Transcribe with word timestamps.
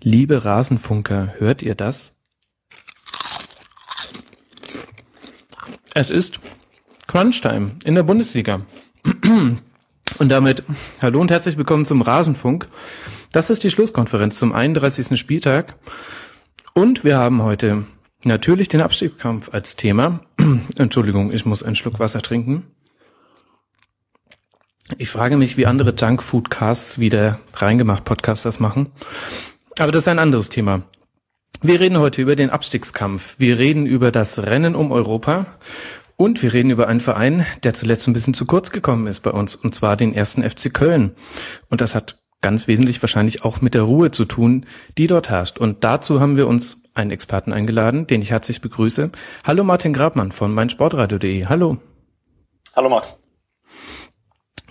Liebe 0.00 0.44
Rasenfunker, 0.44 1.34
hört 1.38 1.60
ihr 1.60 1.74
das? 1.74 2.12
Es 5.92 6.10
ist 6.10 6.38
Crunchtime 7.08 7.72
in 7.82 7.96
der 7.96 8.04
Bundesliga. 8.04 8.60
Und 10.18 10.28
damit 10.28 10.62
hallo 11.02 11.20
und 11.20 11.32
herzlich 11.32 11.56
willkommen 11.56 11.84
zum 11.84 12.02
Rasenfunk. 12.02 12.68
Das 13.32 13.50
ist 13.50 13.64
die 13.64 13.72
Schlusskonferenz 13.72 14.38
zum 14.38 14.52
31. 14.52 15.18
Spieltag. 15.18 15.74
Und 16.74 17.02
wir 17.02 17.18
haben 17.18 17.42
heute 17.42 17.84
natürlich 18.22 18.68
den 18.68 18.82
Abstiegskampf 18.82 19.52
als 19.52 19.74
Thema. 19.74 20.20
Entschuldigung, 20.76 21.32
ich 21.32 21.44
muss 21.44 21.64
einen 21.64 21.74
Schluck 21.74 21.98
Wasser 21.98 22.22
trinken. 22.22 22.68
Ich 24.96 25.10
frage 25.10 25.36
mich, 25.36 25.56
wie 25.56 25.66
andere 25.66 25.92
Junkfood-Casts 25.92 27.00
wie 27.00 27.10
der 27.10 27.40
Reingemacht-Podcast 27.54 28.46
das 28.46 28.60
machen. 28.60 28.92
Aber 29.78 29.92
das 29.92 30.04
ist 30.04 30.08
ein 30.08 30.18
anderes 30.18 30.48
Thema. 30.48 30.82
Wir 31.60 31.80
reden 31.80 31.98
heute 31.98 32.22
über 32.22 32.36
den 32.36 32.50
Abstiegskampf. 32.50 33.36
Wir 33.38 33.58
reden 33.58 33.86
über 33.86 34.10
das 34.10 34.44
Rennen 34.44 34.74
um 34.74 34.92
Europa. 34.92 35.46
Und 36.16 36.42
wir 36.42 36.52
reden 36.52 36.70
über 36.70 36.88
einen 36.88 37.00
Verein, 37.00 37.46
der 37.62 37.74
zuletzt 37.74 38.08
ein 38.08 38.12
bisschen 38.12 38.34
zu 38.34 38.44
kurz 38.44 38.70
gekommen 38.70 39.06
ist 39.06 39.20
bei 39.20 39.30
uns, 39.30 39.54
und 39.54 39.74
zwar 39.74 39.96
den 39.96 40.12
ersten 40.12 40.42
FC 40.42 40.74
Köln. 40.74 41.14
Und 41.70 41.80
das 41.80 41.94
hat 41.94 42.18
ganz 42.40 42.66
wesentlich 42.66 43.00
wahrscheinlich 43.02 43.44
auch 43.44 43.60
mit 43.60 43.74
der 43.74 43.82
Ruhe 43.82 44.10
zu 44.10 44.24
tun, 44.24 44.66
die 44.96 45.06
dort 45.06 45.28
herrscht. 45.28 45.58
Und 45.58 45.84
dazu 45.84 46.20
haben 46.20 46.36
wir 46.36 46.48
uns 46.48 46.82
einen 46.94 47.12
Experten 47.12 47.52
eingeladen, 47.52 48.08
den 48.08 48.20
ich 48.20 48.30
herzlich 48.30 48.60
begrüße. 48.60 49.12
Hallo 49.44 49.62
Martin 49.62 49.92
Grabmann 49.92 50.32
von 50.32 50.52
meinsportradio.de. 50.54 51.46
Hallo. 51.46 51.78
Hallo 52.74 52.88
Max. 52.88 53.27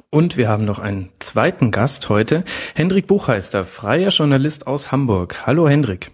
Und 0.09 0.37
wir 0.37 0.47
haben 0.47 0.63
noch 0.63 0.79
einen 0.79 1.09
zweiten 1.19 1.69
Gast 1.69 2.07
heute, 2.07 2.45
Hendrik 2.75 3.07
Buchheister, 3.07 3.65
freier 3.65 4.09
Journalist 4.09 4.65
aus 4.65 4.89
Hamburg. 4.89 5.45
Hallo 5.45 5.67
Hendrik. 5.67 6.11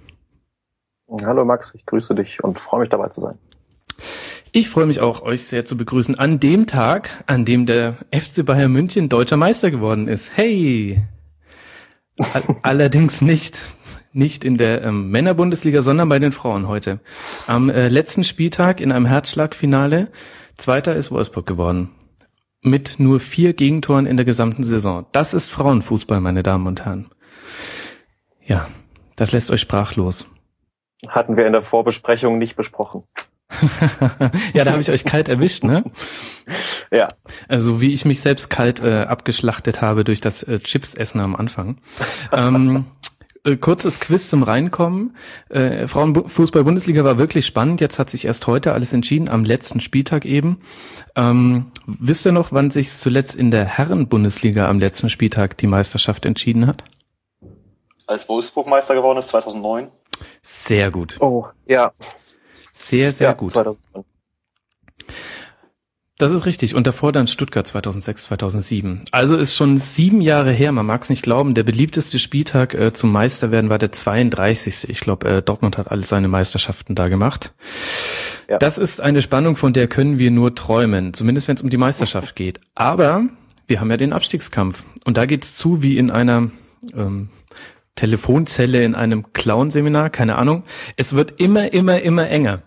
Hallo 1.24 1.46
Max, 1.46 1.76
ich 1.76 1.86
grüße 1.86 2.16
dich 2.16 2.44
und 2.44 2.60
freue 2.60 2.82
mich 2.82 2.90
dabei 2.90 3.10
zu 3.10 3.22
sein. 3.22 3.38
Ich 4.52 4.68
freue 4.70 4.88
mich 4.88 5.00
auch, 5.00 5.22
euch 5.22 5.46
sehr 5.46 5.66
zu 5.66 5.78
begrüßen 5.78 6.18
an 6.18 6.40
dem 6.40 6.66
Tag, 6.66 7.24
an 7.28 7.46
dem 7.46 7.68
der 7.68 7.98
FC 8.12 8.44
Bayern 8.44 8.72
München 8.72 9.10
deutscher 9.10 9.38
Meister 9.38 9.70
geworden 9.70 10.08
ist. 10.08 10.32
Hey! 10.36 11.04
Allerdings 12.64 13.22
nicht, 13.22 13.62
nicht 14.12 14.44
in 14.44 14.58
der 14.58 14.82
ähm, 14.82 15.12
Männerbundesliga, 15.12 15.84
sondern 15.84 16.10
bei 16.10 16.18
den 16.18 16.32
Frauen 16.32 16.68
heute. 16.68 17.00
Am 17.46 17.70
äh, 17.70 17.90
letzten 17.90 18.24
Spieltag 18.24 18.82
in 18.82 18.92
einem 18.92 19.06
Herzschlagfinale, 19.06 20.12
zweiter 20.58 20.96
ist 20.96 21.12
Wolfsburg 21.12 21.46
geworden 21.46 21.92
mit 22.64 22.96
nur 22.98 23.20
vier 23.20 23.54
Gegentoren 23.54 24.06
in 24.06 24.18
der 24.18 24.26
gesamten 24.26 24.64
Saison. 24.64 25.06
Das 25.12 25.34
ist 25.34 25.52
Frauenfußball, 25.52 26.20
meine 26.22 26.44
Damen 26.44 26.68
und 26.68 26.86
Herren. 26.86 27.10
Ja, 28.46 28.68
das 29.16 29.32
lässt 29.32 29.52
euch 29.52 29.62
sprachlos. 29.62 30.28
Hatten 31.08 31.38
wir 31.38 31.46
in 31.46 31.54
der 31.54 31.62
Vorbesprechung 31.62 32.38
nicht 32.38 32.56
besprochen. 32.56 33.04
ja, 34.54 34.64
da 34.64 34.72
habe 34.72 34.82
ich 34.82 34.90
euch 34.90 35.04
kalt 35.04 35.30
erwischt, 35.30 35.64
ne? 35.64 35.84
Ja. 36.92 37.08
Also 37.48 37.82
wie 37.82 37.92
ich 37.92 38.06
mich 38.06 38.22
selbst 38.22 38.52
kalt 38.52 38.80
äh, 38.80 39.02
abgeschlachtet 39.02 39.82
habe 39.82 40.04
durch 40.04 40.22
das 40.22 40.44
äh, 40.44 40.60
Chips-Essen 40.60 41.20
am 41.22 41.36
Anfang. 41.36 41.78
ähm, 42.32 42.86
äh, 43.44 43.58
kurzes 43.58 44.00
Quiz 44.00 44.30
zum 44.30 44.44
Reinkommen. 44.44 45.16
Äh, 45.50 45.88
Frauenfußball-Bundesliga 45.88 47.04
war 47.04 47.18
wirklich 47.18 47.46
spannend. 47.46 47.82
Jetzt 47.82 48.00
hat 48.00 48.10
sich 48.10 48.26
erst 48.26 48.48
heute 48.48 48.74
alles 48.74 48.94
entschieden, 48.94 49.30
am 49.30 49.44
letzten 49.44 49.80
Spieltag 49.80 50.26
eben. 50.26 50.62
Ähm, 51.16 51.72
wisst 51.86 52.26
ihr 52.26 52.32
noch, 52.32 52.52
wann 52.52 52.72
sich 52.72 52.92
zuletzt 52.92 53.36
in 53.36 53.52
der 53.52 53.66
Herren-Bundesliga 53.66 54.70
am 54.70 54.80
letzten 54.80 55.10
Spieltag 55.10 55.58
die 55.58 55.68
Meisterschaft 55.68 56.26
entschieden 56.26 56.68
hat? 56.68 56.84
Als 58.08 58.28
Wolfsburg 58.30 58.68
Meister 58.68 58.96
geworden 58.96 59.18
ist, 59.18 59.30
2009. 59.30 59.90
Sehr 60.42 60.92
gut. 60.92 61.18
Oh, 61.20 61.48
ja. 61.66 61.92
Sehr, 61.96 63.12
sehr 63.12 63.30
ja, 63.30 63.34
gut. 63.34 63.54
2009. 63.54 64.06
Das 66.24 66.32
ist 66.32 66.46
richtig. 66.46 66.74
Und 66.74 66.88
davor 66.88 67.12
dann 67.12 67.28
Stuttgart 67.28 67.68
2006, 67.68 68.24
2007. 68.24 69.02
Also 69.12 69.36
ist 69.36 69.58
schon 69.58 69.78
sieben 69.78 70.22
Jahre 70.22 70.54
her. 70.54 70.72
Man 70.72 70.86
mag 70.86 71.02
es 71.02 71.10
nicht 71.10 71.22
glauben. 71.22 71.54
Der 71.54 71.64
beliebteste 71.64 72.18
Spieltag 72.18 72.74
äh, 72.74 72.94
zum 72.94 73.12
Meisterwerden 73.12 73.70
war 73.70 73.78
der 73.78 73.92
32. 73.92 74.88
Ich 74.90 75.02
glaube, 75.02 75.28
äh, 75.28 75.42
Dortmund 75.42 75.78
hat 75.78 75.92
alle 75.92 76.04
seine 76.04 76.30
Meisterschaften 76.30 76.96
da 76.96 77.10
gemacht. 77.10 77.54
Ja. 78.50 78.58
Das 78.58 78.78
ist 78.78 79.02
eine 79.02 79.22
Spannung, 79.22 79.58
von 79.58 79.74
der 79.74 79.90
können 79.90 80.18
wir 80.18 80.32
nur 80.32 80.56
träumen. 80.56 81.14
Zumindest 81.14 81.50
wenn 81.50 81.58
es 81.58 81.62
um 81.62 81.70
die 81.70 81.76
Meisterschaft 81.76 82.36
geht. 82.38 82.62
Aber 82.74 83.26
wir 83.68 83.82
haben 83.82 83.92
ja 83.92 83.98
den 83.98 84.14
Abstiegskampf. 84.14 84.82
Und 85.04 85.18
da 85.18 85.26
geht's 85.26 85.58
zu 85.58 85.84
wie 85.84 85.98
in 85.98 86.10
einer 86.10 86.52
ähm, 86.96 87.32
Telefonzelle 87.96 88.86
in 88.86 88.96
einem 88.96 89.34
Clown-Seminar. 89.34 90.10
Keine 90.10 90.38
Ahnung. 90.38 90.64
Es 90.96 91.18
wird 91.18 91.42
immer, 91.42 91.74
immer, 91.74 92.02
immer 92.02 92.30
enger. 92.30 92.62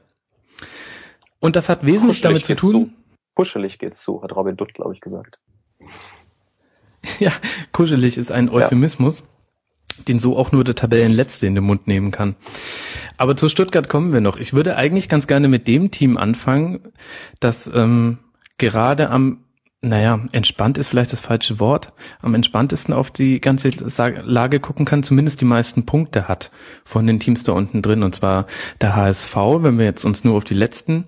Und 1.41 1.56
das 1.56 1.71
hat 1.71 1.87
wesentlich 1.87 2.21
damit 2.21 2.45
zu 2.45 2.55
tun. 2.55 2.71
Zu 2.71 3.06
Kuschelig 3.37 3.79
geht's 3.79 4.03
zu, 4.03 4.23
hat 4.23 4.35
Robin 4.35 4.57
Dutt, 4.57 4.75
glaube 4.75 4.95
ich, 4.95 5.01
gesagt. 5.01 5.39
Ja, 7.21 7.31
kuschelig 7.71 8.19
ist 8.19 8.33
ein 8.33 8.49
Euphemismus, 8.51 9.21
ja. 9.21 10.05
den 10.09 10.19
so 10.19 10.37
auch 10.37 10.51
nur 10.51 10.65
der 10.65 10.75
Tabellenletzte 10.75 11.47
in 11.47 11.55
den 11.55 11.63
Mund 11.63 11.87
nehmen 11.87 12.11
kann. 12.11 12.35
Aber 13.17 13.37
zu 13.37 13.49
Stuttgart 13.49 13.89
kommen 13.89 14.13
wir 14.13 14.21
noch. 14.21 14.39
Ich 14.39 14.55
würde 14.55 14.77
eigentlich 14.77 15.09
ganz 15.09 15.29
gerne 15.29 15.47
mit 15.47 15.69
dem 15.69 15.93
Team 15.93 16.17
anfangen, 16.17 16.93
das 17.39 17.71
ähm, 17.73 18.19
gerade 18.59 19.09
am 19.09 19.45
naja, 19.83 20.21
entspannt 20.33 20.79
ist 20.79 20.89
vielleicht 20.89 21.13
das 21.13 21.21
falsche 21.21 21.61
Wort, 21.61 21.93
am 22.21 22.35
entspanntesten 22.35 22.93
auf 22.93 23.13
die 23.13 23.41
ganze 23.41 23.71
Lage 24.25 24.59
gucken 24.59 24.85
kann, 24.85 25.05
zumindest 25.05 25.41
die 25.41 25.45
meisten 25.45 25.87
Punkte 25.87 26.27
hat 26.27 26.51
von 26.85 27.07
den 27.07 27.21
Teams 27.21 27.45
da 27.45 27.53
unten 27.53 27.83
drin, 27.83 28.03
und 28.03 28.15
zwar 28.15 28.47
der 28.81 28.97
HSV, 28.97 29.37
wenn 29.37 29.79
wir 29.79 29.85
jetzt 29.85 30.05
uns 30.05 30.25
nur 30.25 30.35
auf 30.35 30.45
die 30.45 30.55
letzten 30.55 31.05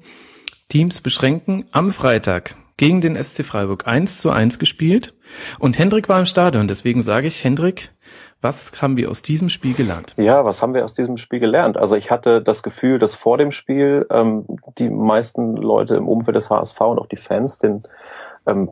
Teams 0.68 1.00
beschränken. 1.00 1.64
Am 1.72 1.90
Freitag 1.90 2.54
gegen 2.76 3.00
den 3.00 3.22
SC 3.22 3.44
Freiburg 3.44 3.86
1 3.86 4.20
zu 4.20 4.30
1 4.30 4.58
gespielt 4.58 5.14
und 5.58 5.78
Hendrik 5.78 6.08
war 6.08 6.18
im 6.18 6.26
Stadion. 6.26 6.68
Deswegen 6.68 7.02
sage 7.02 7.26
ich, 7.26 7.42
Hendrik, 7.42 7.90
was 8.40 8.80
haben 8.82 8.96
wir 8.96 9.10
aus 9.10 9.22
diesem 9.22 9.48
Spiel 9.48 9.74
gelernt? 9.74 10.14
Ja, 10.16 10.44
was 10.44 10.62
haben 10.62 10.74
wir 10.74 10.84
aus 10.84 10.94
diesem 10.94 11.16
Spiel 11.16 11.40
gelernt? 11.40 11.76
Also 11.76 11.96
ich 11.96 12.10
hatte 12.10 12.42
das 12.42 12.62
Gefühl, 12.62 12.98
dass 12.98 13.14
vor 13.14 13.38
dem 13.38 13.50
Spiel 13.50 14.06
ähm, 14.10 14.44
die 14.78 14.90
meisten 14.90 15.56
Leute 15.56 15.96
im 15.96 16.06
Umfeld 16.06 16.36
des 16.36 16.50
HSV 16.50 16.80
und 16.82 16.98
auch 16.98 17.08
die 17.08 17.16
Fans 17.16 17.58
den 17.58 17.82
ähm, 18.46 18.70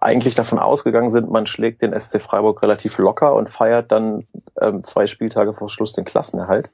eigentlich 0.00 0.34
davon 0.34 0.58
ausgegangen 0.58 1.10
sind, 1.10 1.30
man 1.30 1.46
schlägt 1.46 1.80
den 1.80 1.98
SC 1.98 2.20
Freiburg 2.20 2.62
relativ 2.62 2.98
locker 2.98 3.34
und 3.34 3.50
feiert 3.50 3.90
dann 3.90 4.22
ähm, 4.60 4.84
zwei 4.84 5.06
Spieltage 5.06 5.54
vor 5.54 5.68
Schluss 5.68 5.92
den 5.92 6.04
Klassenerhalt. 6.04 6.70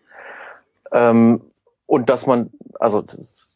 Ähm, 0.92 1.42
und 1.86 2.08
dass 2.08 2.26
man, 2.26 2.50
also 2.80 3.04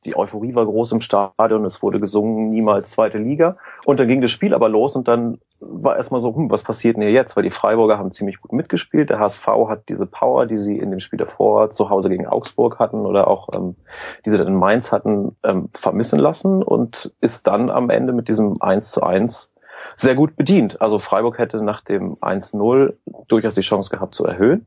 die 0.07 0.17
Euphorie 0.17 0.55
war 0.55 0.65
groß 0.65 0.93
im 0.93 1.01
Stadion, 1.01 1.65
es 1.65 1.83
wurde 1.83 2.01
gesungen, 2.01 2.51
niemals 2.51 2.91
zweite 2.91 3.19
Liga. 3.19 3.57
Und 3.85 4.01
dann 4.01 4.09
ging 4.09 4.23
das 4.23 4.31
Spiel 4.31 4.55
aber 4.55 4.69
los 4.69 4.97
und 4.97 5.09
dann 5.09 5.39
war 5.61 5.97
erstmal 5.97 6.21
so, 6.21 6.35
hm, 6.35 6.51
was 6.51 6.63
passiert 6.63 6.97
denn 6.97 7.03
hier 7.03 7.13
jetzt? 7.13 7.37
Weil 7.37 7.43
die 7.43 7.51
Freiburger 7.51 7.99
haben 7.99 8.13
ziemlich 8.13 8.39
gut 8.41 8.53
mitgespielt. 8.53 9.11
Der 9.11 9.19
HSV 9.19 9.47
hat 9.69 9.89
diese 9.89 10.07
Power, 10.07 10.47
die 10.47 10.57
sie 10.57 10.79
in 10.79 10.91
dem 10.91 11.01
Spiel 11.01 11.19
davor 11.19 11.71
zu 11.71 11.91
Hause 11.91 12.09
gegen 12.09 12.27
Augsburg 12.27 12.79
hatten 12.79 13.07
oder 13.07 13.29
auch 13.29 13.49
ähm, 13.55 13.77
die 14.25 14.31
sie 14.31 14.39
dann 14.39 14.47
in 14.47 14.57
Mainz 14.57 14.93
hatten, 14.93 15.37
ähm, 15.43 15.69
vermissen 15.73 16.19
lassen 16.19 16.63
und 16.63 17.13
ist 17.21 17.47
dann 17.47 17.71
am 17.71 17.91
Ende 17.91 18.13
mit 18.13 18.29
diesem 18.29 18.61
1 18.61 18.91
zu 18.91 19.03
1 19.03 19.53
sehr 19.97 20.15
gut 20.15 20.37
bedient. 20.37 20.81
Also 20.81 20.99
Freiburg 20.99 21.39
hätte 21.39 21.63
nach 21.63 21.81
dem 21.83 22.17
1-0 22.17 22.95
durchaus 23.29 23.55
die 23.55 23.61
Chance 23.63 23.91
gehabt 23.91 24.15
zu 24.15 24.25
erhöhen. 24.25 24.67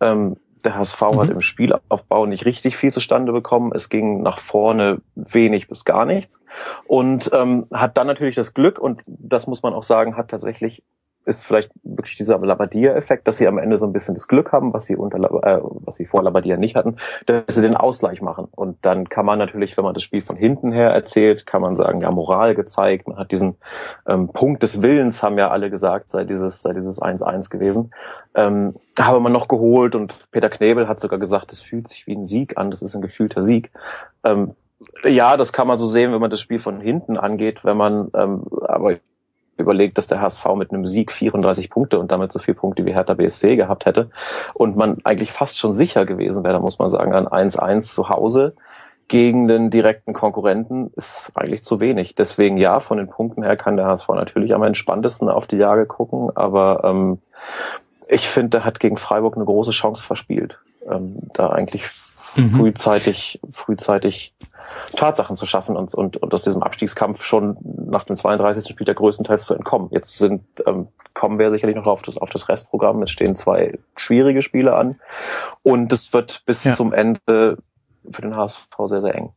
Ähm, 0.00 0.36
der 0.62 0.76
HSV 0.76 1.00
mhm. 1.00 1.20
hat 1.20 1.30
im 1.30 1.42
Spielaufbau 1.42 2.26
nicht 2.26 2.44
richtig 2.44 2.76
viel 2.76 2.92
zustande 2.92 3.32
bekommen. 3.32 3.72
Es 3.74 3.88
ging 3.88 4.22
nach 4.22 4.40
vorne 4.40 4.98
wenig 5.14 5.68
bis 5.68 5.84
gar 5.84 6.04
nichts. 6.04 6.40
Und 6.84 7.30
ähm, 7.32 7.66
hat 7.72 7.96
dann 7.96 8.06
natürlich 8.06 8.36
das 8.36 8.54
Glück, 8.54 8.78
und 8.78 9.02
das 9.06 9.46
muss 9.46 9.62
man 9.62 9.74
auch 9.74 9.82
sagen, 9.82 10.16
hat 10.16 10.28
tatsächlich 10.28 10.82
ist 11.24 11.44
vielleicht 11.44 11.70
wirklich 11.82 12.16
dieser 12.16 12.38
Labadia-Effekt, 12.38 13.28
dass 13.28 13.36
sie 13.36 13.46
am 13.46 13.58
Ende 13.58 13.78
so 13.78 13.86
ein 13.86 13.92
bisschen 13.92 14.14
das 14.14 14.28
Glück 14.28 14.52
haben, 14.52 14.72
was 14.72 14.86
sie 14.86 14.96
unter 14.96 15.18
äh, 15.18 15.60
was 15.62 15.96
sie 15.96 16.06
vor 16.06 16.22
Labadia 16.22 16.56
nicht 16.56 16.76
hatten, 16.76 16.96
dass 17.26 17.54
sie 17.54 17.62
den 17.62 17.76
Ausgleich 17.76 18.20
machen. 18.22 18.48
Und 18.50 18.78
dann 18.82 19.08
kann 19.08 19.26
man 19.26 19.38
natürlich, 19.38 19.76
wenn 19.76 19.84
man 19.84 19.94
das 19.94 20.02
Spiel 20.02 20.20
von 20.20 20.36
hinten 20.36 20.72
her 20.72 20.90
erzählt, 20.90 21.46
kann 21.46 21.62
man 21.62 21.76
sagen, 21.76 22.00
ja, 22.00 22.10
Moral 22.10 22.54
gezeigt, 22.54 23.08
man 23.08 23.18
hat 23.18 23.30
diesen 23.30 23.56
ähm, 24.06 24.28
Punkt 24.28 24.62
des 24.62 24.82
Willens, 24.82 25.22
haben 25.22 25.38
ja 25.38 25.50
alle 25.50 25.70
gesagt, 25.70 26.10
sei 26.10 26.24
dieses, 26.24 26.62
sei 26.62 26.72
dieses 26.72 27.00
1-1 27.00 27.50
gewesen. 27.50 27.92
Ähm, 28.34 28.74
habe 28.98 29.20
man 29.20 29.32
noch 29.32 29.48
geholt 29.48 29.94
und 29.94 30.30
Peter 30.30 30.48
Knebel 30.48 30.88
hat 30.88 31.00
sogar 31.00 31.18
gesagt, 31.18 31.52
es 31.52 31.60
fühlt 31.60 31.88
sich 31.88 32.06
wie 32.06 32.16
ein 32.16 32.24
Sieg 32.24 32.58
an, 32.58 32.70
das 32.70 32.82
ist 32.82 32.94
ein 32.94 33.02
gefühlter 33.02 33.42
Sieg. 33.42 33.70
Ähm, 34.24 34.54
ja, 35.04 35.36
das 35.36 35.52
kann 35.52 35.66
man 35.66 35.78
so 35.78 35.86
sehen, 35.86 36.12
wenn 36.12 36.20
man 36.20 36.30
das 36.30 36.40
Spiel 36.40 36.58
von 36.58 36.80
hinten 36.80 37.16
angeht, 37.16 37.64
wenn 37.64 37.76
man, 37.76 38.10
ähm, 38.14 38.44
aber 38.62 38.96
überlegt, 39.62 39.96
dass 39.98 40.06
der 40.06 40.20
HSV 40.20 40.44
mit 40.56 40.70
einem 40.70 40.84
Sieg 40.84 41.10
34 41.12 41.70
Punkte 41.70 41.98
und 41.98 42.12
damit 42.12 42.32
so 42.32 42.38
viele 42.38 42.56
Punkte 42.56 42.84
wie 42.84 42.92
Hertha 42.92 43.14
BSC 43.14 43.56
gehabt 43.56 43.86
hätte 43.86 44.10
und 44.54 44.76
man 44.76 44.98
eigentlich 45.04 45.32
fast 45.32 45.58
schon 45.58 45.72
sicher 45.72 46.04
gewesen 46.04 46.44
wäre, 46.44 46.54
da 46.54 46.60
muss 46.60 46.78
man 46.78 46.90
sagen, 46.90 47.14
ein 47.14 47.26
1-1 47.26 47.94
zu 47.94 48.08
Hause 48.08 48.54
gegen 49.08 49.46
den 49.46 49.70
direkten 49.70 50.12
Konkurrenten 50.12 50.90
ist 50.96 51.30
eigentlich 51.34 51.62
zu 51.62 51.80
wenig. 51.80 52.14
Deswegen 52.14 52.56
ja, 52.56 52.80
von 52.80 52.98
den 52.98 53.08
Punkten 53.08 53.42
her 53.42 53.56
kann 53.56 53.76
der 53.76 53.86
HSV 53.86 54.08
natürlich 54.08 54.54
am 54.54 54.62
entspanntesten 54.62 55.28
auf 55.28 55.46
die 55.46 55.56
Jahre 55.56 55.86
gucken, 55.86 56.30
aber 56.34 56.82
ähm, 56.84 57.18
Ich 58.08 58.28
finde, 58.28 58.58
er 58.58 58.64
hat 58.64 58.80
gegen 58.80 58.96
Freiburg 58.96 59.36
eine 59.36 59.44
große 59.44 59.70
Chance 59.70 60.04
verspielt. 60.04 60.58
Ähm, 60.90 61.16
da 61.34 61.50
eigentlich 61.50 61.86
mhm. 62.36 62.50
frühzeitig, 62.50 63.40
frühzeitig 63.48 64.34
Tatsachen 64.96 65.36
zu 65.36 65.46
schaffen 65.46 65.76
und, 65.76 65.94
und, 65.94 66.16
und 66.16 66.34
aus 66.34 66.42
diesem 66.42 66.62
Abstiegskampf 66.62 67.22
schon 67.22 67.56
nach 67.62 68.04
dem 68.04 68.16
32. 68.16 68.70
Spiel 68.70 68.84
der 68.84 68.94
größtenteils 68.94 69.44
zu 69.44 69.54
entkommen. 69.54 69.88
Jetzt 69.90 70.18
sind, 70.18 70.42
ähm, 70.66 70.88
kommen 71.14 71.38
wir 71.38 71.50
sicherlich 71.50 71.76
noch 71.76 71.86
auf 71.86 72.02
das, 72.02 72.16
auf 72.16 72.30
das 72.30 72.48
Restprogramm. 72.48 73.02
Es 73.02 73.10
stehen 73.10 73.34
zwei 73.34 73.78
schwierige 73.96 74.42
Spiele 74.42 74.74
an 74.74 75.00
und 75.62 75.92
es 75.92 76.12
wird 76.12 76.42
bis 76.46 76.64
ja. 76.64 76.72
zum 76.72 76.92
Ende 76.92 77.58
für 78.10 78.22
den 78.22 78.36
HSV 78.36 78.66
sehr, 78.86 79.02
sehr 79.02 79.14
eng. 79.14 79.32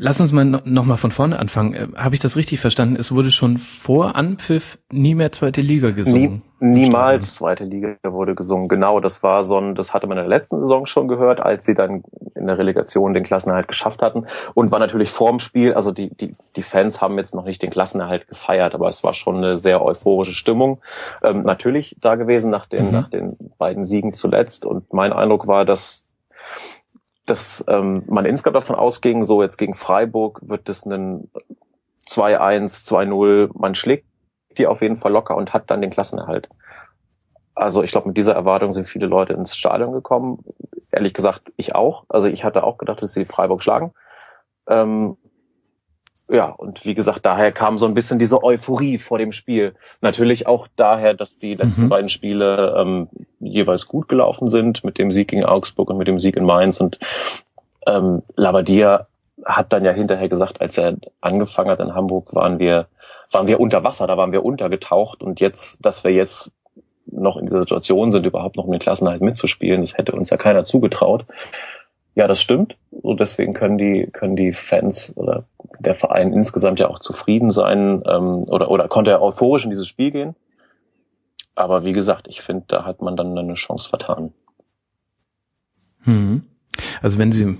Lass 0.00 0.20
uns 0.20 0.30
mal 0.30 0.44
noch 0.44 0.84
mal 0.84 0.96
von 0.96 1.10
vorne 1.10 1.40
anfangen. 1.40 1.74
Äh, 1.74 1.88
Habe 1.96 2.14
ich 2.14 2.20
das 2.20 2.36
richtig 2.36 2.60
verstanden? 2.60 2.94
Es 2.94 3.10
wurde 3.10 3.32
schon 3.32 3.58
vor 3.58 4.14
Anpfiff 4.14 4.78
nie 4.92 5.16
mehr 5.16 5.32
zweite 5.32 5.60
Liga 5.60 5.90
gesungen. 5.90 6.42
Nie, 6.60 6.82
niemals 6.82 7.34
zweite 7.34 7.64
Liga 7.64 7.96
wurde 8.04 8.36
gesungen. 8.36 8.68
Genau, 8.68 9.00
das 9.00 9.24
war 9.24 9.42
so 9.42 9.58
ein, 9.58 9.74
das 9.74 9.92
hatte 9.92 10.06
man 10.06 10.16
in 10.16 10.22
der 10.22 10.28
letzten 10.28 10.60
Saison 10.60 10.86
schon 10.86 11.08
gehört, 11.08 11.40
als 11.40 11.64
sie 11.64 11.74
dann 11.74 12.04
in 12.36 12.46
der 12.46 12.58
Relegation 12.58 13.12
den 13.12 13.24
Klassenerhalt 13.24 13.66
geschafft 13.66 14.00
hatten 14.00 14.26
und 14.54 14.70
war 14.70 14.78
natürlich 14.78 15.10
vorm 15.10 15.40
Spiel. 15.40 15.74
Also 15.74 15.90
die 15.90 16.14
die 16.14 16.36
die 16.54 16.62
Fans 16.62 17.02
haben 17.02 17.18
jetzt 17.18 17.34
noch 17.34 17.44
nicht 17.44 17.60
den 17.60 17.70
Klassenerhalt 17.70 18.28
gefeiert, 18.28 18.76
aber 18.76 18.88
es 18.88 19.02
war 19.02 19.14
schon 19.14 19.38
eine 19.38 19.56
sehr 19.56 19.84
euphorische 19.84 20.32
Stimmung. 20.32 20.78
Ähm, 21.24 21.42
natürlich 21.42 21.96
da 22.00 22.14
gewesen 22.14 22.52
nach 22.52 22.66
den 22.66 22.86
mhm. 22.86 22.92
nach 22.92 23.10
den 23.10 23.36
beiden 23.58 23.84
Siegen 23.84 24.12
zuletzt 24.12 24.64
und 24.64 24.92
mein 24.92 25.12
Eindruck 25.12 25.48
war, 25.48 25.64
dass 25.64 26.06
dass 27.30 27.64
ähm, 27.68 28.02
man 28.06 28.24
insgesamt 28.24 28.56
davon 28.56 28.76
ausging, 28.76 29.24
so 29.24 29.42
jetzt 29.42 29.56
gegen 29.56 29.74
Freiburg 29.74 30.40
wird 30.42 30.68
es 30.68 30.86
ein 30.86 31.30
2-1, 32.08 32.88
2-0, 32.88 33.50
man 33.54 33.74
schlägt 33.74 34.06
die 34.56 34.66
auf 34.66 34.82
jeden 34.82 34.96
Fall 34.96 35.12
locker 35.12 35.36
und 35.36 35.52
hat 35.54 35.70
dann 35.70 35.80
den 35.80 35.90
Klassenerhalt. 35.90 36.48
Also 37.54 37.82
ich 37.82 37.90
glaube, 37.90 38.08
mit 38.08 38.16
dieser 38.16 38.34
Erwartung 38.34 38.72
sind 38.72 38.86
viele 38.86 39.06
Leute 39.06 39.32
ins 39.32 39.56
Stadion 39.56 39.92
gekommen. 39.92 40.44
Ehrlich 40.92 41.14
gesagt, 41.14 41.52
ich 41.56 41.74
auch. 41.74 42.04
Also 42.08 42.28
ich 42.28 42.44
hatte 42.44 42.64
auch 42.64 42.78
gedacht, 42.78 43.02
dass 43.02 43.12
sie 43.12 43.24
Freiburg 43.24 43.62
schlagen. 43.62 43.92
Ähm, 44.68 45.16
ja, 46.30 46.50
und 46.50 46.84
wie 46.84 46.94
gesagt, 46.94 47.24
daher 47.24 47.52
kam 47.52 47.78
so 47.78 47.86
ein 47.86 47.94
bisschen 47.94 48.18
diese 48.18 48.42
Euphorie 48.42 48.98
vor 48.98 49.16
dem 49.16 49.32
Spiel. 49.32 49.74
Natürlich 50.02 50.46
auch 50.46 50.68
daher, 50.76 51.14
dass 51.14 51.38
die 51.38 51.54
letzten 51.54 51.84
mhm. 51.84 51.88
beiden 51.88 52.08
Spiele 52.10 52.74
ähm, 52.78 53.08
jeweils 53.40 53.88
gut 53.88 54.08
gelaufen 54.08 54.50
sind, 54.50 54.84
mit 54.84 54.98
dem 54.98 55.10
Sieg 55.10 55.28
gegen 55.28 55.44
Augsburg 55.44 55.88
und 55.88 55.96
mit 55.96 56.06
dem 56.06 56.18
Sieg 56.18 56.36
in 56.36 56.44
Mainz. 56.44 56.80
Und 56.80 56.98
ähm, 57.86 58.22
Labadia 58.36 59.06
hat 59.46 59.72
dann 59.72 59.84
ja 59.84 59.92
hinterher 59.92 60.28
gesagt, 60.28 60.60
als 60.60 60.76
er 60.76 60.96
angefangen 61.22 61.70
hat 61.70 61.80
in 61.80 61.94
Hamburg, 61.94 62.34
waren 62.34 62.58
wir, 62.58 62.88
waren 63.32 63.46
wir 63.46 63.58
unter 63.58 63.82
Wasser, 63.82 64.06
da 64.06 64.18
waren 64.18 64.32
wir 64.32 64.44
untergetaucht. 64.44 65.22
Und 65.22 65.40
jetzt, 65.40 65.84
dass 65.86 66.04
wir 66.04 66.12
jetzt 66.12 66.52
noch 67.06 67.38
in 67.38 67.46
dieser 67.46 67.60
Situation 67.60 68.10
sind, 68.10 68.26
überhaupt 68.26 68.56
noch 68.56 68.64
um 68.64 68.72
den 68.72 68.80
Klassenhalt 68.80 69.22
mitzuspielen, 69.22 69.80
das 69.80 69.96
hätte 69.96 70.12
uns 70.12 70.28
ja 70.28 70.36
keiner 70.36 70.64
zugetraut. 70.64 71.24
Ja, 72.18 72.26
das 72.26 72.42
stimmt. 72.42 72.76
Und 72.90 73.20
deswegen 73.20 73.54
können 73.54 73.78
die, 73.78 74.08
können 74.12 74.34
die 74.34 74.52
Fans 74.52 75.16
oder 75.16 75.44
der 75.78 75.94
Verein 75.94 76.32
insgesamt 76.32 76.80
ja 76.80 76.88
auch 76.88 76.98
zufrieden 76.98 77.52
sein 77.52 78.02
ähm, 78.08 78.42
oder, 78.48 78.72
oder 78.72 78.88
konnte 78.88 79.12
er 79.12 79.22
euphorisch 79.22 79.62
in 79.62 79.70
dieses 79.70 79.86
Spiel 79.86 80.10
gehen. 80.10 80.34
Aber 81.54 81.84
wie 81.84 81.92
gesagt, 81.92 82.26
ich 82.28 82.42
finde, 82.42 82.64
da 82.66 82.84
hat 82.84 83.02
man 83.02 83.16
dann 83.16 83.38
eine 83.38 83.54
Chance 83.54 83.88
vertan. 83.88 84.32
Hm. 86.02 86.42
Also 87.02 87.18
wenn 87.18 87.30
sie 87.30 87.56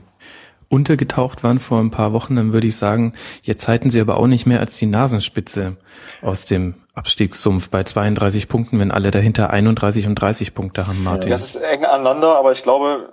untergetaucht 0.68 1.44
waren 1.44 1.60
vor 1.60 1.78
ein 1.78 1.92
paar 1.92 2.12
Wochen, 2.12 2.34
dann 2.34 2.52
würde 2.52 2.66
ich 2.66 2.76
sagen, 2.76 3.12
jetzt 3.42 3.68
halten 3.68 3.90
sie 3.90 4.00
aber 4.00 4.16
auch 4.16 4.26
nicht 4.26 4.44
mehr 4.44 4.58
als 4.58 4.76
die 4.76 4.86
Nasenspitze 4.86 5.76
aus 6.20 6.46
dem 6.46 6.74
Abstiegssumpf 6.94 7.70
bei 7.70 7.84
32 7.84 8.48
Punkten, 8.48 8.80
wenn 8.80 8.90
alle 8.90 9.12
dahinter 9.12 9.50
31 9.50 10.08
und 10.08 10.16
30 10.16 10.52
Punkte 10.52 10.88
haben, 10.88 11.04
Martin. 11.04 11.30
Das 11.30 11.54
ist 11.54 11.62
eng 11.62 11.84
aneinander, 11.84 12.36
aber 12.36 12.50
ich 12.50 12.62
glaube, 12.64 13.12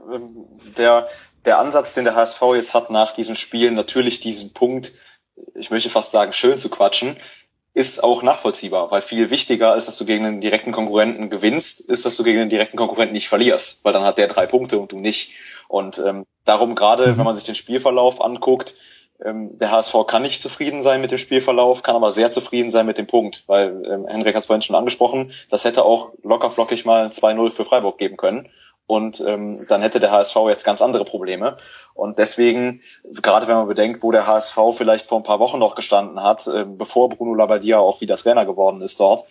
der 0.78 1.08
der 1.46 1.60
Ansatz, 1.60 1.94
den 1.94 2.06
der 2.06 2.16
HSV 2.16 2.42
jetzt 2.56 2.74
hat 2.74 2.90
nach 2.90 3.12
diesem 3.12 3.36
Spiel, 3.36 3.72
natürlich 3.72 4.20
diesen 4.20 4.54
Punkt, 4.54 4.94
ich 5.54 5.72
möchte 5.72 5.90
fast 5.90 6.12
sagen, 6.12 6.34
schön 6.34 6.58
zu 6.58 6.70
quatschen, 6.70 7.18
ist 7.74 8.04
auch 8.04 8.24
nachvollziehbar, 8.24 8.90
weil 8.92 9.02
viel 9.02 9.30
wichtiger 9.30 9.74
als 9.74 9.86
dass 9.86 9.98
du 9.98 10.06
gegen 10.06 10.26
einen 10.26 10.40
direkten 10.40 10.72
Konkurrenten 10.72 11.30
gewinnst, 11.30 11.82
ist, 11.82 12.06
dass 12.06 12.16
du 12.16 12.24
gegen 12.24 12.40
einen 12.40 12.50
direkten 12.50 12.78
Konkurrenten 12.78 13.14
nicht 13.14 13.28
verlierst, 13.28 13.84
weil 13.84 13.92
dann 13.92 14.06
hat 14.06 14.18
der 14.18 14.28
drei 14.28 14.46
Punkte 14.46 14.80
und 14.80 14.94
du 14.94 15.00
nicht. 15.00 15.34
Und 15.68 16.00
ähm, 16.00 16.26
darum 16.46 16.76
gerade, 16.76 17.08
mhm. 17.08 17.18
wenn 17.18 17.26
man 17.26 17.36
sich 17.36 17.46
den 17.46 17.56
Spielverlauf 17.56 18.24
anguckt, 18.24 18.76
ähm, 19.24 19.58
der 19.58 19.72
HSV 19.72 19.94
kann 20.08 20.22
nicht 20.22 20.42
zufrieden 20.42 20.82
sein 20.82 21.02
mit 21.02 21.12
dem 21.12 21.18
Spielverlauf, 21.18 21.84
kann 21.84 21.98
aber 21.98 22.12
sehr 22.12 22.32
zufrieden 22.32 22.72
sein 22.72 22.86
mit 22.86 22.98
dem 22.98 23.08
Punkt, 23.08 23.44
weil 23.48 23.84
ähm, 23.86 24.08
Henrik 24.08 24.36
hat 24.36 24.42
es 24.42 24.48
vorhin 24.48 24.62
schon 24.62 24.76
angesprochen, 24.76 25.32
das 25.50 25.66
hätte 25.66 25.84
auch 25.84 26.14
locker 26.24 26.50
flockig 26.50 26.86
mal 26.86 27.08
2-0 27.08 27.52
für 27.52 27.66
Freiburg 27.66 27.98
geben 27.98 28.16
können 28.16 28.50
und 28.88 29.24
ähm, 29.26 29.60
dann 29.68 29.82
hätte 29.82 30.00
der 30.00 30.12
HSV 30.12 30.36
jetzt 30.48 30.64
ganz 30.64 30.82
andere 30.82 31.06
Probleme. 31.06 31.58
Und 31.94 32.20
deswegen, 32.20 32.82
gerade 33.04 33.48
wenn 33.48 33.56
man 33.56 33.68
bedenkt, 33.68 34.04
wo 34.04 34.12
der 34.12 34.28
HSV 34.28 34.58
vielleicht 34.74 35.08
vor 35.08 35.20
ein 35.20 35.24
paar 35.24 35.40
Wochen 35.40 35.60
noch 35.60 35.76
gestanden 35.76 36.22
hat, 36.22 36.46
äh, 36.48 36.66
bevor 36.66 37.10
Bruno 37.10 37.34
Labbadia 37.34 37.80
auch 37.80 38.02
wieder 38.02 38.16
Trainer 38.16 38.46
geworden 38.46 38.82
ist 38.82 39.00
dort, 39.00 39.26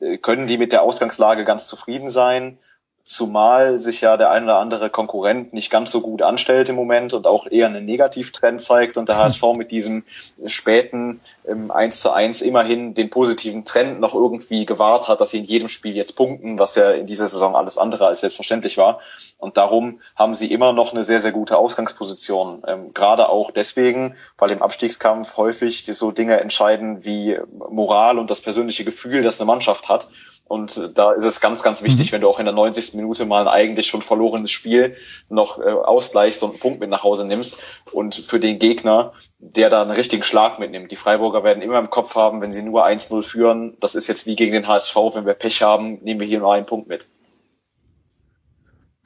äh, 0.00 0.16
können 0.18 0.46
die 0.46 0.58
mit 0.58 0.72
der 0.72 0.82
Ausgangslage 0.82 1.44
ganz 1.44 1.66
zufrieden 1.66 2.08
sein 2.08 2.58
zumal 3.04 3.78
sich 3.78 4.00
ja 4.00 4.16
der 4.16 4.30
ein 4.30 4.44
oder 4.44 4.56
andere 4.56 4.88
Konkurrent 4.88 5.52
nicht 5.52 5.70
ganz 5.70 5.90
so 5.90 6.00
gut 6.00 6.22
anstellt 6.22 6.70
im 6.70 6.74
Moment 6.74 7.12
und 7.12 7.26
auch 7.26 7.46
eher 7.46 7.66
einen 7.66 7.84
Negativtrend 7.84 8.62
zeigt 8.62 8.96
und 8.96 9.10
der 9.10 9.18
HSV 9.22 9.42
mit 9.54 9.70
diesem 9.70 10.04
späten 10.46 11.20
ähm, 11.46 11.70
1 11.70 12.00
zu 12.00 12.12
1 12.12 12.40
immerhin 12.40 12.94
den 12.94 13.10
positiven 13.10 13.66
Trend 13.66 14.00
noch 14.00 14.14
irgendwie 14.14 14.64
gewahrt 14.64 15.08
hat, 15.08 15.20
dass 15.20 15.32
sie 15.32 15.38
in 15.38 15.44
jedem 15.44 15.68
Spiel 15.68 15.94
jetzt 15.94 16.16
punkten, 16.16 16.58
was 16.58 16.76
ja 16.76 16.92
in 16.92 17.04
dieser 17.04 17.28
Saison 17.28 17.54
alles 17.54 17.76
andere 17.76 18.06
als 18.06 18.20
selbstverständlich 18.20 18.78
war. 18.78 19.00
Und 19.36 19.58
darum 19.58 20.00
haben 20.16 20.32
sie 20.32 20.50
immer 20.50 20.72
noch 20.72 20.94
eine 20.94 21.04
sehr, 21.04 21.20
sehr 21.20 21.32
gute 21.32 21.58
Ausgangsposition. 21.58 22.62
Ähm, 22.66 22.94
gerade 22.94 23.28
auch 23.28 23.50
deswegen, 23.50 24.14
weil 24.38 24.50
im 24.50 24.62
Abstiegskampf 24.62 25.36
häufig 25.36 25.84
so 25.84 26.10
Dinge 26.10 26.40
entscheiden 26.40 27.04
wie 27.04 27.38
Moral 27.68 28.18
und 28.18 28.30
das 28.30 28.40
persönliche 28.40 28.84
Gefühl, 28.84 29.22
das 29.22 29.40
eine 29.40 29.46
Mannschaft 29.46 29.90
hat. 29.90 30.08
Und 30.46 30.90
da 30.94 31.12
ist 31.12 31.24
es 31.24 31.40
ganz, 31.40 31.62
ganz 31.62 31.82
wichtig, 31.82 32.08
mhm. 32.10 32.16
wenn 32.16 32.20
du 32.20 32.28
auch 32.28 32.38
in 32.38 32.44
der 32.44 32.54
90. 32.54 32.94
Minute 32.94 33.24
mal 33.24 33.42
ein 33.42 33.48
eigentlich 33.48 33.86
schon 33.86 34.02
verlorenes 34.02 34.50
Spiel 34.50 34.94
noch 35.28 35.58
äh, 35.58 35.70
ausgleichst 35.70 36.42
und 36.42 36.50
einen 36.50 36.60
Punkt 36.60 36.80
mit 36.80 36.90
nach 36.90 37.02
Hause 37.02 37.26
nimmst. 37.26 37.62
Und 37.92 38.14
für 38.14 38.38
den 38.38 38.58
Gegner, 38.58 39.14
der 39.38 39.70
da 39.70 39.82
einen 39.82 39.90
richtigen 39.90 40.22
Schlag 40.22 40.58
mitnimmt. 40.58 40.90
Die 40.90 40.96
Freiburger 40.96 41.44
werden 41.44 41.62
immer 41.62 41.78
im 41.78 41.90
Kopf 41.90 42.14
haben, 42.14 42.40
wenn 42.42 42.52
sie 42.52 42.62
nur 42.62 42.86
1-0 42.86 43.22
führen, 43.22 43.76
das 43.80 43.94
ist 43.94 44.06
jetzt 44.06 44.26
wie 44.26 44.36
gegen 44.36 44.52
den 44.52 44.68
HSV, 44.68 44.96
wenn 45.14 45.26
wir 45.26 45.34
Pech 45.34 45.62
haben, 45.62 45.98
nehmen 46.02 46.20
wir 46.20 46.26
hier 46.26 46.40
nur 46.40 46.52
einen 46.52 46.66
Punkt 46.66 46.88
mit. 46.88 47.06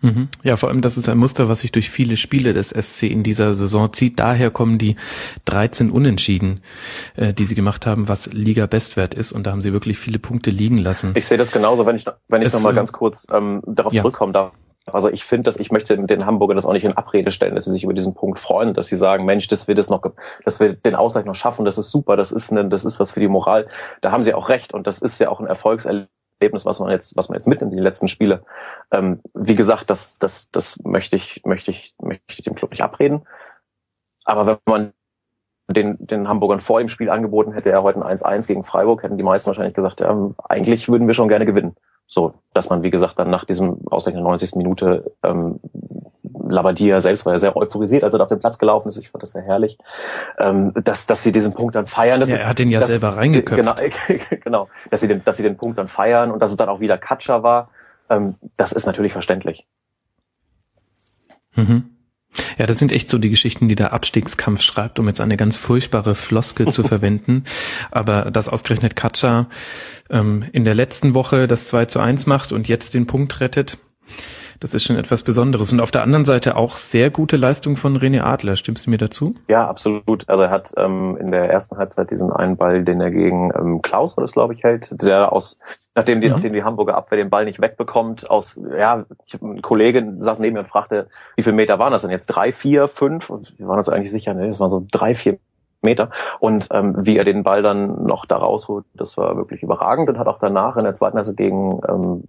Mhm. 0.00 0.28
Ja, 0.42 0.56
vor 0.56 0.68
allem 0.68 0.80
das 0.80 0.96
ist 0.96 1.08
ein 1.08 1.18
Muster, 1.18 1.48
was 1.48 1.60
sich 1.60 1.72
durch 1.72 1.90
viele 1.90 2.16
Spiele 2.16 2.52
des 2.52 2.70
SC 2.70 3.04
in 3.04 3.22
dieser 3.22 3.54
Saison 3.54 3.92
zieht. 3.92 4.20
Daher 4.20 4.50
kommen 4.50 4.78
die 4.78 4.96
13 5.46 5.90
Unentschieden, 5.90 6.60
äh, 7.16 7.34
die 7.34 7.44
sie 7.44 7.54
gemacht 7.54 7.86
haben, 7.86 8.08
was 8.08 8.32
Liga-Bestwert 8.32 9.14
ist. 9.14 9.32
Und 9.32 9.46
da 9.46 9.50
haben 9.50 9.60
sie 9.60 9.72
wirklich 9.72 9.98
viele 9.98 10.18
Punkte 10.18 10.50
liegen 10.50 10.78
lassen. 10.78 11.12
Ich 11.16 11.26
sehe 11.26 11.38
das 11.38 11.50
genauso, 11.50 11.84
wenn 11.86 11.96
ich, 11.96 12.04
wenn 12.28 12.42
ich 12.42 12.52
nochmal 12.52 12.74
ganz 12.74 12.92
kurz 12.92 13.26
ähm, 13.32 13.62
darauf 13.66 13.92
ja. 13.92 14.02
zurückkommen 14.02 14.32
darf. 14.32 14.52
Also 14.86 15.10
ich 15.10 15.24
finde, 15.24 15.44
dass 15.44 15.58
ich 15.58 15.70
möchte 15.70 15.96
den 15.96 16.24
Hamburgern 16.24 16.56
das 16.56 16.64
auch 16.64 16.72
nicht 16.72 16.84
in 16.84 16.96
Abrede 16.96 17.30
stellen, 17.30 17.54
dass 17.54 17.66
sie 17.66 17.72
sich 17.72 17.84
über 17.84 17.92
diesen 17.92 18.14
Punkt 18.14 18.38
freuen, 18.38 18.72
dass 18.72 18.86
sie 18.86 18.96
sagen, 18.96 19.26
Mensch, 19.26 19.46
dass 19.48 19.68
wir 19.68 19.74
das 19.74 19.90
noch, 19.90 20.02
dass 20.44 20.60
wir 20.60 20.72
den 20.74 20.94
Ausgleich 20.94 21.26
noch 21.26 21.34
schaffen, 21.34 21.66
das 21.66 21.76
ist 21.76 21.90
super, 21.90 22.16
das 22.16 22.32
ist 22.32 22.50
ein, 22.52 22.70
das 22.70 22.86
ist 22.86 22.98
was 22.98 23.10
für 23.10 23.20
die 23.20 23.28
Moral. 23.28 23.66
Da 24.00 24.12
haben 24.12 24.22
sie 24.22 24.32
auch 24.32 24.48
recht 24.48 24.72
und 24.72 24.86
das 24.86 25.00
ist 25.00 25.20
ja 25.20 25.28
auch 25.28 25.40
ein 25.40 25.46
Erfolgserlebnis 25.46 26.08
Erlebnis, 26.40 26.64
was 26.64 26.80
man 26.80 26.90
jetzt, 26.90 27.16
was 27.16 27.28
man 27.28 27.36
jetzt 27.36 27.46
mitnimmt 27.46 27.72
in 27.72 27.78
die 27.78 27.82
letzten 27.82 28.08
Spiele. 28.08 28.44
Ähm, 28.92 29.20
wie 29.34 29.54
gesagt, 29.54 29.90
das, 29.90 30.18
das, 30.18 30.50
das 30.50 30.78
möchte 30.84 31.16
ich, 31.16 31.42
möchte 31.44 31.70
ich, 31.70 31.94
möchte 32.00 32.24
ich 32.28 32.42
dem 32.42 32.54
Club 32.54 32.70
nicht 32.70 32.82
abreden. 32.82 33.22
Aber 34.24 34.46
wenn 34.46 34.58
man 34.66 34.92
den, 35.70 35.96
den 35.98 36.28
Hamburgern 36.28 36.60
vor 36.60 36.80
dem 36.80 36.88
Spiel 36.88 37.10
angeboten 37.10 37.52
hätte, 37.52 37.70
er 37.70 37.82
heute 37.82 38.04
ein 38.04 38.16
1-1 38.16 38.46
gegen 38.46 38.64
Freiburg, 38.64 39.02
hätten 39.02 39.18
die 39.18 39.24
meisten 39.24 39.48
wahrscheinlich 39.48 39.74
gesagt, 39.74 40.00
ja, 40.00 40.30
eigentlich 40.48 40.88
würden 40.88 41.06
wir 41.06 41.14
schon 41.14 41.28
gerne 41.28 41.46
gewinnen. 41.46 41.76
So, 42.06 42.34
dass 42.54 42.70
man, 42.70 42.82
wie 42.82 42.90
gesagt, 42.90 43.18
dann 43.18 43.28
nach 43.28 43.44
diesem 43.44 43.86
Ausgleich 43.88 44.14
der 44.14 44.22
90. 44.22 44.56
Minute 44.56 45.12
ähm, 45.22 45.60
Labadia 46.48 47.00
selbst 47.00 47.26
war 47.26 47.32
ja 47.32 47.38
sehr 47.38 47.56
euphorisiert, 47.56 48.04
als 48.04 48.14
er 48.14 48.20
auf 48.20 48.28
den 48.28 48.40
Platz 48.40 48.58
gelaufen 48.58 48.88
ist. 48.88 48.96
Ich 48.96 49.10
fand 49.10 49.22
das 49.22 49.32
sehr 49.32 49.42
herrlich, 49.42 49.78
ähm, 50.38 50.72
dass, 50.84 51.06
dass 51.06 51.22
sie 51.22 51.32
diesen 51.32 51.52
Punkt 51.52 51.74
dann 51.74 51.86
feiern. 51.86 52.20
Das 52.20 52.28
ja, 52.28 52.36
ist, 52.36 52.42
er 52.42 52.48
hat 52.48 52.60
ihn 52.60 52.70
ja 52.70 52.80
das, 52.80 52.88
selber 52.88 53.16
reingeköpft. 53.16 53.58
Genau, 53.58 54.20
genau, 54.44 54.68
dass 54.90 55.00
sie 55.00 55.08
den, 55.08 55.24
dass 55.24 55.36
sie 55.36 55.42
den 55.42 55.56
Punkt 55.56 55.78
dann 55.78 55.88
feiern 55.88 56.30
und 56.30 56.40
dass 56.40 56.50
es 56.50 56.56
dann 56.56 56.68
auch 56.68 56.80
wieder 56.80 56.98
Katscher 56.98 57.42
war. 57.42 57.70
Ähm, 58.10 58.36
das 58.56 58.72
ist 58.72 58.86
natürlich 58.86 59.12
verständlich. 59.12 59.66
Mhm. 61.54 61.90
Ja, 62.56 62.66
das 62.66 62.78
sind 62.78 62.92
echt 62.92 63.08
so 63.08 63.18
die 63.18 63.30
Geschichten, 63.30 63.68
die 63.68 63.74
der 63.74 63.92
Abstiegskampf 63.92 64.62
schreibt, 64.62 64.98
um 64.98 65.06
jetzt 65.08 65.20
eine 65.20 65.36
ganz 65.36 65.56
furchtbare 65.56 66.14
Floskel 66.14 66.68
zu 66.68 66.82
verwenden. 66.84 67.44
Aber 67.90 68.30
dass 68.30 68.48
ausgerechnet 68.48 68.96
Katscher 68.96 69.48
ähm, 70.10 70.44
in 70.52 70.64
der 70.64 70.74
letzten 70.74 71.14
Woche 71.14 71.48
das 71.48 71.66
2 71.68 71.86
zu 71.86 72.00
1 72.00 72.26
macht 72.26 72.52
und 72.52 72.68
jetzt 72.68 72.94
den 72.94 73.06
Punkt 73.06 73.40
rettet, 73.40 73.78
das 74.60 74.74
ist 74.74 74.84
schon 74.84 74.96
etwas 74.96 75.22
Besonderes. 75.22 75.72
Und 75.72 75.80
auf 75.80 75.90
der 75.90 76.02
anderen 76.02 76.24
Seite 76.24 76.56
auch 76.56 76.76
sehr 76.76 77.10
gute 77.10 77.36
Leistung 77.36 77.76
von 77.76 77.96
René 77.96 78.22
Adler. 78.22 78.56
Stimmst 78.56 78.86
du 78.86 78.90
mir 78.90 78.98
dazu? 78.98 79.34
Ja, 79.48 79.68
absolut. 79.68 80.28
Also 80.28 80.44
er 80.44 80.50
hat 80.50 80.72
ähm, 80.76 81.16
in 81.20 81.30
der 81.30 81.50
ersten 81.50 81.76
Halbzeit 81.76 82.10
diesen 82.10 82.32
einen 82.32 82.56
Ball, 82.56 82.84
den 82.84 83.00
er 83.00 83.10
gegen 83.10 83.50
ähm, 83.58 83.82
Klaus, 83.82 84.16
war 84.16 84.22
das 84.22 84.32
glaube 84.32 84.54
ich, 84.54 84.62
hält, 84.64 85.02
der 85.02 85.32
aus 85.32 85.58
nachdem 85.98 86.20
die, 86.20 86.28
mhm. 86.28 86.34
nachdem 86.34 86.52
die 86.52 86.62
Hamburger 86.62 86.96
Abwehr 86.96 87.18
den 87.18 87.30
Ball 87.30 87.44
nicht 87.44 87.60
wegbekommt, 87.60 88.30
aus, 88.30 88.60
ja, 88.76 89.04
ich 89.26 89.42
ein 89.42 89.60
Kollege 89.62 90.16
saß 90.20 90.38
neben 90.38 90.54
mir 90.54 90.60
und 90.60 90.68
fragte, 90.68 91.08
wie 91.36 91.42
viele 91.42 91.56
Meter 91.56 91.78
waren 91.78 91.92
das 91.92 92.02
denn 92.02 92.10
jetzt? 92.10 92.26
Drei, 92.26 92.52
vier, 92.52 92.88
fünf? 92.88 93.28
Und 93.30 93.58
wir 93.58 93.66
waren 93.66 93.78
uns 93.78 93.88
eigentlich 93.88 94.12
sicher, 94.12 94.32
ne, 94.32 94.46
das 94.46 94.60
waren 94.60 94.70
so 94.70 94.86
drei, 94.90 95.14
vier 95.14 95.38
Meter. 95.82 96.10
Und 96.38 96.68
ähm, 96.70 96.94
wie 97.04 97.16
er 97.16 97.24
den 97.24 97.42
Ball 97.42 97.62
dann 97.62 98.04
noch 98.04 98.26
da 98.26 98.36
rausholt, 98.36 98.84
das 98.94 99.16
war 99.16 99.36
wirklich 99.36 99.62
überragend 99.62 100.08
und 100.08 100.18
hat 100.18 100.28
auch 100.28 100.38
danach 100.38 100.76
in 100.76 100.84
der 100.84 100.94
zweiten 100.94 101.16
Halbzeit 101.16 101.36
gegen 101.36 101.80
ähm, 101.88 102.24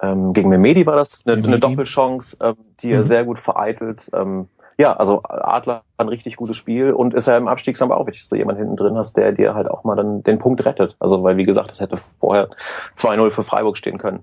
ähm, 0.00 0.32
gegen 0.32 0.48
Memedi 0.48 0.86
war 0.86 0.96
das 0.96 1.26
eine, 1.26 1.42
eine 1.44 1.58
Doppelchance, 1.58 2.36
ähm, 2.40 2.56
die 2.80 2.92
er 2.92 2.98
mhm. 2.98 3.04
sehr 3.04 3.24
gut 3.24 3.38
vereitelt. 3.38 4.10
Ähm, 4.12 4.48
ja, 4.78 4.96
also 4.96 5.22
Adler 5.24 5.82
ein 5.96 6.08
richtig 6.08 6.36
gutes 6.36 6.56
Spiel 6.56 6.92
und 6.92 7.12
ist 7.12 7.26
ja 7.26 7.36
im 7.36 7.48
Abstiegskampf 7.48 7.92
auch 7.92 8.06
wichtig, 8.06 8.22
dass 8.22 8.28
du 8.30 8.36
jemanden 8.36 8.62
hinten 8.62 8.76
drin 8.76 8.96
hast, 8.96 9.16
der 9.16 9.32
dir 9.32 9.54
halt 9.54 9.68
auch 9.68 9.82
mal 9.82 9.96
dann 9.96 10.22
den 10.22 10.38
Punkt 10.38 10.64
rettet. 10.64 10.94
Also 11.00 11.24
weil 11.24 11.36
wie 11.36 11.44
gesagt, 11.44 11.72
es 11.72 11.80
hätte 11.80 11.96
vorher 12.20 12.48
2-0 12.96 13.30
für 13.30 13.42
Freiburg 13.42 13.76
stehen 13.76 13.98
können. 13.98 14.20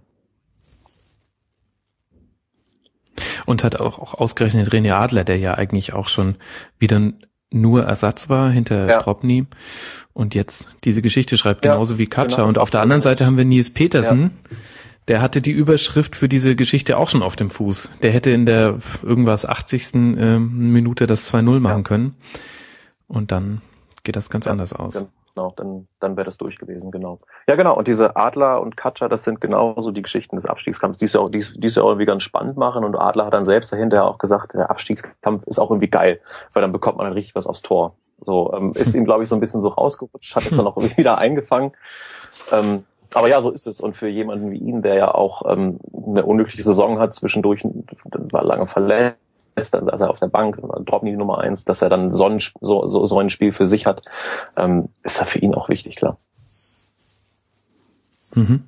Und 3.45 3.63
hat 3.63 3.79
auch, 3.79 3.99
auch 3.99 4.13
ausgerechnet 4.13 4.69
René 4.69 4.93
Adler, 4.93 5.25
der 5.25 5.37
ja 5.37 5.55
eigentlich 5.55 5.93
auch 5.93 6.07
schon 6.07 6.35
wieder 6.79 7.11
nur 7.51 7.83
Ersatz 7.83 8.29
war 8.29 8.49
hinter 8.49 8.87
ja. 8.87 8.99
Dropny 8.99 9.45
und 10.13 10.35
jetzt 10.35 10.77
diese 10.85 11.01
Geschichte 11.01 11.37
schreibt, 11.37 11.61
genauso 11.61 11.95
ja, 11.95 11.99
wie 11.99 12.07
Katscha. 12.07 12.37
Genau, 12.37 12.47
und 12.47 12.57
auf 12.57 12.69
der 12.69 12.81
anderen 12.81 13.01
Seite 13.01 13.25
haben 13.25 13.37
wir 13.37 13.45
Nils 13.45 13.69
Petersen, 13.73 14.31
ja. 14.49 14.57
Der 15.07 15.21
hatte 15.21 15.41
die 15.41 15.51
Überschrift 15.51 16.15
für 16.15 16.27
diese 16.27 16.55
Geschichte 16.55 16.97
auch 16.97 17.09
schon 17.09 17.23
auf 17.23 17.35
dem 17.35 17.49
Fuß. 17.49 17.97
Der 18.01 18.11
hätte 18.11 18.31
in 18.31 18.45
der 18.45 18.79
irgendwas 19.03 19.45
80. 19.45 19.93
Äh, 19.93 20.39
Minute 20.39 21.07
das 21.07 21.31
2-0 21.31 21.59
machen 21.59 21.83
können. 21.83 22.15
Und 23.07 23.31
dann 23.31 23.61
geht 24.03 24.15
das 24.15 24.29
ganz 24.29 24.47
anders 24.47 24.73
aus. 24.73 25.05
Genau, 25.35 25.53
dann, 25.57 25.87
dann 25.99 26.15
wäre 26.15 26.23
das 26.23 26.37
durch 26.37 26.57
gewesen, 26.57 26.91
genau. 26.91 27.19
Ja, 27.45 27.55
genau. 27.55 27.75
Und 27.77 27.89
diese 27.89 28.15
Adler 28.15 28.61
und 28.61 28.77
Katscha, 28.77 29.09
das 29.09 29.23
sind 29.23 29.41
genauso 29.41 29.91
die 29.91 30.01
Geschichten 30.01 30.37
des 30.37 30.45
Abstiegskampfs, 30.45 30.97
die 30.97 31.05
es 31.05 31.13
ja 31.13 31.19
auch, 31.19 31.29
die, 31.29 31.45
die 31.55 31.67
es 31.67 31.75
ja 31.75 31.83
auch 31.83 31.89
irgendwie 31.89 32.05
ganz 32.05 32.23
spannend 32.23 32.55
machen. 32.55 32.85
Und 32.85 32.95
Adler 32.95 33.25
hat 33.25 33.33
dann 33.33 33.43
selbst 33.43 33.71
dahinter 33.73 34.05
auch 34.05 34.17
gesagt, 34.17 34.53
der 34.53 34.69
Abstiegskampf 34.69 35.43
ist 35.45 35.59
auch 35.59 35.69
irgendwie 35.71 35.89
geil, 35.89 36.21
weil 36.53 36.61
dann 36.61 36.71
bekommt 36.71 36.97
man 36.97 37.05
dann 37.05 37.13
richtig 37.13 37.35
was 37.35 37.47
aufs 37.47 37.61
Tor. 37.61 37.95
So, 38.21 38.53
ähm, 38.53 38.71
ist 38.75 38.95
ihm, 38.95 39.03
glaube 39.03 39.23
ich, 39.23 39.29
so 39.29 39.35
ein 39.35 39.41
bisschen 39.41 39.61
so 39.61 39.67
rausgerutscht, 39.67 40.35
hat 40.37 40.45
es 40.45 40.55
dann 40.55 40.67
auch 40.67 40.77
wieder 40.97 41.17
eingefangen. 41.17 41.73
Ähm, 42.53 42.85
aber 43.13 43.29
ja, 43.29 43.41
so 43.41 43.51
ist 43.51 43.67
es. 43.67 43.81
Und 43.81 43.95
für 43.95 44.07
jemanden 44.07 44.51
wie 44.51 44.57
ihn, 44.57 44.81
der 44.81 44.95
ja 44.95 45.13
auch 45.13 45.43
ähm, 45.51 45.79
eine 46.05 46.25
unglückliche 46.25 46.63
Saison 46.63 46.99
hat, 46.99 47.13
zwischendurch 47.13 47.63
war 48.31 48.43
lange 48.43 48.67
verletzt, 48.67 49.17
dann 49.71 49.85
saß 49.85 50.01
er 50.01 50.09
auf 50.09 50.19
der 50.19 50.27
Bank, 50.27 50.59
Dropney 50.85 51.15
Nummer 51.15 51.39
eins, 51.39 51.65
dass 51.65 51.81
er 51.81 51.89
dann 51.89 52.11
so 52.11 52.25
ein, 52.25 52.39
so, 52.61 52.87
so, 52.87 53.05
so 53.05 53.19
ein 53.19 53.29
Spiel 53.29 53.51
für 53.51 53.67
sich 53.67 53.85
hat, 53.85 54.03
ähm, 54.57 54.89
ist 55.03 55.19
ja 55.19 55.25
für 55.25 55.39
ihn 55.39 55.55
auch 55.55 55.69
wichtig, 55.69 55.95
klar. 55.95 56.17
Mhm. 58.33 58.63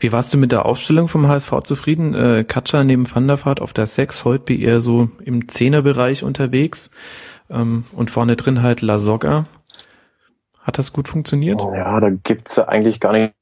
Wie 0.00 0.12
warst 0.12 0.34
du 0.34 0.38
mit 0.38 0.52
der 0.52 0.66
Aufstellung 0.66 1.08
vom 1.08 1.28
HSV 1.28 1.60
zufrieden? 1.62 2.14
Äh, 2.14 2.44
Katscha 2.44 2.84
neben 2.84 3.12
Van 3.12 3.26
der 3.26 3.44
Vaart 3.44 3.60
auf 3.60 3.72
der 3.72 3.86
6, 3.86 4.24
Holtby 4.24 4.62
eher 4.62 4.80
so 4.80 5.08
im 5.24 5.48
Zehnerbereich 5.48 6.24
unterwegs 6.24 6.90
ähm, 7.50 7.84
und 7.92 8.10
vorne 8.10 8.36
drin 8.36 8.62
halt 8.62 8.82
La 8.82 8.98
Soga. 8.98 9.44
Hat 10.64 10.78
das 10.78 10.92
gut 10.92 11.08
funktioniert? 11.08 11.62
Ja, 11.62 12.00
da 12.00 12.10
gibt's 12.10 12.56
ja 12.56 12.66
eigentlich 12.66 12.98
gar 12.98 13.12
nicht 13.12 13.32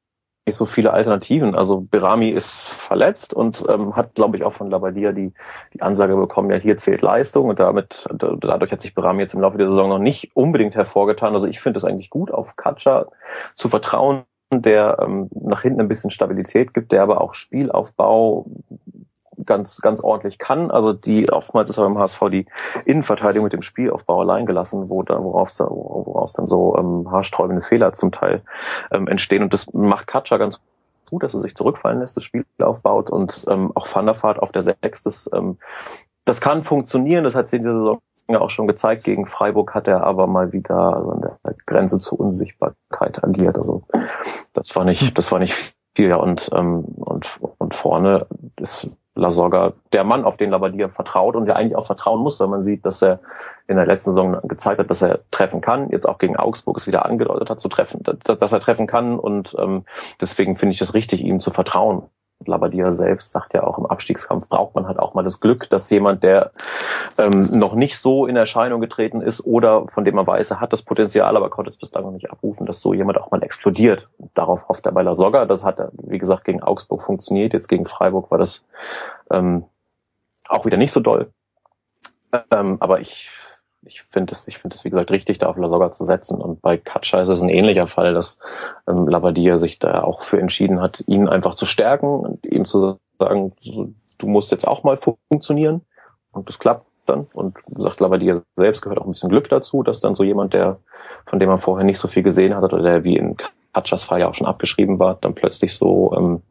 nicht 0.46 0.56
so 0.56 0.66
viele 0.66 0.92
Alternativen. 0.92 1.54
Also 1.54 1.84
Berami 1.90 2.30
ist 2.30 2.52
verletzt 2.52 3.32
und 3.32 3.62
ähm, 3.68 3.94
hat, 3.94 4.14
glaube 4.14 4.36
ich, 4.36 4.44
auch 4.44 4.52
von 4.52 4.70
Labadia 4.70 5.12
die, 5.12 5.32
die 5.72 5.82
Ansage 5.82 6.16
bekommen, 6.16 6.50
ja, 6.50 6.56
hier 6.56 6.76
zählt 6.76 7.00
Leistung 7.00 7.48
und 7.48 7.60
damit, 7.60 8.08
dadurch 8.10 8.72
hat 8.72 8.80
sich 8.80 8.94
Berami 8.94 9.20
jetzt 9.20 9.34
im 9.34 9.40
Laufe 9.40 9.58
der 9.58 9.68
Saison 9.68 9.88
noch 9.88 9.98
nicht 9.98 10.34
unbedingt 10.34 10.74
hervorgetan. 10.74 11.34
Also 11.34 11.46
ich 11.46 11.60
finde 11.60 11.78
es 11.78 11.84
eigentlich 11.84 12.10
gut, 12.10 12.32
auf 12.32 12.56
Katscha 12.56 13.06
zu 13.54 13.68
vertrauen, 13.68 14.24
der 14.52 14.98
ähm, 15.00 15.28
nach 15.32 15.62
hinten 15.62 15.80
ein 15.80 15.88
bisschen 15.88 16.10
Stabilität 16.10 16.74
gibt, 16.74 16.90
der 16.90 17.02
aber 17.02 17.20
auch 17.20 17.34
Spielaufbau 17.34 18.46
ganz, 19.44 19.80
ganz 19.80 20.02
ordentlich 20.02 20.38
kann. 20.38 20.70
Also 20.70 20.92
die 20.92 21.30
oftmals 21.30 21.70
ist 21.70 21.78
aber 21.78 21.88
im 21.88 21.98
HSV 21.98 22.20
die 22.30 22.46
Innenverteidigung 22.84 23.44
mit 23.44 23.52
dem 23.52 23.62
Spielaufbau 23.62 24.20
allein 24.20 24.46
gelassen, 24.46 24.88
wo 24.88 25.02
da, 25.02 25.22
woraus, 25.22 25.56
da, 25.56 25.66
woraus 25.68 26.32
dann 26.34 26.46
so 26.46 26.76
ähm, 26.76 27.10
haarsträubende 27.10 27.62
Fehler 27.62 27.92
zum 27.92 28.12
Teil 28.12 28.42
ähm, 28.90 29.08
entstehen. 29.08 29.42
Und 29.42 29.52
das 29.52 29.66
macht 29.72 30.06
Katscha 30.06 30.36
ganz 30.36 30.60
gut, 31.08 31.22
dass 31.22 31.34
er 31.34 31.40
sich 31.40 31.54
zurückfallen 31.54 32.00
lässt, 32.00 32.16
das 32.16 32.24
Spiel 32.24 32.44
aufbaut 32.60 33.10
und 33.10 33.44
ähm, 33.48 33.72
auch 33.74 33.86
Van 33.92 34.06
der 34.06 34.20
Vaart 34.20 34.38
auf 34.40 34.52
der 34.52 34.62
Sechs, 34.62 35.02
das, 35.02 35.28
ähm, 35.34 35.58
das 36.24 36.40
kann 36.40 36.62
funktionieren, 36.62 37.24
das 37.24 37.34
hat 37.34 37.48
sie 37.48 37.56
in 37.56 37.64
dieser 37.64 37.76
Saison 37.76 38.00
auch 38.34 38.50
schon 38.50 38.66
gezeigt. 38.66 39.04
Gegen 39.04 39.26
Freiburg 39.26 39.74
hat 39.74 39.88
er 39.88 40.04
aber 40.04 40.26
mal 40.26 40.52
wieder 40.52 40.96
also 40.96 41.10
an 41.10 41.20
der 41.20 41.38
Grenze 41.66 41.98
zur 41.98 42.18
Unsichtbarkeit 42.20 43.22
agiert. 43.22 43.56
Also 43.56 43.82
das 44.54 44.74
war 44.74 44.84
nicht, 44.84 45.18
das 45.18 45.30
war 45.32 45.38
nicht 45.38 45.74
viel. 45.94 46.08
Ja, 46.08 46.16
und, 46.16 46.48
ähm, 46.54 46.84
und, 46.84 47.40
und 47.58 47.74
vorne 47.74 48.26
ist 48.58 48.90
Lasogga 49.14 49.74
der 49.92 50.04
Mann, 50.04 50.24
auf 50.24 50.36
den 50.36 50.50
Labadia 50.50 50.88
vertraut 50.88 51.36
und 51.36 51.46
der 51.46 51.56
eigentlich 51.56 51.76
auch 51.76 51.86
vertrauen 51.86 52.20
muss, 52.20 52.40
weil 52.40 52.48
man 52.48 52.62
sieht, 52.62 52.86
dass 52.86 53.02
er 53.02 53.20
in 53.68 53.76
der 53.76 53.86
letzten 53.86 54.10
Saison 54.10 54.40
gezeigt 54.44 54.78
hat, 54.78 54.88
dass 54.88 55.02
er 55.02 55.20
treffen 55.30 55.60
kann, 55.60 55.90
jetzt 55.90 56.08
auch 56.08 56.18
gegen 56.18 56.36
Augsburg 56.36 56.78
es 56.78 56.86
wieder 56.86 57.04
angedeutet 57.04 57.50
hat, 57.50 57.60
zu 57.60 57.68
treffen, 57.68 58.02
dass 58.02 58.52
er 58.52 58.60
treffen 58.60 58.86
kann 58.86 59.18
und 59.18 59.54
ähm, 59.58 59.84
deswegen 60.20 60.56
finde 60.56 60.74
ich 60.74 60.80
es 60.80 60.94
richtig, 60.94 61.20
ihm 61.20 61.40
zu 61.40 61.50
vertrauen. 61.50 62.04
Labadia 62.46 62.92
selbst 62.92 63.32
sagt 63.32 63.54
ja 63.54 63.64
auch, 63.64 63.78
im 63.78 63.86
Abstiegskampf 63.86 64.48
braucht 64.48 64.74
man 64.74 64.86
halt 64.86 64.98
auch 64.98 65.14
mal 65.14 65.22
das 65.22 65.40
Glück, 65.40 65.68
dass 65.70 65.90
jemand, 65.90 66.22
der 66.22 66.52
ähm, 67.18 67.46
noch 67.58 67.74
nicht 67.74 67.98
so 67.98 68.26
in 68.26 68.36
Erscheinung 68.36 68.80
getreten 68.80 69.20
ist 69.20 69.44
oder 69.44 69.86
von 69.88 70.04
dem 70.04 70.14
man 70.14 70.26
weiß, 70.26 70.52
er 70.52 70.60
hat 70.60 70.72
das 70.72 70.82
Potenzial, 70.82 71.36
aber 71.36 71.50
konnte 71.50 71.70
es 71.70 71.76
bislang 71.76 72.04
noch 72.04 72.12
nicht 72.12 72.30
abrufen, 72.30 72.66
dass 72.66 72.80
so 72.80 72.94
jemand 72.94 73.18
auch 73.18 73.30
mal 73.30 73.42
explodiert. 73.42 74.08
Darauf 74.34 74.68
hofft 74.68 74.86
er 74.86 74.92
bei 74.92 75.02
La 75.02 75.14
Soga. 75.14 75.46
Das 75.46 75.64
hat, 75.64 75.78
wie 75.92 76.18
gesagt, 76.18 76.44
gegen 76.44 76.62
Augsburg 76.62 77.02
funktioniert. 77.02 77.52
Jetzt 77.52 77.68
gegen 77.68 77.86
Freiburg 77.86 78.30
war 78.30 78.38
das 78.38 78.64
ähm, 79.30 79.64
auch 80.48 80.64
wieder 80.64 80.76
nicht 80.76 80.92
so 80.92 81.00
doll. 81.00 81.30
Ähm, 82.50 82.76
aber 82.80 83.00
ich 83.00 83.28
ich 83.84 84.02
finde 84.02 84.32
es, 84.32 84.46
ich 84.48 84.58
finde 84.58 84.74
es 84.74 84.84
wie 84.84 84.90
gesagt 84.90 85.10
richtig, 85.10 85.38
da 85.38 85.48
auf 85.48 85.56
Lasogga 85.56 85.92
zu 85.92 86.04
setzen. 86.04 86.40
Und 86.40 86.62
bei 86.62 86.76
Katscha 86.76 87.20
ist 87.20 87.28
es 87.28 87.42
ein 87.42 87.48
ähnlicher 87.48 87.86
Fall, 87.86 88.14
dass 88.14 88.38
ähm, 88.88 89.08
Labadia 89.08 89.56
sich 89.56 89.78
da 89.78 90.02
auch 90.02 90.22
für 90.22 90.40
entschieden 90.40 90.80
hat, 90.80 91.02
ihn 91.06 91.28
einfach 91.28 91.54
zu 91.54 91.66
stärken 91.66 92.20
und 92.20 92.46
ihm 92.46 92.64
zu 92.64 92.98
sagen, 93.18 93.52
du 94.18 94.26
musst 94.26 94.50
jetzt 94.50 94.66
auch 94.66 94.84
mal 94.84 94.96
funktionieren. 94.96 95.82
Und 96.32 96.48
das 96.48 96.58
klappt 96.58 96.86
dann. 97.06 97.26
Und 97.32 97.56
gesagt, 97.66 98.00
Labadia 98.00 98.42
selbst 98.56 98.82
gehört 98.82 99.00
auch 99.00 99.06
ein 99.06 99.12
bisschen 99.12 99.30
Glück 99.30 99.48
dazu, 99.48 99.82
dass 99.82 100.00
dann 100.00 100.14
so 100.14 100.22
jemand, 100.22 100.54
der, 100.54 100.78
von 101.26 101.40
dem 101.40 101.48
man 101.48 101.58
vorher 101.58 101.84
nicht 101.84 101.98
so 101.98 102.08
viel 102.08 102.22
gesehen 102.22 102.54
hat 102.54 102.62
oder 102.62 102.82
der 102.82 103.04
wie 103.04 103.16
in 103.16 103.36
Katschas 103.74 104.04
Fall 104.04 104.20
ja 104.20 104.28
auch 104.28 104.34
schon 104.34 104.46
abgeschrieben 104.46 104.98
war, 104.98 105.16
dann 105.20 105.34
plötzlich 105.34 105.74
so 105.74 106.14
ähm, 106.16 106.42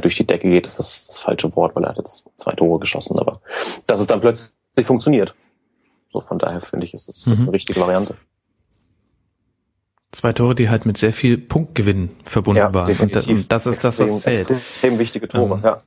durch 0.00 0.16
die 0.16 0.26
Decke 0.26 0.48
geht, 0.48 0.64
ist 0.64 0.78
das 0.78 1.08
das 1.08 1.20
falsche 1.20 1.54
Wort, 1.56 1.74
weil 1.76 1.84
er 1.84 1.90
hat 1.90 1.98
jetzt 1.98 2.26
zwei 2.36 2.52
Tore 2.52 2.78
geschossen, 2.78 3.18
aber 3.18 3.40
dass 3.86 4.00
es 4.00 4.06
dann 4.06 4.20
plötzlich 4.20 4.54
funktioniert. 4.86 5.34
So 6.12 6.20
von 6.20 6.38
daher 6.38 6.60
finde 6.60 6.86
ich, 6.86 6.94
ist 6.94 7.08
das, 7.08 7.26
mhm. 7.26 7.42
eine 7.42 7.52
richtige 7.52 7.80
Variante. 7.80 8.16
Zwei 10.12 10.32
Tore, 10.32 10.56
die 10.56 10.68
halt 10.68 10.86
mit 10.86 10.98
sehr 10.98 11.12
viel 11.12 11.38
Punktgewinn 11.38 12.10
verbunden 12.24 12.58
ja, 12.58 12.74
waren. 12.74 12.96
Und 12.98 13.14
das, 13.14 13.26
das 13.48 13.66
ist 13.66 13.84
das, 13.84 14.00
was 14.00 14.22
zählt. 14.22 14.50
Extrem 14.50 14.98
wichtige 14.98 15.28
Tore, 15.28 15.54
ähm, 15.54 15.60
ja. 15.62 15.82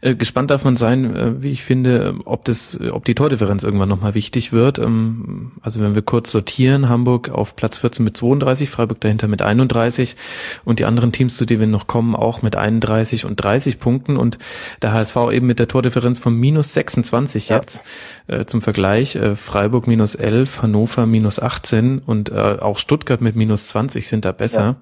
Äh, 0.00 0.14
gespannt 0.14 0.50
darf 0.50 0.64
man 0.64 0.76
sein, 0.76 1.16
äh, 1.16 1.42
wie 1.42 1.50
ich 1.50 1.62
finde, 1.62 2.14
ob 2.24 2.44
das, 2.44 2.80
ob 2.90 3.04
die 3.04 3.14
Tordifferenz 3.14 3.62
irgendwann 3.62 3.88
nochmal 3.88 4.14
wichtig 4.14 4.52
wird. 4.52 4.78
Ähm, 4.78 5.52
also 5.62 5.80
wenn 5.80 5.94
wir 5.94 6.02
kurz 6.02 6.32
sortieren, 6.32 6.88
Hamburg 6.88 7.28
auf 7.28 7.54
Platz 7.54 7.78
14 7.78 8.04
mit 8.04 8.16
32, 8.16 8.68
Freiburg 8.68 9.00
dahinter 9.00 9.28
mit 9.28 9.42
31 9.42 10.16
und 10.64 10.78
die 10.78 10.84
anderen 10.84 11.12
Teams, 11.12 11.36
zu 11.36 11.44
denen 11.44 11.60
wir 11.60 11.66
noch 11.68 11.86
kommen, 11.86 12.16
auch 12.16 12.42
mit 12.42 12.56
31 12.56 13.24
und 13.24 13.36
30 13.36 13.78
Punkten 13.78 14.16
und 14.16 14.38
der 14.82 14.92
HSV 14.92 15.16
eben 15.32 15.46
mit 15.46 15.58
der 15.58 15.68
Tordifferenz 15.68 16.18
von 16.18 16.34
minus 16.34 16.72
26 16.74 17.48
ja. 17.48 17.56
jetzt 17.56 17.84
äh, 18.26 18.44
zum 18.46 18.62
Vergleich. 18.62 19.18
Freiburg 19.34 19.86
minus 19.86 20.14
11, 20.14 20.62
Hannover 20.62 21.06
minus 21.06 21.40
18 21.40 22.00
und 22.00 22.32
auch 22.32 22.78
Stuttgart 22.78 23.20
mit 23.20 23.36
minus 23.36 23.68
20 23.68 24.08
sind 24.08 24.24
da 24.24 24.32
besser. 24.32 24.60
Ja. 24.60 24.76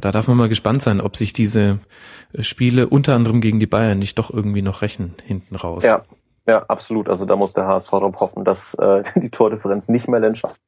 Da 0.00 0.12
darf 0.12 0.28
man 0.28 0.36
mal 0.36 0.48
gespannt 0.48 0.82
sein, 0.82 1.00
ob 1.00 1.16
sich 1.16 1.32
diese 1.32 1.78
Spiele, 2.38 2.88
unter 2.88 3.14
anderem 3.14 3.40
gegen 3.40 3.60
die 3.60 3.66
Bayern, 3.66 3.98
nicht 3.98 4.18
doch 4.18 4.32
irgendwie 4.32 4.62
noch 4.62 4.82
rächen 4.82 5.14
hinten 5.24 5.56
raus. 5.56 5.84
Ja, 5.84 6.02
ja, 6.46 6.64
absolut. 6.64 7.08
Also 7.08 7.24
da 7.24 7.36
muss 7.36 7.52
der 7.52 7.66
HSV 7.66 7.90
darauf 7.90 8.20
hoffen, 8.20 8.44
dass 8.44 8.74
äh, 8.74 9.02
die 9.20 9.30
Tordifferenz 9.30 9.88
nicht 9.88 10.08
mehr 10.08 10.22
entscheidet 10.22 10.58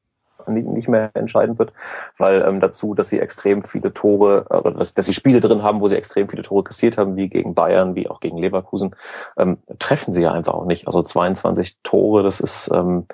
nicht 0.48 0.86
mehr 0.86 1.10
entscheidend 1.14 1.58
wird, 1.58 1.72
weil 2.18 2.40
ähm, 2.42 2.60
dazu, 2.60 2.94
dass 2.94 3.08
sie 3.08 3.18
extrem 3.18 3.64
viele 3.64 3.92
Tore, 3.92 4.46
äh, 4.48 4.78
dass, 4.78 4.94
dass 4.94 5.06
sie 5.06 5.12
Spiele 5.12 5.40
drin 5.40 5.64
haben, 5.64 5.80
wo 5.80 5.88
sie 5.88 5.96
extrem 5.96 6.28
viele 6.28 6.44
Tore 6.44 6.62
kassiert 6.62 6.98
haben, 6.98 7.16
wie 7.16 7.28
gegen 7.28 7.56
Bayern, 7.56 7.96
wie 7.96 8.08
auch 8.08 8.20
gegen 8.20 8.38
Leverkusen, 8.38 8.94
ähm, 9.36 9.58
treffen 9.80 10.12
sie 10.12 10.22
ja 10.22 10.30
einfach 10.30 10.54
auch 10.54 10.66
nicht. 10.66 10.86
Also 10.86 11.02
22 11.02 11.78
Tore, 11.82 12.22
das 12.22 12.38
ist 12.38 12.70
ähm, 12.72 13.06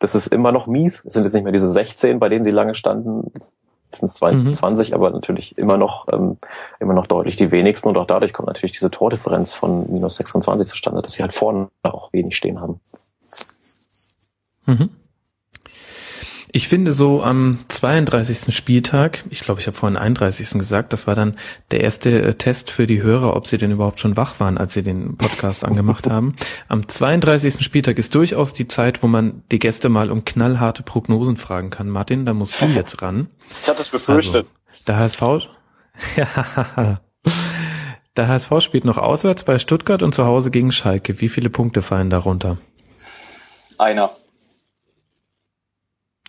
das 0.00 0.14
ist 0.14 0.28
immer 0.28 0.52
noch 0.52 0.66
mies. 0.66 1.04
Es 1.04 1.12
sind 1.12 1.24
jetzt 1.24 1.34
nicht 1.34 1.42
mehr 1.42 1.52
diese 1.52 1.70
16, 1.70 2.20
bei 2.20 2.28
denen 2.28 2.44
sie 2.44 2.52
lange 2.52 2.74
standen 2.74 3.32
sind 3.90 4.08
22, 4.08 4.88
mhm. 4.88 4.94
aber 4.94 5.10
natürlich 5.10 5.56
immer 5.58 5.76
noch, 5.76 6.06
ähm, 6.12 6.38
immer 6.80 6.94
noch 6.94 7.06
deutlich 7.06 7.36
die 7.36 7.50
wenigsten 7.50 7.88
und 7.88 7.96
auch 7.96 8.06
dadurch 8.06 8.32
kommt 8.32 8.48
natürlich 8.48 8.72
diese 8.72 8.90
Tordifferenz 8.90 9.52
von 9.52 9.90
minus 9.92 10.16
26 10.16 10.66
zustande, 10.66 11.02
dass 11.02 11.12
sie 11.12 11.22
halt 11.22 11.32
vorne 11.32 11.68
auch 11.82 12.12
wenig 12.12 12.36
stehen 12.36 12.60
haben. 12.60 12.80
Mhm. 14.66 14.90
Ich 16.50 16.68
finde 16.68 16.92
so 16.92 17.22
am 17.22 17.58
32. 17.68 18.54
Spieltag, 18.54 19.24
ich 19.28 19.40
glaube, 19.40 19.60
ich 19.60 19.66
habe 19.66 19.76
vorhin 19.76 19.98
31. 19.98 20.52
gesagt, 20.52 20.92
das 20.92 21.06
war 21.06 21.14
dann 21.14 21.36
der 21.70 21.80
erste 21.80 22.22
äh, 22.22 22.34
Test 22.34 22.70
für 22.70 22.86
die 22.86 23.02
Hörer, 23.02 23.36
ob 23.36 23.46
sie 23.46 23.58
denn 23.58 23.70
überhaupt 23.70 24.00
schon 24.00 24.16
wach 24.16 24.40
waren, 24.40 24.56
als 24.56 24.72
sie 24.72 24.82
den 24.82 25.16
Podcast 25.16 25.64
angemacht 25.64 26.06
haben. 26.10 26.36
Am 26.68 26.88
32. 26.88 27.62
Spieltag 27.62 27.98
ist 27.98 28.14
durchaus 28.14 28.54
die 28.54 28.66
Zeit, 28.66 29.02
wo 29.02 29.08
man 29.08 29.42
die 29.52 29.58
Gäste 29.58 29.90
mal 29.90 30.10
um 30.10 30.24
knallharte 30.24 30.82
Prognosen 30.82 31.36
fragen 31.36 31.68
kann. 31.68 31.90
Martin, 31.90 32.24
da 32.24 32.32
musst 32.32 32.60
du 32.62 32.66
jetzt 32.74 33.02
ran. 33.02 33.28
Ich 33.62 33.68
hatte 33.68 33.82
es 33.82 33.90
befürchtet. 33.90 34.52
Also, 34.68 34.84
der 34.86 34.98
HSV, 34.98 35.22
ja, 36.16 37.00
der 38.16 38.28
HSV 38.28 38.52
spielt 38.60 38.84
noch 38.84 38.98
auswärts 38.98 39.44
bei 39.44 39.58
Stuttgart 39.58 40.02
und 40.02 40.14
zu 40.14 40.24
Hause 40.24 40.50
gegen 40.50 40.72
Schalke. 40.72 41.20
Wie 41.20 41.28
viele 41.28 41.50
Punkte 41.50 41.82
fallen 41.82 42.10
darunter? 42.10 42.58
Einer. 43.78 44.10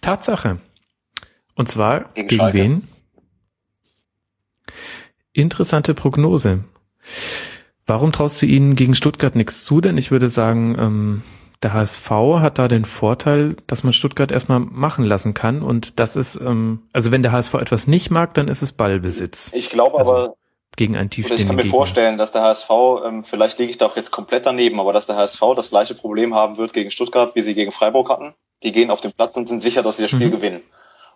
Tatsache. 0.02 0.60
Und 1.56 1.70
zwar 1.70 2.06
gegen, 2.14 2.28
gegen 2.28 2.54
wen? 2.54 2.88
Interessante 5.34 5.94
Prognose. 5.94 6.64
Warum 7.86 8.12
traust 8.12 8.42
du 8.42 8.46
ihnen 8.46 8.76
gegen 8.76 8.96
Stuttgart 8.96 9.36
nichts 9.36 9.64
zu? 9.64 9.82
Denn 9.82 9.98
ich 9.98 10.12
würde 10.12 10.30
sagen, 10.30 10.78
ähm, 10.80 11.24
der 11.64 11.74
HSV 11.74 12.10
hat 12.40 12.58
da 12.60 12.68
den 12.68 12.86
Vorteil, 12.86 13.58
dass 13.68 13.84
man 13.84 13.94
Stuttgart 13.94 14.32
erstmal 14.32 14.60
machen 14.60 15.04
lassen 15.04 15.34
kann. 15.34 15.62
Und 15.62 16.00
das 16.00 16.16
ist, 16.16 16.36
ähm, 16.38 16.84
also 16.94 17.12
wenn 17.12 17.24
der 17.24 17.32
HSV 17.32 17.56
etwas 17.56 17.88
nicht 17.88 18.12
mag, 18.12 18.34
dann 18.34 18.48
ist 18.48 18.62
es 18.62 18.72
Ballbesitz. 18.72 19.52
Ich 19.54 19.70
glaube 19.70 19.98
also, 19.98 20.12
aber, 20.12 20.34
gegen 20.78 20.96
einen 20.96 21.10
Tief. 21.10 21.30
Ich 21.30 21.46
kann 21.46 21.56
mir 21.56 21.64
Gegner. 21.64 21.78
vorstellen, 21.78 22.18
dass 22.18 22.32
der 22.32 22.44
HSV, 22.44 22.70
ähm, 23.06 23.24
vielleicht 23.24 23.60
liege 23.60 23.72
ich 23.72 23.78
da 23.78 23.88
auch 23.88 23.98
jetzt 23.98 24.12
komplett 24.12 24.46
daneben, 24.46 24.80
aber 24.80 24.94
dass 24.94 25.08
der 25.08 25.18
HSV 25.18 25.42
das 25.56 25.72
gleiche 25.72 25.96
Problem 25.96 26.34
haben 26.34 26.58
wird 26.58 26.74
gegen 26.74 26.92
Stuttgart, 26.92 27.36
wie 27.36 27.42
sie 27.42 27.56
gegen 27.56 27.72
Freiburg 27.72 28.10
hatten. 28.10 28.34
Die 28.64 28.72
gehen 28.72 28.92
auf 28.92 29.02
den 29.02 29.12
Platz 29.12 29.38
und 29.38 29.48
sind 29.48 29.62
sicher, 29.62 29.84
dass 29.84 29.98
sie 29.98 30.04
das 30.04 30.12
Spiel 30.12 30.28
mhm. 30.28 30.32
gewinnen. 30.32 30.64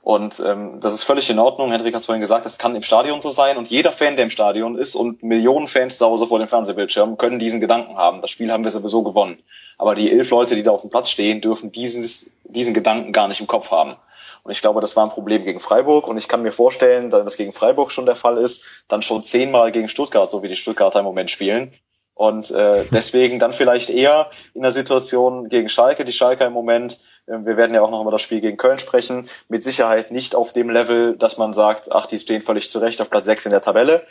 Und 0.03 0.43
ähm, 0.45 0.81
das 0.81 0.93
ist 0.93 1.05
völlig 1.05 1.29
in 1.29 1.39
Ordnung. 1.39 1.71
Hendrik 1.71 1.93
hat 1.93 2.01
es 2.01 2.07
vorhin 2.07 2.19
gesagt, 2.19 2.45
das 2.45 2.57
kann 2.57 2.75
im 2.75 2.81
Stadion 2.81 3.21
so 3.21 3.31
sein. 3.31 3.55
Und 3.55 3.69
jeder 3.69 3.93
Fan, 3.93 4.17
der 4.17 4.25
im 4.25 4.29
Stadion 4.29 4.77
ist 4.77 4.95
und 4.95 5.23
Millionen 5.23 5.69
Fans 5.69 5.97
zu 5.97 6.05
Hause 6.05 6.27
vor 6.27 6.39
dem 6.39 6.49
Fernsehbildschirm, 6.49 7.17
können 7.17 7.39
diesen 7.39 7.61
Gedanken 7.61 7.95
haben. 7.95 8.19
Das 8.19 8.29
Spiel 8.29 8.51
haben 8.51 8.65
wir 8.65 8.71
sowieso 8.71 9.03
gewonnen. 9.03 9.41
Aber 9.77 9.95
die 9.95 10.11
elf 10.11 10.29
Leute, 10.29 10.55
die 10.55 10.63
da 10.63 10.71
auf 10.71 10.81
dem 10.81 10.89
Platz 10.89 11.09
stehen, 11.09 11.39
dürfen 11.39 11.71
dieses, 11.71 12.35
diesen 12.43 12.73
Gedanken 12.73 13.13
gar 13.13 13.29
nicht 13.29 13.39
im 13.39 13.47
Kopf 13.47 13.71
haben. 13.71 13.95
Und 14.43 14.51
ich 14.51 14.59
glaube, 14.59 14.81
das 14.81 14.97
war 14.97 15.05
ein 15.05 15.09
Problem 15.09 15.45
gegen 15.45 15.61
Freiburg. 15.61 16.05
Und 16.09 16.17
ich 16.17 16.27
kann 16.27 16.43
mir 16.43 16.51
vorstellen, 16.51 17.09
da 17.09 17.21
das 17.21 17.37
gegen 17.37 17.53
Freiburg 17.53 17.89
schon 17.89 18.05
der 18.05 18.17
Fall 18.17 18.37
ist, 18.37 18.83
dann 18.89 19.01
schon 19.01 19.23
zehnmal 19.23 19.71
gegen 19.71 19.87
Stuttgart, 19.87 20.29
so 20.29 20.43
wie 20.43 20.49
die 20.49 20.57
Stuttgarter 20.57 20.99
im 20.99 21.05
Moment 21.05 21.31
spielen. 21.31 21.73
Und 22.13 22.51
äh, 22.51 22.85
deswegen 22.91 23.39
dann 23.39 23.53
vielleicht 23.53 23.89
eher 23.89 24.29
in 24.53 24.61
der 24.61 24.71
Situation 24.71 25.47
gegen 25.47 25.69
Schalke. 25.69 26.03
Die 26.03 26.11
Schalke 26.11 26.43
im 26.43 26.53
Moment, 26.53 26.99
wir 27.27 27.57
werden 27.57 27.73
ja 27.73 27.81
auch 27.81 27.91
noch 27.91 28.01
über 28.01 28.11
das 28.11 28.21
Spiel 28.21 28.41
gegen 28.41 28.57
Köln 28.57 28.79
sprechen, 28.79 29.27
mit 29.47 29.63
Sicherheit 29.63 30.11
nicht 30.11 30.35
auf 30.35 30.53
dem 30.53 30.69
Level, 30.69 31.15
dass 31.17 31.37
man 31.37 31.53
sagt, 31.53 31.91
ach, 31.91 32.05
die 32.05 32.19
stehen 32.19 32.41
völlig 32.41 32.69
zurecht 32.69 33.01
auf 33.01 33.09
Platz 33.09 33.25
6 33.25 33.45
in 33.45 33.51
der 33.51 33.61
Tabelle. 33.61 34.01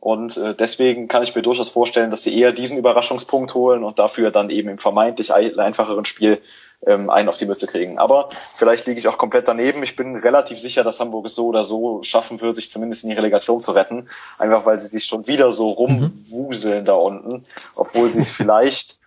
Und 0.00 0.36
äh, 0.36 0.54
deswegen 0.54 1.08
kann 1.08 1.22
ich 1.22 1.34
mir 1.34 1.42
durchaus 1.42 1.70
vorstellen, 1.70 2.10
dass 2.10 2.22
sie 2.22 2.38
eher 2.38 2.52
diesen 2.52 2.78
Überraschungspunkt 2.78 3.54
holen 3.54 3.82
und 3.82 3.98
dafür 3.98 4.30
dann 4.30 4.50
eben 4.50 4.68
im 4.68 4.78
vermeintlich 4.78 5.32
einfacheren 5.32 6.04
Spiel 6.04 6.40
ähm, 6.86 7.10
einen 7.10 7.28
auf 7.28 7.36
die 7.36 7.46
Mütze 7.46 7.66
kriegen. 7.66 7.98
Aber 7.98 8.28
vielleicht 8.30 8.86
liege 8.86 8.98
ich 8.98 9.08
auch 9.08 9.18
komplett 9.18 9.48
daneben. 9.48 9.82
Ich 9.82 9.96
bin 9.96 10.16
relativ 10.16 10.58
sicher, 10.58 10.84
dass 10.84 11.00
Hamburg 11.00 11.26
es 11.26 11.34
so 11.34 11.46
oder 11.46 11.64
so 11.64 12.02
schaffen 12.02 12.40
wird, 12.40 12.56
sich 12.56 12.70
zumindest 12.70 13.04
in 13.04 13.10
die 13.10 13.16
Relegation 13.16 13.60
zu 13.60 13.72
retten. 13.72 14.08
Einfach 14.38 14.66
weil 14.66 14.78
sie 14.78 14.86
sich 14.86 15.04
schon 15.04 15.26
wieder 15.26 15.50
so 15.52 15.70
rumwuseln 15.70 16.80
mhm. 16.80 16.84
da 16.84 16.94
unten, 16.94 17.46
obwohl 17.76 18.10
sie 18.10 18.20
es 18.20 18.30
vielleicht 18.36 18.98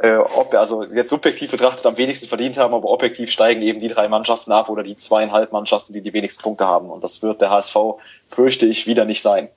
äh, 0.00 0.16
ob, 0.16 0.54
also 0.54 0.84
jetzt 0.84 1.10
subjektiv 1.10 1.50
betrachtet 1.50 1.84
am 1.86 1.96
wenigsten 1.96 2.28
verdient 2.28 2.56
haben, 2.56 2.72
aber 2.72 2.88
objektiv 2.88 3.30
steigen 3.30 3.62
eben 3.62 3.80
die 3.80 3.88
drei 3.88 4.08
Mannschaften 4.08 4.52
ab 4.52 4.68
oder 4.70 4.82
die 4.82 4.96
zweieinhalb 4.96 5.52
Mannschaften, 5.52 5.92
die 5.92 6.00
die 6.00 6.12
wenigsten 6.12 6.42
Punkte 6.42 6.66
haben. 6.66 6.88
Und 6.90 7.02
das 7.02 7.22
wird 7.22 7.40
der 7.40 7.50
HSV, 7.50 7.76
fürchte 8.22 8.66
ich, 8.66 8.86
wieder 8.86 9.04
nicht 9.04 9.22
sein. 9.22 9.48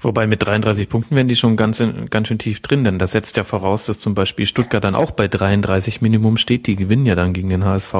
Wobei 0.00 0.26
mit 0.26 0.44
33 0.44 0.88
Punkten 0.88 1.16
wären 1.16 1.28
die 1.28 1.36
schon 1.36 1.56
ganz, 1.56 1.82
ganz 2.10 2.28
schön 2.28 2.38
tief 2.38 2.60
drin, 2.60 2.84
denn 2.84 2.98
das 2.98 3.12
setzt 3.12 3.36
ja 3.36 3.44
voraus, 3.44 3.86
dass 3.86 3.98
zum 3.98 4.14
Beispiel 4.14 4.46
Stuttgart 4.46 4.84
dann 4.84 4.94
auch 4.94 5.10
bei 5.10 5.28
33 5.28 6.00
Minimum 6.00 6.36
steht. 6.36 6.66
Die 6.66 6.76
gewinnen 6.76 7.06
ja 7.06 7.14
dann 7.14 7.32
gegen 7.32 7.48
den 7.48 7.64
HSV. 7.64 7.94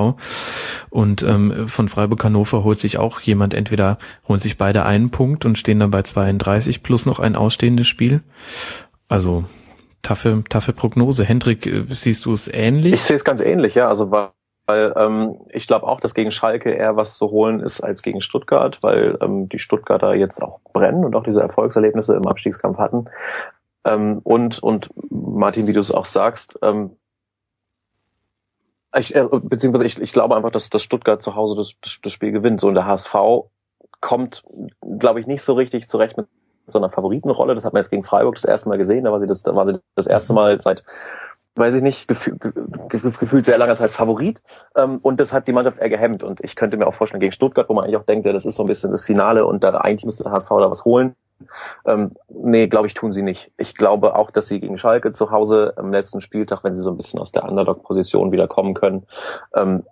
Und 0.90 1.22
ähm, 1.22 1.68
von 1.68 1.88
Freiburg 1.88 2.22
Hannover 2.24 2.64
holt 2.64 2.78
sich 2.78 2.98
auch 2.98 3.20
jemand, 3.20 3.54
entweder 3.54 3.98
holen 4.28 4.40
sich 4.40 4.56
beide 4.56 4.84
einen 4.84 5.10
Punkt 5.10 5.44
und 5.44 5.58
stehen 5.58 5.80
dann 5.80 5.90
bei 5.90 6.02
32 6.02 6.82
plus 6.82 7.06
noch 7.06 7.18
ein 7.18 7.36
ausstehendes 7.36 7.86
Spiel. 7.86 8.22
Also 9.08 9.44
taffe, 10.02 10.44
taffe 10.48 10.72
Prognose. 10.72 11.24
Hendrik, 11.24 11.66
äh, 11.66 11.84
siehst 11.84 12.26
du 12.26 12.32
es 12.32 12.48
ähnlich? 12.48 12.94
Ich 12.94 13.02
sehe 13.02 13.16
es 13.16 13.24
ganz 13.24 13.40
ähnlich, 13.40 13.74
ja. 13.74 13.88
Also 13.88 14.10
war 14.10 14.32
weil 14.70 14.92
ähm, 14.94 15.36
ich 15.48 15.66
glaube 15.66 15.88
auch, 15.88 15.98
dass 15.98 16.14
gegen 16.14 16.30
Schalke 16.30 16.70
eher 16.70 16.94
was 16.94 17.16
zu 17.16 17.30
holen 17.30 17.58
ist 17.58 17.80
als 17.80 18.02
gegen 18.02 18.20
Stuttgart, 18.20 18.78
weil 18.82 19.18
ähm, 19.20 19.48
die 19.48 19.58
Stuttgarter 19.58 20.14
jetzt 20.14 20.40
auch 20.44 20.60
brennen 20.72 21.04
und 21.04 21.16
auch 21.16 21.24
diese 21.24 21.42
Erfolgserlebnisse 21.42 22.14
im 22.14 22.28
Abstiegskampf 22.28 22.78
hatten. 22.78 23.06
Ähm, 23.84 24.20
und, 24.22 24.62
und 24.62 24.88
Martin, 25.10 25.66
wie 25.66 25.72
du 25.72 25.80
es 25.80 25.90
auch 25.90 26.04
sagst, 26.04 26.56
ähm, 26.62 26.96
ich, 28.96 29.12
äh, 29.12 29.26
beziehungsweise 29.42 29.86
ich, 29.86 30.00
ich 30.00 30.12
glaube 30.12 30.36
einfach, 30.36 30.52
dass, 30.52 30.70
dass 30.70 30.84
Stuttgart 30.84 31.20
zu 31.20 31.34
Hause 31.34 31.56
das, 31.56 31.74
das, 31.80 31.98
das 32.00 32.12
Spiel 32.12 32.30
gewinnt. 32.30 32.60
So 32.60 32.68
und 32.68 32.74
der 32.74 32.86
HSV 32.86 33.14
kommt, 34.00 34.44
glaube 34.98 35.18
ich, 35.18 35.26
nicht 35.26 35.42
so 35.42 35.54
richtig 35.54 35.88
zurecht 35.88 36.16
mit 36.16 36.28
so 36.68 36.78
einer 36.78 36.90
Favoritenrolle. 36.90 37.56
Das 37.56 37.64
hat 37.64 37.72
man 37.72 37.82
jetzt 37.82 37.90
gegen 37.90 38.04
Freiburg 38.04 38.36
das 38.36 38.44
erste 38.44 38.68
Mal 38.68 38.78
gesehen. 38.78 39.02
Da 39.02 39.10
war 39.10 39.18
sie 39.18 39.26
das, 39.26 39.42
da 39.42 39.52
war 39.56 39.66
sie 39.66 39.80
das 39.96 40.06
erste 40.06 40.32
Mal 40.32 40.60
seit 40.60 40.84
weiß 41.56 41.74
ich 41.74 41.82
nicht, 41.82 42.08
gefühl, 42.08 42.38
gefühlt 42.88 43.44
sehr 43.44 43.58
langer 43.58 43.76
Zeit 43.76 43.90
Favorit. 43.90 44.40
Ähm, 44.76 44.98
und 45.02 45.20
das 45.20 45.32
hat 45.32 45.48
die 45.48 45.52
Mannschaft 45.52 45.78
eher 45.78 45.88
gehemmt. 45.88 46.22
Und 46.22 46.40
ich 46.42 46.56
könnte 46.56 46.76
mir 46.76 46.86
auch 46.86 46.94
vorstellen, 46.94 47.20
gegen 47.20 47.32
Stuttgart, 47.32 47.68
wo 47.68 47.74
man 47.74 47.84
eigentlich 47.84 47.96
auch 47.96 48.06
denkt, 48.06 48.26
ja, 48.26 48.32
das 48.32 48.44
ist 48.44 48.56
so 48.56 48.64
ein 48.64 48.68
bisschen 48.68 48.90
das 48.90 49.04
Finale 49.04 49.44
und 49.46 49.64
da 49.64 49.70
eigentlich 49.72 50.04
müsste 50.04 50.22
der 50.22 50.32
HSV 50.32 50.48
da 50.50 50.70
was 50.70 50.84
holen. 50.84 51.14
Ähm, 51.86 52.12
nee, 52.28 52.66
glaube 52.66 52.86
ich, 52.86 52.94
tun 52.94 53.12
sie 53.12 53.22
nicht. 53.22 53.50
Ich 53.56 53.74
glaube 53.74 54.14
auch, 54.14 54.30
dass 54.30 54.48
sie 54.48 54.60
gegen 54.60 54.78
Schalke 54.78 55.12
zu 55.12 55.30
Hause 55.30 55.74
am 55.76 55.92
letzten 55.92 56.20
Spieltag, 56.20 56.64
wenn 56.64 56.74
sie 56.74 56.82
so 56.82 56.90
ein 56.90 56.96
bisschen 56.96 57.18
aus 57.18 57.32
der 57.32 57.44
Underdog-Position 57.48 58.32
wieder 58.32 58.46
kommen 58.46 58.74
können, 58.74 59.06
ähm, 59.54 59.84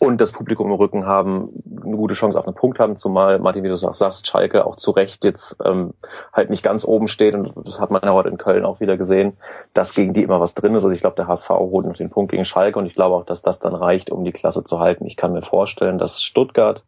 und 0.00 0.20
das 0.20 0.32
Publikum 0.32 0.68
im 0.68 0.74
Rücken 0.74 1.06
haben, 1.06 1.44
eine 1.84 1.96
gute 1.96 2.14
Chance 2.14 2.38
auf 2.38 2.46
einen 2.46 2.54
Punkt 2.54 2.78
haben, 2.78 2.96
zumal 2.96 3.38
Martin, 3.38 3.62
wie 3.62 3.68
du 3.68 3.76
sagst, 3.76 4.26
Schalke 4.26 4.64
auch 4.64 4.76
zu 4.76 4.90
Recht 4.90 5.24
jetzt 5.24 5.58
ähm, 5.64 5.94
halt 6.32 6.50
nicht 6.50 6.62
ganz 6.62 6.84
oben 6.84 7.08
steht 7.08 7.34
und 7.34 7.52
das 7.66 7.78
hat 7.78 7.90
man 7.90 8.02
ja 8.02 8.12
heute 8.12 8.28
in 8.28 8.38
Köln 8.38 8.64
auch 8.64 8.80
wieder 8.80 8.96
gesehen, 8.96 9.36
dass 9.74 9.94
gegen 9.94 10.12
die 10.12 10.22
immer 10.22 10.40
was 10.40 10.54
drin 10.54 10.74
ist. 10.74 10.84
Also 10.84 10.94
ich 10.94 11.00
glaube, 11.00 11.16
der 11.16 11.28
HSV 11.28 11.48
holt 11.50 11.86
noch 11.86 11.96
den 11.96 12.10
Punkt 12.10 12.30
gegen 12.30 12.44
Schalke 12.44 12.78
und 12.78 12.86
ich 12.86 12.94
glaube 12.94 13.16
auch, 13.16 13.24
dass 13.24 13.42
das 13.42 13.58
dann 13.58 13.74
reicht, 13.74 14.10
um 14.10 14.24
die 14.24 14.32
Klasse 14.32 14.64
zu 14.64 14.80
halten. 14.80 15.04
Ich 15.06 15.16
kann 15.16 15.32
mir 15.32 15.42
vorstellen, 15.42 15.98
dass 15.98 16.22
Stuttgart 16.22 16.84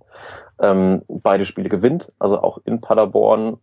ähm, 0.59 1.03
beide 1.09 1.47
Spiele 1.47 1.69
gewinnt, 1.69 2.09
also 2.19 2.41
auch 2.41 2.59
in 2.65 2.81
Paderborn, 2.81 3.59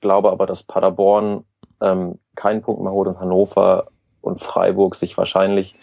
glaube 0.00 0.30
aber, 0.30 0.46
dass 0.46 0.62
Paderborn 0.62 1.44
ähm, 1.80 2.18
keinen 2.36 2.62
Punkt 2.62 2.82
mehr 2.82 2.92
holt 2.92 3.08
und 3.08 3.20
Hannover 3.20 3.88
und 4.22 4.40
Freiburg 4.40 4.94
sich 4.94 5.18
wahrscheinlich 5.18 5.76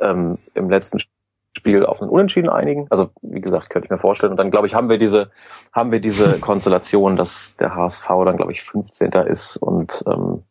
ähm, 0.00 0.36
im 0.54 0.68
letzten 0.68 0.98
Spiel 0.98 1.12
Spiel 1.56 1.84
auf 1.84 2.00
einen 2.00 2.10
Unentschieden 2.10 2.48
einigen. 2.48 2.86
Also 2.90 3.10
wie 3.20 3.40
gesagt, 3.40 3.70
könnte 3.70 3.86
ich 3.86 3.90
mir 3.90 3.98
vorstellen. 3.98 4.32
Und 4.32 4.38
dann 4.38 4.50
glaube 4.50 4.66
ich, 4.66 4.74
haben 4.74 4.88
wir 4.88 4.98
diese, 4.98 5.30
haben 5.72 5.92
wir 5.92 6.00
diese 6.00 6.38
Konstellation, 6.40 7.16
dass 7.16 7.56
der 7.56 7.74
HSV 7.74 8.06
dann 8.24 8.36
glaube 8.36 8.52
ich 8.52 8.62
15. 8.62 9.10
ist 9.28 9.56
und 9.56 10.02
ähm, 10.06 10.44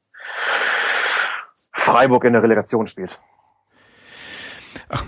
Freiburg 1.74 2.24
in 2.26 2.34
der 2.34 2.44
Relegation 2.44 2.88
spielt. 2.88 3.20
Ach. 4.90 5.04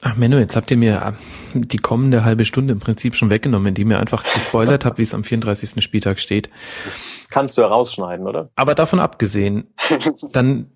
Ach 0.00 0.16
Menno, 0.16 0.38
jetzt 0.38 0.54
habt 0.54 0.70
ihr 0.70 0.76
mir 0.76 1.14
die 1.54 1.78
kommende 1.78 2.24
halbe 2.24 2.44
Stunde 2.44 2.72
im 2.72 2.78
Prinzip 2.78 3.16
schon 3.16 3.30
weggenommen, 3.30 3.68
indem 3.68 3.90
ihr 3.90 3.98
einfach 3.98 4.22
gespoilert 4.22 4.84
habt, 4.84 4.98
wie 4.98 5.02
es 5.02 5.12
am 5.12 5.24
34. 5.24 5.82
Spieltag 5.82 6.20
steht. 6.20 6.50
Das 6.84 7.28
kannst 7.28 7.58
du 7.58 7.62
ja 7.62 7.66
rausschneiden, 7.66 8.26
oder? 8.26 8.50
Aber 8.54 8.76
davon 8.76 9.00
abgesehen, 9.00 9.74
dann 10.32 10.70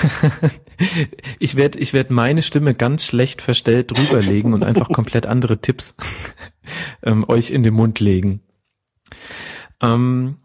ich 1.38 1.56
werde 1.56 1.78
ich 1.78 1.92
werd 1.92 2.10
meine 2.10 2.42
Stimme 2.42 2.74
ganz 2.74 3.04
schlecht 3.04 3.42
verstellt 3.42 3.90
drüberlegen 3.90 4.54
und 4.54 4.64
einfach 4.64 4.88
komplett 4.88 5.26
andere 5.26 5.60
Tipps 5.60 5.94
ähm, 7.02 7.24
euch 7.28 7.50
in 7.50 7.62
den 7.62 7.74
Mund 7.74 8.00
legen. 8.00 8.40
Ähm, 9.80 10.36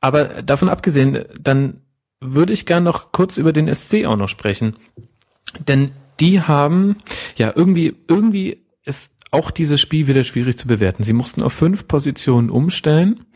aber 0.00 0.42
davon 0.42 0.68
abgesehen, 0.68 1.24
dann 1.40 1.82
würde 2.20 2.52
ich 2.52 2.66
gern 2.66 2.84
noch 2.84 3.12
kurz 3.12 3.36
über 3.36 3.52
den 3.52 3.72
SC 3.72 4.06
auch 4.06 4.16
noch 4.16 4.28
sprechen. 4.28 4.76
Denn 5.66 5.92
die 6.20 6.40
haben, 6.40 7.02
ja, 7.36 7.52
irgendwie, 7.54 7.96
irgendwie 8.08 8.66
ist 8.84 9.12
auch 9.30 9.50
dieses 9.50 9.80
Spiel 9.80 10.06
wieder 10.06 10.24
schwierig 10.24 10.56
zu 10.56 10.66
bewerten. 10.66 11.02
Sie 11.02 11.12
mussten 11.12 11.42
auf 11.42 11.52
fünf 11.52 11.88
Positionen 11.88 12.50
umstellen, 12.50 13.26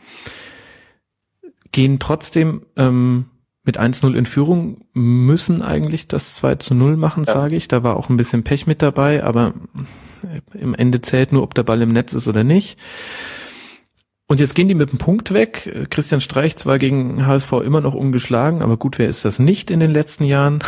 gehen 1.71 1.99
trotzdem 1.99 2.65
ähm, 2.75 3.30
mit 3.63 3.79
1-0 3.79 4.15
in 4.15 4.25
Führung, 4.25 4.85
müssen 4.93 5.61
eigentlich 5.61 6.07
das 6.07 6.33
2 6.35 6.55
zu 6.55 6.73
0 6.73 6.97
machen, 6.97 7.23
ja. 7.25 7.33
sage 7.33 7.55
ich. 7.55 7.67
Da 7.67 7.83
war 7.83 7.95
auch 7.95 8.09
ein 8.09 8.17
bisschen 8.17 8.43
Pech 8.43 8.65
mit 8.65 8.81
dabei, 8.81 9.23
aber 9.23 9.53
im 10.53 10.73
Ende 10.73 11.01
zählt 11.01 11.31
nur, 11.31 11.43
ob 11.43 11.53
der 11.53 11.63
Ball 11.63 11.81
im 11.81 11.89
Netz 11.89 12.13
ist 12.13 12.27
oder 12.27 12.43
nicht. 12.43 12.77
Und 14.27 14.39
jetzt 14.39 14.55
gehen 14.55 14.69
die 14.69 14.75
mit 14.75 14.91
dem 14.91 14.97
Punkt 14.97 15.33
weg. 15.33 15.87
Christian 15.89 16.21
Streich 16.21 16.55
zwar 16.55 16.79
gegen 16.79 17.27
HSV 17.27 17.51
immer 17.65 17.81
noch 17.81 17.93
ungeschlagen, 17.93 18.61
aber 18.61 18.77
gut, 18.77 18.97
wer 18.97 19.09
ist 19.09 19.25
das 19.25 19.39
nicht 19.39 19.69
in 19.69 19.81
den 19.81 19.91
letzten 19.91 20.23
Jahren? 20.23 20.63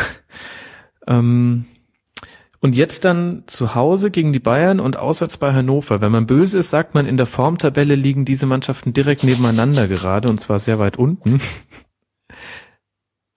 ähm, 1.08 1.66
Und 2.60 2.76
jetzt 2.76 3.06
dann 3.06 3.44
zu 3.48 3.74
Hause 3.74 4.12
gegen 4.12 4.34
die 4.34 4.40
Bayern 4.40 4.80
und 4.80 4.98
auswärts 4.98 5.38
bei 5.38 5.54
Hannover. 5.54 6.02
Wenn 6.02 6.12
man 6.12 6.28
böse 6.28 6.60
ist, 6.60 6.72
sagt 6.72 6.94
man, 6.94 7.06
in 7.06 7.18
der 7.18 7.26
Formtabelle 7.26 7.96
liegen 7.96 8.26
diese 8.26 8.46
Mannschaften 8.46 8.94
direkt 8.94 9.24
nebeneinander 9.24 9.88
gerade 9.88 10.28
und 10.28 10.42
zwar 10.42 10.60
sehr 10.60 10.78
weit 10.78 10.98
unten. 10.98 11.40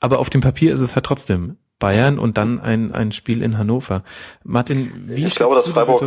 Aber 0.00 0.18
auf 0.18 0.30
dem 0.30 0.40
Papier 0.40 0.72
ist 0.74 0.80
es 0.80 0.94
halt 0.94 1.06
trotzdem 1.06 1.58
Bayern 1.78 2.18
und 2.18 2.38
dann 2.38 2.58
ein, 2.58 2.92
ein 2.92 3.12
Spiel 3.12 3.42
in 3.42 3.58
Hannover. 3.58 4.02
Martin, 4.44 4.90
wie 5.04 5.26
ich 5.26 5.34
glaube, 5.34 5.54
dass 5.54 5.68
Freiburg 5.68 6.02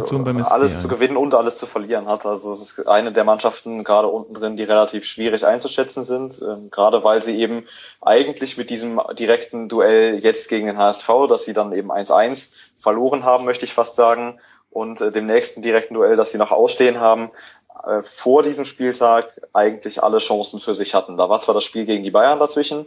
alles 0.51 0.81
zu 0.81 0.87
gewinnen 0.87 1.15
und 1.15 1.35
alles 1.35 1.57
zu 1.57 1.67
verlieren 1.67 2.07
hat. 2.07 2.25
Also 2.25 2.51
es 2.51 2.61
ist 2.61 2.87
eine 2.87 3.11
der 3.11 3.23
Mannschaften 3.23 3.83
gerade 3.83 4.07
unten 4.07 4.33
drin, 4.33 4.55
die 4.55 4.63
relativ 4.63 5.05
schwierig 5.05 5.45
einzuschätzen 5.45 6.03
sind, 6.03 6.41
ähm, 6.41 6.71
gerade 6.71 7.03
weil 7.03 7.21
sie 7.21 7.39
eben 7.39 7.65
eigentlich 8.01 8.57
mit 8.57 8.71
diesem 8.71 8.99
direkten 9.13 9.69
Duell 9.69 10.17
jetzt 10.17 10.49
gegen 10.49 10.65
den 10.65 10.77
HSV, 10.77 11.07
dass 11.29 11.45
sie 11.45 11.53
dann 11.53 11.71
eben 11.71 11.91
1-1 11.91 12.55
verloren 12.75 13.23
haben, 13.23 13.45
möchte 13.45 13.65
ich 13.65 13.73
fast 13.73 13.93
sagen, 13.95 14.39
und 14.71 15.01
äh, 15.01 15.11
dem 15.11 15.27
nächsten 15.27 15.61
direkten 15.61 15.93
Duell, 15.93 16.15
das 16.15 16.31
sie 16.31 16.39
noch 16.39 16.51
ausstehen 16.51 16.99
haben, 16.99 17.29
äh, 17.85 18.01
vor 18.01 18.41
diesem 18.41 18.65
Spieltag 18.65 19.31
eigentlich 19.53 20.01
alle 20.01 20.17
Chancen 20.17 20.59
für 20.59 20.73
sich 20.73 20.95
hatten. 20.95 21.17
Da 21.17 21.29
war 21.29 21.39
zwar 21.41 21.53
das 21.53 21.63
Spiel 21.63 21.85
gegen 21.85 22.03
die 22.03 22.11
Bayern 22.11 22.39
dazwischen, 22.39 22.85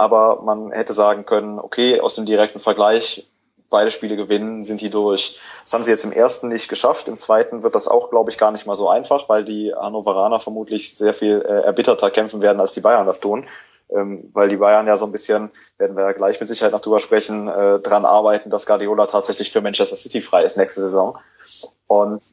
aber 0.00 0.40
man 0.42 0.72
hätte 0.72 0.94
sagen 0.94 1.26
können, 1.26 1.58
okay, 1.58 2.00
aus 2.00 2.14
dem 2.14 2.24
direkten 2.24 2.58
Vergleich, 2.58 3.28
beide 3.68 3.90
Spiele 3.90 4.16
gewinnen, 4.16 4.64
sind 4.64 4.80
die 4.80 4.88
durch. 4.88 5.38
Das 5.62 5.74
haben 5.74 5.84
sie 5.84 5.90
jetzt 5.90 6.04
im 6.04 6.10
ersten 6.10 6.48
nicht 6.48 6.68
geschafft. 6.68 7.06
Im 7.06 7.16
zweiten 7.16 7.62
wird 7.62 7.74
das 7.74 7.86
auch, 7.86 8.10
glaube 8.10 8.30
ich, 8.30 8.38
gar 8.38 8.50
nicht 8.50 8.66
mal 8.66 8.74
so 8.74 8.88
einfach, 8.88 9.28
weil 9.28 9.44
die 9.44 9.74
Hannoveraner 9.74 10.40
vermutlich 10.40 10.96
sehr 10.96 11.12
viel 11.14 11.42
äh, 11.42 11.62
erbitterter 11.62 12.10
kämpfen 12.10 12.40
werden, 12.40 12.60
als 12.60 12.72
die 12.72 12.80
Bayern 12.80 13.06
das 13.06 13.20
tun. 13.20 13.46
Ähm, 13.90 14.30
weil 14.32 14.48
die 14.48 14.56
Bayern 14.56 14.86
ja 14.86 14.96
so 14.96 15.04
ein 15.04 15.12
bisschen, 15.12 15.50
werden 15.76 15.96
wir 15.96 16.14
gleich 16.14 16.40
mit 16.40 16.48
Sicherheit 16.48 16.72
noch 16.72 16.80
drüber 16.80 16.98
sprechen, 16.98 17.48
äh, 17.48 17.80
dran 17.80 18.06
arbeiten, 18.06 18.48
dass 18.48 18.66
Guardiola 18.66 19.06
tatsächlich 19.06 19.52
für 19.52 19.60
Manchester 19.60 19.96
City 19.96 20.22
frei 20.22 20.44
ist 20.44 20.56
nächste 20.56 20.80
Saison. 20.80 21.18
Und 21.86 22.24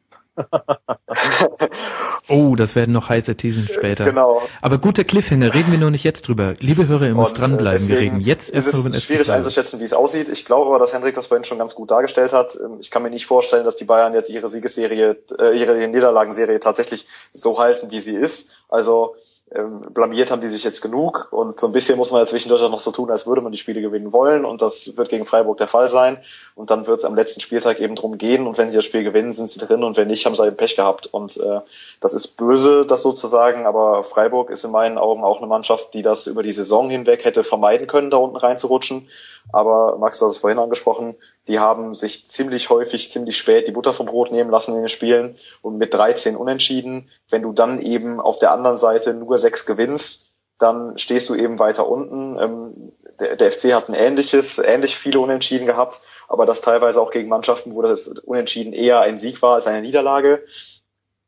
oh, 2.27 2.55
das 2.55 2.75
werden 2.75 2.91
noch 2.91 3.09
heiße 3.09 3.35
Thesen 3.35 3.67
später. 3.71 4.05
Genau. 4.05 4.41
Aber 4.61 4.77
guter 4.77 5.03
Cliffhanger, 5.03 5.53
reden 5.53 5.71
wir 5.71 5.79
nur 5.79 5.91
nicht 5.91 6.03
jetzt 6.03 6.27
drüber. 6.27 6.55
Liebe 6.59 6.87
Hörer, 6.87 7.07
ihr 7.07 7.15
müsst 7.15 7.37
äh, 7.37 7.39
dranbleiben. 7.39 7.87
Wir 7.87 7.99
reden 7.99 8.21
jetzt 8.21 8.53
erst 8.53 8.73
darüber. 8.73 8.89
Es 8.89 8.97
ist 8.97 9.03
schwierig 9.05 9.31
einzuschätzen, 9.31 9.79
wie 9.79 9.83
es 9.83 9.93
aussieht. 9.93 10.29
Ich 10.29 10.45
glaube 10.45 10.67
aber, 10.67 10.79
dass 10.79 10.93
Hendrik 10.93 11.15
das 11.15 11.27
vorhin 11.27 11.43
schon 11.43 11.57
ganz 11.57 11.75
gut 11.75 11.91
dargestellt 11.91 12.33
hat. 12.33 12.57
Ähm, 12.63 12.77
ich 12.79 12.91
kann 12.91 13.03
mir 13.03 13.09
nicht 13.09 13.25
vorstellen, 13.25 13.65
dass 13.65 13.75
die 13.75 13.85
Bayern 13.85 14.13
jetzt 14.13 14.29
ihre 14.29 14.47
Siegesserie, 14.47 15.17
äh, 15.39 15.57
ihre 15.57 15.87
Niederlagenserie 15.87 16.59
tatsächlich 16.59 17.07
so 17.31 17.59
halten, 17.59 17.91
wie 17.91 17.99
sie 17.99 18.15
ist. 18.15 18.63
Also 18.69 19.15
ähm, 19.53 19.93
blamiert 19.93 20.29
haben 20.29 20.41
die 20.41 20.49
sich 20.49 20.65
jetzt 20.65 20.81
genug 20.81 21.29
und 21.31 21.57
so 21.57 21.67
ein 21.67 21.73
bisschen 21.73 21.97
muss 21.97 22.11
man 22.11 22.19
ja 22.19 22.25
zwischendurch 22.25 22.61
auch 22.61 22.69
noch 22.69 22.81
so 22.81 22.91
tun, 22.91 23.09
als 23.09 23.27
würde 23.27 23.41
man 23.41 23.53
die 23.53 23.57
Spiele 23.57 23.79
gewinnen 23.79 24.11
wollen 24.11 24.43
und 24.43 24.61
das 24.61 24.97
wird 24.97 25.07
gegen 25.07 25.23
Freiburg 25.23 25.57
der 25.57 25.67
Fall 25.67 25.89
sein 25.89 26.17
und 26.55 26.69
dann 26.69 26.85
wird 26.85 26.99
es 26.99 27.05
am 27.05 27.15
letzten 27.15 27.39
Spieltag 27.39 27.79
eben 27.79 27.95
drum 27.95 28.17
gehen 28.17 28.45
und 28.45 28.57
wenn 28.57 28.69
sie 28.69 28.75
das 28.75 28.83
Spiel 28.83 29.03
gewinnen, 29.03 29.31
sind 29.31 29.47
sie 29.47 29.59
drin 29.59 29.85
und 29.85 29.95
wenn 29.95 30.09
nicht, 30.09 30.25
haben 30.25 30.35
sie 30.35 30.45
eben 30.45 30.57
Pech 30.57 30.75
gehabt 30.75 31.07
und 31.07 31.37
äh, 31.37 31.61
das 32.01 32.13
ist 32.13 32.35
böse, 32.35 32.85
das 32.85 33.03
sozusagen, 33.03 33.65
aber 33.65 34.03
Freiburg 34.03 34.49
ist 34.49 34.65
in 34.65 34.71
meinen 34.71 34.97
Augen 34.97 35.23
auch 35.23 35.37
eine 35.37 35.47
Mannschaft, 35.47 35.93
die 35.93 36.01
das 36.01 36.27
über 36.27 36.43
die 36.43 36.51
Saison 36.51 36.89
hinweg 36.89 37.23
hätte 37.23 37.45
vermeiden 37.45 37.87
können, 37.87 38.09
da 38.09 38.17
unten 38.17 38.37
reinzurutschen, 38.37 39.07
aber 39.53 39.97
Max, 39.97 40.19
du 40.19 40.25
hast 40.25 40.35
es 40.35 40.41
vorhin 40.41 40.59
angesprochen, 40.59 41.15
die 41.47 41.59
haben 41.59 41.93
sich 41.93 42.27
ziemlich 42.27 42.69
häufig, 42.69 43.11
ziemlich 43.11 43.37
spät 43.37 43.67
die 43.67 43.71
Butter 43.71 43.93
vom 43.93 44.05
Brot 44.05 44.31
nehmen 44.31 44.49
lassen 44.49 44.73
in 44.73 44.81
den 44.81 44.89
Spielen 44.89 45.35
und 45.61 45.77
mit 45.77 45.93
13 45.93 46.35
unentschieden. 46.35 47.09
Wenn 47.29 47.41
du 47.41 47.53
dann 47.53 47.81
eben 47.81 48.19
auf 48.19 48.39
der 48.39 48.51
anderen 48.51 48.77
Seite 48.77 49.13
nur 49.13 49.37
sechs 49.37 49.65
gewinnst, 49.65 50.31
dann 50.57 50.97
stehst 50.97 51.29
du 51.29 51.35
eben 51.35 51.59
weiter 51.59 51.87
unten. 51.87 52.37
Ähm, 52.39 52.91
der, 53.19 53.35
der 53.35 53.51
FC 53.51 53.73
hat 53.73 53.89
ein 53.89 53.95
ähnliches, 53.95 54.59
ähnlich 54.59 54.95
viele 54.95 55.19
Unentschieden 55.19 55.65
gehabt, 55.65 56.01
aber 56.27 56.45
das 56.45 56.61
teilweise 56.61 57.01
auch 57.01 57.11
gegen 57.11 57.29
Mannschaften, 57.29 57.75
wo 57.75 57.81
das 57.81 58.07
Unentschieden 58.07 58.73
eher 58.73 59.01
ein 59.01 59.17
Sieg 59.17 59.41
war 59.41 59.55
als 59.55 59.67
eine 59.67 59.81
Niederlage 59.81 60.43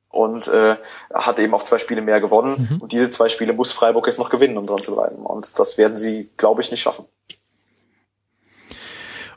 und 0.09 0.47
äh, 0.47 0.75
hat 1.13 1.39
eben 1.39 1.53
auch 1.53 1.63
zwei 1.63 1.77
Spiele 1.77 2.01
mehr 2.01 2.19
gewonnen. 2.19 2.67
Mhm. 2.69 2.81
Und 2.81 2.91
diese 2.91 3.09
zwei 3.09 3.29
Spiele 3.29 3.53
muss 3.53 3.71
Freiburg 3.71 4.07
jetzt 4.07 4.19
noch 4.19 4.29
gewinnen, 4.29 4.57
um 4.57 4.65
dran 4.65 4.81
zu 4.81 4.95
bleiben. 4.95 5.25
Und 5.25 5.59
das 5.59 5.77
werden 5.77 5.97
sie, 5.97 6.29
glaube 6.37 6.61
ich, 6.61 6.71
nicht 6.71 6.81
schaffen. 6.81 7.05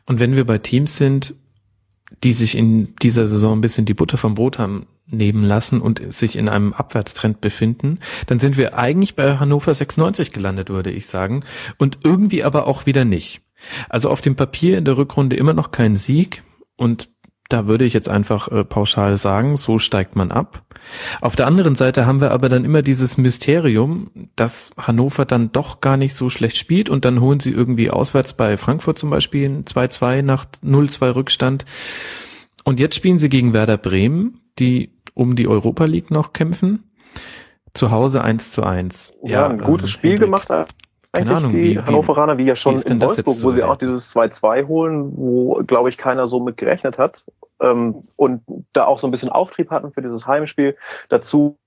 Und 0.07 0.21
wenn 0.21 0.37
wir 0.37 0.45
bei 0.45 0.59
Teams 0.59 0.97
sind, 0.97 1.35
die 2.23 2.33
sich 2.33 2.57
in 2.57 2.95
dieser 3.03 3.27
Saison 3.27 3.59
ein 3.59 3.61
bisschen 3.61 3.87
die 3.87 3.95
Butter 3.95 4.17
vom 4.17 4.35
Brot 4.35 4.59
haben 4.59 4.87
nehmen 5.07 5.45
lassen 5.45 5.81
und 5.81 6.01
sich 6.13 6.37
in 6.37 6.49
einem 6.49 6.73
Abwärtstrend 6.73 7.41
befinden, 7.41 7.99
dann 8.27 8.41
sind 8.41 8.57
wir 8.57 8.79
eigentlich 8.79 9.15
bei 9.15 9.39
Hannover 9.39 9.75
96 9.75 10.33
gelandet, 10.33 10.71
würde 10.71 10.91
ich 10.91 11.07
sagen. 11.07 11.45
Und 11.79 11.99
irgendwie 12.05 12.45
aber 12.45 12.67
auch 12.67 12.87
wieder 12.87 13.05
nicht. 13.05 13.43
Also 13.89 14.11
auf 14.11 14.21
dem 14.21 14.37
Papier 14.37 14.79
in 14.79 14.85
der 14.85 14.97
Rückrunde 14.97 15.37
immer 15.37 15.55
noch 15.55 15.71
kein 15.71 15.97
Sieg 15.97 16.43
und 16.77 17.09
da 17.49 17.67
würde 17.67 17.85
ich 17.85 17.93
jetzt 17.93 18.09
einfach 18.09 18.49
äh, 18.49 18.65
pauschal 18.65 19.17
sagen, 19.17 19.57
so 19.57 19.79
steigt 19.79 20.17
man 20.17 20.31
ab. 20.31 20.65
Auf 21.21 21.37
der 21.37 21.47
anderen 21.47 21.77
Seite 21.77 22.07
haben 22.07 22.21
wir 22.21 22.31
aber 22.31 22.49
dann 22.49 22.65
immer 22.65 22.83
dieses 22.83 23.19
Mysterium, 23.19 24.11
dass 24.37 24.71
Hannover 24.77 25.25
dann 25.25 25.53
doch 25.53 25.81
gar 25.81 25.97
nicht 25.97 26.15
so 26.15 26.31
schlecht 26.31 26.57
spielt 26.57 26.89
und 26.89 27.05
dann 27.05 27.21
holen 27.21 27.41
sie 27.41 27.53
irgendwie 27.53 27.91
auswärts 27.91 28.35
bei 28.35 28.57
Frankfurt 28.57 28.99
zum 28.99 29.11
Beispiel 29.11 29.49
ein 29.49 29.65
2-2 29.65 30.23
nach 30.23 30.47
0-2 30.65 31.15
Rückstand. 31.15 31.65
Und 32.65 32.81
jetzt 32.81 32.97
spielen 32.97 33.19
sie 33.19 33.29
gegen 33.29 33.53
Werder 33.53 33.77
Bremen, 33.77 34.41
die 34.59 34.93
um 35.15 35.37
die 35.37 35.49
Europa 35.49 35.85
League 35.85 36.11
noch 36.11 36.33
kämpfen. 36.33 36.91
Zu 37.75 37.91
Hause 37.91 38.23
1 38.23 38.51
zu 38.51 38.65
1. 38.65 39.15
Ja, 39.25 39.31
ja 39.31 39.49
ein 39.49 39.59
gutes 39.59 39.87
ähm, 39.87 39.93
Spiel 39.93 40.11
Hendrik. 40.13 40.27
gemacht 40.27 40.51
keine 41.13 41.37
Ahnung, 41.37 41.53
die 41.53 41.63
wie, 41.63 41.79
Hannoveraner, 41.79 42.39
wie 42.39 42.45
ja 42.45 42.57
schon 42.57 42.77
in 42.77 43.01
Wolfsburg, 43.01 43.37
so 43.37 43.49
wo 43.49 43.53
sie 43.53 43.63
auch 43.63 43.77
dieses 43.77 44.15
2-2 44.15 44.67
holen, 44.67 45.13
wo, 45.15 45.63
glaube 45.67 45.91
ich, 45.91 45.99
keiner 45.99 46.27
so 46.27 46.41
mit 46.41 46.57
gerechnet 46.57 46.99
hat. 46.99 47.25
Ähm, 47.61 48.03
und 48.17 48.43
da 48.73 48.87
auch 48.87 48.99
so 48.99 49.07
ein 49.07 49.11
bisschen 49.11 49.29
Auftrieb 49.29 49.71
hatten 49.71 49.93
für 49.93 50.03
dieses 50.03 50.27
Heimspiel. 50.27 50.77
Dazu 51.11 51.59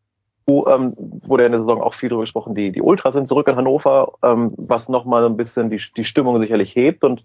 wo, 0.47 0.67
ähm, 0.67 0.93
wurde 1.25 1.45
in 1.45 1.51
der 1.51 1.59
Saison 1.59 1.81
auch 1.81 1.95
viel 1.95 2.09
darüber 2.09 2.23
gesprochen, 2.23 2.53
die, 2.53 2.71
die 2.71 2.81
Ultras 2.81 3.15
sind 3.15 3.27
zurück 3.27 3.47
in 3.47 3.55
Hannover, 3.55 4.13
ähm, 4.21 4.53
was 4.57 4.89
nochmal 4.89 5.25
ein 5.25 5.37
bisschen 5.37 5.69
die, 5.69 5.81
die 5.97 6.05
Stimmung 6.05 6.37
sicherlich 6.39 6.75
hebt. 6.75 7.03
Und 7.03 7.23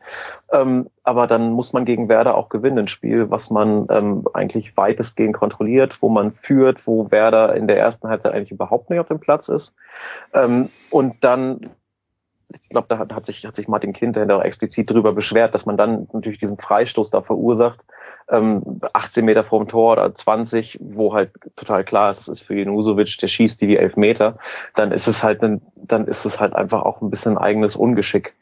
ähm, 0.52 0.88
aber 1.04 1.26
dann 1.26 1.50
muss 1.52 1.72
man 1.72 1.84
gegen 1.84 2.08
Werder 2.08 2.34
auch 2.34 2.48
gewinnen, 2.48 2.78
ein 2.78 2.88
Spiel, 2.88 3.30
was 3.30 3.50
man 3.50 3.86
ähm, 3.90 4.24
eigentlich 4.32 4.76
weitestgehend 4.76 5.36
kontrolliert, 5.36 5.98
wo 6.00 6.08
man 6.08 6.32
führt, 6.32 6.86
wo 6.86 7.10
Werder 7.10 7.54
in 7.54 7.68
der 7.68 7.78
ersten 7.78 8.08
Halbzeit 8.08 8.32
eigentlich 8.32 8.52
überhaupt 8.52 8.88
nicht 8.88 9.00
auf 9.00 9.08
dem 9.08 9.20
Platz 9.20 9.48
ist. 9.48 9.74
Ähm, 10.32 10.70
und 10.90 11.22
dann 11.22 11.70
ich 12.52 12.68
glaube, 12.68 12.86
da 12.88 12.98
hat, 12.98 13.12
hat, 13.12 13.26
sich, 13.26 13.44
hat 13.44 13.56
sich 13.56 13.68
Martin 13.68 13.92
Kind 13.92 14.18
auch 14.18 14.42
explizit 14.42 14.90
darüber 14.90 15.12
beschwert, 15.12 15.54
dass 15.54 15.66
man 15.66 15.76
dann 15.76 16.08
natürlich 16.12 16.38
diesen 16.38 16.58
Freistoß 16.58 17.10
da 17.10 17.22
verursacht, 17.22 17.80
ähm, 18.28 18.80
18 18.92 19.24
Meter 19.24 19.44
vorm 19.44 19.68
Tor 19.68 19.92
oder 19.92 20.14
20, 20.14 20.78
wo 20.80 21.14
halt 21.14 21.32
total 21.56 21.84
klar 21.84 22.10
ist, 22.10 22.20
das 22.20 22.28
ist 22.28 22.40
für 22.40 22.54
Janusovic, 22.54 23.18
der 23.18 23.28
schießt 23.28 23.60
die 23.60 23.68
wie 23.68 23.76
elf 23.76 23.96
Meter, 23.96 24.38
dann 24.74 24.92
ist 24.92 25.06
es 25.06 25.22
halt, 25.22 25.42
ein, 25.42 25.62
dann 25.76 26.06
ist 26.06 26.24
es 26.24 26.40
halt 26.40 26.54
einfach 26.54 26.82
auch 26.82 27.00
ein 27.00 27.10
bisschen 27.10 27.38
eigenes 27.38 27.76
Ungeschick. 27.76 28.34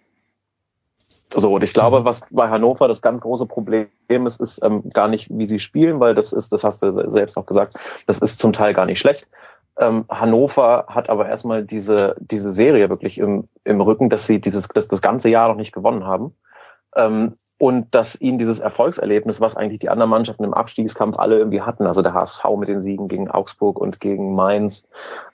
So, 1.32 1.54
und 1.54 1.62
ich 1.62 1.74
glaube, 1.74 2.00
mhm. 2.00 2.04
was 2.04 2.22
bei 2.30 2.48
Hannover 2.48 2.88
das 2.88 3.02
ganz 3.02 3.20
große 3.20 3.46
Problem 3.46 3.88
ist, 4.26 4.40
ist 4.40 4.62
ähm, 4.62 4.88
gar 4.90 5.08
nicht, 5.08 5.28
wie 5.30 5.46
sie 5.46 5.60
spielen, 5.60 6.00
weil 6.00 6.14
das 6.14 6.32
ist, 6.32 6.52
das 6.52 6.64
hast 6.64 6.82
du 6.82 7.10
selbst 7.10 7.36
auch 7.36 7.46
gesagt, 7.46 7.76
das 8.06 8.18
ist 8.18 8.38
zum 8.38 8.52
Teil 8.52 8.72
gar 8.72 8.86
nicht 8.86 8.98
schlecht. 8.98 9.26
Ähm, 9.78 10.04
Hannover 10.08 10.86
hat 10.88 11.08
aber 11.08 11.28
erstmal 11.28 11.64
diese, 11.64 12.16
diese 12.20 12.52
Serie 12.52 12.88
wirklich 12.90 13.18
im, 13.18 13.48
im 13.64 13.80
Rücken, 13.80 14.10
dass 14.10 14.26
sie 14.26 14.40
dieses, 14.40 14.66
das, 14.68 14.88
das 14.88 15.00
ganze 15.00 15.28
Jahr 15.30 15.48
noch 15.48 15.56
nicht 15.56 15.72
gewonnen 15.72 16.04
haben. 16.04 16.34
Ähm, 16.96 17.36
und 17.58 17.92
dass 17.92 18.20
ihnen 18.20 18.38
dieses 18.38 18.60
Erfolgserlebnis, 18.60 19.40
was 19.40 19.56
eigentlich 19.56 19.80
die 19.80 19.88
anderen 19.88 20.10
Mannschaften 20.10 20.44
im 20.44 20.54
Abstiegskampf 20.54 21.18
alle 21.18 21.38
irgendwie 21.38 21.60
hatten, 21.60 21.86
also 21.86 22.02
der 22.02 22.14
HSV 22.14 22.44
mit 22.56 22.68
den 22.68 22.82
Siegen 22.82 23.08
gegen 23.08 23.28
Augsburg 23.28 23.80
und 23.80 23.98
gegen 23.98 24.34
Mainz, 24.34 24.84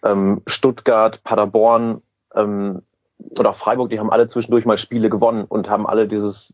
ähm, 0.04 0.40
Stuttgart, 0.46 1.22
Paderborn, 1.22 2.00
ähm, 2.35 2.83
oder 3.18 3.50
auch 3.50 3.57
Freiburg, 3.57 3.90
die 3.90 3.98
haben 3.98 4.11
alle 4.11 4.29
zwischendurch 4.29 4.64
mal 4.64 4.79
Spiele 4.79 5.09
gewonnen 5.09 5.44
und 5.44 5.68
haben 5.68 5.87
alle 5.87 6.09
dieses, 6.09 6.53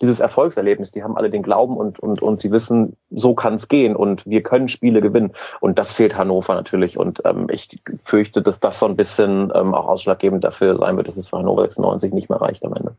dieses 0.00 0.20
Erfolgserlebnis, 0.20 0.90
die 0.90 1.02
haben 1.02 1.16
alle 1.16 1.30
den 1.30 1.42
Glauben 1.42 1.76
und, 1.76 1.98
und, 1.98 2.22
und 2.22 2.40
sie 2.40 2.50
wissen, 2.50 2.96
so 3.10 3.34
kann 3.34 3.54
es 3.54 3.68
gehen 3.68 3.96
und 3.96 4.26
wir 4.26 4.42
können 4.42 4.68
Spiele 4.68 5.00
gewinnen. 5.00 5.32
Und 5.60 5.78
das 5.78 5.92
fehlt 5.92 6.16
Hannover 6.16 6.54
natürlich. 6.54 6.98
Und 6.98 7.22
ähm, 7.24 7.48
ich 7.50 7.68
fürchte, 8.04 8.42
dass 8.42 8.60
das 8.60 8.80
so 8.80 8.86
ein 8.86 8.96
bisschen 8.96 9.52
ähm, 9.54 9.74
auch 9.74 9.86
ausschlaggebend 9.86 10.44
dafür 10.44 10.76
sein 10.76 10.96
wird, 10.96 11.08
dass 11.08 11.16
es 11.16 11.28
für 11.28 11.38
Hannover 11.38 11.62
96 11.62 12.12
nicht 12.12 12.28
mehr 12.28 12.40
reicht 12.40 12.64
am 12.64 12.74
Ende. 12.74 12.96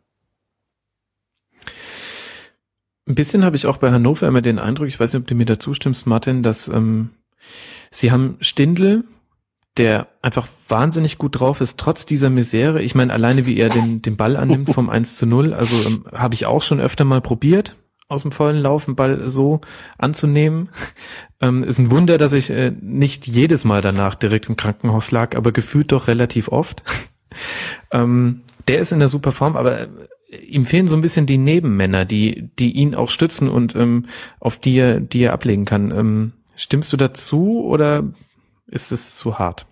Ein 3.05 3.15
bisschen 3.15 3.43
habe 3.43 3.57
ich 3.57 3.67
auch 3.67 3.77
bei 3.77 3.91
Hannover 3.91 4.27
immer 4.27 4.41
den 4.41 4.59
Eindruck, 4.59 4.87
ich 4.87 4.99
weiß 4.99 5.13
nicht, 5.13 5.21
ob 5.21 5.27
du 5.27 5.35
mir 5.35 5.45
da 5.45 5.59
zustimmst, 5.59 6.07
Martin, 6.07 6.41
dass 6.41 6.69
ähm, 6.69 7.09
sie 7.91 8.13
haben 8.13 8.37
Stindl, 8.39 9.03
der 9.77 10.07
einfach 10.21 10.47
wahnsinnig 10.67 11.17
gut 11.17 11.39
drauf 11.39 11.61
ist, 11.61 11.79
trotz 11.79 12.05
dieser 12.05 12.29
Misere. 12.29 12.81
Ich 12.81 12.93
meine, 12.93 13.13
alleine 13.13 13.47
wie 13.47 13.57
er 13.57 13.69
den, 13.69 14.01
den 14.01 14.17
Ball 14.17 14.37
annimmt 14.37 14.69
vom 14.69 14.89
1 14.89 15.17
zu 15.17 15.25
0, 15.25 15.53
also 15.53 15.75
ähm, 15.77 16.05
habe 16.11 16.35
ich 16.35 16.45
auch 16.45 16.61
schon 16.61 16.79
öfter 16.79 17.05
mal 17.05 17.21
probiert, 17.21 17.75
aus 18.07 18.21
dem 18.21 18.31
vollen 18.31 18.61
Laufen 18.61 18.95
Ball 18.95 19.27
so 19.27 19.61
anzunehmen. 19.97 20.69
Ähm, 21.41 21.63
ist 21.63 21.79
ein 21.79 21.91
Wunder, 21.91 22.17
dass 22.17 22.33
ich 22.33 22.49
äh, 22.51 22.71
nicht 22.79 23.27
jedes 23.27 23.65
Mal 23.65 23.81
danach 23.81 24.15
direkt 24.15 24.47
im 24.47 24.55
Krankenhaus 24.55 25.11
lag, 25.11 25.35
aber 25.35 25.51
gefühlt 25.51 25.91
doch 25.91 26.07
relativ 26.07 26.49
oft. 26.49 26.83
ähm, 27.91 28.43
der 28.67 28.79
ist 28.79 28.93
in 28.93 28.99
der 28.99 29.07
super 29.07 29.31
Form, 29.31 29.57
aber 29.57 29.87
ihm 30.29 30.65
fehlen 30.65 30.87
so 30.87 30.95
ein 30.95 31.01
bisschen 31.01 31.25
die 31.25 31.37
Nebenmänner, 31.37 32.05
die, 32.05 32.49
die 32.59 32.71
ihn 32.71 32.95
auch 32.95 33.09
stützen 33.09 33.49
und 33.49 33.75
ähm, 33.75 34.05
auf 34.39 34.59
die 34.59 34.77
er, 34.77 34.99
die 34.99 35.23
er 35.23 35.33
ablegen 35.33 35.65
kann. 35.65 35.91
Ähm, 35.91 36.33
stimmst 36.55 36.93
du 36.93 36.97
dazu 36.97 37.63
oder 37.65 38.13
ist 38.67 38.91
es 38.91 39.15
zu 39.15 39.39
hart? 39.39 39.65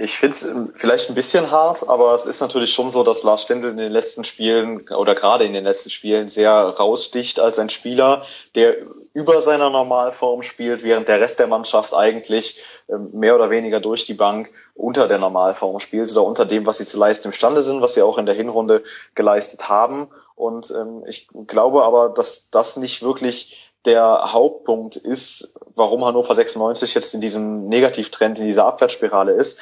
Ich 0.00 0.16
finde 0.16 0.36
es 0.36 0.54
vielleicht 0.76 1.08
ein 1.08 1.16
bisschen 1.16 1.50
hart, 1.50 1.88
aber 1.88 2.14
es 2.14 2.26
ist 2.26 2.40
natürlich 2.40 2.72
schon 2.72 2.88
so, 2.88 3.02
dass 3.02 3.24
Lars 3.24 3.42
Stendel 3.42 3.72
in 3.72 3.78
den 3.78 3.90
letzten 3.90 4.22
Spielen 4.22 4.88
oder 4.90 5.16
gerade 5.16 5.44
in 5.44 5.52
den 5.52 5.64
letzten 5.64 5.90
Spielen 5.90 6.28
sehr 6.28 6.52
raussticht 6.52 7.40
als 7.40 7.58
ein 7.58 7.68
Spieler, 7.68 8.22
der 8.54 8.76
über 9.12 9.40
seiner 9.40 9.70
Normalform 9.70 10.42
spielt, 10.42 10.84
während 10.84 11.08
der 11.08 11.20
Rest 11.20 11.40
der 11.40 11.48
Mannschaft 11.48 11.94
eigentlich 11.94 12.62
ähm, 12.88 13.10
mehr 13.12 13.34
oder 13.34 13.50
weniger 13.50 13.80
durch 13.80 14.04
die 14.04 14.14
Bank 14.14 14.52
unter 14.74 15.08
der 15.08 15.18
Normalform 15.18 15.80
spielt 15.80 16.12
oder 16.12 16.22
unter 16.22 16.44
dem, 16.44 16.66
was 16.66 16.78
sie 16.78 16.86
zu 16.86 16.98
leisten 16.98 17.28
imstande 17.28 17.64
sind, 17.64 17.80
was 17.80 17.94
sie 17.94 18.02
auch 18.02 18.18
in 18.18 18.26
der 18.26 18.36
Hinrunde 18.36 18.84
geleistet 19.16 19.68
haben. 19.68 20.06
Und 20.36 20.70
ähm, 20.70 21.02
ich 21.08 21.28
glaube 21.48 21.82
aber, 21.84 22.10
dass 22.10 22.50
das 22.50 22.76
nicht 22.76 23.02
wirklich 23.02 23.67
der 23.84 24.32
Hauptpunkt 24.32 24.96
ist, 24.96 25.54
warum 25.74 26.04
Hannover 26.04 26.34
96 26.34 26.94
jetzt 26.94 27.14
in 27.14 27.20
diesem 27.20 27.68
Negativtrend, 27.68 28.38
in 28.38 28.46
dieser 28.46 28.66
Abwärtsspirale 28.66 29.32
ist, 29.32 29.60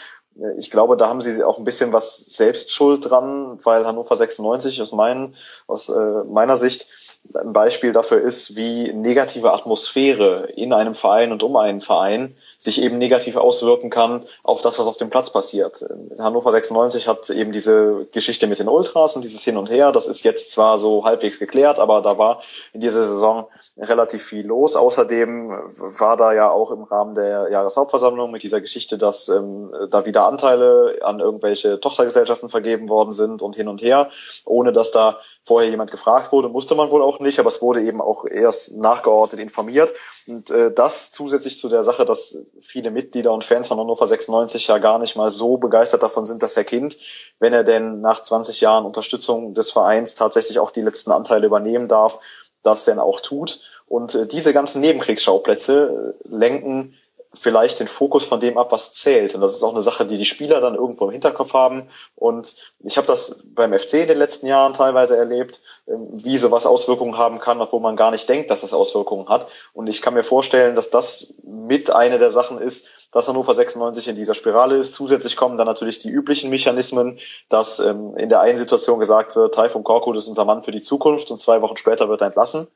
ich 0.58 0.70
glaube, 0.70 0.96
da 0.96 1.08
haben 1.08 1.20
sie 1.20 1.42
auch 1.44 1.58
ein 1.58 1.64
bisschen 1.64 1.92
was 1.92 2.18
Selbstschuld 2.18 3.08
dran, 3.08 3.58
weil 3.62 3.86
Hannover 3.86 4.16
96 4.16 4.82
aus, 4.82 4.92
mein, 4.92 5.34
aus 5.66 5.88
äh, 5.88 6.24
meiner 6.28 6.56
Sicht 6.56 6.86
ein 7.34 7.52
Beispiel 7.52 7.92
dafür 7.92 8.20
ist, 8.20 8.56
wie 8.56 8.92
negative 8.92 9.52
Atmosphäre 9.52 10.48
in 10.54 10.72
einem 10.72 10.94
Verein 10.94 11.32
und 11.32 11.42
um 11.42 11.56
einen 11.56 11.80
Verein 11.80 12.36
sich 12.58 12.82
eben 12.82 12.98
negativ 12.98 13.36
auswirken 13.36 13.90
kann 13.90 14.24
auf 14.42 14.62
das, 14.62 14.78
was 14.78 14.86
auf 14.86 14.96
dem 14.96 15.10
Platz 15.10 15.30
passiert. 15.30 15.84
Hannover 16.18 16.52
96 16.52 17.08
hat 17.08 17.30
eben 17.30 17.52
diese 17.52 18.06
Geschichte 18.12 18.46
mit 18.46 18.58
den 18.58 18.68
Ultras 18.68 19.16
und 19.16 19.24
dieses 19.24 19.44
Hin 19.44 19.56
und 19.56 19.70
Her. 19.70 19.92
Das 19.92 20.06
ist 20.06 20.24
jetzt 20.24 20.52
zwar 20.52 20.78
so 20.78 21.04
halbwegs 21.04 21.38
geklärt, 21.38 21.78
aber 21.78 22.02
da 22.02 22.18
war 22.18 22.42
in 22.72 22.80
dieser 22.80 23.04
Saison 23.04 23.46
relativ 23.76 24.22
viel 24.22 24.46
los. 24.46 24.76
Außerdem 24.76 25.50
war 25.50 26.16
da 26.16 26.32
ja 26.32 26.50
auch 26.50 26.70
im 26.70 26.84
Rahmen 26.84 27.14
der 27.14 27.48
Jahreshauptversammlung 27.50 28.30
mit 28.30 28.42
dieser 28.42 28.60
Geschichte, 28.60 28.96
dass 28.96 29.28
ähm, 29.28 29.72
da 29.90 30.06
wieder 30.06 30.26
Anteile 30.26 30.98
an 31.02 31.20
irgendwelche 31.20 31.78
Tochtergesellschaften 31.80 32.48
vergeben 32.48 32.88
worden 32.88 33.12
sind 33.12 33.42
und 33.42 33.56
hin 33.56 33.68
und 33.68 33.82
her, 33.82 34.10
ohne 34.44 34.72
dass 34.72 34.90
da 34.90 35.20
vorher 35.42 35.70
jemand 35.70 35.90
gefragt 35.90 36.32
wurde, 36.32 36.48
musste 36.48 36.74
man 36.74 36.90
wohl 36.90 37.02
auch 37.02 37.20
nicht, 37.20 37.38
aber 37.38 37.48
es 37.48 37.60
wurde 37.60 37.82
eben 37.82 38.00
auch 38.00 38.24
erst 38.24 38.76
nachgeordnet 38.78 39.40
informiert. 39.40 39.92
Und 40.26 40.50
äh, 40.50 40.72
das 40.72 41.10
zusätzlich 41.10 41.58
zu 41.58 41.68
der 41.68 41.84
Sache, 41.84 42.04
dass 42.04 42.45
viele 42.60 42.90
Mitglieder 42.90 43.32
und 43.32 43.44
Fans 43.44 43.68
von 43.68 43.78
Hannover 43.78 44.06
96 44.06 44.66
ja 44.68 44.78
gar 44.78 44.98
nicht 44.98 45.16
mal 45.16 45.30
so 45.30 45.56
begeistert 45.56 46.02
davon 46.02 46.24
sind, 46.24 46.42
dass 46.42 46.56
Herr 46.56 46.64
Kind, 46.64 46.96
wenn 47.38 47.52
er 47.52 47.64
denn 47.64 48.00
nach 48.00 48.20
20 48.20 48.60
Jahren 48.60 48.84
Unterstützung 48.84 49.54
des 49.54 49.70
Vereins 49.70 50.14
tatsächlich 50.14 50.58
auch 50.58 50.70
die 50.70 50.82
letzten 50.82 51.12
Anteile 51.12 51.46
übernehmen 51.46 51.88
darf, 51.88 52.20
das 52.62 52.84
denn 52.84 52.98
auch 52.98 53.20
tut. 53.20 53.60
Und 53.86 54.14
äh, 54.14 54.26
diese 54.26 54.52
ganzen 54.52 54.80
Nebenkriegsschauplätze 54.80 56.14
äh, 56.24 56.28
lenken 56.28 56.94
vielleicht 57.38 57.80
den 57.80 57.88
Fokus 57.88 58.24
von 58.24 58.40
dem 58.40 58.58
ab, 58.58 58.72
was 58.72 58.92
zählt. 58.92 59.34
Und 59.34 59.40
das 59.40 59.54
ist 59.54 59.62
auch 59.62 59.72
eine 59.72 59.82
Sache, 59.82 60.06
die 60.06 60.18
die 60.18 60.24
Spieler 60.24 60.60
dann 60.60 60.74
irgendwo 60.74 61.04
im 61.06 61.12
Hinterkopf 61.12 61.54
haben. 61.54 61.88
Und 62.14 62.54
ich 62.80 62.96
habe 62.96 63.06
das 63.06 63.44
beim 63.54 63.72
FC 63.72 63.94
in 63.94 64.08
den 64.08 64.18
letzten 64.18 64.46
Jahren 64.46 64.72
teilweise 64.72 65.16
erlebt, 65.16 65.60
ähm, 65.86 66.08
wie 66.12 66.36
sowas 66.36 66.66
Auswirkungen 66.66 67.18
haben 67.18 67.38
kann, 67.38 67.60
obwohl 67.60 67.80
man 67.80 67.96
gar 67.96 68.10
nicht 68.10 68.28
denkt, 68.28 68.50
dass 68.50 68.62
das 68.62 68.74
Auswirkungen 68.74 69.28
hat. 69.28 69.46
Und 69.72 69.86
ich 69.86 70.02
kann 70.02 70.14
mir 70.14 70.24
vorstellen, 70.24 70.74
dass 70.74 70.90
das 70.90 71.42
mit 71.44 71.90
eine 71.90 72.18
der 72.18 72.30
Sachen 72.30 72.58
ist, 72.58 72.88
dass 73.12 73.28
Hannover 73.28 73.54
96 73.54 74.08
in 74.08 74.14
dieser 74.14 74.34
Spirale 74.34 74.76
ist. 74.76 74.94
Zusätzlich 74.94 75.36
kommen 75.36 75.56
dann 75.58 75.66
natürlich 75.66 75.98
die 75.98 76.10
üblichen 76.10 76.50
Mechanismen, 76.50 77.18
dass 77.48 77.78
ähm, 77.78 78.16
in 78.16 78.28
der 78.28 78.40
einen 78.40 78.58
Situation 78.58 78.98
gesagt 78.98 79.36
wird, 79.36 79.54
Taifun 79.54 79.84
Korkut 79.84 80.16
ist 80.16 80.28
unser 80.28 80.44
Mann 80.44 80.62
für 80.62 80.72
die 80.72 80.82
Zukunft 80.82 81.30
und 81.30 81.38
zwei 81.38 81.62
Wochen 81.62 81.76
später 81.76 82.08
wird 82.08 82.20
er 82.20 82.28
entlassen. 82.28 82.68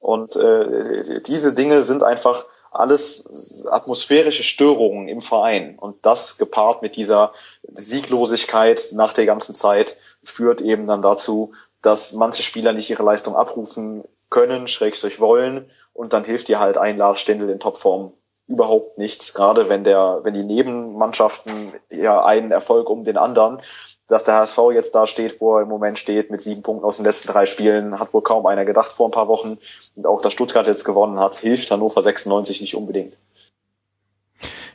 Und 0.00 0.36
äh, 0.36 1.20
diese 1.22 1.54
Dinge 1.54 1.82
sind 1.82 2.02
einfach 2.02 2.44
alles 2.70 3.66
atmosphärische 3.70 4.42
Störungen 4.42 5.08
im 5.08 5.20
Verein. 5.20 5.78
Und 5.78 6.04
das 6.04 6.38
gepaart 6.38 6.82
mit 6.82 6.96
dieser 6.96 7.32
Sieglosigkeit 7.74 8.90
nach 8.92 9.12
der 9.12 9.26
ganzen 9.26 9.54
Zeit 9.54 9.96
führt 10.22 10.60
eben 10.60 10.86
dann 10.86 11.02
dazu, 11.02 11.52
dass 11.82 12.12
manche 12.12 12.42
Spieler 12.42 12.72
nicht 12.72 12.90
ihre 12.90 13.02
Leistung 13.02 13.36
abrufen 13.36 14.04
können, 14.30 14.68
schrägstrich 14.68 15.20
wollen. 15.20 15.70
Und 15.92 16.12
dann 16.12 16.24
hilft 16.24 16.48
dir 16.48 16.60
halt 16.60 16.78
ein 16.78 16.96
Lars 16.96 17.20
Stendel 17.20 17.50
in 17.50 17.60
Topform 17.60 18.12
überhaupt 18.46 18.98
nichts. 18.98 19.34
Gerade 19.34 19.68
wenn 19.68 19.84
der, 19.84 20.20
wenn 20.22 20.34
die 20.34 20.42
Nebenmannschaften 20.42 21.72
ja 21.90 22.24
einen 22.24 22.50
Erfolg 22.50 22.88
um 22.88 23.04
den 23.04 23.18
anderen 23.18 23.60
dass 24.08 24.24
der 24.24 24.36
HSV 24.36 24.58
jetzt 24.72 24.94
da 24.94 25.06
steht, 25.06 25.40
wo 25.40 25.56
er 25.56 25.62
im 25.62 25.68
Moment 25.68 25.98
steht, 25.98 26.30
mit 26.30 26.40
sieben 26.40 26.62
Punkten 26.62 26.84
aus 26.84 26.96
den 26.96 27.04
letzten 27.04 27.30
drei 27.30 27.46
Spielen, 27.46 28.00
hat 28.00 28.12
wohl 28.14 28.22
kaum 28.22 28.46
einer 28.46 28.64
gedacht 28.64 28.92
vor 28.92 29.06
ein 29.06 29.12
paar 29.12 29.28
Wochen. 29.28 29.58
Und 29.94 30.06
auch, 30.06 30.22
dass 30.22 30.32
Stuttgart 30.32 30.66
jetzt 30.66 30.84
gewonnen 30.84 31.20
hat, 31.20 31.36
hilft 31.36 31.70
Hannover 31.70 32.02
96 32.02 32.62
nicht 32.62 32.74
unbedingt. 32.74 33.18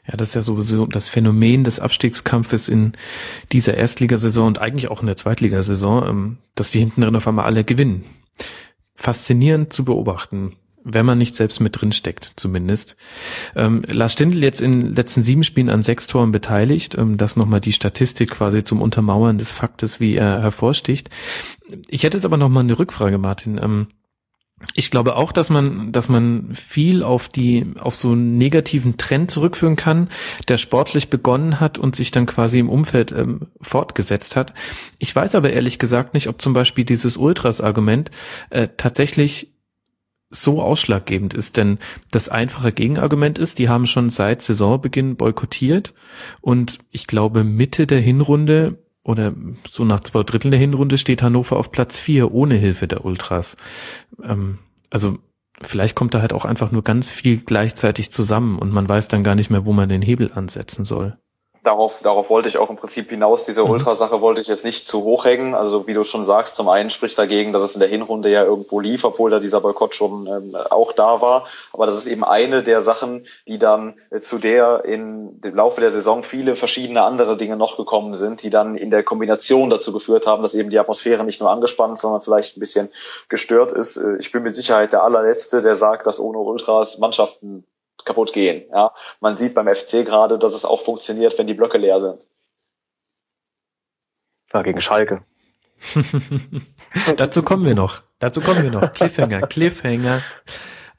Ja, 0.06 0.18
das 0.18 0.30
ist 0.30 0.36
ja 0.36 0.42
sowieso 0.42 0.86
das 0.86 1.08
Phänomen 1.08 1.64
des 1.64 1.80
Abstiegskampfes 1.80 2.70
in 2.70 2.94
dieser 3.52 3.76
Erstligasaison 3.76 4.48
und 4.48 4.60
eigentlich 4.60 4.92
auch 4.92 5.02
in 5.02 5.08
der 5.08 5.18
Zweitligasaison, 5.18 6.08
ähm, 6.08 6.38
dass 6.56 6.72
die 6.72 6.80
hinten 6.80 7.02
drin 7.02 7.16
auf 7.16 7.28
einmal 7.28 7.46
alle 7.46 7.64
gewinnen. 7.64 8.06
Faszinierend 8.96 9.74
zu 9.74 9.84
beobachten 9.84 10.58
wenn 10.84 11.06
man 11.06 11.18
nicht 11.18 11.36
selbst 11.36 11.60
mit 11.60 11.80
drin 11.80 11.92
steckt, 11.92 12.34
zumindest. 12.36 12.96
Ähm, 13.56 13.84
Lars 13.88 14.14
Stindl 14.14 14.44
jetzt 14.44 14.62
in 14.62 14.82
den 14.82 14.96
letzten 14.96 15.24
sieben 15.24 15.44
Spielen 15.44 15.70
an 15.70 15.84
sechs 15.84 16.08
Toren 16.08 16.32
beteiligt. 16.32 16.96
Ähm, 16.98 17.18
das 17.18 17.36
nochmal 17.36 17.62
die 17.62 17.74
Statistik 17.74 18.32
quasi 18.32 18.64
zum 18.64 18.82
Untermauern 18.82 19.38
des 19.38 19.52
Faktes, 19.52 20.00
wie 20.00 20.16
er 20.16 20.42
hervorsticht. 20.42 21.10
Ich 21.90 22.04
hätte 22.04 22.18
jetzt 22.18 22.26
aber 22.26 22.38
nochmal 22.38 22.64
eine 22.64 22.78
Rückfrage, 22.78 23.18
Martin. 23.18 23.60
Ähm, 23.62 23.88
ich 24.76 24.92
glaube 24.92 25.16
auch, 25.16 25.32
dass 25.32 25.50
man, 25.50 25.92
dass 25.92 26.10
man 26.10 26.50
viel 26.54 27.04
auf 27.04 27.28
die, 27.28 27.74
auf 27.80 27.96
so 27.96 28.12
einen 28.12 28.38
negativen 28.38 28.98
Trend 28.98 29.30
zurückführen 29.30 29.76
kann, 29.76 30.10
der 30.48 30.58
sportlich 30.58 31.10
begonnen 31.10 31.60
hat 31.60 31.78
und 31.78 31.96
sich 31.96 32.12
dann 32.12 32.26
quasi 32.26 32.60
im 32.60 32.70
Umfeld 32.70 33.12
ähm, 33.12 33.48
fortgesetzt 33.60 34.36
hat. 34.36 34.54
Ich 35.00 35.14
weiß 35.16 35.36
aber 35.36 35.52
ehrlich 35.52 35.80
gesagt 35.80 36.14
nicht, 36.14 36.28
ob 36.28 36.42
zum 36.42 36.54
Beispiel 36.54 36.86
dieses 36.86 37.18
Ultras-Argument 37.18 38.10
äh, 38.50 38.70
tatsächlich 38.78 39.53
so 40.34 40.62
ausschlaggebend 40.62 41.34
ist, 41.34 41.58
denn 41.58 41.80
das 42.12 42.30
einfache 42.30 42.72
Gegenargument 42.72 43.40
ist, 43.40 43.60
die 43.60 43.70
haben 43.70 43.88
schon 43.88 44.10
seit 44.10 44.42
Saisonbeginn 44.42 45.16
boykottiert 45.16 45.94
und 46.42 46.80
ich 46.92 47.08
glaube 47.08 47.44
Mitte 47.44 47.88
der 47.88 48.00
Hinrunde 48.00 48.84
oder 49.04 49.34
so 49.70 49.84
nach 49.86 50.00
zwei 50.00 50.24
Drittel 50.24 50.52
der 50.52 50.60
Hinrunde 50.60 50.98
steht 50.98 51.22
Hannover 51.22 51.58
auf 51.58 51.72
Platz 51.72 52.00
vier 52.00 52.32
ohne 52.32 52.56
Hilfe 52.56 52.88
der 52.88 53.06
Ultras. 53.06 53.58
Ähm, 54.24 54.60
also 54.90 55.18
vielleicht 55.62 55.96
kommt 55.96 56.14
da 56.14 56.22
halt 56.22 56.34
auch 56.34 56.46
einfach 56.46 56.72
nur 56.72 56.84
ganz 56.84 57.12
viel 57.12 57.38
gleichzeitig 57.38 58.12
zusammen 58.12 58.60
und 58.60 58.72
man 58.72 58.88
weiß 58.88 59.10
dann 59.10 59.24
gar 59.24 59.36
nicht 59.36 59.50
mehr, 59.50 59.66
wo 59.66 59.74
man 59.74 59.90
den 59.90 60.02
Hebel 60.02 60.32
ansetzen 60.34 60.86
soll 60.86 61.18
darauf, 61.64 62.02
darauf 62.02 62.30
wollte 62.30 62.50
ich 62.50 62.58
auch 62.58 62.70
im 62.70 62.76
Prinzip 62.76 63.10
hinaus. 63.10 63.46
Diese 63.46 63.64
mhm. 63.64 63.72
Ultrasache 63.72 64.22
wollte 64.22 64.42
ich 64.42 64.48
jetzt 64.48 64.66
nicht 64.66 64.86
zu 64.86 65.04
hoch 65.04 65.26
hängen. 65.26 65.56
Also 65.56 65.88
wie 65.88 65.94
du 65.94 66.04
schon 66.04 66.24
sagst, 66.24 66.56
zum 66.56 66.70
einen 66.70 66.90
spricht 66.90 67.18
dagegen, 67.18 67.54
dass 67.54 67.64
es 67.64 67.76
in 67.76 67.80
der 67.80 67.90
Hinrunde 67.90 68.30
ja 68.30 68.44
irgendwo 68.44 68.80
lief, 68.80 69.04
obwohl 69.04 69.32
da 69.32 69.40
dieser 69.40 69.62
Boykott 69.62 69.96
schon 69.96 70.28
ähm, 70.28 70.56
auch 70.70 70.92
da 70.92 71.22
war. 71.22 71.48
Aber 71.72 71.86
das 71.86 71.98
ist 71.98 72.08
eben 72.08 72.24
eine 72.24 72.64
der 72.64 72.82
Sachen, 72.82 73.26
die 73.48 73.58
dann 73.58 73.96
äh, 74.10 74.20
zu 74.20 74.38
der 74.38 74.86
in 74.86 75.42
dem 75.42 75.56
Laufe 75.56 75.82
der 75.82 75.92
Saison 75.92 76.24
viele 76.24 76.56
verschiedene 76.56 77.02
andere 77.04 77.38
Dinge 77.38 77.56
noch 77.56 77.78
gekommen 77.78 78.16
sind, 78.16 78.44
die 78.44 78.50
dann 78.50 78.76
in 78.76 78.92
der 78.92 79.04
Kombination 79.04 79.70
dazu 79.70 79.94
geführt 79.94 80.28
haben, 80.28 80.44
dass 80.44 80.56
eben 80.56 80.70
die 80.70 80.80
Atmosphäre 80.80 81.24
nicht 81.24 81.40
nur 81.40 81.50
angespannt, 81.50 81.98
sondern 81.98 82.22
vielleicht 82.22 82.58
ein 82.58 82.60
bisschen 82.60 82.90
gestört 83.30 83.72
ist. 83.72 83.98
Äh, 83.98 84.18
ich 84.18 84.32
bin 84.32 84.44
mit 84.44 84.56
Sicherheit 84.56 84.94
der 84.94 85.04
allerletzte, 85.04 85.62
der 85.62 85.76
sagt, 85.76 86.08
dass 86.08 86.20
ohne 86.20 86.40
Ultras 86.40 86.98
Mannschaften 87.00 87.66
kaputt 88.06 88.34
gehen. 88.34 88.66
Ja, 88.72 88.94
man 89.20 89.38
sieht 89.38 89.54
beim 89.54 89.68
FC 89.68 90.06
gerade, 90.06 90.40
dass 90.40 90.54
es 90.54 90.66
auch 90.66 90.82
funktioniert, 90.82 91.38
wenn 91.38 91.48
die 91.48 91.54
Blöcke 91.54 91.78
leer 91.78 92.00
sind. 92.00 92.20
Ja, 94.54 94.62
gegen 94.62 94.82
Schalke. 94.82 95.22
Dazu 97.18 97.44
kommen 97.44 97.66
wir 97.66 97.76
noch. 97.76 98.02
Dazu 98.20 98.42
kommen 98.42 98.64
wir 98.64 98.72
noch. 98.72 98.94
Cliffhanger, 98.94 99.42
Cliffhanger. 99.48 100.22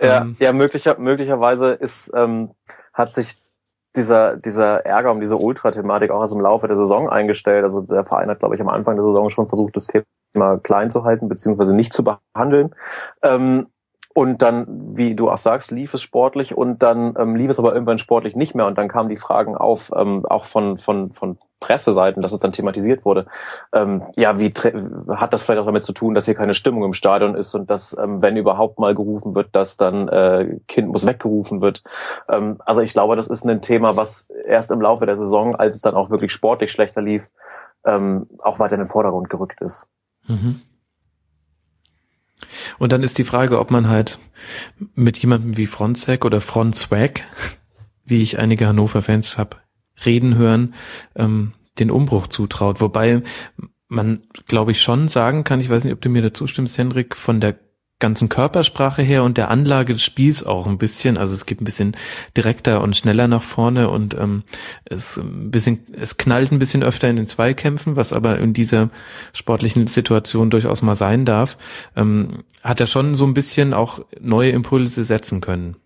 Ja, 0.00 0.22
ähm, 0.22 0.36
ja 0.40 0.52
möglicher, 0.52 0.98
möglicherweise 0.98 1.72
ist, 1.72 2.12
ähm, 2.14 2.54
hat 2.92 3.10
sich 3.10 3.34
dieser, 3.96 4.36
dieser 4.36 4.84
Ärger 4.84 5.12
um 5.12 5.20
diese 5.20 5.36
Ultra-Thematik 5.36 6.10
auch 6.10 6.20
erst 6.20 6.34
im 6.34 6.40
Laufe 6.40 6.66
der 6.66 6.76
Saison 6.76 7.08
eingestellt. 7.08 7.62
Also 7.62 7.80
der 7.82 8.04
Verein 8.04 8.28
hat, 8.28 8.40
glaube 8.40 8.56
ich, 8.56 8.60
am 8.60 8.68
Anfang 8.68 8.96
der 8.96 9.06
Saison 9.06 9.30
schon 9.30 9.48
versucht, 9.48 9.76
das 9.76 9.86
Thema 9.86 10.58
klein 10.58 10.90
zu 10.90 11.04
halten, 11.04 11.28
beziehungsweise 11.28 11.74
nicht 11.74 11.92
zu 11.92 12.02
behandeln. 12.04 12.74
Ähm, 13.22 13.68
und 14.16 14.42
dann, 14.42 14.96
wie 14.96 15.16
du 15.16 15.28
auch 15.28 15.38
sagst, 15.38 15.72
lief 15.72 15.92
es 15.92 16.00
sportlich 16.00 16.56
und 16.56 16.84
dann 16.84 17.14
ähm, 17.18 17.34
lief 17.34 17.50
es 17.50 17.58
aber 17.58 17.74
irgendwann 17.74 17.98
sportlich 17.98 18.36
nicht 18.36 18.54
mehr 18.54 18.66
und 18.66 18.78
dann 18.78 18.86
kamen 18.86 19.08
die 19.08 19.16
Fragen 19.16 19.56
auf, 19.56 19.90
ähm, 19.94 20.24
auch 20.24 20.44
von, 20.44 20.78
von, 20.78 21.12
von 21.12 21.36
Presseseiten, 21.58 22.22
dass 22.22 22.30
es 22.30 22.38
dann 22.38 22.52
thematisiert 22.52 23.04
wurde. 23.04 23.26
Ähm, 23.72 24.04
ja, 24.16 24.38
wie 24.38 24.50
hat 25.16 25.32
das 25.32 25.42
vielleicht 25.42 25.60
auch 25.60 25.66
damit 25.66 25.82
zu 25.82 25.92
tun, 25.92 26.14
dass 26.14 26.26
hier 26.26 26.36
keine 26.36 26.54
Stimmung 26.54 26.84
im 26.84 26.92
Stadion 26.92 27.34
ist 27.34 27.56
und 27.56 27.68
dass, 27.68 27.98
ähm, 27.98 28.22
wenn 28.22 28.36
überhaupt 28.36 28.78
mal 28.78 28.94
gerufen 28.94 29.34
wird, 29.34 29.48
dass 29.56 29.76
dann 29.76 30.06
äh, 30.06 30.60
Kind 30.68 30.88
muss 30.88 31.06
weggerufen 31.06 31.60
wird. 31.60 31.82
Ähm, 32.28 32.58
also 32.64 32.82
ich 32.82 32.92
glaube, 32.92 33.16
das 33.16 33.26
ist 33.26 33.44
ein 33.44 33.62
Thema, 33.62 33.96
was 33.96 34.30
erst 34.46 34.70
im 34.70 34.80
Laufe 34.80 35.06
der 35.06 35.18
Saison, 35.18 35.56
als 35.56 35.74
es 35.74 35.82
dann 35.82 35.96
auch 35.96 36.10
wirklich 36.10 36.30
sportlich 36.30 36.70
schlechter 36.70 37.02
lief, 37.02 37.30
ähm, 37.84 38.28
auch 38.42 38.60
weiter 38.60 38.76
in 38.76 38.82
den 38.82 38.86
Vordergrund 38.86 39.28
gerückt 39.28 39.60
ist. 39.60 39.88
Mhm. 40.28 40.54
Und 42.78 42.92
dann 42.92 43.02
ist 43.02 43.18
die 43.18 43.24
Frage, 43.24 43.58
ob 43.58 43.70
man 43.70 43.88
halt 43.88 44.18
mit 44.94 45.18
jemandem 45.18 45.56
wie 45.56 45.66
Fronzek 45.66 46.24
oder 46.24 46.40
Fronzwag, 46.40 47.22
wie 48.04 48.22
ich 48.22 48.38
einige 48.38 48.66
Hannover-Fans 48.66 49.38
habe, 49.38 49.56
reden 50.04 50.36
hören, 50.36 50.74
ähm, 51.16 51.52
den 51.78 51.90
Umbruch 51.90 52.26
zutraut. 52.26 52.80
Wobei 52.80 53.22
man, 53.88 54.22
glaube 54.46 54.72
ich, 54.72 54.82
schon 54.82 55.08
sagen 55.08 55.44
kann, 55.44 55.60
ich 55.60 55.68
weiß 55.68 55.84
nicht, 55.84 55.92
ob 55.92 56.00
du 56.00 56.08
mir 56.08 56.22
dazu 56.22 56.46
stimmst, 56.46 56.78
Hendrik, 56.78 57.16
von 57.16 57.40
der 57.40 57.58
ganzen 58.00 58.28
Körpersprache 58.28 59.02
her 59.02 59.22
und 59.22 59.38
der 59.38 59.50
Anlage 59.50 59.94
des 59.94 60.02
Spiels 60.02 60.44
auch 60.44 60.66
ein 60.66 60.78
bisschen. 60.78 61.16
Also 61.16 61.34
es 61.34 61.46
geht 61.46 61.60
ein 61.60 61.64
bisschen 61.64 61.96
direkter 62.36 62.82
und 62.82 62.96
schneller 62.96 63.28
nach 63.28 63.42
vorne 63.42 63.88
und 63.88 64.14
ähm, 64.14 64.42
es 64.84 65.16
ein 65.16 65.50
bisschen, 65.50 65.86
es 65.92 66.16
knallt 66.16 66.52
ein 66.52 66.58
bisschen 66.58 66.82
öfter 66.82 67.08
in 67.08 67.16
den 67.16 67.26
Zweikämpfen, 67.26 67.96
was 67.96 68.12
aber 68.12 68.38
in 68.38 68.52
dieser 68.52 68.90
sportlichen 69.32 69.86
Situation 69.86 70.50
durchaus 70.50 70.82
mal 70.82 70.96
sein 70.96 71.24
darf. 71.24 71.56
Ähm, 71.96 72.44
hat 72.62 72.80
er 72.80 72.86
schon 72.86 73.14
so 73.14 73.26
ein 73.26 73.34
bisschen 73.34 73.72
auch 73.72 74.04
neue 74.20 74.50
Impulse 74.50 75.04
setzen 75.04 75.40
können. 75.40 75.76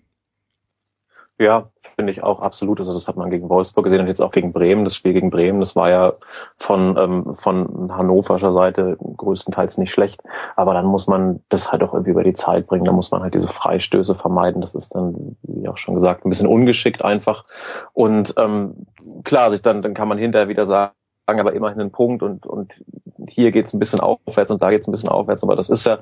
Ja, 1.41 1.71
finde 1.95 2.11
ich 2.11 2.25
auch 2.25 2.41
absolut. 2.41 2.81
Also 2.81 2.93
das 2.93 3.07
hat 3.07 3.17
man 3.17 3.31
gegen 3.31 3.49
Wolfsburg 3.49 3.85
gesehen 3.85 4.01
und 4.01 4.09
jetzt 4.09 4.21
auch 4.21 4.33
gegen 4.33 4.53
Bremen. 4.53 4.83
Das 4.83 4.97
Spiel 4.97 5.13
gegen 5.13 5.31
Bremen, 5.31 5.61
das 5.61 5.77
war 5.77 5.89
ja 5.89 6.15
von, 6.57 6.97
ähm, 6.99 7.35
von 7.37 7.93
hannoverscher 7.97 8.53
Seite 8.53 8.97
größtenteils 8.99 9.79
nicht 9.79 9.93
schlecht. 9.93 10.21
Aber 10.57 10.75
dann 10.75 10.87
muss 10.87 11.07
man 11.07 11.41
das 11.49 11.71
halt 11.71 11.85
auch 11.85 11.93
irgendwie 11.93 12.11
über 12.11 12.25
die 12.25 12.33
Zeit 12.33 12.67
bringen. 12.67 12.85
Da 12.85 12.91
muss 12.91 13.13
man 13.13 13.23
halt 13.23 13.35
diese 13.35 13.47
Freistöße 13.47 14.17
vermeiden. 14.17 14.61
Das 14.61 14.75
ist 14.75 14.97
dann, 14.97 15.37
wie 15.43 15.69
auch 15.69 15.79
schon 15.79 15.95
gesagt, 15.95 16.25
ein 16.25 16.31
bisschen 16.31 16.49
ungeschickt 16.49 17.05
einfach. 17.05 17.45
Und 17.93 18.35
ähm, 18.37 18.87
klar, 19.23 19.53
sich 19.53 19.63
dann, 19.63 19.81
dann 19.81 19.95
kann 19.95 20.09
man 20.09 20.19
hinterher 20.19 20.49
wieder 20.49 20.67
sagen, 20.67 20.93
aber 21.29 21.53
immerhin 21.53 21.81
einen 21.81 21.93
Punkt 21.93 22.25
und, 22.25 22.47
und 22.47 22.83
hier 23.29 23.53
geht's 23.53 23.75
ein 23.75 23.79
bisschen 23.79 24.01
aufwärts 24.01 24.51
und 24.51 24.61
da 24.61 24.71
geht's 24.71 24.89
ein 24.89 24.93
bisschen 24.93 25.11
aufwärts. 25.11 25.45
Aber 25.45 25.55
das 25.55 25.71
ist 25.71 25.87
ja, 25.87 25.99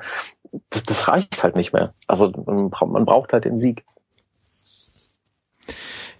das, 0.70 0.84
das 0.84 1.08
reicht 1.08 1.42
halt 1.42 1.56
nicht 1.56 1.74
mehr. 1.74 1.92
Also 2.08 2.32
man, 2.46 2.70
man 2.86 3.04
braucht 3.04 3.34
halt 3.34 3.44
den 3.44 3.58
Sieg. 3.58 3.84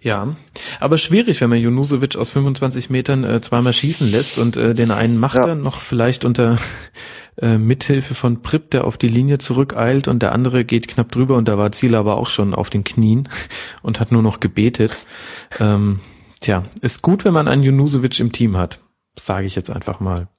Ja, 0.07 0.37
aber 0.79 0.97
schwierig, 0.97 1.41
wenn 1.41 1.49
man 1.49 1.59
Junusovic 1.59 2.15
aus 2.15 2.29
25 2.29 2.89
Metern 2.89 3.25
äh, 3.25 3.41
zweimal 3.41 3.73
schießen 3.73 4.09
lässt 4.09 4.37
und 4.37 4.55
äh, 4.55 4.73
den 4.73 4.89
einen 4.89 5.19
macht 5.19 5.35
ja. 5.35 5.47
er 5.47 5.55
noch 5.55 5.81
vielleicht 5.81 6.23
unter 6.23 6.57
äh, 7.37 7.57
Mithilfe 7.57 8.15
von 8.15 8.41
Pripp, 8.41 8.71
der 8.71 8.85
auf 8.85 8.97
die 8.97 9.09
Linie 9.09 9.37
zurückeilt 9.39 10.07
und 10.07 10.21
der 10.23 10.31
andere 10.31 10.63
geht 10.63 10.87
knapp 10.87 11.11
drüber 11.11 11.35
und 11.35 11.49
da 11.49 11.57
war 11.57 11.73
Ziel 11.73 11.93
aber 11.93 12.15
auch 12.15 12.29
schon 12.29 12.53
auf 12.53 12.69
den 12.69 12.85
Knien 12.85 13.27
und 13.81 13.99
hat 13.99 14.13
nur 14.13 14.21
noch 14.21 14.39
gebetet. 14.39 14.97
Ähm, 15.59 15.99
tja, 16.39 16.63
ist 16.79 17.01
gut, 17.01 17.25
wenn 17.25 17.33
man 17.33 17.49
einen 17.49 17.63
Junusovic 17.63 18.17
im 18.21 18.31
Team 18.31 18.55
hat, 18.55 18.79
sage 19.17 19.45
ich 19.45 19.55
jetzt 19.55 19.71
einfach 19.71 19.99
mal. 19.99 20.29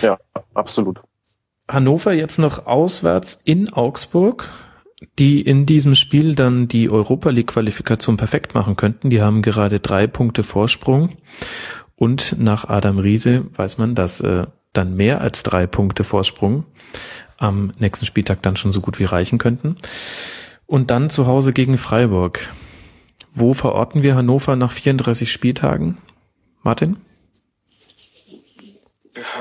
Ja, 0.00 0.16
absolut. 0.54 1.02
Hannover 1.68 2.14
jetzt 2.14 2.38
noch 2.38 2.64
auswärts 2.64 3.34
in 3.44 3.70
Augsburg 3.74 4.48
die 5.18 5.42
in 5.42 5.66
diesem 5.66 5.94
Spiel 5.94 6.34
dann 6.34 6.68
die 6.68 6.88
Europa 6.88 7.30
League 7.30 7.48
Qualifikation 7.48 8.16
perfekt 8.16 8.54
machen 8.54 8.76
könnten. 8.76 9.10
Die 9.10 9.20
haben 9.20 9.42
gerade 9.42 9.80
drei 9.80 10.06
Punkte 10.06 10.42
Vorsprung 10.42 11.10
und 11.96 12.36
nach 12.38 12.68
Adam 12.68 12.98
Riese 12.98 13.46
weiß 13.56 13.78
man, 13.78 13.94
dass 13.94 14.20
äh, 14.20 14.46
dann 14.72 14.96
mehr 14.96 15.20
als 15.20 15.42
drei 15.42 15.66
Punkte 15.66 16.04
Vorsprung 16.04 16.64
am 17.38 17.72
nächsten 17.78 18.06
Spieltag 18.06 18.42
dann 18.42 18.56
schon 18.56 18.72
so 18.72 18.80
gut 18.80 18.98
wie 18.98 19.04
reichen 19.04 19.38
könnten. 19.38 19.76
Und 20.66 20.90
dann 20.90 21.10
zu 21.10 21.26
Hause 21.26 21.52
gegen 21.52 21.78
Freiburg. 21.78 22.40
Wo 23.32 23.54
verorten 23.54 24.02
wir 24.02 24.14
Hannover 24.14 24.56
nach 24.56 24.72
34 24.72 25.30
Spieltagen? 25.30 25.98
Martin? 26.62 26.96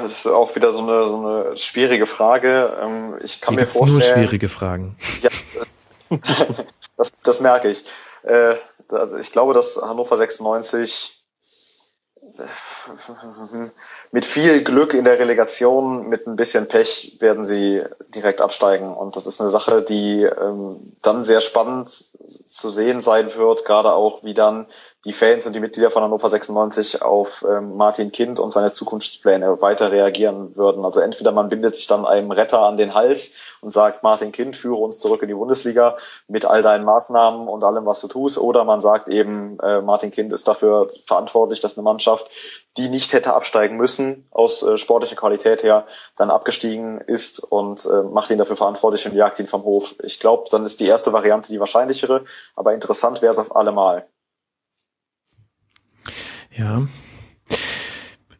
Das 0.01 0.19
ist 0.19 0.27
auch 0.27 0.55
wieder 0.55 0.71
so 0.71 0.79
eine, 0.79 1.05
so 1.05 1.17
eine 1.17 1.57
schwierige 1.57 2.05
Frage. 2.05 2.77
Ähm, 2.81 3.19
ich 3.23 3.41
kann 3.41 3.53
Hier 3.55 3.61
mir 3.61 3.67
vorstellen. 3.67 3.99
nur 3.99 4.01
schwierige 4.01 4.49
Fragen. 4.49 4.97
Ja, 5.21 5.29
das, 6.97 7.13
das 7.23 7.41
merke 7.41 7.69
ich. 7.69 7.85
Äh, 8.23 8.55
also 8.89 9.17
ich 9.17 9.31
glaube, 9.31 9.53
dass 9.53 9.81
Hannover 9.81 10.15
96 10.17 11.25
mit 14.11 14.25
viel 14.25 14.63
Glück 14.63 14.93
in 14.93 15.03
der 15.03 15.19
Relegation, 15.19 16.09
mit 16.09 16.27
ein 16.27 16.35
bisschen 16.35 16.67
Pech 16.67 17.17
werden 17.19 17.45
sie 17.45 17.83
direkt 18.09 18.41
absteigen. 18.41 18.93
Und 18.93 19.15
das 19.15 19.27
ist 19.27 19.41
eine 19.41 19.49
Sache, 19.49 19.81
die 19.81 20.23
ähm, 20.23 20.95
dann 21.01 21.23
sehr 21.23 21.41
spannend 21.41 21.89
zu 21.89 22.69
sehen 22.69 23.01
sein 23.01 23.33
wird, 23.35 23.65
gerade 23.65 23.93
auch 23.93 24.23
wie 24.23 24.33
dann 24.33 24.65
die 25.05 25.13
Fans 25.13 25.45
und 25.45 25.55
die 25.55 25.59
Mitglieder 25.59 25.91
von 25.91 26.01
Hannover 26.01 26.29
96 26.29 27.03
auf 27.03 27.45
ähm, 27.47 27.77
Martin 27.77 28.11
Kind 28.11 28.39
und 28.39 28.51
seine 28.51 28.71
Zukunftspläne 28.71 29.61
weiter 29.61 29.91
reagieren 29.91 30.55
würden. 30.55 30.83
Also 30.83 30.99
entweder 30.99 31.31
man 31.31 31.47
bindet 31.47 31.75
sich 31.75 31.85
dann 31.85 32.05
einem 32.05 32.31
Retter 32.31 32.61
an 32.61 32.75
den 32.75 32.95
Hals 32.95 33.57
und 33.61 33.71
sagt, 33.71 34.01
Martin 34.01 34.31
Kind, 34.31 34.55
führe 34.55 34.77
uns 34.77 34.97
zurück 34.97 35.21
in 35.21 35.27
die 35.27 35.35
Bundesliga 35.35 35.95
mit 36.27 36.45
all 36.45 36.63
deinen 36.63 36.85
Maßnahmen 36.85 37.47
und 37.47 37.63
allem, 37.63 37.85
was 37.85 38.01
du 38.01 38.07
tust, 38.07 38.39
oder 38.39 38.63
man 38.63 38.81
sagt 38.81 39.07
eben, 39.07 39.59
äh, 39.59 39.81
Martin 39.81 40.09
Kind 40.09 40.33
ist 40.33 40.47
dafür 40.47 40.89
verantwortlich, 41.05 41.59
dass 41.59 41.77
eine 41.77 41.83
Mannschaft, 41.83 42.31
die 42.77 42.89
nicht 42.89 43.13
hätte 43.13 43.35
absteigen 43.35 43.77
müssen, 43.77 44.27
aus 44.31 44.63
äh, 44.63 44.79
sportlicher 44.79 45.15
Qualität 45.15 45.61
her, 45.61 45.85
dann 46.15 46.31
abgestiegen 46.31 46.99
ist 46.99 47.43
und 47.43 47.85
äh, 47.85 48.01
macht 48.01 48.31
ihn 48.31 48.39
dafür 48.39 48.55
verantwortlich 48.55 49.05
und 49.05 49.13
jagt 49.13 49.39
ihn 49.39 49.45
vom 49.45 49.63
Hof. 49.65 49.95
Ich 50.01 50.19
glaube, 50.19 50.45
dann 50.49 50.65
ist 50.65 50.79
die 50.79 50.87
erste 50.87 51.13
Variante 51.13 51.51
die 51.51 51.59
wahrscheinlichere, 51.59 52.23
aber 52.55 52.73
interessant 52.73 53.21
wäre 53.21 53.31
es 53.31 53.39
auf 53.39 53.55
alle 53.55 53.71
Mal. 53.71 54.07
Ja. 56.55 56.87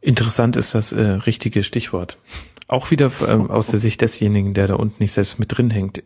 Interessant 0.01 0.55
ist 0.55 0.75
das 0.75 0.91
äh, 0.91 1.01
richtige 1.01 1.63
Stichwort. 1.63 2.17
Auch 2.67 2.89
wieder 2.89 3.11
ähm, 3.27 3.51
aus 3.51 3.67
der 3.67 3.77
Sicht 3.77 4.01
desjenigen, 4.01 4.55
der 4.55 4.67
da 4.67 4.75
unten 4.75 5.03
nicht 5.03 5.11
selbst 5.11 5.37
mit 5.37 5.55
drin 5.55 5.69
hängt. 5.69 6.01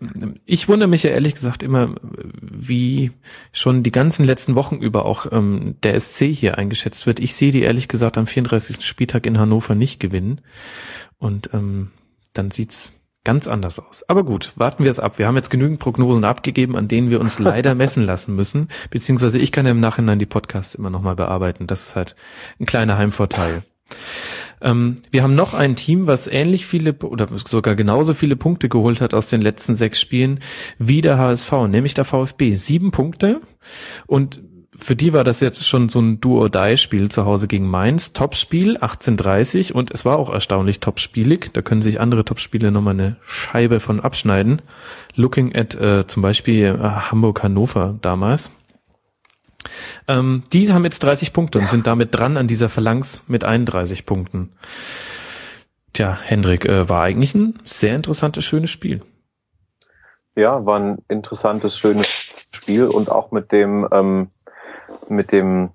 Ich 0.45 0.67
wundere 0.67 0.89
mich 0.89 1.03
ja 1.03 1.09
ehrlich 1.09 1.33
gesagt 1.33 1.63
immer, 1.63 1.95
wie 2.41 3.11
schon 3.53 3.81
die 3.81 3.93
ganzen 3.93 4.25
letzten 4.25 4.55
Wochen 4.55 4.75
über 4.77 5.05
auch 5.05 5.31
ähm, 5.31 5.75
der 5.83 5.97
SC 5.97 6.25
hier 6.25 6.57
eingeschätzt 6.57 7.05
wird. 7.05 7.21
Ich 7.21 7.33
sehe 7.35 7.53
die 7.53 7.61
ehrlich 7.61 7.87
gesagt 7.87 8.17
am 8.17 8.27
34. 8.27 8.85
Spieltag 8.85 9.25
in 9.25 9.37
Hannover 9.37 9.73
nicht 9.73 10.01
gewinnen. 10.01 10.41
Und 11.17 11.49
ähm, 11.53 11.91
dann 12.33 12.51
sieht's 12.51 12.98
ganz 13.23 13.47
anders 13.47 13.79
aus. 13.79 14.03
Aber 14.08 14.23
gut, 14.23 14.53
warten 14.55 14.84
wir 14.84 14.89
es 14.89 14.99
ab. 14.99 15.19
Wir 15.19 15.27
haben 15.27 15.36
jetzt 15.36 15.49
genügend 15.49 15.79
Prognosen 15.79 16.23
abgegeben, 16.23 16.75
an 16.75 16.88
denen 16.88 17.10
wir 17.10 17.19
uns 17.19 17.39
leider 17.39 17.75
messen 17.75 18.05
lassen 18.05 18.36
müssen. 18.36 18.69
Beziehungsweise 18.89 19.38
ich 19.38 19.51
kann 19.51 19.65
ja 19.65 19.71
im 19.71 19.79
Nachhinein 19.79 20.19
die 20.19 20.25
Podcasts 20.25 20.75
immer 20.75 20.89
nochmal 20.89 21.15
bearbeiten. 21.15 21.67
Das 21.67 21.88
ist 21.88 21.95
halt 21.95 22.15
ein 22.60 22.65
kleiner 22.65 22.97
Heimvorteil. 22.97 23.63
Ähm, 24.62 24.97
wir 25.12 25.23
haben 25.23 25.36
noch 25.36 25.53
ein 25.53 25.75
Team, 25.75 26.08
was 26.08 26.27
ähnlich 26.27 26.65
viele 26.65 26.93
oder 26.93 27.27
sogar 27.45 27.75
genauso 27.75 28.13
viele 28.13 28.36
Punkte 28.36 28.69
geholt 28.69 29.01
hat 29.01 29.13
aus 29.13 29.27
den 29.27 29.41
letzten 29.41 29.75
sechs 29.75 29.99
Spielen 29.99 30.41
wie 30.77 31.01
der 31.01 31.17
HSV, 31.17 31.51
nämlich 31.67 31.93
der 31.93 32.05
VfB. 32.05 32.55
Sieben 32.55 32.91
Punkte 32.91 33.41
und 34.05 34.41
für 34.79 34.95
die 34.95 35.13
war 35.13 35.23
das 35.23 35.39
jetzt 35.41 35.67
schon 35.67 35.89
so 35.89 35.99
ein 35.99 36.19
Do-or-Die-Spiel 36.21 37.09
zu 37.09 37.25
Hause 37.25 37.47
gegen 37.47 37.67
Mainz. 37.67 38.13
Topspiel, 38.13 38.77
18.30 38.77 39.73
und 39.73 39.91
es 39.91 40.05
war 40.05 40.17
auch 40.17 40.29
erstaunlich 40.29 40.79
topspielig. 40.79 41.51
Da 41.53 41.61
können 41.61 41.81
sich 41.81 41.99
andere 41.99 42.25
Topspiele 42.25 42.71
nochmal 42.71 42.93
eine 42.93 43.17
Scheibe 43.25 43.79
von 43.79 43.99
abschneiden. 43.99 44.61
Looking 45.15 45.55
at 45.55 45.75
äh, 45.75 46.07
zum 46.07 46.23
Beispiel 46.23 46.65
äh, 46.65 46.81
Hamburg-Hannover 46.81 47.97
damals. 48.01 48.51
Ähm, 50.07 50.43
die 50.53 50.71
haben 50.71 50.85
jetzt 50.85 51.03
30 51.03 51.33
Punkte 51.33 51.59
und 51.59 51.69
sind 51.69 51.85
damit 51.85 52.15
dran 52.15 52.37
an 52.37 52.47
dieser 52.47 52.69
Phalanx 52.69 53.25
mit 53.27 53.43
31 53.43 54.05
Punkten. 54.05 54.53
Tja, 55.93 56.17
Hendrik, 56.23 56.65
äh, 56.65 56.87
war 56.87 57.03
eigentlich 57.03 57.35
ein 57.35 57.59
sehr 57.65 57.95
interessantes, 57.95 58.45
schönes 58.45 58.71
Spiel. 58.71 59.01
Ja, 60.35 60.65
war 60.65 60.79
ein 60.79 60.99
interessantes, 61.09 61.77
schönes 61.77 62.07
Spiel 62.07 62.85
und 62.85 63.11
auch 63.11 63.31
mit 63.31 63.51
dem 63.51 63.87
ähm, 63.91 64.29
mit 65.09 65.31
dem 65.31 65.71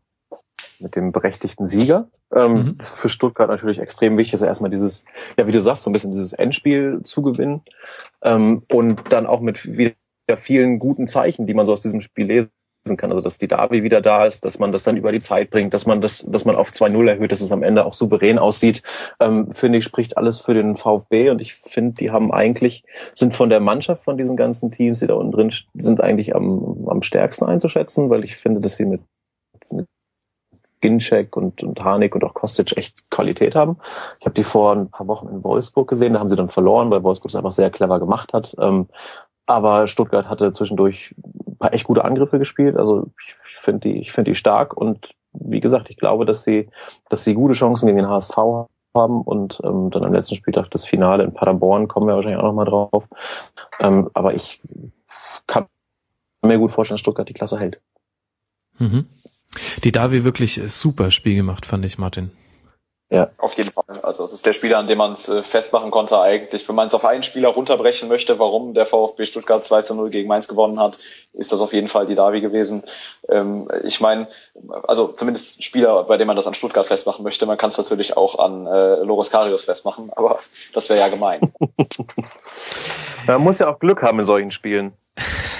mit 0.80 0.96
dem 0.96 1.12
berechtigten 1.12 1.66
Sieger. 1.66 2.08
Ähm, 2.34 2.52
mhm. 2.52 2.78
Das 2.78 2.90
ist 2.90 2.96
für 2.96 3.08
Stuttgart 3.08 3.48
natürlich 3.48 3.78
extrem 3.78 4.16
wichtig, 4.16 4.34
ist 4.34 4.42
erstmal 4.42 4.70
dieses, 4.70 5.04
ja, 5.38 5.46
wie 5.46 5.52
du 5.52 5.60
sagst, 5.60 5.84
so 5.84 5.90
ein 5.90 5.92
bisschen 5.92 6.10
dieses 6.10 6.32
Endspiel 6.32 7.00
zu 7.04 7.22
gewinnen 7.22 7.62
ähm, 8.22 8.62
und 8.70 9.12
dann 9.12 9.26
auch 9.26 9.40
mit 9.40 9.76
wieder 9.76 9.94
vielen 10.36 10.78
guten 10.78 11.06
Zeichen, 11.06 11.46
die 11.46 11.54
man 11.54 11.66
so 11.66 11.72
aus 11.72 11.82
diesem 11.82 12.00
Spiel 12.00 12.26
lesen 12.26 12.50
kann. 12.96 13.10
Also 13.10 13.22
dass 13.22 13.38
die 13.38 13.48
Davi 13.48 13.82
wieder 13.82 14.02
da 14.02 14.26
ist, 14.26 14.44
dass 14.44 14.58
man 14.58 14.72
das 14.72 14.82
dann 14.82 14.96
über 14.96 15.10
die 15.10 15.20
Zeit 15.20 15.50
bringt, 15.50 15.72
dass 15.72 15.86
man 15.86 16.00
das, 16.00 16.26
dass 16.28 16.44
man 16.44 16.56
auf 16.56 16.70
2-0 16.70 17.08
erhöht, 17.08 17.32
dass 17.32 17.40
es 17.40 17.52
am 17.52 17.62
Ende 17.62 17.86
auch 17.86 17.94
souverän 17.94 18.38
aussieht, 18.38 18.82
ähm, 19.20 19.52
finde 19.52 19.78
ich, 19.78 19.84
spricht 19.84 20.16
alles 20.18 20.40
für 20.40 20.54
den 20.54 20.76
VfB 20.76 21.30
und 21.30 21.40
ich 21.40 21.54
finde, 21.54 21.94
die 21.94 22.10
haben 22.10 22.32
eigentlich, 22.32 22.84
sind 23.14 23.32
von 23.32 23.48
der 23.48 23.60
Mannschaft 23.60 24.04
von 24.04 24.18
diesen 24.18 24.36
ganzen 24.36 24.70
Teams, 24.70 24.98
die 24.98 25.06
da 25.06 25.14
unten 25.14 25.32
drin 25.32 25.52
sind, 25.74 26.02
eigentlich 26.02 26.36
am, 26.36 26.86
am 26.88 27.02
stärksten 27.02 27.46
einzuschätzen, 27.46 28.10
weil 28.10 28.24
ich 28.24 28.36
finde, 28.36 28.60
dass 28.60 28.76
sie 28.76 28.86
mit 28.86 29.00
Ginczek 30.84 31.34
und, 31.34 31.62
und 31.62 31.82
Harnik 31.82 32.14
und 32.14 32.24
auch 32.24 32.34
Kostic 32.34 32.76
echt 32.76 33.10
Qualität 33.10 33.54
haben. 33.54 33.78
Ich 34.20 34.26
habe 34.26 34.34
die 34.34 34.44
vor 34.44 34.72
ein 34.72 34.90
paar 34.90 35.06
Wochen 35.06 35.28
in 35.28 35.42
Wolfsburg 35.42 35.88
gesehen, 35.88 36.12
da 36.12 36.20
haben 36.20 36.28
sie 36.28 36.36
dann 36.36 36.50
verloren, 36.50 36.90
weil 36.90 37.02
Wolfsburg 37.02 37.30
es 37.30 37.36
einfach 37.36 37.52
sehr 37.52 37.70
clever 37.70 37.98
gemacht 37.98 38.34
hat. 38.34 38.54
Ähm, 38.58 38.88
aber 39.46 39.86
Stuttgart 39.86 40.28
hatte 40.28 40.52
zwischendurch 40.52 41.14
ein 41.16 41.56
paar 41.56 41.72
echt 41.72 41.84
gute 41.84 42.04
Angriffe 42.04 42.38
gespielt. 42.38 42.76
Also 42.76 43.06
ich 43.26 43.34
finde 43.56 43.88
die, 43.88 43.98
ich 43.98 44.12
finde 44.12 44.32
die 44.32 44.34
stark 44.34 44.76
und 44.76 45.14
wie 45.32 45.60
gesagt, 45.60 45.88
ich 45.88 45.96
glaube, 45.96 46.26
dass 46.26 46.44
sie, 46.44 46.68
dass 47.08 47.24
sie 47.24 47.32
gute 47.32 47.54
Chancen 47.54 47.86
gegen 47.86 47.96
den 47.96 48.08
HSV 48.08 48.36
haben 48.94 49.22
und 49.22 49.60
ähm, 49.64 49.90
dann 49.90 50.04
am 50.04 50.12
letzten 50.12 50.34
Spieltag 50.34 50.70
das 50.70 50.84
Finale 50.84 51.24
in 51.24 51.32
Paderborn, 51.32 51.88
kommen 51.88 52.08
wir 52.08 52.14
wahrscheinlich 52.14 52.40
auch 52.40 52.52
nochmal 52.52 52.66
drauf. 52.66 53.04
Ähm, 53.80 54.10
aber 54.12 54.34
ich 54.34 54.60
kann 55.46 55.64
mir 56.42 56.58
gut 56.58 56.72
vorstellen, 56.72 56.96
dass 56.96 57.00
Stuttgart 57.00 57.28
die 57.28 57.32
Klasse 57.32 57.58
hält. 57.58 57.80
Mhm. 58.78 59.06
Die 59.82 59.92
Davi 59.92 60.24
wirklich 60.24 60.60
super 60.66 61.10
Spiel 61.10 61.36
gemacht, 61.36 61.66
fand 61.66 61.84
ich, 61.84 61.98
Martin. 61.98 62.30
Ja. 63.14 63.28
Auf 63.38 63.54
jeden 63.54 63.70
Fall. 63.70 63.84
Also 64.02 64.24
das 64.24 64.34
ist 64.34 64.46
der 64.46 64.54
Spieler, 64.54 64.78
an 64.78 64.88
dem 64.88 64.98
man 64.98 65.12
es 65.12 65.28
äh, 65.28 65.42
festmachen 65.42 65.92
konnte 65.92 66.18
eigentlich. 66.20 66.68
Wenn 66.68 66.74
man 66.74 66.88
es 66.88 66.94
auf 66.94 67.04
einen 67.04 67.22
Spieler 67.22 67.50
runterbrechen 67.50 68.08
möchte, 68.08 68.40
warum 68.40 68.74
der 68.74 68.86
VfB 68.86 69.24
Stuttgart 69.26 69.64
2 69.64 69.82
zu 69.82 69.94
0 69.94 70.10
gegen 70.10 70.26
Mainz 70.26 70.48
gewonnen 70.48 70.80
hat, 70.80 70.98
ist 71.32 71.52
das 71.52 71.60
auf 71.60 71.72
jeden 71.72 71.86
Fall 71.86 72.06
die 72.06 72.16
Davi 72.16 72.40
gewesen. 72.40 72.82
Ähm, 73.28 73.68
ich 73.84 74.00
meine, 74.00 74.26
also 74.82 75.08
zumindest 75.08 75.62
Spieler, 75.62 76.02
bei 76.04 76.16
dem 76.16 76.26
man 76.26 76.34
das 76.34 76.46
an 76.46 76.54
Stuttgart 76.54 76.86
festmachen 76.86 77.22
möchte. 77.22 77.46
Man 77.46 77.58
kann 77.58 77.68
es 77.68 77.78
natürlich 77.78 78.16
auch 78.16 78.38
an 78.38 78.66
äh, 78.66 78.96
Loris 79.04 79.30
Karius 79.30 79.64
festmachen, 79.64 80.10
aber 80.16 80.40
das 80.72 80.88
wäre 80.88 80.98
ja 80.98 81.08
gemein. 81.08 81.52
man 83.26 83.40
muss 83.42 83.60
ja 83.60 83.68
auch 83.68 83.78
Glück 83.78 84.02
haben 84.02 84.18
in 84.18 84.24
solchen 84.24 84.50
Spielen. 84.50 84.94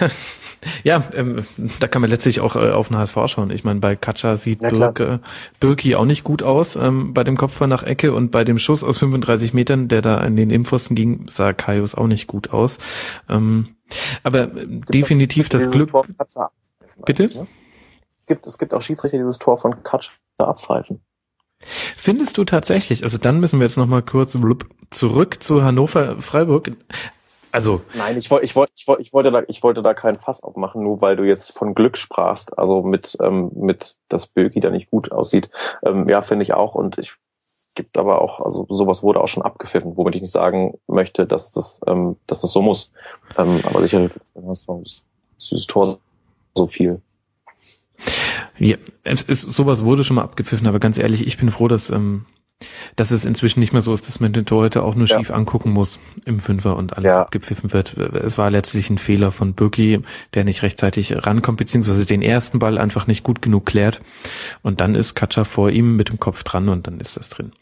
Ja, 0.82 1.04
ähm, 1.12 1.40
da 1.80 1.88
kann 1.88 2.02
man 2.02 2.10
letztlich 2.10 2.40
auch 2.40 2.56
äh, 2.56 2.70
auf 2.70 2.88
den 2.88 2.96
HSV 2.96 3.16
schauen. 3.26 3.50
Ich 3.50 3.64
meine, 3.64 3.80
bei 3.80 3.96
Katscha 3.96 4.36
sieht 4.36 4.62
ja, 4.62 4.70
Birk, 4.70 5.00
äh, 5.00 5.18
Birki 5.60 5.94
auch 5.94 6.04
nicht 6.04 6.24
gut 6.24 6.42
aus 6.42 6.76
ähm, 6.76 7.14
bei 7.14 7.24
dem 7.24 7.36
Kopfball 7.36 7.68
nach 7.68 7.82
Ecke 7.82 8.12
und 8.12 8.30
bei 8.30 8.44
dem 8.44 8.58
Schuss 8.58 8.84
aus 8.84 8.98
35 8.98 9.54
Metern, 9.54 9.88
der 9.88 10.02
da 10.02 10.18
an 10.18 10.36
den 10.36 10.50
Impfosten 10.50 10.94
ging, 10.94 11.26
sah 11.28 11.52
Kaius 11.52 11.94
auch 11.94 12.06
nicht 12.06 12.26
gut 12.26 12.50
aus. 12.50 12.78
Ähm, 13.28 13.76
aber 14.22 14.46
definitiv 14.46 15.48
das, 15.48 15.64
das 15.64 15.72
Glück. 15.72 15.92
Bitte? 17.04 17.24
Ne? 17.26 17.46
Es 18.20 18.26
gibt, 18.26 18.46
es 18.46 18.58
gibt 18.58 18.74
auch 18.74 18.82
Schiedsrichter, 18.82 19.18
die 19.18 19.22
dieses 19.22 19.38
Tor 19.38 19.58
von 19.58 19.82
Katscha 19.82 20.12
abpfeifen. 20.38 21.00
Findest 21.66 22.36
du 22.36 22.44
tatsächlich, 22.44 23.02
also 23.02 23.18
dann 23.18 23.40
müssen 23.40 23.58
wir 23.58 23.64
jetzt 23.64 23.76
nochmal 23.76 24.02
kurz 24.02 24.36
zurück 24.90 25.42
zu 25.42 25.62
Hannover 25.62 26.20
Freiburg. 26.20 26.72
Also 27.54 27.82
nein, 27.94 28.18
ich 28.18 28.32
wollte, 28.32 28.44
ich 28.44 28.56
wollte, 28.56 28.72
ich 28.74 28.88
wollte, 28.88 29.02
ich 29.02 29.12
wollte 29.12 29.30
da, 29.30 29.42
ich 29.46 29.62
wollte 29.62 29.80
da 29.80 29.94
keinen 29.94 30.18
Fass 30.18 30.42
aufmachen, 30.42 30.82
nur 30.82 31.00
weil 31.00 31.14
du 31.14 31.22
jetzt 31.22 31.56
von 31.56 31.76
Glück 31.76 31.96
sprachst. 31.96 32.58
Also 32.58 32.82
mit, 32.82 33.16
ähm, 33.22 33.52
mit, 33.54 33.96
dass 34.08 34.26
Böki 34.26 34.58
da 34.58 34.70
nicht 34.70 34.90
gut 34.90 35.12
aussieht. 35.12 35.50
Ähm, 35.84 36.08
ja, 36.08 36.20
finde 36.20 36.42
ich 36.42 36.52
auch. 36.52 36.74
Und 36.74 36.98
ich 36.98 37.14
gibt 37.76 37.96
aber 37.96 38.20
auch, 38.20 38.40
also 38.40 38.66
sowas 38.70 39.04
wurde 39.04 39.20
auch 39.20 39.28
schon 39.28 39.44
abgepfiffen, 39.44 39.96
womit 39.96 40.16
ich 40.16 40.22
nicht 40.22 40.32
sagen 40.32 40.80
möchte, 40.88 41.26
dass 41.26 41.52
das, 41.52 41.80
ähm, 41.86 42.16
dass 42.26 42.40
das 42.40 42.50
so 42.50 42.60
muss. 42.60 42.90
Ähm, 43.38 43.60
aber 43.62 43.82
sicher, 43.82 44.10
ist 44.82 45.04
dieses 45.38 45.66
Tor 45.68 45.98
so 46.56 46.66
viel. 46.66 47.00
Ja, 48.58 48.78
es 49.04 49.22
ist, 49.22 49.42
sowas 49.42 49.84
wurde 49.84 50.02
schon 50.02 50.16
mal 50.16 50.22
abgepfiffen, 50.22 50.66
aber 50.66 50.80
ganz 50.80 50.98
ehrlich, 50.98 51.24
ich 51.24 51.38
bin 51.38 51.50
froh, 51.50 51.68
dass 51.68 51.90
ähm, 51.90 52.26
dass 52.96 53.10
es 53.10 53.24
inzwischen 53.24 53.60
nicht 53.60 53.72
mehr 53.72 53.82
so 53.82 53.92
ist, 53.92 54.06
dass 54.08 54.20
man 54.20 54.32
den 54.32 54.46
Torhüter 54.46 54.84
auch 54.84 54.94
nur 54.94 55.06
ja. 55.06 55.18
schief 55.18 55.30
angucken 55.30 55.70
muss 55.70 55.98
im 56.24 56.40
Fünfer 56.40 56.76
und 56.76 56.96
alles 56.96 57.12
ja. 57.12 57.20
abgepfiffen 57.22 57.72
wird. 57.72 57.96
Es 57.96 58.38
war 58.38 58.50
letztlich 58.50 58.90
ein 58.90 58.98
Fehler 58.98 59.32
von 59.32 59.54
Birki, 59.54 60.00
der 60.34 60.44
nicht 60.44 60.62
rechtzeitig 60.62 61.26
rankommt, 61.26 61.58
beziehungsweise 61.58 62.06
den 62.06 62.22
ersten 62.22 62.58
Ball 62.58 62.78
einfach 62.78 63.06
nicht 63.06 63.22
gut 63.22 63.42
genug 63.42 63.66
klärt. 63.66 64.00
Und 64.62 64.80
dann 64.80 64.94
ist 64.94 65.14
Katscher 65.14 65.44
vor 65.44 65.70
ihm 65.70 65.96
mit 65.96 66.08
dem 66.08 66.20
Kopf 66.20 66.44
dran 66.44 66.68
und 66.68 66.86
dann 66.86 67.00
ist 67.00 67.16
das 67.16 67.28
drin. 67.28 67.52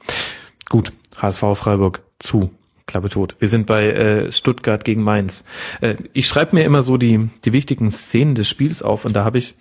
Gut, 0.69 0.93
HSV 1.17 1.45
Freiburg 1.55 2.03
zu. 2.19 2.51
Klappe 2.87 3.09
tot. 3.09 3.37
Wir 3.39 3.49
sind 3.49 3.67
bei 3.67 3.91
äh, 3.91 4.33
Stuttgart 4.33 4.85
gegen 4.85 5.03
Mainz. 5.03 5.45
Äh, 5.81 5.95
ich 6.13 6.27
schreibe 6.27 6.57
mir 6.57 6.65
immer 6.65 6.83
so 6.83 6.97
die, 6.97 7.31
die 7.45 7.53
wichtigen 7.53 7.91
Szenen 7.91 8.35
des 8.35 8.49
Spiels 8.49 8.83
auf 8.83 9.05
und 9.05 9.15
da 9.15 9.25
habe 9.25 9.39
ich 9.39 9.55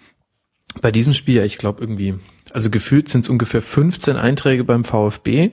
bei 0.82 0.92
diesem 0.92 1.14
Spiel, 1.14 1.44
ich 1.44 1.58
glaube 1.58 1.82
irgendwie, 1.82 2.16
also 2.54 2.70
gefühlt 2.70 3.10
sind 3.10 3.22
es 3.22 3.30
ungefähr 3.30 3.62
15 3.62 4.18
Einträge 4.18 4.64
beim 4.64 4.84
VfB, 4.84 5.52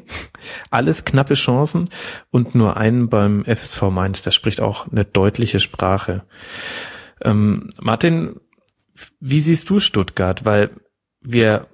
alles 0.70 1.04
knappe 1.04 1.34
Chancen 1.34 1.88
und 2.30 2.54
nur 2.54 2.76
einen 2.76 3.08
beim 3.08 3.44
FSV 3.44 3.82
Mainz. 3.90 4.22
Das 4.22 4.34
spricht 4.34 4.60
auch 4.60 4.90
eine 4.90 5.04
deutliche 5.04 5.60
Sprache. 5.60 6.24
Ähm, 7.22 7.70
Martin, 7.80 8.40
wie 9.20 9.40
siehst 9.40 9.70
du 9.70 9.80
Stuttgart? 9.80 10.44
Weil 10.44 10.70
wir 11.20 11.66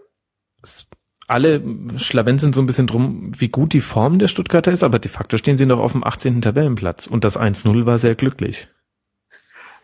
alle 1.27 1.63
schlawenzeln 1.97 2.53
so 2.53 2.61
ein 2.61 2.67
bisschen 2.67 2.87
drum, 2.87 3.31
wie 3.39 3.49
gut 3.49 3.73
die 3.73 3.81
Form 3.81 4.19
der 4.19 4.29
Stuttgarter 4.29 4.73
ist, 4.73 4.83
aber 4.83 4.99
de 4.99 5.11
facto 5.11 5.37
stehen 5.37 5.57
sie 5.57 5.67
noch 5.67 5.79
auf 5.79 5.93
dem 5.93 6.05
18. 6.05 6.43
Tabellenplatz 6.43 7.07
und 7.07 7.25
das 7.25 7.39
1-0 7.39 7.87
war 7.87 7.99
sehr 7.99 8.15
glücklich. 8.15 8.69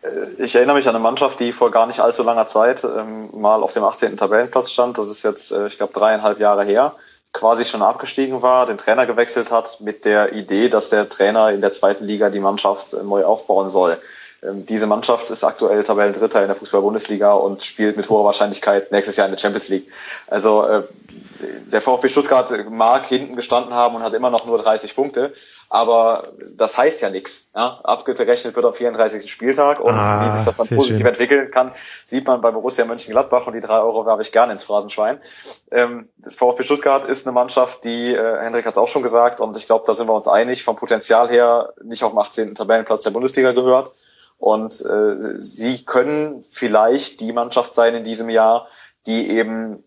Äh, 0.01 0.43
ich 0.43 0.55
erinnere 0.55 0.75
mich 0.75 0.87
an 0.87 0.95
eine 0.95 1.03
Mannschaft, 1.03 1.39
die 1.39 1.51
vor 1.51 1.71
gar 1.71 1.87
nicht 1.87 1.99
allzu 1.99 2.23
langer 2.23 2.47
Zeit 2.47 2.83
ähm, 2.83 3.29
mal 3.33 3.63
auf 3.63 3.73
dem 3.73 3.83
18. 3.83 4.17
Tabellenplatz 4.17 4.71
stand. 4.71 4.97
Das 4.97 5.09
ist 5.09 5.23
jetzt, 5.23 5.51
äh, 5.51 5.67
ich 5.67 5.77
glaube, 5.77 5.93
dreieinhalb 5.93 6.39
Jahre 6.39 6.63
her. 6.63 6.95
Quasi 7.33 7.63
schon 7.63 7.81
abgestiegen 7.81 8.41
war, 8.41 8.65
den 8.65 8.77
Trainer 8.77 9.05
gewechselt 9.05 9.51
hat 9.51 9.79
mit 9.79 10.03
der 10.03 10.33
Idee, 10.33 10.67
dass 10.67 10.89
der 10.89 11.07
Trainer 11.07 11.51
in 11.51 11.61
der 11.61 11.71
zweiten 11.71 12.03
Liga 12.03 12.29
die 12.29 12.41
Mannschaft 12.41 12.93
äh, 12.93 13.03
neu 13.03 13.23
aufbauen 13.23 13.69
soll. 13.69 13.97
Ähm, 14.43 14.65
diese 14.65 14.87
Mannschaft 14.87 15.29
ist 15.29 15.43
aktuell 15.43 15.83
Tabellendritter 15.83 16.41
in 16.41 16.47
der 16.47 16.55
Fußball-Bundesliga 16.55 17.33
und 17.33 17.63
spielt 17.63 17.97
mit 17.97 18.09
hoher 18.09 18.25
Wahrscheinlichkeit 18.25 18.91
nächstes 18.91 19.15
Jahr 19.17 19.27
in 19.27 19.33
der 19.33 19.39
Champions 19.39 19.69
League. 19.69 19.91
Also 20.27 20.65
äh, 20.65 20.83
der 21.71 21.81
VfB 21.81 22.09
Stuttgart 22.09 22.51
mag 22.69 23.05
hinten 23.05 23.35
gestanden 23.35 23.73
haben 23.73 23.95
und 23.95 24.03
hat 24.03 24.13
immer 24.13 24.29
noch 24.29 24.45
nur 24.45 24.57
30 24.57 24.95
Punkte, 24.95 25.33
aber 25.69 26.23
das 26.55 26.77
heißt 26.77 27.01
ja 27.01 27.09
nichts. 27.09 27.51
Ja? 27.55 27.79
Abgerechnet 27.83 28.55
wird 28.55 28.65
am 28.65 28.73
34. 28.73 29.31
Spieltag 29.31 29.79
und 29.79 29.93
ah, 29.93 30.25
wie 30.25 30.31
sich 30.31 30.45
das 30.45 30.57
dann 30.57 30.67
positiv 30.67 30.97
schön. 30.97 31.07
entwickeln 31.07 31.51
kann, 31.51 31.71
sieht 32.05 32.27
man 32.27 32.41
bei 32.41 32.51
Borussia 32.51 32.85
Mönchengladbach 32.85 33.47
und 33.47 33.53
die 33.53 33.59
drei 33.59 33.79
Euro 33.79 34.05
werfe 34.05 34.21
ich 34.21 34.31
gerne 34.31 34.51
ins 34.51 34.63
Phrasenschwein. 34.63 35.19
Ähm, 35.71 36.09
VfB 36.27 36.63
Stuttgart 36.63 37.05
ist 37.05 37.25
eine 37.25 37.33
Mannschaft, 37.33 37.83
die, 37.83 38.13
äh, 38.13 38.41
Hendrik 38.41 38.65
hat 38.65 38.73
es 38.73 38.79
auch 38.79 38.87
schon 38.87 39.03
gesagt, 39.03 39.39
und 39.39 39.55
ich 39.55 39.67
glaube, 39.67 39.83
da 39.85 39.93
sind 39.93 40.07
wir 40.07 40.13
uns 40.13 40.27
einig, 40.27 40.63
vom 40.63 40.75
Potenzial 40.75 41.29
her 41.29 41.73
nicht 41.83 42.03
auf 42.03 42.11
dem 42.11 42.19
18. 42.19 42.55
Tabellenplatz 42.55 43.03
der 43.03 43.11
Bundesliga 43.11 43.51
gehört. 43.51 43.91
Und 44.41 44.83
äh, 44.83 45.37
sie 45.41 45.85
können 45.85 46.41
vielleicht 46.41 47.19
die 47.19 47.31
Mannschaft 47.31 47.75
sein 47.75 47.93
in 47.93 48.03
diesem 48.03 48.27
Jahr, 48.27 48.67
die 49.05 49.29
eben 49.29 49.83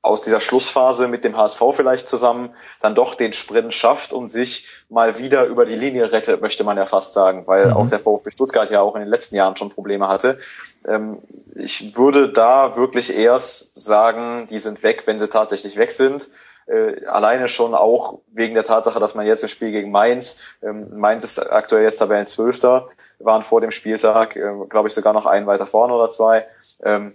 aus 0.00 0.22
dieser 0.22 0.40
Schlussphase 0.40 1.08
mit 1.08 1.24
dem 1.24 1.36
HSV 1.36 1.60
vielleicht 1.72 2.08
zusammen 2.08 2.54
dann 2.80 2.94
doch 2.94 3.16
den 3.16 3.32
Sprint 3.32 3.74
schafft 3.74 4.12
und 4.12 4.28
sich 4.28 4.68
mal 4.88 5.18
wieder 5.18 5.46
über 5.46 5.66
die 5.66 5.74
Linie 5.74 6.12
rettet, 6.12 6.40
möchte 6.40 6.62
man 6.62 6.76
ja 6.76 6.86
fast 6.86 7.14
sagen, 7.14 7.48
weil 7.48 7.66
mhm. 7.66 7.72
auch 7.72 7.90
der 7.90 7.98
VfB 7.98 8.30
Stuttgart 8.30 8.70
ja 8.70 8.80
auch 8.80 8.94
in 8.94 9.00
den 9.00 9.10
letzten 9.10 9.34
Jahren 9.34 9.56
schon 9.56 9.70
Probleme 9.70 10.06
hatte. 10.06 10.38
Ähm, 10.86 11.18
ich 11.56 11.96
würde 11.96 12.28
da 12.28 12.76
wirklich 12.76 13.12
erst 13.16 13.76
sagen, 13.76 14.46
die 14.48 14.60
sind 14.60 14.84
weg, 14.84 15.02
wenn 15.06 15.18
sie 15.18 15.28
tatsächlich 15.28 15.76
weg 15.78 15.90
sind. 15.90 16.28
Äh, 16.68 17.04
alleine 17.06 17.48
schon 17.48 17.74
auch 17.74 18.20
wegen 18.32 18.54
der 18.54 18.64
Tatsache, 18.64 19.00
dass 19.00 19.16
man 19.16 19.26
jetzt 19.26 19.42
im 19.42 19.48
Spiel 19.48 19.72
gegen 19.72 19.90
Mainz, 19.90 20.42
ähm, 20.62 20.98
Mainz 20.98 21.24
ist 21.24 21.38
aktuell 21.38 21.82
jetzt 21.82 21.98
Tabellenzwölfter, 21.98 22.88
waren 23.18 23.42
vor 23.42 23.60
dem 23.60 23.70
Spieltag, 23.70 24.36
äh, 24.36 24.52
glaube 24.68 24.88
ich, 24.88 24.94
sogar 24.94 25.12
noch 25.12 25.26
einen 25.26 25.46
weiter 25.46 25.66
vorne 25.66 25.94
oder 25.94 26.08
zwei. 26.08 26.46
Ähm, 26.82 27.14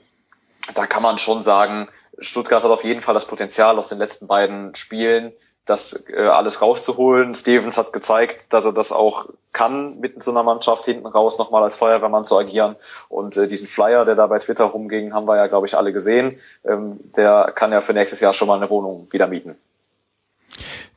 da 0.75 0.85
kann 0.85 1.03
man 1.03 1.17
schon 1.17 1.41
sagen, 1.41 1.89
Stuttgart 2.19 2.63
hat 2.63 2.71
auf 2.71 2.83
jeden 2.83 3.01
Fall 3.01 3.13
das 3.13 3.25
Potenzial 3.25 3.77
aus 3.77 3.89
den 3.89 3.97
letzten 3.97 4.27
beiden 4.27 4.75
Spielen, 4.75 5.33
das 5.65 6.07
äh, 6.09 6.21
alles 6.21 6.61
rauszuholen. 6.61 7.33
Stevens 7.35 7.77
hat 7.77 7.93
gezeigt, 7.93 8.53
dass 8.53 8.65
er 8.65 8.73
das 8.73 8.91
auch 8.91 9.25
kann, 9.53 9.99
mit 9.99 10.21
so 10.23 10.31
einer 10.31 10.43
Mannschaft 10.43 10.85
hinten 10.85 11.05
raus 11.05 11.37
nochmal 11.37 11.63
als 11.63 11.77
Feuerwehrmann 11.77 12.25
zu 12.25 12.37
agieren. 12.37 12.75
Und 13.09 13.37
äh, 13.37 13.47
diesen 13.47 13.67
Flyer, 13.67 14.05
der 14.05 14.15
da 14.15 14.27
bei 14.27 14.39
Twitter 14.39 14.65
rumging, 14.65 15.13
haben 15.13 15.27
wir 15.27 15.37
ja, 15.37 15.47
glaube 15.47 15.67
ich, 15.67 15.77
alle 15.77 15.93
gesehen. 15.93 16.39
Ähm, 16.65 16.99
der 17.15 17.51
kann 17.55 17.71
ja 17.71 17.81
für 17.81 17.93
nächstes 17.93 18.19
Jahr 18.21 18.33
schon 18.33 18.47
mal 18.47 18.57
eine 18.57 18.69
Wohnung 18.69 19.07
wieder 19.11 19.27
mieten. 19.27 19.57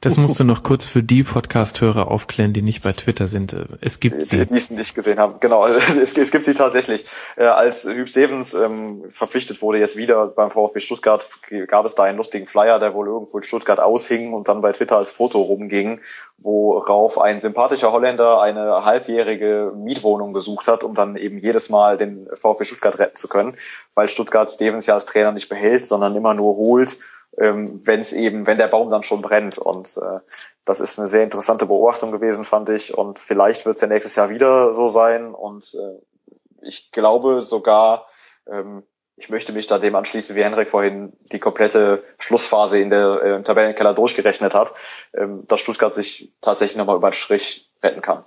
Das 0.00 0.18
musst 0.18 0.38
du 0.38 0.44
noch 0.44 0.62
kurz 0.62 0.84
für 0.84 1.02
die 1.02 1.22
Podcast-Hörer 1.22 2.10
aufklären, 2.10 2.52
die 2.52 2.60
nicht 2.60 2.82
bei 2.82 2.92
Twitter 2.92 3.26
sind. 3.26 3.56
Es 3.80 4.00
gibt 4.00 4.22
sie. 4.22 4.38
Die, 4.38 4.46
die 4.46 4.54
es 4.54 4.70
nicht 4.70 4.94
gesehen 4.94 5.18
haben. 5.18 5.40
Genau, 5.40 5.66
es, 5.66 6.18
es 6.18 6.30
gibt 6.30 6.44
sie 6.44 6.52
tatsächlich. 6.52 7.06
Äh, 7.36 7.44
als 7.44 7.84
Hüb 7.84 8.08
Stevens 8.08 8.52
ähm, 8.52 9.04
verpflichtet 9.08 9.62
wurde, 9.62 9.78
jetzt 9.78 9.96
wieder 9.96 10.26
beim 10.26 10.50
VfB 10.50 10.80
Stuttgart, 10.80 11.26
gab 11.68 11.86
es 11.86 11.94
da 11.94 12.02
einen 12.02 12.18
lustigen 12.18 12.44
Flyer, 12.46 12.78
der 12.78 12.92
wohl 12.92 13.06
irgendwo 13.06 13.38
in 13.38 13.42
Stuttgart 13.44 13.80
aushing 13.80 14.34
und 14.34 14.48
dann 14.48 14.60
bei 14.60 14.72
Twitter 14.72 14.98
als 14.98 15.10
Foto 15.10 15.40
rumging, 15.40 16.00
worauf 16.36 17.18
ein 17.18 17.40
sympathischer 17.40 17.90
Holländer 17.90 18.42
eine 18.42 18.84
halbjährige 18.84 19.72
Mietwohnung 19.74 20.34
gesucht 20.34 20.68
hat, 20.68 20.84
um 20.84 20.94
dann 20.94 21.16
eben 21.16 21.38
jedes 21.38 21.70
Mal 21.70 21.96
den 21.96 22.28
VfB 22.34 22.64
Stuttgart 22.64 22.98
retten 22.98 23.16
zu 23.16 23.28
können, 23.28 23.56
weil 23.94 24.10
Stuttgart 24.10 24.50
Stevens 24.50 24.86
ja 24.86 24.94
als 24.94 25.06
Trainer 25.06 25.32
nicht 25.32 25.48
behält, 25.48 25.86
sondern 25.86 26.14
immer 26.14 26.34
nur 26.34 26.56
holt 26.56 26.98
ähm, 27.38 27.80
wenn 27.84 28.00
es 28.00 28.12
eben, 28.12 28.46
wenn 28.46 28.58
der 28.58 28.68
Baum 28.68 28.88
dann 28.88 29.02
schon 29.02 29.22
brennt. 29.22 29.58
Und 29.58 29.96
äh, 29.96 30.20
das 30.64 30.80
ist 30.80 30.98
eine 30.98 31.08
sehr 31.08 31.22
interessante 31.22 31.66
Beobachtung 31.66 32.12
gewesen, 32.12 32.44
fand 32.44 32.68
ich. 32.68 32.96
Und 32.96 33.18
vielleicht 33.18 33.66
wird 33.66 33.76
es 33.76 33.82
ja 33.82 33.88
nächstes 33.88 34.16
Jahr 34.16 34.30
wieder 34.30 34.72
so 34.74 34.88
sein. 34.88 35.34
Und 35.34 35.74
äh, 35.74 36.66
ich 36.66 36.92
glaube 36.92 37.40
sogar, 37.40 38.06
ähm, 38.50 38.82
ich 39.16 39.30
möchte 39.30 39.52
mich 39.52 39.66
da 39.66 39.78
dem 39.78 39.94
anschließen, 39.94 40.34
wie 40.34 40.42
Henrik 40.42 40.70
vorhin 40.70 41.12
die 41.32 41.38
komplette 41.38 42.02
Schlussphase 42.18 42.80
in 42.80 42.90
der 42.90 43.20
äh, 43.22 43.34
im 43.36 43.44
Tabellenkeller 43.44 43.94
durchgerechnet 43.94 44.54
hat, 44.54 44.72
ähm, 45.14 45.44
dass 45.46 45.60
Stuttgart 45.60 45.94
sich 45.94 46.32
tatsächlich 46.40 46.76
nochmal 46.76 46.96
über 46.96 47.10
den 47.10 47.14
Strich 47.14 47.70
retten 47.82 48.00
kann. 48.00 48.24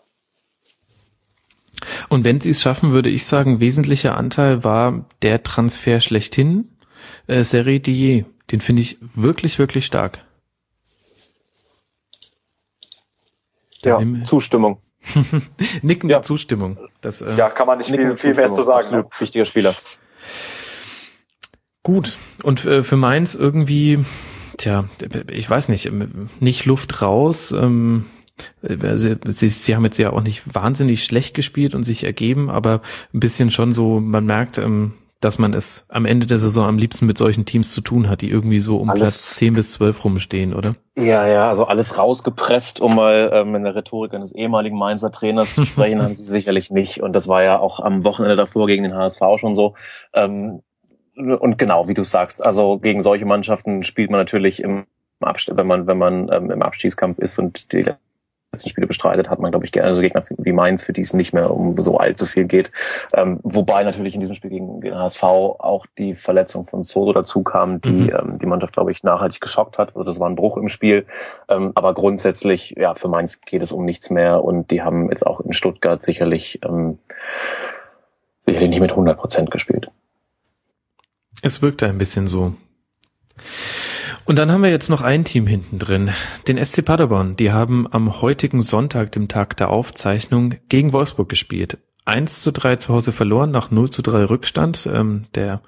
Und 2.10 2.24
wenn 2.24 2.42
sie 2.42 2.52
es 2.52 2.62
schaffen, 2.62 2.94
würde 2.94 3.10
ich 3.10 3.26
sagen, 3.26 3.60
wesentlicher 3.60 4.18
Anteil 4.18 4.64
war 4.64 5.06
der 5.22 5.44
Transfer 5.44 6.00
schlechthin, 6.00 6.78
äh, 7.28 7.44
Serie 7.44 7.80
Dier. 7.80 8.26
Den 8.52 8.62
finde 8.62 8.82
ich 8.82 8.98
wirklich, 9.02 9.60
wirklich 9.60 9.86
stark. 9.86 10.24
Ja, 13.84 14.02
Zustimmung. 14.26 14.80
Nickende 15.82 16.14
ja. 16.14 16.22
Zustimmung. 16.22 16.78
Das, 17.02 17.22
äh, 17.22 17.36
ja, 17.36 17.50
kann 17.50 17.68
man 17.68 17.78
nicht 17.78 17.90
viel, 17.90 18.18
viel 18.18 18.34
mehr 18.34 18.52
zu 18.52 18.64
sagen. 18.64 18.92
Ne? 18.92 19.06
Wichtiger 19.20 19.46
Spieler. 19.46 19.74
Gut. 21.84 22.18
Und 22.44 22.66
äh, 22.66 22.84
für 22.84 22.98
Mainz 22.98 23.36
irgendwie, 23.36 24.04
tja, 24.58 24.86
ich 25.32 25.50
weiß 25.50 25.70
nicht, 25.70 25.92
nicht 26.40 26.66
Luft 26.66 27.02
raus. 27.02 27.52
Ähm, 27.52 28.06
Sie, 28.62 29.18
sie, 29.26 29.50
sie 29.50 29.76
haben 29.76 29.84
jetzt 29.86 29.98
ja 29.98 30.12
auch 30.12 30.22
nicht 30.22 30.44
wahnsinnig 30.54 31.04
schlecht 31.04 31.34
gespielt 31.34 31.74
und 31.74 31.84
sich 31.84 32.04
ergeben, 32.04 32.52
aber 32.52 32.82
ein 33.12 33.20
bisschen 33.20 33.50
schon 33.50 33.74
so, 33.74 34.00
man 34.00 34.26
merkt, 34.26 34.60
ähm, 34.60 34.94
dass 35.20 35.40
man 35.40 35.54
es 35.54 35.86
am 35.90 36.06
Ende 36.06 36.28
der 36.28 36.38
Saison 36.38 36.68
am 36.68 36.78
liebsten 36.78 37.06
mit 37.06 37.18
solchen 37.18 37.46
Teams 37.46 37.74
zu 37.74 37.82
tun 37.82 38.08
hat, 38.10 38.22
die 38.22 38.30
irgendwie 38.30 38.60
so 38.60 38.78
um 38.78 38.90
alles, 38.90 39.02
Platz 39.02 39.36
10 39.36 39.54
bis 39.54 39.72
12 39.72 40.06
rumstehen, 40.06 40.54
oder? 40.54 40.74
Ja, 40.96 41.28
ja, 41.28 41.48
also 41.48 41.66
alles 41.66 41.98
rausgepresst, 41.98 42.80
um 42.80 42.96
mal 42.96 43.32
ähm, 43.34 43.56
in 43.56 43.64
der 43.64 43.76
Rhetorik 43.76 44.14
eines 44.14 44.32
ehemaligen 44.32 44.78
Mainzer 44.78 45.12
Trainers 45.12 45.56
zu 45.56 45.66
sprechen, 45.66 46.02
haben 46.04 46.16
sie 46.16 46.26
sicherlich 46.26 46.70
nicht. 46.70 47.02
Und 47.02 47.14
das 47.14 47.28
war 47.28 47.44
ja 47.44 47.60
auch 47.60 47.80
am 47.80 48.04
Wochenende 48.04 48.36
davor 48.36 48.68
gegen 48.68 48.84
den 48.84 48.96
HSV 48.96 49.22
schon 49.38 49.56
so. 49.56 49.74
Ähm, 50.14 50.62
und 51.16 51.58
genau, 51.58 51.88
wie 51.88 51.96
du 51.96 52.04
sagst, 52.04 52.46
also 52.46 52.78
gegen 52.78 53.02
solche 53.02 53.26
Mannschaften 53.26 53.84
spielt 53.84 54.12
man 54.12 54.20
natürlich 54.20 54.62
im 54.62 54.86
Abstieg, 55.20 55.58
wenn 55.58 55.66
man, 55.66 55.88
wenn 55.88 55.98
man 55.98 56.30
ähm, 56.32 56.52
im 56.52 56.62
Abstiegskampf 56.62 57.18
ist 57.18 57.40
und 57.40 57.72
die 57.72 57.86
letzten 58.52 58.70
Spiele 58.70 58.88
bestreitet, 58.88 59.30
hat 59.30 59.40
man, 59.40 59.52
glaube 59.52 59.66
ich, 59.66 59.72
gerne 59.72 59.94
so 59.94 60.02
Gegner 60.02 60.24
wie 60.38 60.54
Mainz, 60.54 60.82
für 60.82 60.94
die 60.94 61.02
es 61.02 61.14
nicht 61.14 61.34
mehr 61.34 61.52
um 61.52 61.80
so 61.82 61.98
allzu 61.98 62.26
viel 62.26 62.46
geht. 62.46 62.72
Ähm, 63.14 63.40
wobei 63.44 63.84
natürlich 63.84 64.16
in 64.16 64.22
diesem 64.22 64.36
Spiel 64.36 64.50
gegen 64.50 64.82
den 64.82 64.96
HSV 64.96 65.24
auch 65.24 65.86
die 65.98 66.16
Verletzung 66.16 66.66
von 66.66 66.84
Soto 66.84 67.14
dazu 67.14 67.44
kam, 67.44 67.82
die 67.82 67.90
mhm. 67.90 68.10
ähm, 68.10 68.40
die 68.40 68.46
Mannschaft, 68.46 68.74
glaube 68.74 68.92
ich, 68.92 69.04
nachhaltig 69.04 69.42
geschockt 69.42 69.78
hat. 69.78 69.90
Also 69.90 70.04
das 70.04 70.20
war 70.20 70.30
ein 70.30 70.36
Bruch 70.36 70.58
im 70.58 70.70
Spiel. 70.70 71.06
Ähm, 71.50 71.72
aber 71.76 71.94
grundsätzlich, 71.94 72.76
ja, 72.78 72.96
für 72.96 73.10
Mainz 73.10 73.42
geht 73.42 73.64
es 73.64 73.72
um 73.72 73.86
nichts 73.86 74.10
mehr 74.10 74.44
und 74.44 74.72
die 74.72 74.82
haben 74.82 75.10
jetzt 75.10 75.26
auch 75.26 75.42
in 75.42 75.54
Stuttgart 75.54 76.02
sicherlich, 76.02 76.60
ähm, 76.64 77.00
sicherlich 78.42 78.70
nicht 78.70 78.82
mit 78.82 78.92
100 78.92 79.18
Prozent 79.18 79.52
gespielt. 79.52 79.92
Es 81.42 81.62
wirkte 81.62 81.86
ein 81.88 81.98
bisschen 81.98 82.28
so. 82.28 82.54
Und 84.28 84.36
dann 84.36 84.52
haben 84.52 84.62
wir 84.62 84.70
jetzt 84.70 84.90
noch 84.90 85.02
ein 85.02 85.24
Team 85.24 85.48
hinten 85.48 85.80
drin, 85.80 86.12
den 86.50 86.64
SC 86.64 86.84
Paderborn. 86.84 87.38
Die 87.38 87.54
haben 87.54 87.88
am 87.90 88.22
heutigen 88.22 88.60
Sonntag, 88.60 89.14
dem 89.14 89.30
Tag 89.30 89.56
der 89.56 89.70
Aufzeichnung, 89.70 90.56
gegen 90.68 90.92
Wolfsburg 90.92 91.30
gespielt. 91.30 91.78
1 92.04 92.42
zu 92.42 92.52
3 92.52 92.76
zu 92.76 92.94
Hause 92.94 93.14
verloren, 93.14 93.52
nach 93.52 93.72
0 93.72 93.90
zu 93.90 94.02
3 94.02 94.26
Rückstand. 94.26 94.86
Ähm, 94.92 95.28
der, 95.34 95.62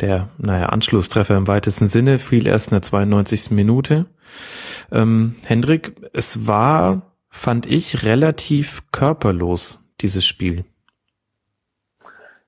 der, 0.00 0.30
naja, 0.38 0.70
Anschlusstreffer 0.70 1.36
im 1.36 1.48
weitesten 1.48 1.86
Sinne 1.86 2.18
fiel 2.18 2.46
erst 2.46 2.68
in 2.68 2.76
der 2.76 2.82
92. 2.82 3.50
Minute. 3.50 4.06
Ähm, 4.90 5.36
Hendrik, 5.44 5.94
es 6.14 6.46
war, 6.46 7.14
fand 7.28 7.66
ich, 7.66 8.04
relativ 8.04 8.84
körperlos, 8.90 9.84
dieses 10.00 10.24
Spiel. 10.24 10.64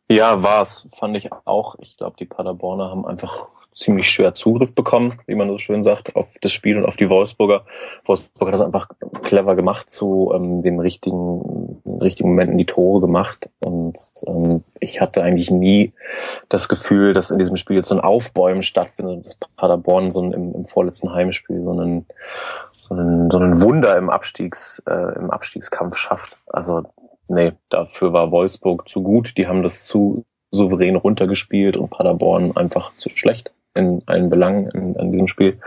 Ja, 0.08 0.42
war's, 0.42 0.88
fand 0.90 1.18
ich 1.18 1.30
auch. 1.44 1.76
Ich 1.80 1.98
glaube, 1.98 2.16
die 2.18 2.24
Paderborner 2.24 2.88
haben 2.88 3.04
einfach 3.04 3.48
ziemlich 3.81 4.11
schwer 4.11 4.35
Zugriff 4.35 4.74
bekommen, 4.74 5.18
wie 5.26 5.35
man 5.35 5.49
so 5.49 5.59
schön 5.59 5.83
sagt, 5.83 6.14
auf 6.14 6.35
das 6.43 6.53
Spiel 6.53 6.76
und 6.76 6.85
auf 6.85 6.97
die 6.97 7.09
Wolfsburger. 7.09 7.64
Wolfsburg 8.05 8.49
hat 8.49 8.55
das 8.55 8.61
einfach 8.61 8.89
clever 9.22 9.57
gemacht, 9.57 9.89
zu 9.89 10.33
ähm, 10.35 10.62
den 10.62 10.78
richtigen, 10.78 11.81
richtigen 12.01 12.28
Momenten 12.28 12.59
die 12.59 12.66
Tore 12.66 13.01
gemacht. 13.01 13.49
Und 13.61 13.97
ähm, 14.26 14.62
ich 14.81 15.01
hatte 15.01 15.22
eigentlich 15.22 15.51
nie 15.51 15.95
das 16.51 16.68
Gefühl, 16.68 17.14
dass 17.14 17.31
in 17.31 17.39
diesem 17.39 17.57
Spiel 17.57 17.76
jetzt 17.76 17.89
so 17.89 17.95
ein 17.95 18.03
Aufbäumen 18.03 18.62
stattfindet, 18.62 19.26
dass 19.26 19.39
Paderborn 19.57 20.11
so 20.11 20.22
ein, 20.22 20.33
im, 20.33 20.55
im 20.55 20.64
vorletzten 20.66 21.12
Heimspiel 21.12 21.64
so 21.64 21.72
einen, 21.72 22.07
so 22.70 22.95
einen, 22.95 23.31
so 23.31 23.39
einen 23.39 23.62
Wunder 23.62 23.97
im 23.97 24.11
Abstiegs, 24.11 24.83
äh, 24.87 25.18
im 25.18 25.31
Abstiegskampf 25.31 25.97
schafft. 25.97 26.37
Also 26.47 26.83
nee, 27.28 27.53
dafür 27.70 28.12
war 28.12 28.31
Wolfsburg 28.31 28.89
zu 28.91 29.03
gut. 29.03 29.39
Die 29.39 29.47
haben 29.47 29.62
das 29.62 29.85
zu 29.85 30.26
souverän 30.51 30.97
runtergespielt 30.97 31.78
und 31.78 31.91
Paderborn 31.91 32.55
einfach 32.57 32.93
zu 32.97 33.09
schlecht 33.14 33.53
in 33.75 34.03
allen 34.07 34.31
Belangen 34.31 34.68
in, 34.71 34.95
in 34.95 35.12
diesem 35.12 35.29
Spiel. 35.29 35.59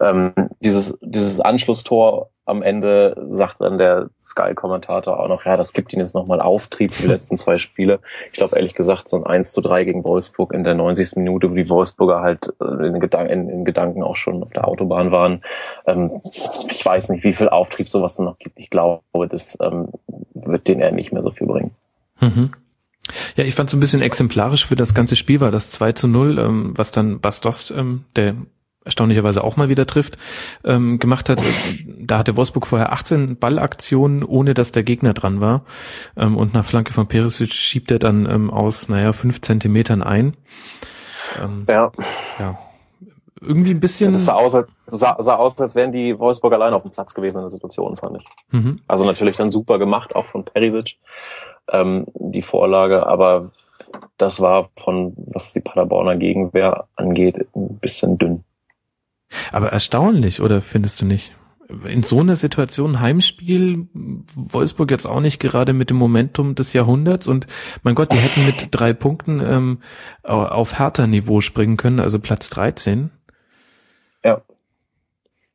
Ähm, 0.00 0.32
dieses, 0.60 0.98
dieses 1.00 1.40
Anschlusstor 1.40 2.30
am 2.44 2.62
Ende 2.62 3.26
sagt 3.28 3.60
dann 3.60 3.76
der 3.76 4.08
Sky-Kommentator 4.22 5.18
auch 5.18 5.28
noch, 5.28 5.44
ja, 5.44 5.56
das 5.56 5.72
gibt 5.72 5.92
ihnen 5.92 6.02
jetzt 6.02 6.14
nochmal 6.14 6.40
Auftrieb 6.40 6.94
für 6.94 7.02
die 7.02 7.08
letzten 7.12 7.36
zwei 7.36 7.58
Spiele. 7.58 8.00
Ich 8.30 8.38
glaube, 8.38 8.56
ehrlich 8.56 8.74
gesagt, 8.74 9.08
so 9.08 9.16
ein 9.16 9.26
1 9.26 9.52
zu 9.52 9.60
3 9.60 9.84
gegen 9.84 10.04
Wolfsburg 10.04 10.54
in 10.54 10.62
der 10.62 10.74
90. 10.74 11.16
Minute, 11.16 11.50
wo 11.50 11.54
die 11.54 11.68
Wolfsburger 11.68 12.20
halt 12.20 12.52
äh, 12.60 12.86
in, 12.86 13.00
Gedan 13.00 13.26
in, 13.26 13.48
in 13.48 13.64
Gedanken 13.64 14.02
auch 14.02 14.16
schon 14.16 14.42
auf 14.42 14.52
der 14.52 14.68
Autobahn 14.68 15.10
waren. 15.10 15.42
Ähm, 15.86 16.20
ich 16.24 16.84
weiß 16.84 17.08
nicht, 17.10 17.24
wie 17.24 17.34
viel 17.34 17.48
Auftrieb 17.48 17.88
sowas 17.88 18.18
noch 18.20 18.38
gibt. 18.38 18.58
Ich 18.58 18.70
glaube, 18.70 19.02
das 19.28 19.58
ähm, 19.60 19.88
wird 20.34 20.68
denen 20.68 20.80
eher 20.80 20.92
nicht 20.92 21.12
mehr 21.12 21.22
so 21.22 21.32
viel 21.32 21.48
bringen. 21.48 21.72
Mhm. 22.20 22.50
Ja, 23.36 23.44
ich 23.44 23.54
fand 23.54 23.70
so 23.70 23.76
ein 23.76 23.80
bisschen 23.80 24.02
exemplarisch 24.02 24.66
für 24.66 24.76
das 24.76 24.94
ganze 24.94 25.16
Spiel 25.16 25.40
war 25.40 25.50
das 25.50 25.70
2 25.70 25.92
zu 25.92 26.08
0, 26.08 26.38
ähm, 26.38 26.72
was 26.76 26.92
dann 26.92 27.20
Bastost, 27.20 27.70
ähm, 27.70 28.04
der 28.16 28.34
erstaunlicherweise 28.84 29.42
auch 29.42 29.56
mal 29.56 29.68
wieder 29.68 29.86
trifft, 29.86 30.16
ähm, 30.64 30.98
gemacht 30.98 31.28
hat. 31.28 31.42
Da 31.98 32.18
hatte 32.18 32.36
Wolfsburg 32.36 32.66
vorher 32.66 32.92
18 32.92 33.36
Ballaktionen, 33.36 34.22
ohne 34.22 34.54
dass 34.54 34.70
der 34.70 34.84
Gegner 34.84 35.12
dran 35.12 35.40
war. 35.40 35.64
Ähm, 36.16 36.36
und 36.36 36.54
nach 36.54 36.64
Flanke 36.64 36.92
von 36.92 37.08
Perisic 37.08 37.52
schiebt 37.52 37.90
er 37.90 37.98
dann 37.98 38.30
ähm, 38.30 38.50
aus, 38.50 38.88
naja, 38.88 39.12
fünf 39.12 39.40
Zentimetern 39.40 40.02
ein. 40.02 40.36
Ähm, 41.42 41.64
ja. 41.68 41.90
Ja 42.38 42.58
irgendwie 43.40 43.70
ein 43.70 43.80
bisschen. 43.80 44.12
Das 44.12 44.24
sah 44.24 44.34
aus, 44.34 44.54
als, 44.54 44.68
sah, 44.86 45.16
sah 45.18 45.36
aus, 45.36 45.58
als 45.60 45.74
wären 45.74 45.92
die 45.92 46.18
Wolfsburg 46.18 46.52
allein 46.52 46.74
auf 46.74 46.82
dem 46.82 46.90
Platz 46.90 47.14
gewesen 47.14 47.38
in 47.38 47.44
der 47.44 47.50
Situation, 47.50 47.96
fand 47.96 48.18
ich. 48.18 48.24
Mhm. 48.50 48.80
Also 48.86 49.04
natürlich 49.04 49.36
dann 49.36 49.50
super 49.50 49.78
gemacht, 49.78 50.14
auch 50.16 50.26
von 50.26 50.44
Perisic, 50.44 50.96
ähm, 51.70 52.06
die 52.14 52.42
Vorlage, 52.42 53.06
aber 53.06 53.50
das 54.16 54.40
war 54.40 54.70
von, 54.76 55.12
was 55.16 55.52
die 55.52 55.60
Paderborner 55.60 56.16
Gegenwehr 56.16 56.86
angeht, 56.96 57.46
ein 57.54 57.78
bisschen 57.78 58.18
dünn. 58.18 58.44
Aber 59.52 59.72
erstaunlich, 59.72 60.40
oder 60.40 60.60
findest 60.60 61.00
du 61.00 61.06
nicht? 61.06 61.32
In 61.84 62.04
so 62.04 62.20
einer 62.20 62.36
Situation 62.36 63.00
Heimspiel, 63.00 63.88
Wolfsburg 63.92 64.90
jetzt 64.92 65.04
auch 65.04 65.20
nicht 65.20 65.40
gerade 65.40 65.72
mit 65.72 65.90
dem 65.90 65.96
Momentum 65.96 66.54
des 66.54 66.72
Jahrhunderts 66.72 67.26
und 67.26 67.48
mein 67.82 67.96
Gott, 67.96 68.12
die 68.12 68.18
hätten 68.18 68.46
mit 68.46 68.68
drei 68.70 68.92
Punkten 68.92 69.40
ähm, 69.40 69.78
auf 70.22 70.74
härter 70.74 71.08
Niveau 71.08 71.40
springen 71.40 71.76
können, 71.76 71.98
also 71.98 72.20
Platz 72.20 72.50
13. 72.50 73.10
Ja. 74.24 74.42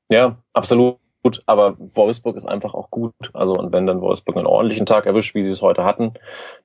Ja, 0.10 0.38
absolut. 0.54 0.98
Gut, 1.24 1.44
aber 1.46 1.76
Wolfsburg 1.78 2.36
ist 2.36 2.48
einfach 2.48 2.74
auch 2.74 2.90
gut. 2.90 3.14
Also, 3.34 3.56
und 3.56 3.72
wenn 3.72 3.86
dann 3.86 4.02
Wolfsburg 4.02 4.38
einen 4.38 4.48
ordentlichen 4.48 4.88
Tag 4.88 5.06
erwischt, 5.06 5.36
wie 5.36 5.44
sie 5.44 5.52
es 5.52 5.62
heute 5.62 5.86
hatten, 5.86 6.14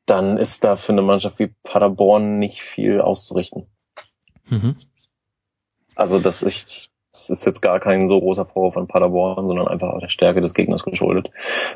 dann 0.07 0.39
ist 0.39 0.65
da 0.65 0.77
für 0.77 0.93
eine 0.93 1.03
Mannschaft 1.03 1.39
wie 1.39 1.53
Paderborn 1.63 2.39
nicht 2.39 2.63
viel 2.63 3.03
auszurichten. 3.03 3.67
Mhm. 4.49 4.77
Also, 5.95 6.21
das, 6.21 6.43
ich, 6.43 6.89
das 7.13 7.29
ist 7.29 7.45
jetzt 7.45 7.61
gar 7.61 7.81
kein 7.81 8.09
so 8.09 8.19
großer 8.19 8.47
Vorwurf 8.47 8.75
von 8.75 8.87
Paderborn, 8.87 9.47
sondern 9.47 9.69
einfach 9.69 9.99
der 10.01 10.09
Stärke 10.09 10.41
des 10.41 10.55
Gegners 10.55 10.85
geschuldet, 10.85 11.31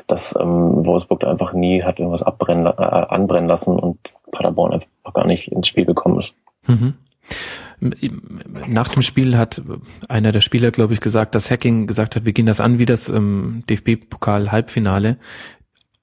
dass 0.07 0.35
ähm, 0.39 0.83
Wolfsburg 0.83 1.19
da 1.19 1.29
einfach 1.29 1.53
nie 1.53 1.83
hat 1.83 1.99
irgendwas 1.99 2.23
abbrennen, 2.23 2.65
äh, 2.65 2.69
anbrennen 2.69 3.47
lassen 3.47 3.77
und 3.77 3.99
Paderborn 4.31 4.73
einfach 4.73 5.13
gar 5.13 5.27
nicht 5.27 5.51
ins 5.51 5.67
Spiel 5.67 5.85
gekommen 5.85 6.17
ist. 6.17 6.33
Mhm. 6.65 6.95
Nach 7.81 8.89
dem 8.89 9.01
Spiel 9.01 9.37
hat 9.37 9.61
einer 10.07 10.31
der 10.31 10.41
Spieler, 10.41 10.69
glaube 10.69 10.93
ich, 10.93 11.01
gesagt, 11.01 11.33
dass 11.33 11.49
Hacking 11.49 11.87
gesagt 11.87 12.15
hat, 12.15 12.25
wir 12.25 12.33
gehen 12.33 12.45
das 12.45 12.61
an 12.61 12.77
wie 12.77 12.85
das 12.85 13.09
ähm, 13.09 13.63
DFB-Pokal-Halbfinale 13.69 15.17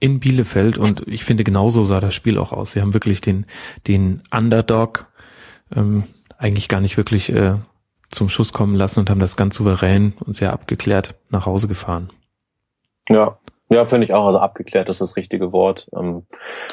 in 0.01 0.21
Bielefeld 0.21 0.79
und 0.79 1.07
ich 1.07 1.25
finde, 1.25 1.45
genauso 1.45 1.85
sah 1.85 2.01
das 2.01 2.15
Spiel 2.15 2.39
auch 2.39 2.53
aus. 2.53 2.73
Sie 2.73 2.81
haben 2.81 2.95
wirklich 2.95 3.21
den, 3.21 3.47
den 3.87 4.23
Underdog 4.33 5.07
ähm, 5.75 6.05
eigentlich 6.37 6.69
gar 6.69 6.81
nicht 6.81 6.97
wirklich 6.97 7.33
äh, 7.33 7.57
zum 8.11 8.29
Schuss 8.29 8.53
kommen 8.53 8.75
lassen 8.75 9.01
und 9.01 9.11
haben 9.11 9.21
das 9.21 9.37
ganz 9.37 9.57
souverän 9.57 10.15
und 10.25 10.35
sehr 10.35 10.53
abgeklärt 10.53 11.15
nach 11.31 11.47
Hause 11.47 11.69
gefahren. 11.69 12.11
Ja, 13.09 13.39
ja, 13.71 13.85
finde 13.85 14.07
ich 14.07 14.15
auch. 14.15 14.27
Also 14.27 14.39
abgeklärt 14.39 14.89
ist 14.89 15.01
das 15.01 15.17
richtige 15.17 15.53
Wort. 15.53 15.89
Ähm, 15.95 16.27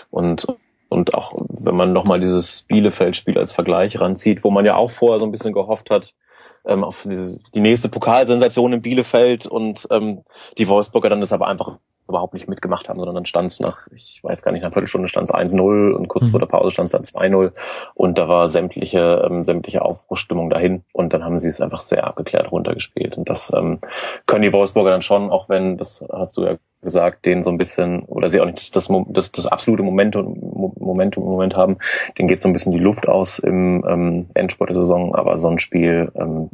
und 0.10 0.47
und 0.96 1.14
auch 1.14 1.34
wenn 1.50 1.76
man 1.76 1.93
nochmal 1.93 2.22
dieses 2.22 2.64
Bielefeld-Spiel 2.64 3.38
als 3.38 3.52
Vergleich 3.52 4.00
ranzieht, 4.00 4.43
wo 4.43 4.50
man 4.50 4.66
ja 4.66 4.76
auch 4.76 4.89
vorher 4.89 5.20
so 5.20 5.26
ein 5.26 5.32
bisschen 5.32 5.54
gehofft 5.54 5.91
hat, 5.91 6.16
ähm, 6.66 6.84
auf 6.84 7.04
diese, 7.04 7.38
die 7.54 7.60
nächste 7.60 7.89
Pokalsensation 7.89 8.74
in 8.74 8.82
Bielefeld 8.82 9.46
und 9.46 9.88
ähm, 9.91 10.24
die 10.58 10.68
Wolfsburger 10.68 11.10
dann 11.10 11.20
das 11.20 11.34
aber 11.34 11.48
einfach 11.48 11.78
überhaupt 12.08 12.34
nicht 12.34 12.48
mitgemacht 12.48 12.88
haben, 12.88 13.00
sondern 13.00 13.16
dann 13.16 13.26
stand 13.26 13.52
es 13.52 13.60
nach, 13.60 13.88
ich 13.91 14.20
weiß 14.24 14.43
gar 14.43 14.52
nicht, 14.52 14.62
nach 14.62 14.68
einer 14.68 14.74
Viertelstunde 14.74 15.08
stand 15.08 15.28
es 15.30 15.36
1-0 15.36 15.91
und 15.91 16.08
kurz 16.08 16.28
mhm. 16.28 16.32
vor 16.32 16.39
der 16.39 16.48
Pause 16.48 16.72
stand 16.72 16.86
es 16.86 16.91
dann 16.91 17.04
2-0 17.04 17.52
und 17.96 18.18
da 18.18 18.28
war 18.28 18.48
sämtliche, 18.48 19.24
ähm, 19.26 19.43
sämtliche 19.43 19.82
Aufbruchstimmung 19.82 20.50
dahin 20.50 20.84
und 20.93 21.14
dann 21.14 21.24
haben 21.24 21.38
sie 21.39 21.50
es 21.50 21.62
einfach 21.62 21.82
sehr 21.82 22.06
abgeklärt 22.06 22.52
runtergespielt 22.52 23.18
und 23.18 23.28
das 23.28 23.52
ähm, 23.54 23.80
können 24.28 24.43
die 24.43 24.54
Wolfsburger 24.54 24.91
dann 24.91 25.02
schon, 25.02 25.32
auch 25.32 25.50
wenn, 25.50 25.78
das 25.78 26.06
hast 26.12 26.38
du 26.38 26.43
ja 26.43 26.58
gesagt, 26.86 27.26
den 27.26 27.44
so 27.44 27.50
ein 27.50 27.58
bisschen, 27.58 28.04
oder 28.04 28.30
sie 28.30 28.40
auch 28.40 28.46
nicht 28.46 28.60
das, 28.60 28.72
das, 28.72 28.90
das, 29.10 29.32
das 29.34 29.46
absolute 29.48 29.84
Momentum, 29.84 30.74
Momentum 30.80 31.24
im 31.24 31.30
Moment 31.30 31.56
haben, 31.58 31.78
den 32.18 32.28
geht 32.28 32.40
so 32.40 32.48
ein 32.48 32.54
bisschen 32.54 32.72
die 32.72 32.78
Luft 32.78 33.10
aus 33.10 33.40
im 33.40 33.84
ähm, 33.86 34.28
Endsport 34.34 34.70
der 34.70 34.78
Saison, 34.78 35.14
aber 35.14 35.38
so 35.38 35.50
ein 35.50 35.60
Spiel 35.60 36.10
ähm, 36.16 36.50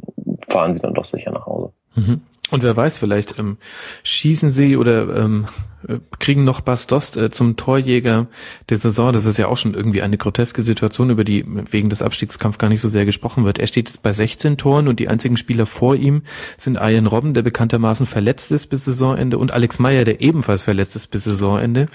fahren 0.48 0.74
sie 0.74 0.80
dann 0.80 0.94
doch 0.94 1.04
sicher 1.04 1.30
nach 1.30 1.46
Hause. 1.46 1.70
Mhm. 1.94 2.22
Und 2.52 2.62
wer 2.62 2.76
weiß, 2.76 2.98
vielleicht 2.98 3.38
ähm, 3.38 3.56
schießen 4.02 4.50
sie 4.50 4.76
oder 4.76 5.16
ähm, 5.16 5.48
äh, 5.88 6.00
kriegen 6.18 6.44
noch 6.44 6.60
Bastos 6.60 7.16
äh, 7.16 7.30
zum 7.30 7.56
Torjäger 7.56 8.26
der 8.68 8.76
Saison. 8.76 9.10
Das 9.14 9.24
ist 9.24 9.38
ja 9.38 9.46
auch 9.48 9.56
schon 9.56 9.72
irgendwie 9.72 10.02
eine 10.02 10.18
groteske 10.18 10.60
Situation, 10.60 11.08
über 11.08 11.24
die 11.24 11.46
wegen 11.46 11.88
des 11.88 12.02
Abstiegskampfs 12.02 12.58
gar 12.58 12.68
nicht 12.68 12.82
so 12.82 12.90
sehr 12.90 13.06
gesprochen 13.06 13.46
wird. 13.46 13.58
Er 13.58 13.66
steht 13.66 13.88
jetzt 13.88 14.02
bei 14.02 14.12
16 14.12 14.58
Toren 14.58 14.86
und 14.86 15.00
die 15.00 15.08
einzigen 15.08 15.38
Spieler 15.38 15.64
vor 15.64 15.96
ihm 15.96 16.24
sind 16.58 16.76
Ian 16.78 17.06
Robben, 17.06 17.32
der 17.32 17.40
bekanntermaßen 17.40 18.04
verletzt 18.04 18.52
ist 18.52 18.66
bis 18.66 18.84
Saisonende, 18.84 19.38
und 19.38 19.50
Alex 19.50 19.78
Meyer, 19.78 20.04
der 20.04 20.20
ebenfalls 20.20 20.62
verletzt 20.62 20.94
ist 20.94 21.06
bis 21.06 21.24
Saisonende. 21.24 21.88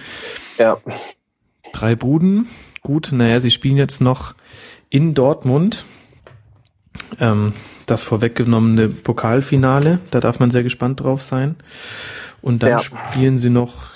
Ja. 0.57 0.77
Drei 1.71 1.95
Buden. 1.95 2.47
Gut, 2.81 3.09
naja, 3.11 3.39
sie 3.41 3.51
spielen 3.51 3.77
jetzt 3.77 4.01
noch 4.01 4.33
in 4.89 5.13
Dortmund. 5.13 5.85
Ähm, 7.19 7.53
das 7.87 8.03
vorweggenommene 8.03 8.89
Pokalfinale. 8.89 9.99
Da 10.11 10.19
darf 10.19 10.39
man 10.39 10.51
sehr 10.51 10.63
gespannt 10.63 10.99
drauf 10.99 11.23
sein. 11.23 11.55
Und 12.41 12.61
dann 12.61 12.69
ja. 12.69 12.79
spielen 12.79 13.39
sie 13.39 13.49
noch 13.49 13.91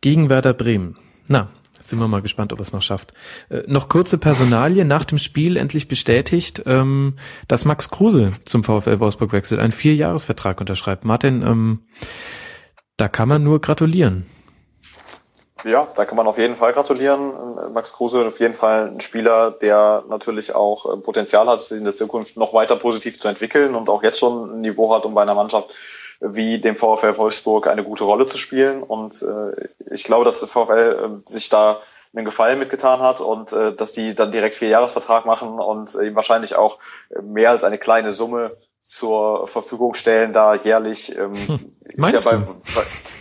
gegen 0.00 0.30
Werder 0.30 0.54
Bremen. 0.54 0.96
Na, 1.26 1.48
sind 1.90 1.98
wir 1.98 2.08
mal 2.08 2.22
gespannt, 2.22 2.52
ob 2.52 2.60
es 2.60 2.72
noch 2.72 2.82
schafft. 2.82 3.12
Äh, 3.48 3.62
noch 3.66 3.88
kurze 3.88 4.18
Personalie. 4.18 4.84
Nach 4.84 5.04
dem 5.04 5.18
Spiel 5.18 5.56
endlich 5.56 5.88
bestätigt, 5.88 6.62
ähm, 6.66 7.16
dass 7.48 7.64
Max 7.64 7.90
Kruse 7.90 8.34
zum 8.44 8.62
VfL 8.62 9.00
Wolfsburg 9.00 9.32
wechselt, 9.32 9.60
einen 9.60 9.72
Vierjahresvertrag 9.72 10.60
unterschreibt. 10.60 11.04
Martin, 11.04 11.42
ähm, 11.42 11.80
da 12.96 13.08
kann 13.08 13.28
man 13.28 13.42
nur 13.42 13.60
gratulieren. 13.60 14.26
Ja, 15.64 15.86
da 15.94 16.04
kann 16.04 16.16
man 16.16 16.26
auf 16.26 16.38
jeden 16.38 16.56
Fall 16.56 16.72
gratulieren. 16.72 17.72
Max 17.72 17.92
Kruse 17.92 18.26
auf 18.26 18.40
jeden 18.40 18.54
Fall 18.54 18.88
ein 18.88 19.00
Spieler, 19.00 19.50
der 19.50 20.04
natürlich 20.08 20.54
auch 20.54 20.92
äh, 20.92 20.96
Potenzial 20.96 21.46
hat, 21.46 21.62
sich 21.62 21.78
in 21.78 21.84
der 21.84 21.94
Zukunft 21.94 22.36
noch 22.36 22.54
weiter 22.54 22.76
positiv 22.76 23.20
zu 23.20 23.28
entwickeln 23.28 23.74
und 23.74 23.90
auch 23.90 24.02
jetzt 24.02 24.18
schon 24.18 24.50
ein 24.50 24.60
Niveau 24.62 24.94
hat, 24.94 25.04
um 25.04 25.14
bei 25.14 25.22
einer 25.22 25.34
Mannschaft 25.34 25.74
wie 26.20 26.58
dem 26.58 26.76
VfL 26.76 27.16
Wolfsburg 27.16 27.66
eine 27.66 27.84
gute 27.84 28.04
Rolle 28.04 28.26
zu 28.26 28.38
spielen. 28.38 28.82
Und 28.82 29.22
äh, 29.22 29.68
ich 29.90 30.04
glaube, 30.04 30.24
dass 30.24 30.40
der 30.40 30.48
VfL 30.48 31.20
äh, 31.26 31.30
sich 31.30 31.48
da 31.48 31.80
einen 32.14 32.24
Gefallen 32.24 32.58
mitgetan 32.58 33.00
hat 33.00 33.20
und 33.20 33.52
äh, 33.52 33.72
dass 33.74 33.92
die 33.92 34.14
dann 34.14 34.32
direkt 34.32 34.54
vier 34.54 34.68
Jahresvertrag 34.68 35.26
machen 35.26 35.58
und 35.58 35.94
ihm 35.94 36.14
wahrscheinlich 36.14 36.56
auch 36.56 36.78
mehr 37.22 37.50
als 37.50 37.64
eine 37.64 37.78
kleine 37.78 38.12
Summe 38.12 38.50
zur 38.90 39.46
Verfügung 39.46 39.94
stellen, 39.94 40.32
da 40.32 40.56
jährlich 40.56 41.16
ähm, 41.16 41.36
hm. 41.36 41.74
ist, 41.84 42.12
ja 42.12 42.32
bei, 42.32 42.38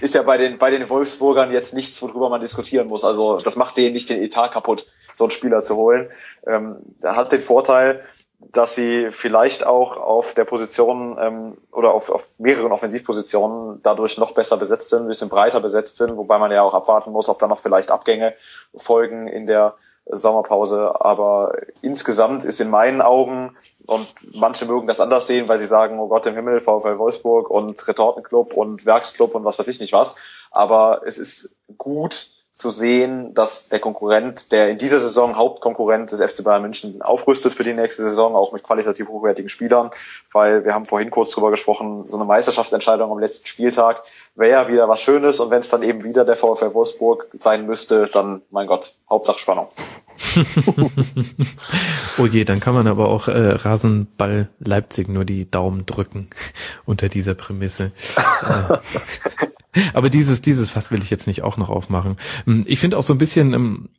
ist 0.02 0.16
ja 0.16 0.24
bei 0.24 0.40
den 0.40 0.58
bei 0.58 0.72
den 0.72 0.90
Wolfsburgern 0.90 1.52
jetzt 1.52 1.76
nichts, 1.76 2.02
worüber 2.02 2.28
man 2.30 2.42
diskutieren 2.42 2.88
muss. 2.88 3.04
Also 3.04 3.38
das 3.38 3.56
macht 3.56 3.78
denen 3.78 3.94
nicht 3.94 4.10
den 4.10 4.24
Etat 4.24 4.50
kaputt, 4.50 4.88
so 5.14 5.26
einen 5.26 5.32
Spieler 5.32 5.62
zu 5.62 5.76
holen. 5.76 6.10
Ähm, 6.48 6.78
der 7.04 7.16
hat 7.16 7.32
den 7.34 7.40
Vorteil, 7.40 8.02
dass 8.40 8.74
sie 8.74 9.10
vielleicht 9.12 9.64
auch 9.64 9.98
auf 9.98 10.34
der 10.34 10.46
Position 10.46 11.20
ähm, 11.22 11.58
oder 11.72 11.94
auf, 11.94 12.10
auf 12.10 12.40
mehreren 12.40 12.72
Offensivpositionen 12.72 13.84
dadurch 13.84 14.18
noch 14.18 14.34
besser 14.34 14.58
besetzt 14.58 14.90
sind, 14.90 15.04
ein 15.04 15.08
bisschen 15.08 15.30
breiter 15.30 15.60
besetzt 15.60 15.98
sind, 15.98 16.18
wobei 16.18 16.40
man 16.40 16.52
ja 16.52 16.64
auch 16.64 16.74
abwarten 16.74 17.12
muss, 17.12 17.30
ob 17.30 17.38
da 17.38 17.48
noch 17.48 17.60
vielleicht 17.60 17.92
Abgänge 17.92 18.34
folgen 18.76 19.28
in 19.28 19.46
der 19.46 19.76
Sommerpause. 20.06 21.02
Aber 21.02 21.54
insgesamt 21.82 22.46
ist 22.46 22.62
in 22.62 22.70
meinen 22.70 23.02
Augen, 23.02 23.56
und 23.88 24.16
manche 24.40 24.66
mögen 24.66 24.88
das 24.88 25.00
anders 25.00 25.28
sehen, 25.28 25.48
weil 25.48 25.60
sie 25.60 25.66
sagen, 25.66 26.00
oh 26.00 26.08
Gott 26.08 26.26
im 26.26 26.36
Himmel, 26.36 26.62
VfL 26.62 26.98
Wolfsburg 27.00 27.50
und 27.50 27.88
Retortenclub 27.88 28.54
und 28.54 28.86
Werksclub 28.86 29.34
und 29.36 29.44
was 29.46 29.58
weiß 29.60 29.68
ich 29.68 29.80
nicht 29.80 29.94
was. 29.94 30.18
Aber 30.52 31.02
es 31.06 31.18
ist 31.18 31.58
gut, 31.78 32.39
zu 32.60 32.70
sehen, 32.70 33.34
dass 33.34 33.70
der 33.70 33.80
Konkurrent, 33.80 34.52
der 34.52 34.70
in 34.70 34.78
dieser 34.78 35.00
Saison 35.00 35.38
Hauptkonkurrent 35.38 36.12
des 36.12 36.20
FC 36.20 36.44
Bayern 36.44 36.62
München 36.62 37.02
aufrüstet 37.02 37.54
für 37.54 37.64
die 37.64 37.74
nächste 37.74 38.02
Saison, 38.02 38.36
auch 38.36 38.52
mit 38.52 38.64
qualitativ 38.64 39.08
hochwertigen 39.08 39.48
Spielern, 39.48 39.92
weil 40.34 40.66
wir 40.66 40.74
haben 40.74 40.86
vorhin 40.86 41.10
kurz 41.10 41.30
drüber 41.30 41.52
gesprochen, 41.52 42.06
so 42.06 42.18
eine 42.18 42.26
Meisterschaftsentscheidung 42.26 43.10
am 43.14 43.20
letzten 43.20 43.48
Spieltag 43.48 44.04
wäre 44.36 44.52
ja 44.52 44.68
wieder 44.68 44.90
was 44.90 45.00
Schönes 45.00 45.40
und 45.40 45.52
wenn 45.52 45.60
es 45.60 45.70
dann 45.70 45.84
eben 45.84 46.04
wieder 46.04 46.26
der 46.26 46.36
VfL 46.36 46.74
Wolfsburg 46.74 47.28
sein 47.40 47.66
müsste, 47.66 48.10
dann, 48.14 48.42
mein 48.52 48.68
Gott, 48.68 48.96
Hauptsache 49.10 49.40
Spannung. 49.40 49.68
oh 52.18 52.26
je, 52.26 52.44
dann 52.44 52.60
kann 52.60 52.74
man 52.74 52.88
aber 52.88 53.08
auch 53.08 53.30
äh, 53.30 53.52
Rasenball 53.52 54.50
Leipzig 54.60 55.08
nur 55.08 55.24
die 55.24 55.50
Daumen 55.50 55.86
drücken 55.86 56.30
unter 56.86 57.08
dieser 57.08 57.36
Prämisse. 57.36 57.94
aber 59.94 60.10
dieses, 60.10 60.42
dieses 60.42 60.70
Fass 60.70 60.90
will 60.92 61.02
ich 61.02 61.10
jetzt 61.10 61.28
nicht 61.28 61.44
auch 61.44 61.58
noch 61.58 61.70
aufmachen. 61.70 62.16
Hm, 62.46 62.64
ich 62.68 62.80
finde 62.80 62.98
auch 62.98 63.04
so 63.04 63.14
ein 63.14 63.20
bisschen 63.20 63.54
ähm, 63.54 63.90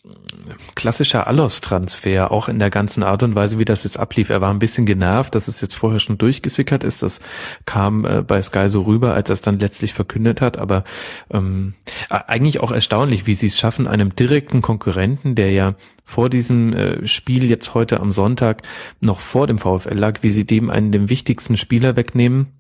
klassischer 0.75 1.29
Allos-Transfer, 1.29 2.33
auch 2.33 2.49
in 2.49 2.59
der 2.59 2.71
ganzen 2.71 3.03
Art 3.03 3.23
und 3.23 3.37
Weise, 3.37 3.59
wie 3.59 3.65
das 3.65 3.85
jetzt 3.85 3.99
ablief. 3.99 4.31
Er 4.31 4.41
war 4.41 4.53
ein 4.53 4.59
bisschen 4.59 4.85
genervt, 4.85 5.35
dass 5.35 5.47
es 5.47 5.61
jetzt 5.61 5.77
vorher 5.77 6.01
schon 6.01 6.19
durchgesickert 6.19 6.83
ist. 6.83 7.03
Das 7.03 7.21
kam 7.67 8.05
äh, 8.05 8.23
bei 8.23 8.43
Sky 8.43 8.69
so 8.69 8.83
rüber, 8.83 9.15
als 9.15 9.31
er 9.31 9.35
es 9.35 9.43
dann 9.43 9.61
letztlich 9.61 9.95
verkündet 9.95 10.41
hat. 10.41 10.59
Aber 10.59 10.83
ähm, 11.31 11.75
eigentlich 12.09 12.61
auch 12.61 12.73
erstaunlich, 12.73 13.27
wie 13.27 13.35
sie 13.35 13.47
es 13.47 13.59
schaffen, 13.59 13.87
einem 13.87 14.17
direkten 14.17 14.63
Konkurrenten, 14.63 15.37
der 15.37 15.53
ja 15.53 15.75
vor 16.05 16.31
diesem 16.31 16.73
äh, 16.73 17.07
Spiel 17.07 17.49
jetzt 17.49 17.75
heute 17.75 18.01
am 18.01 18.11
Sonntag 18.11 18.63
noch 19.01 19.21
vor 19.21 19.47
dem 19.47 19.59
VfL 19.59 19.95
lag, 19.95 20.23
wie 20.23 20.31
sie 20.31 20.45
dem 20.45 20.69
einen 20.69 20.91
dem 20.91 21.09
wichtigsten 21.09 21.57
Spieler 21.57 21.95
wegnehmen 21.95 22.60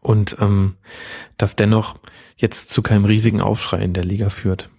und 0.00 0.36
ähm, 0.40 0.76
das 1.36 1.56
dennoch 1.56 1.96
jetzt 2.36 2.70
zu 2.70 2.82
keinem 2.82 3.04
riesigen 3.04 3.40
Aufschrei 3.40 3.82
in 3.82 3.92
der 3.92 4.04
Liga 4.04 4.30
führt. 4.30 4.70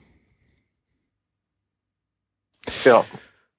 Ja, 2.84 3.06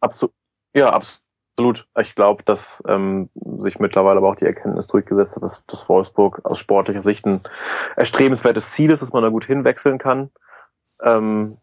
absolut. 0.00 0.34
Ja, 0.74 0.90
absolut. 0.90 1.86
Ich 2.00 2.14
glaube, 2.14 2.42
dass 2.44 2.82
ähm, 2.88 3.28
sich 3.34 3.78
mittlerweile 3.78 4.18
aber 4.18 4.30
auch 4.30 4.36
die 4.36 4.46
Erkenntnis 4.46 4.86
durchgesetzt 4.86 5.36
hat, 5.36 5.42
dass, 5.42 5.64
dass 5.66 5.88
Wolfsburg 5.88 6.40
aus 6.44 6.58
sportlicher 6.58 7.02
Sicht 7.02 7.26
ein 7.26 7.42
erstrebenswertes 7.96 8.72
Ziel 8.72 8.90
ist, 8.90 9.02
dass 9.02 9.12
man 9.12 9.22
da 9.22 9.28
gut 9.28 9.44
hinwechseln 9.44 9.98
kann. 9.98 10.30
Ähm, 11.02 11.58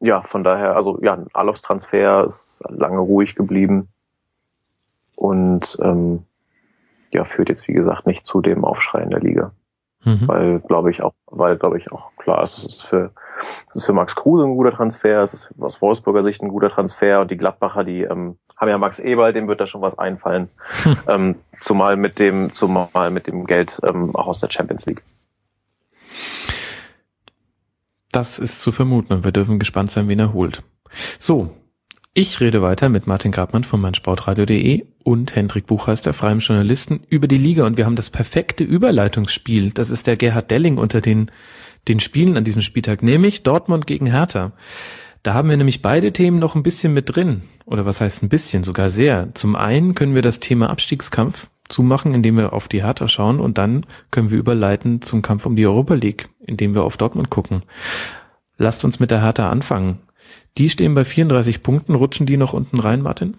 ja, 0.00 0.22
von 0.22 0.42
daher, 0.42 0.76
also 0.76 0.98
ja, 1.02 1.14
ein 1.14 1.26
Alofs-Transfer 1.34 2.24
ist 2.24 2.62
lange 2.68 3.00
ruhig 3.00 3.34
geblieben. 3.34 3.88
Und 5.14 5.76
ähm, 5.82 6.24
ja, 7.12 7.24
führt 7.24 7.48
jetzt, 7.48 7.68
wie 7.68 7.72
gesagt, 7.72 8.06
nicht 8.06 8.26
zu 8.26 8.40
dem 8.40 8.64
Aufschrei 8.64 9.02
in 9.02 9.10
der 9.10 9.20
Liga. 9.20 9.52
Mhm. 10.04 10.28
Weil, 10.28 10.60
glaube 10.60 10.90
ich, 10.90 11.02
auch, 11.02 11.12
weil, 11.26 11.56
glaube 11.58 11.76
ich, 11.76 11.92
auch 11.92 12.16
klar 12.16 12.42
ist, 12.42 12.58
es 12.58 12.64
ist 12.64 12.82
für, 12.84 13.12
es 13.68 13.82
ist 13.82 13.86
für 13.86 13.92
Max 13.92 14.16
Kruse 14.16 14.44
ein 14.44 14.56
guter 14.56 14.72
Transfer, 14.72 15.20
es 15.20 15.34
ist 15.34 15.50
aus 15.60 15.82
Wolfsburger 15.82 16.22
Sicht 16.22 16.42
ein 16.42 16.48
guter 16.48 16.70
Transfer 16.70 17.20
und 17.20 17.30
die 17.30 17.36
Gladbacher, 17.36 17.84
die 17.84 18.02
ähm, 18.02 18.38
haben 18.56 18.68
ja 18.68 18.78
Max 18.78 18.98
Eberl, 18.98 19.34
dem 19.34 19.46
wird 19.46 19.60
da 19.60 19.66
schon 19.66 19.82
was 19.82 19.98
einfallen. 19.98 20.48
ähm, 21.08 21.36
zumal 21.60 21.96
mit 21.96 22.18
dem, 22.18 22.52
zumal 22.52 23.10
mit 23.10 23.26
dem 23.26 23.44
Geld 23.44 23.78
ähm, 23.86 24.14
auch 24.14 24.28
aus 24.28 24.40
der 24.40 24.50
Champions 24.50 24.86
League. 24.86 25.02
Das 28.10 28.38
ist 28.38 28.62
zu 28.62 28.72
vermuten 28.72 29.12
und 29.12 29.24
wir 29.24 29.32
dürfen 29.32 29.58
gespannt 29.58 29.90
sein, 29.90 30.08
wen 30.08 30.18
er 30.18 30.32
holt. 30.32 30.62
So, 31.18 31.50
ich 32.12 32.40
rede 32.40 32.60
weiter 32.60 32.88
mit 32.88 33.06
Martin 33.06 33.30
Grabmann 33.30 33.64
von 33.64 33.80
meinsportradio.de 33.80 34.84
und 35.04 35.36
Hendrik 35.36 35.66
Buchheister, 35.66 36.12
freiem 36.12 36.40
Journalisten, 36.40 37.02
über 37.08 37.28
die 37.28 37.38
Liga 37.38 37.64
und 37.64 37.76
wir 37.76 37.86
haben 37.86 37.96
das 37.96 38.10
perfekte 38.10 38.64
Überleitungsspiel. 38.64 39.70
Das 39.70 39.90
ist 39.90 40.06
der 40.06 40.16
Gerhard 40.16 40.50
Delling 40.50 40.76
unter 40.76 41.00
den, 41.00 41.30
den 41.86 42.00
Spielen 42.00 42.36
an 42.36 42.44
diesem 42.44 42.62
Spieltag, 42.62 43.02
nämlich 43.02 43.44
Dortmund 43.44 43.86
gegen 43.86 44.06
Hertha. 44.06 44.52
Da 45.22 45.34
haben 45.34 45.50
wir 45.50 45.56
nämlich 45.56 45.82
beide 45.82 46.12
Themen 46.12 46.38
noch 46.38 46.54
ein 46.54 46.62
bisschen 46.62 46.94
mit 46.94 47.14
drin. 47.14 47.42
Oder 47.64 47.86
was 47.86 48.00
heißt 48.00 48.22
ein 48.22 48.28
bisschen, 48.28 48.64
sogar 48.64 48.90
sehr. 48.90 49.28
Zum 49.34 49.54
einen 49.54 49.94
können 49.94 50.14
wir 50.14 50.22
das 50.22 50.40
Thema 50.40 50.70
Abstiegskampf 50.70 51.48
zumachen, 51.68 52.14
indem 52.14 52.36
wir 52.36 52.52
auf 52.52 52.66
die 52.66 52.82
Hertha 52.82 53.06
schauen 53.06 53.38
und 53.38 53.56
dann 53.56 53.86
können 54.10 54.30
wir 54.30 54.38
überleiten 54.38 55.02
zum 55.02 55.22
Kampf 55.22 55.46
um 55.46 55.54
die 55.54 55.66
Europa 55.66 55.94
League, 55.94 56.28
indem 56.40 56.74
wir 56.74 56.82
auf 56.82 56.96
Dortmund 56.96 57.30
gucken. 57.30 57.62
Lasst 58.58 58.84
uns 58.84 58.98
mit 58.98 59.10
der 59.10 59.22
Hertha 59.22 59.48
anfangen. 59.48 60.00
Die 60.58 60.70
stehen 60.70 60.94
bei 60.94 61.04
34 61.04 61.62
Punkten. 61.62 61.94
Rutschen 61.94 62.26
die 62.26 62.36
noch 62.36 62.52
unten 62.52 62.80
rein, 62.80 63.02
Martin? 63.02 63.36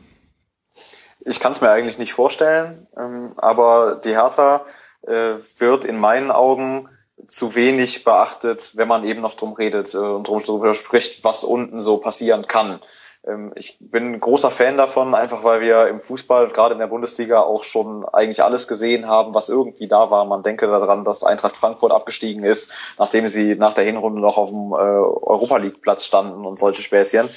Ich 1.26 1.40
kann 1.40 1.52
es 1.52 1.62
mir 1.62 1.70
eigentlich 1.70 1.98
nicht 1.98 2.14
vorstellen, 2.14 2.88
ähm, 2.98 3.34
aber 3.38 4.02
die 4.04 4.10
Hertha 4.10 4.66
äh, 5.04 5.36
wird 5.60 5.86
in 5.86 6.00
meinen 6.00 6.32
Augen 6.32 6.90
zu 7.28 7.56
wenig 7.56 8.04
beachtet, 8.04 8.72
wenn 8.76 8.88
man 8.88 9.04
eben 9.04 9.22
noch 9.22 9.36
drum 9.36 9.54
redet 9.54 9.94
äh, 9.94 9.98
und 9.98 10.28
drum 10.28 10.74
spricht, 10.74 11.24
was 11.24 11.44
unten 11.44 11.82
so 11.82 11.98
passieren 11.98 12.48
kann. 12.48 12.80
Ähm, 13.28 13.52
ich 13.56 13.78
bin 13.80 14.20
großer 14.20 14.52
Fan 14.52 14.78
davon, 14.78 15.14
einfach 15.14 15.44
weil 15.44 15.62
wir 15.62 15.88
im 15.88 16.00
Fußball, 16.00 16.48
gerade 16.50 16.74
in 16.74 16.80
der 16.80 16.88
Bundesliga, 16.88 17.42
auch 17.42 17.64
schon 17.64 18.06
eigentlich 18.06 18.44
alles 18.44 18.68
gesehen 18.68 19.08
haben, 19.08 19.34
was 19.34 19.50
irgendwie 19.50 19.88
da 19.88 20.10
war. 20.12 20.26
Man 20.26 20.44
denke 20.44 20.68
daran, 20.68 21.06
dass 21.06 21.24
Eintracht 21.24 21.58
Frankfurt 21.58 21.92
abgestiegen 21.92 22.44
ist, 22.44 22.74
nachdem 22.98 23.28
sie 23.28 23.56
nach 23.56 23.74
der 23.74 23.84
Hinrunde 23.84 24.22
noch 24.22 24.38
auf 24.38 24.50
dem 24.50 24.72
äh, 24.72 24.76
Europa 24.76 25.58
League 25.58 25.82
Platz 25.82 26.06
standen 26.06 26.46
und 26.46 26.60
solche 26.60 26.82
Späßchen. 26.82 27.28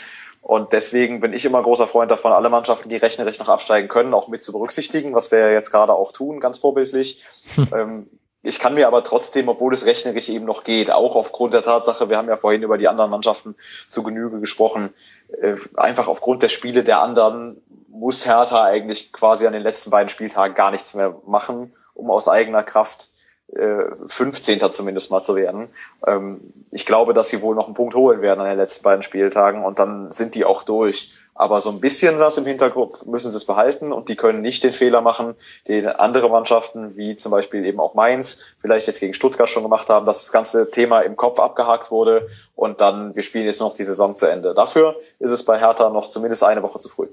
Und 0.41 0.75
deswegen 0.75 1.21
bin 1.21 1.33
ich 1.33 1.47
immer 1.47 1.63
großer 1.63 1.87
Freund 1.87 2.11
davon, 2.11 2.33
alle 2.33 2.51
Mannschaften, 2.51 2.91
die 2.91 2.97
rechnerisch 2.97 3.39
noch 3.39 3.49
absteigen 3.49 3.89
können, 3.89 4.13
auch 4.13 4.29
mit 4.29 4.43
zu 4.43 4.53
berücksichtigen, 4.53 5.15
was 5.15 5.33
wir 5.33 5.53
jetzt 5.53 5.71
gerade 5.71 5.95
auch 5.95 6.13
tun, 6.13 6.39
ganz 6.39 6.59
vorbildlich. 6.59 7.25
Hm. 7.55 8.09
Ich 8.47 8.59
kann 8.59 8.75
mir 8.75 8.87
aber 8.87 9.03
trotzdem, 9.03 9.49
obwohl 9.49 9.73
es 9.73 9.87
rechnerisch 9.87 10.29
eben 10.29 10.45
noch 10.45 10.65
geht, 10.65 10.91
auch 10.91 11.17
aufgrund 11.17 11.55
der 11.55 11.63
Tatsache, 11.63 12.11
wir 12.11 12.19
haben 12.19 12.29
ja 12.29 12.37
vorhin 12.37 12.63
über 12.63 12.77
die 12.77 12.89
anderen 12.89 13.11
Mannschaften 13.11 13.57
zu 13.89 14.03
Genüge 14.03 14.39
gesprochen, 14.39 14.93
äh, 15.41 15.57
einfach 15.77 16.09
aufgrund 16.09 16.43
der 16.43 16.51
Spiele 16.51 16.85
der 16.85 17.01
anderen 17.01 17.63
muss 17.89 18.27
Hertha 18.27 18.63
eigentlich 18.63 19.15
quasi 19.15 19.47
an 19.47 19.55
den 19.55 19.63
letzten 19.63 19.91
beiden 19.91 20.11
Spieltagen 20.11 20.55
gar 20.55 20.71
nichts 20.73 20.93
mehr 20.95 21.17
machen, 21.27 21.73
um 21.95 22.11
aus 22.11 22.29
eigener 22.29 22.63
Kraft 22.63 23.09
äh, 23.55 23.85
15. 24.07 24.61
zumindest 24.73 25.11
mal 25.11 25.23
zu 25.23 25.37
werden. 25.37 25.71
Ähm, 26.07 26.53
ich 26.71 26.85
glaube, 26.85 27.15
dass 27.15 27.31
sie 27.31 27.41
wohl 27.41 27.55
noch 27.55 27.67
einen 27.67 27.75
Punkt 27.75 27.95
holen 27.95 28.21
werden 28.21 28.41
an 28.41 28.49
den 28.49 28.59
letzten 28.59 28.83
beiden 28.83 29.03
Spieltagen 29.03 29.65
und 29.65 29.79
dann 29.79 30.13
sind 30.13 30.35
die 30.35 30.45
auch 30.45 30.65
durch. 30.65 31.15
Aber 31.37 31.61
so 31.61 31.71
ein 31.71 31.81
bisschen 31.81 32.19
was 32.21 32.39
im 32.39 32.47
Hintergrund 32.47 33.07
müssen 33.07 33.33
sie 33.33 33.37
es 33.37 33.45
behalten 33.45 33.93
und 33.93 34.09
die 34.09 34.15
können 34.15 34.41
nicht 34.41 34.63
den 34.63 34.73
Fehler 34.73 35.01
machen, 35.01 35.35
den 35.67 35.87
andere 35.89 36.29
Mannschaften, 36.29 36.97
wie 36.97 37.17
zum 37.17 37.33
Beispiel 37.33 37.65
eben 37.65 37.81
auch 37.81 37.95
Mainz, 37.95 38.55
vielleicht 38.59 38.87
jetzt 38.87 39.01
gegen 39.01 39.15
Stuttgart 39.15 39.51
schon 39.51 39.65
gemacht 39.65 39.89
haben, 39.89 40.07
dass 40.07 40.23
das 40.23 40.33
ganze 40.33 40.71
Thema 40.71 41.01
im 41.01 41.17
Kopf 41.17 41.41
abgehakt 41.41 41.91
wurde 41.91 42.29
und 42.55 42.81
dann, 42.81 43.17
wir 43.17 43.23
spielen 43.25 43.47
jetzt 43.47 43.61
noch 43.61 43.75
die 43.75 43.85
Saison 43.85 44.15
zu 44.15 44.31
Ende. 44.31 44.55
Dafür 44.55 44.97
ist 45.19 45.33
es 45.33 45.45
bei 45.45 45.59
Hertha 45.59 45.91
noch 45.91 46.09
zumindest 46.09 46.45
eine 46.45 46.63
Woche 46.63 46.79
zu 46.79 46.89
früh. 46.89 47.09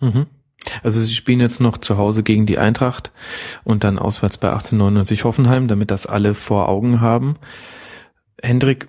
Mhm. 0.00 0.26
Also 0.82 1.00
sie 1.00 1.12
spielen 1.12 1.40
jetzt 1.40 1.60
noch 1.60 1.78
zu 1.78 1.98
Hause 1.98 2.22
gegen 2.22 2.46
die 2.46 2.58
Eintracht 2.58 3.12
und 3.64 3.84
dann 3.84 3.98
auswärts 3.98 4.38
bei 4.38 4.48
1899 4.48 5.24
Hoffenheim, 5.24 5.68
damit 5.68 5.90
das 5.90 6.06
alle 6.06 6.34
vor 6.34 6.68
Augen 6.68 7.00
haben. 7.00 7.36
Hendrik, 8.40 8.88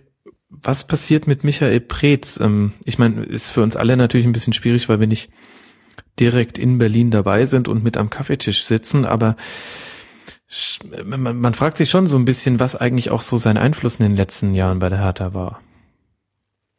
was 0.50 0.88
passiert 0.88 1.28
mit 1.28 1.44
Michael 1.44 1.82
Preetz? 1.82 2.40
Ähm, 2.40 2.74
ich 2.86 3.00
meine, 3.00 3.24
ist 3.24 3.50
für 3.50 3.64
uns 3.64 3.76
alle 3.76 3.98
natürlich 3.98 4.28
ein 4.28 4.34
bisschen 4.34 4.54
schwierig, 4.54 4.90
weil 4.90 5.00
wir 5.00 5.08
nicht 5.08 5.32
direkt 6.20 6.58
in 6.58 6.78
Berlin 6.78 7.12
dabei 7.12 7.46
sind 7.46 7.68
und 7.68 7.84
mit 7.84 7.98
am 7.98 8.10
Kaffeetisch 8.10 8.64
sitzen, 8.64 9.06
aber 9.06 9.36
man, 11.04 11.54
fragt 11.54 11.78
sich 11.78 11.90
schon 11.90 12.08
so 12.08 12.16
ein 12.16 12.26
bisschen, 12.26 12.60
was 12.60 12.76
eigentlich 12.76 13.12
auch 13.12 13.22
so 13.22 13.38
sein 13.38 13.58
Einfluss 13.58 13.98
in 13.98 14.06
den 14.06 14.16
letzten 14.16 14.54
Jahren 14.54 14.80
bei 14.80 14.88
der 14.88 15.00
Hertha 15.00 15.34
war. 15.34 15.60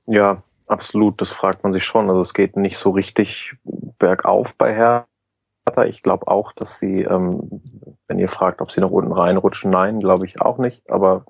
Ja, 0.07 0.43
absolut, 0.69 1.21
das 1.21 1.31
fragt 1.31 1.65
man 1.65 1.75
sich 1.75 1.85
schon. 1.85 2.09
Also 2.09 2.23
es 2.23 2.33
geht 2.33 2.57
nicht 2.57 2.79
so 2.79 2.91
richtig 2.91 3.55
bergauf 3.99 4.55
bei 4.55 4.75
Hertha. 4.75 5.85
Ich 5.85 6.03
glaube 6.03 6.29
auch, 6.29 6.53
dass 6.53 6.79
sie, 6.79 7.03
ähm, 7.03 7.61
wenn 8.07 8.19
ihr 8.19 8.31
fragt, 8.31 8.63
ob 8.63 8.73
sie 8.73 8.81
nach 8.81 8.91
unten 8.91 9.13
reinrutschen, 9.13 9.71
nein, 9.71 10.01
glaube 10.01 10.25
ich 10.25 10.41
auch 10.41 10.57
nicht. 10.57 10.91
Aber 10.91 11.27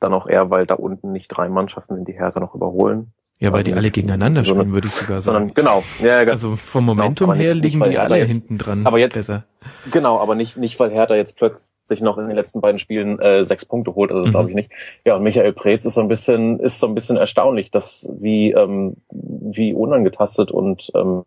dann 0.00 0.14
auch 0.14 0.26
eher, 0.26 0.50
weil 0.50 0.66
da 0.66 0.74
unten 0.74 1.12
nicht 1.12 1.28
drei 1.28 1.48
Mannschaften 1.48 1.94
sind, 1.94 2.08
die 2.08 2.12
Hertha 2.12 2.40
noch 2.40 2.54
überholen. 2.54 3.12
Ja, 3.40 3.52
weil 3.52 3.64
die 3.64 3.72
also 3.72 3.80
alle 3.80 3.90
gegeneinander 3.90 4.44
spielen, 4.44 4.72
würde 4.72 4.86
ich 4.86 4.94
sogar 4.94 5.20
sagen. 5.20 5.50
Sondern, 5.50 5.54
genau. 5.54 5.82
Ja, 6.00 6.18
also 6.18 6.56
vom 6.56 6.84
Momentum 6.84 7.30
genau, 7.30 7.40
her 7.40 7.54
liegen 7.54 7.82
die 7.82 7.98
alle 7.98 8.18
jetzt, 8.18 8.30
hinten 8.30 8.58
dran. 8.58 8.86
Aber 8.86 8.98
jetzt 8.98 9.14
besser. 9.14 9.44
Genau, 9.90 10.20
aber 10.20 10.34
nicht 10.34 10.56
nicht 10.56 10.78
weil 10.78 10.90
Hertha 10.90 11.16
jetzt 11.16 11.36
plötzlich 11.36 12.00
noch 12.00 12.16
in 12.16 12.28
den 12.28 12.36
letzten 12.36 12.60
beiden 12.60 12.78
Spielen 12.78 13.18
äh, 13.18 13.42
sechs 13.42 13.66
Punkte 13.66 13.94
holt, 13.96 14.10
also 14.10 14.22
das 14.22 14.30
mhm. 14.30 14.32
glaube 14.32 14.48
ich 14.50 14.54
nicht. 14.54 14.72
Ja, 15.04 15.16
und 15.16 15.24
Michael 15.24 15.52
Preetz 15.52 15.84
ist 15.84 15.94
so 15.94 16.00
ein 16.00 16.08
bisschen 16.08 16.60
ist 16.60 16.78
so 16.78 16.86
ein 16.86 16.94
bisschen 16.94 17.16
erstaunlich, 17.16 17.70
dass 17.72 18.08
wie 18.18 18.52
ähm, 18.52 18.96
wie 19.10 19.74
unangetastet 19.74 20.52
und 20.52 20.92
ähm, 20.94 21.24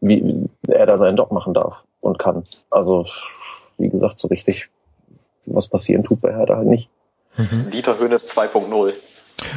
wie 0.00 0.48
er 0.68 0.86
da 0.86 0.98
seinen 0.98 1.16
Job 1.16 1.32
machen 1.32 1.54
darf 1.54 1.84
und 2.02 2.18
kann. 2.18 2.44
Also 2.70 3.06
wie 3.78 3.88
gesagt, 3.88 4.18
so 4.18 4.28
richtig 4.28 4.68
was 5.46 5.68
passieren 5.68 6.04
tut 6.04 6.20
bei 6.20 6.34
Hertha 6.34 6.56
halt 6.56 6.68
nicht. 6.68 6.90
Mhm. 7.36 7.70
Dieter 7.70 7.98
Hönes 7.98 8.36
2.0. 8.36 8.92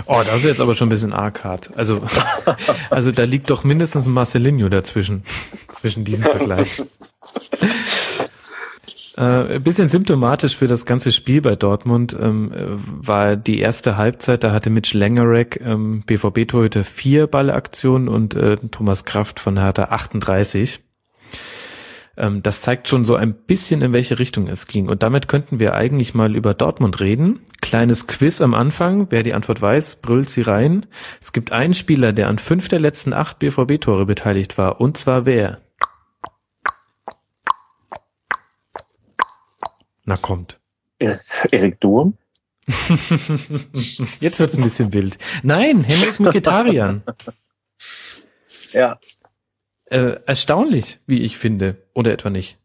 Oh, 0.05 0.21
das 0.25 0.39
ist 0.39 0.45
jetzt 0.45 0.61
aber 0.61 0.75
schon 0.75 0.87
ein 0.87 0.89
bisschen 0.89 1.13
arg 1.13 1.43
hart. 1.43 1.71
Also, 1.77 2.01
also 2.91 3.11
da 3.11 3.23
liegt 3.23 3.49
doch 3.49 3.63
mindestens 3.63 4.05
ein 4.05 4.13
Marcelinho 4.13 4.69
dazwischen, 4.69 5.23
zwischen 5.73 6.05
diesem 6.05 6.25
Vergleich. 6.25 6.81
Äh, 9.17 9.55
ein 9.55 9.63
bisschen 9.63 9.89
symptomatisch 9.89 10.55
für 10.55 10.67
das 10.67 10.85
ganze 10.85 11.11
Spiel 11.11 11.41
bei 11.41 11.57
Dortmund 11.57 12.15
ähm, 12.17 12.51
war 12.55 13.35
die 13.35 13.59
erste 13.59 13.97
Halbzeit, 13.97 14.45
da 14.45 14.53
hatte 14.53 14.69
Mitch 14.69 14.97
Langerek, 14.97 15.59
ähm, 15.61 16.03
BVB-Torhüter, 16.05 16.85
vier 16.85 17.27
Ballaktionen 17.27 18.07
und 18.07 18.35
äh, 18.35 18.55
Thomas 18.71 19.03
Kraft 19.03 19.41
von 19.41 19.59
Hertha 19.59 19.85
38. 19.85 20.79
Ähm, 22.19 22.43
das 22.43 22.61
zeigt 22.61 22.89
schon 22.89 23.05
so 23.05 23.15
ein 23.15 23.33
bisschen, 23.33 23.81
in 23.81 23.93
welche 23.93 24.19
Richtung 24.19 24.47
es 24.47 24.67
ging. 24.67 24.89
Und 24.89 25.01
damit 25.03 25.27
könnten 25.29 25.59
wir 25.59 25.73
eigentlich 25.73 26.13
mal 26.13 26.35
über 26.35 26.53
Dortmund 26.53 26.99
reden. 26.99 27.39
Kleines 27.61 28.07
Quiz 28.07 28.41
am 28.41 28.53
Anfang. 28.53 29.07
Wer 29.09 29.23
die 29.23 29.33
Antwort 29.33 29.61
weiß, 29.61 30.01
brüllt 30.01 30.29
sie 30.29 30.41
rein. 30.41 30.85
Es 31.21 31.31
gibt 31.31 31.51
einen 31.53 31.73
Spieler, 31.73 32.11
der 32.11 32.27
an 32.27 32.37
fünf 32.37 32.67
der 32.67 32.79
letzten 32.79 33.13
acht 33.13 33.39
BVB-Tore 33.39 34.05
beteiligt 34.05 34.57
war. 34.57 34.81
Und 34.81 34.97
zwar 34.97 35.25
wer? 35.25 35.61
Na 40.03 40.17
kommt. 40.17 40.59
Erik 40.99 41.79
Durm? 41.79 42.17
Jetzt 42.67 44.39
wird's 44.39 44.57
ein 44.57 44.63
bisschen 44.63 44.93
wild. 44.93 45.17
Nein, 45.41 45.83
Henrik 45.83 46.19
Mkhitaryan. 46.19 47.03
Ja, 48.71 48.99
äh, 49.89 50.17
erstaunlich, 50.25 50.99
wie 51.05 51.23
ich 51.23 51.37
finde, 51.37 51.77
oder 51.93 52.11
etwa 52.11 52.29
nicht? 52.29 52.57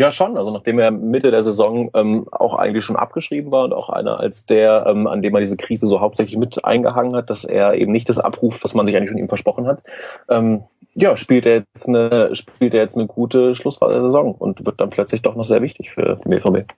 Ja, 0.00 0.10
schon. 0.12 0.38
Also 0.38 0.50
nachdem 0.50 0.78
er 0.78 0.90
Mitte 0.90 1.30
der 1.30 1.42
Saison 1.42 1.90
ähm, 1.92 2.26
auch 2.30 2.54
eigentlich 2.54 2.86
schon 2.86 2.96
abgeschrieben 2.96 3.52
war 3.52 3.64
und 3.64 3.74
auch 3.74 3.90
einer 3.90 4.18
als 4.18 4.46
der, 4.46 4.86
ähm, 4.86 5.06
an 5.06 5.20
dem 5.20 5.32
man 5.34 5.42
diese 5.42 5.58
Krise 5.58 5.86
so 5.86 6.00
hauptsächlich 6.00 6.38
mit 6.38 6.64
eingehangen 6.64 7.14
hat, 7.14 7.28
dass 7.28 7.44
er 7.44 7.74
eben 7.74 7.92
nicht 7.92 8.08
das 8.08 8.18
abruft, 8.18 8.64
was 8.64 8.72
man 8.72 8.86
sich 8.86 8.96
eigentlich 8.96 9.10
von 9.10 9.18
ihm 9.18 9.28
versprochen 9.28 9.66
hat. 9.66 9.82
Ähm, 10.30 10.64
ja, 10.94 11.18
spielt 11.18 11.44
er 11.44 11.64
jetzt 11.74 11.86
eine, 11.86 12.34
spielt 12.34 12.72
er 12.72 12.80
jetzt 12.80 12.96
eine 12.96 13.08
gute 13.08 13.54
Schlussphase 13.54 13.92
der 13.92 14.02
Saison 14.04 14.34
und 14.34 14.64
wird 14.64 14.80
dann 14.80 14.88
plötzlich 14.88 15.20
doch 15.20 15.36
noch 15.36 15.44
sehr 15.44 15.60
wichtig 15.60 15.90
für 15.90 16.16
den 16.16 16.30
BVB. 16.30 16.72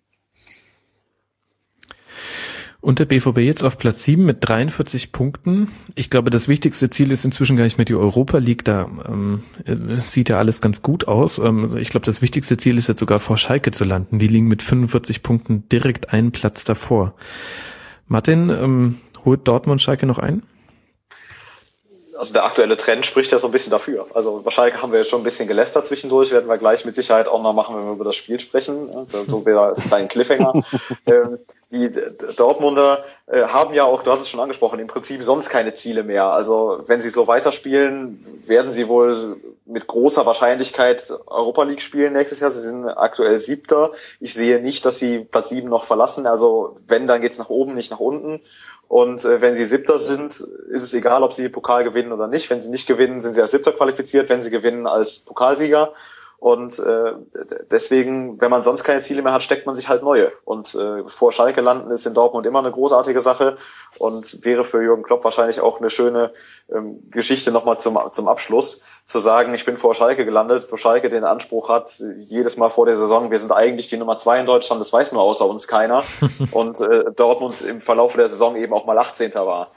Und 2.83 2.99
der 2.99 3.05
BVB 3.05 3.39
jetzt 3.39 3.63
auf 3.63 3.79
Platz 3.79 4.03
7 4.03 4.25
mit 4.25 4.39
43 4.41 5.13
Punkten. 5.13 5.69
Ich 5.95 6.11
glaube, 6.11 6.31
das 6.31 6.49
wichtigste 6.49 6.91
Ziel 6.91 7.13
ist 7.13 7.25
inzwischen 7.25 7.57
gar 7.57 7.63
nicht 7.63 7.79
mehr 7.79 7.85
die 7.85 7.95
Europa 7.95 8.39
League. 8.39 8.65
Da 8.65 8.91
ähm, 9.07 9.45
äh, 9.65 10.01
sieht 10.01 10.29
ja 10.29 10.39
alles 10.39 10.61
ganz 10.61 10.83
gut 10.83 11.07
aus. 11.07 11.39
Ähm, 11.39 11.63
also 11.63 11.79
ich 11.79 11.91
glaube, 11.91 12.05
das 12.05 12.23
wichtigste 12.23 12.57
Ziel 12.57 12.77
ist 12.77 12.89
jetzt 12.89 12.99
sogar 12.99 13.21
vor 13.21 13.39
Schalke 13.39 13.71
zu 13.71 13.85
landen. 13.85 14.19
Die 14.19 14.27
liegen 14.27 14.49
mit 14.49 14.65
45 14.65 15.23
Punkten 15.23 15.69
direkt 15.69 16.13
einen 16.13 16.33
Platz 16.33 16.65
davor. 16.65 17.15
Martin, 18.09 18.51
ähm, 18.51 18.97
holt 19.25 19.47
Dortmund 19.47 19.81
Schalke 19.81 20.07
noch 20.07 20.19
ein? 20.19 20.43
Also 22.19 22.33
der 22.33 22.45
aktuelle 22.45 22.77
Trend 22.77 23.07
spricht 23.07 23.33
ja 23.33 23.39
so 23.39 23.49
ein 23.49 23.53
bisschen 23.53 23.71
dafür. 23.71 24.07
Also 24.15 24.45
wahrscheinlich 24.45 24.81
haben 24.81 24.93
wir 24.93 24.99
jetzt 24.99 25.11
schon 25.11 25.21
ein 25.21 25.25
bisschen 25.25 25.49
gelästert 25.49 25.87
zwischendurch, 25.87 26.31
werden 26.31 26.49
wir 26.49 26.59
gleich 26.59 26.85
mit 26.85 26.95
Sicherheit 26.95 27.29
auch 27.29 27.43
noch 27.43 27.53
machen, 27.53 27.77
wenn 27.77 27.85
wir 27.85 27.93
über 27.93 28.05
das 28.05 28.17
Spiel 28.17 28.39
sprechen. 28.41 29.07
So 29.27 29.45
wäre 29.47 29.61
als 29.61 29.85
kleinen 29.85 30.09
Cliffhanger. 30.09 30.53
Ähm, 31.07 31.39
die 31.73 31.91
Dortmunder 32.37 33.05
haben 33.33 33.73
ja 33.73 33.85
auch, 33.85 34.03
du 34.03 34.11
hast 34.11 34.21
es 34.21 34.29
schon 34.29 34.41
angesprochen, 34.41 34.79
im 34.79 34.89
Prinzip 34.89 35.23
sonst 35.23 35.49
keine 35.49 35.73
Ziele 35.73 36.03
mehr. 36.03 36.27
Also 36.27 36.79
wenn 36.87 37.01
sie 37.01 37.09
so 37.09 37.27
weiterspielen, 37.27 38.19
werden 38.45 38.73
sie 38.73 38.89
wohl 38.89 39.37
mit 39.65 39.87
großer 39.87 40.27
Wahrscheinlichkeit 40.27 41.13
Europa 41.27 41.63
League 41.63 41.81
spielen 41.81 42.13
nächstes 42.13 42.41
Jahr. 42.41 42.51
Sie 42.51 42.61
sind 42.61 42.87
aktuell 42.87 43.41
Siebter. 43.41 43.93
Ich 44.21 44.35
sehe 44.35 44.61
nicht, 44.61 44.85
dass 44.85 44.99
sie 44.99 45.21
Platz 45.21 45.49
sieben 45.49 45.71
noch 45.71 45.85
verlassen. 45.85 46.27
Also 46.27 46.77
wenn, 46.87 47.07
dann 47.07 47.23
geht's 47.23 47.39
nach 47.39 47.49
oben, 47.49 47.75
nicht 47.75 47.91
nach 47.91 48.01
unten. 48.01 48.41
Und 48.89 49.25
äh, 49.25 49.41
wenn 49.41 49.55
sie 49.55 49.65
Siebter 49.65 49.99
sind, 49.99 50.33
ist 50.33 50.83
es 50.83 50.93
egal, 50.93 51.23
ob 51.23 51.33
sie 51.33 51.49
Pokal 51.49 51.85
gewinnen 51.85 52.13
oder 52.13 52.29
nicht. 52.29 52.51
Wenn 52.51 52.61
sie 52.61 52.71
nicht 52.71 52.87
gewinnen, 52.87 53.23
sind 53.23 53.35
sie 53.35 53.41
als 53.41 53.53
Siebter 53.53 53.73
qualifiziert. 53.73 54.29
Wenn 54.29 54.43
sie 54.43 54.51
gewinnen, 54.51 54.87
als 54.87 55.21
Pokalsieger. 55.21 55.95
Und 56.43 56.81
äh, 56.81 57.13
deswegen, 57.71 58.41
wenn 58.41 58.51
man 58.51 58.65
sonst 58.65 58.83
keine 58.83 59.01
Ziele 59.01 59.23
mehr 59.23 59.33
hat, 59.33 59.45
steckt 59.45 59.65
man 59.65 59.77
sich 59.77 59.89
halt 59.89 60.03
neue. 60.03 60.33
Und 60.45 60.75
äh, 60.75 61.07
vor 61.07 61.31
Schalke 61.31 61.61
landen 61.61 61.93
ist 61.93 62.05
in 62.05 62.15
Dortmund 62.15 62.47
immer 62.47 62.59
eine 62.59 62.73
großartige 62.73 63.21
Sache 63.21 63.57
und 63.99 64.45
wäre 64.45 64.65
für 64.65 64.83
Jürgen 64.83 65.05
Klopp 65.05 65.23
wahrscheinlich 65.23 65.61
auch 65.61 65.79
eine 65.79 65.89
schöne 65.89 66.33
ähm, 66.69 66.99
Geschichte 67.13 67.53
nochmal 67.53 67.79
zum, 67.79 67.97
zum 68.11 68.27
Abschluss, 68.27 68.83
zu 69.05 69.21
sagen, 69.21 69.55
ich 69.55 69.65
bin 69.65 69.77
vor 69.77 69.95
Schalke 69.95 70.25
gelandet, 70.25 70.67
wo 70.73 70.77
Schalke 70.77 71.09
den 71.09 71.23
Anspruch 71.23 71.69
hat, 71.69 72.03
jedes 72.19 72.57
Mal 72.57 72.71
vor 72.71 72.87
der 72.87 72.97
Saison, 72.97 73.31
wir 73.31 73.39
sind 73.39 73.53
eigentlich 73.53 73.87
die 73.87 73.97
Nummer 73.97 74.19
zwei 74.19 74.41
in 74.41 74.47
Deutschland, 74.47 74.81
das 74.81 74.93
weiß 74.93 75.13
nur 75.13 75.23
außer 75.23 75.47
uns 75.47 75.69
keiner. 75.69 76.03
und 76.51 76.81
äh, 76.81 77.05
Dortmund 77.15 77.63
im 77.63 77.81
Verlauf 77.81 78.17
der 78.17 78.29
Saison 78.29 78.57
eben 78.57 78.75
auch 78.75 78.85
mal 78.85 78.99
18. 78.99 79.33
war 79.35 79.69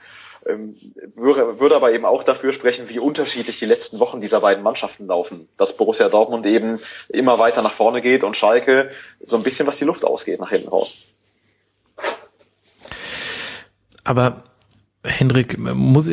ähm, 0.48 0.76
würde, 1.16 1.60
würde 1.60 1.76
aber 1.76 1.92
eben 1.94 2.06
auch 2.06 2.24
dafür 2.24 2.54
sprechen, 2.54 2.90
wie 2.90 3.00
unterschiedlich 3.00 3.60
die 3.60 3.66
letzten 3.66 4.00
Wochen 4.00 4.22
dieser 4.22 4.42
beiden 4.42 4.64
Mannschaften 4.64 5.08
laufen. 5.08 5.48
Dass 5.58 5.78
Borussia 5.78 6.10
Dortmund 6.10 6.46
eben 6.46 6.80
immer 7.10 7.40
weiter 7.40 7.62
nach 7.62 7.72
vorne 7.72 8.02
geht 8.02 8.24
und 8.24 8.38
Schalke 8.38 8.90
so 9.22 9.38
ein 9.38 9.44
bisschen 9.44 9.68
was 9.68 9.78
die 9.78 9.86
Luft 9.86 10.06
ausgeht 10.06 10.40
nach 10.40 10.50
hinten 10.50 10.70
raus. 10.70 11.16
Aber 14.04 14.44
Hendrik, 15.04 15.58
muss 15.58 16.10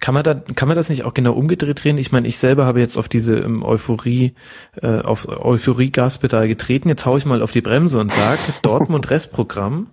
kann 0.00 0.14
man 0.14 0.22
da 0.22 0.34
kann 0.34 0.68
man 0.68 0.76
das 0.76 0.88
nicht 0.88 1.04
auch 1.04 1.14
genau 1.14 1.32
umgedreht 1.32 1.82
drehen? 1.82 1.98
Ich 1.98 2.12
meine, 2.12 2.28
ich 2.28 2.38
selber 2.38 2.66
habe 2.66 2.80
jetzt 2.80 2.96
auf 2.96 3.08
diese 3.08 3.36
ähm, 3.38 3.64
Euphorie 3.64 4.34
äh, 4.80 5.00
auf 5.00 5.28
Euphorie 5.28 5.90
Gaspedal 5.90 6.46
getreten. 6.46 6.88
Jetzt 6.88 7.04
haue 7.04 7.18
ich 7.18 7.26
mal 7.26 7.42
auf 7.42 7.50
die 7.50 7.60
Bremse 7.60 7.98
und 7.98 8.12
sage 8.12 8.38
Dortmund 8.62 9.10
Restprogramm 9.10 9.88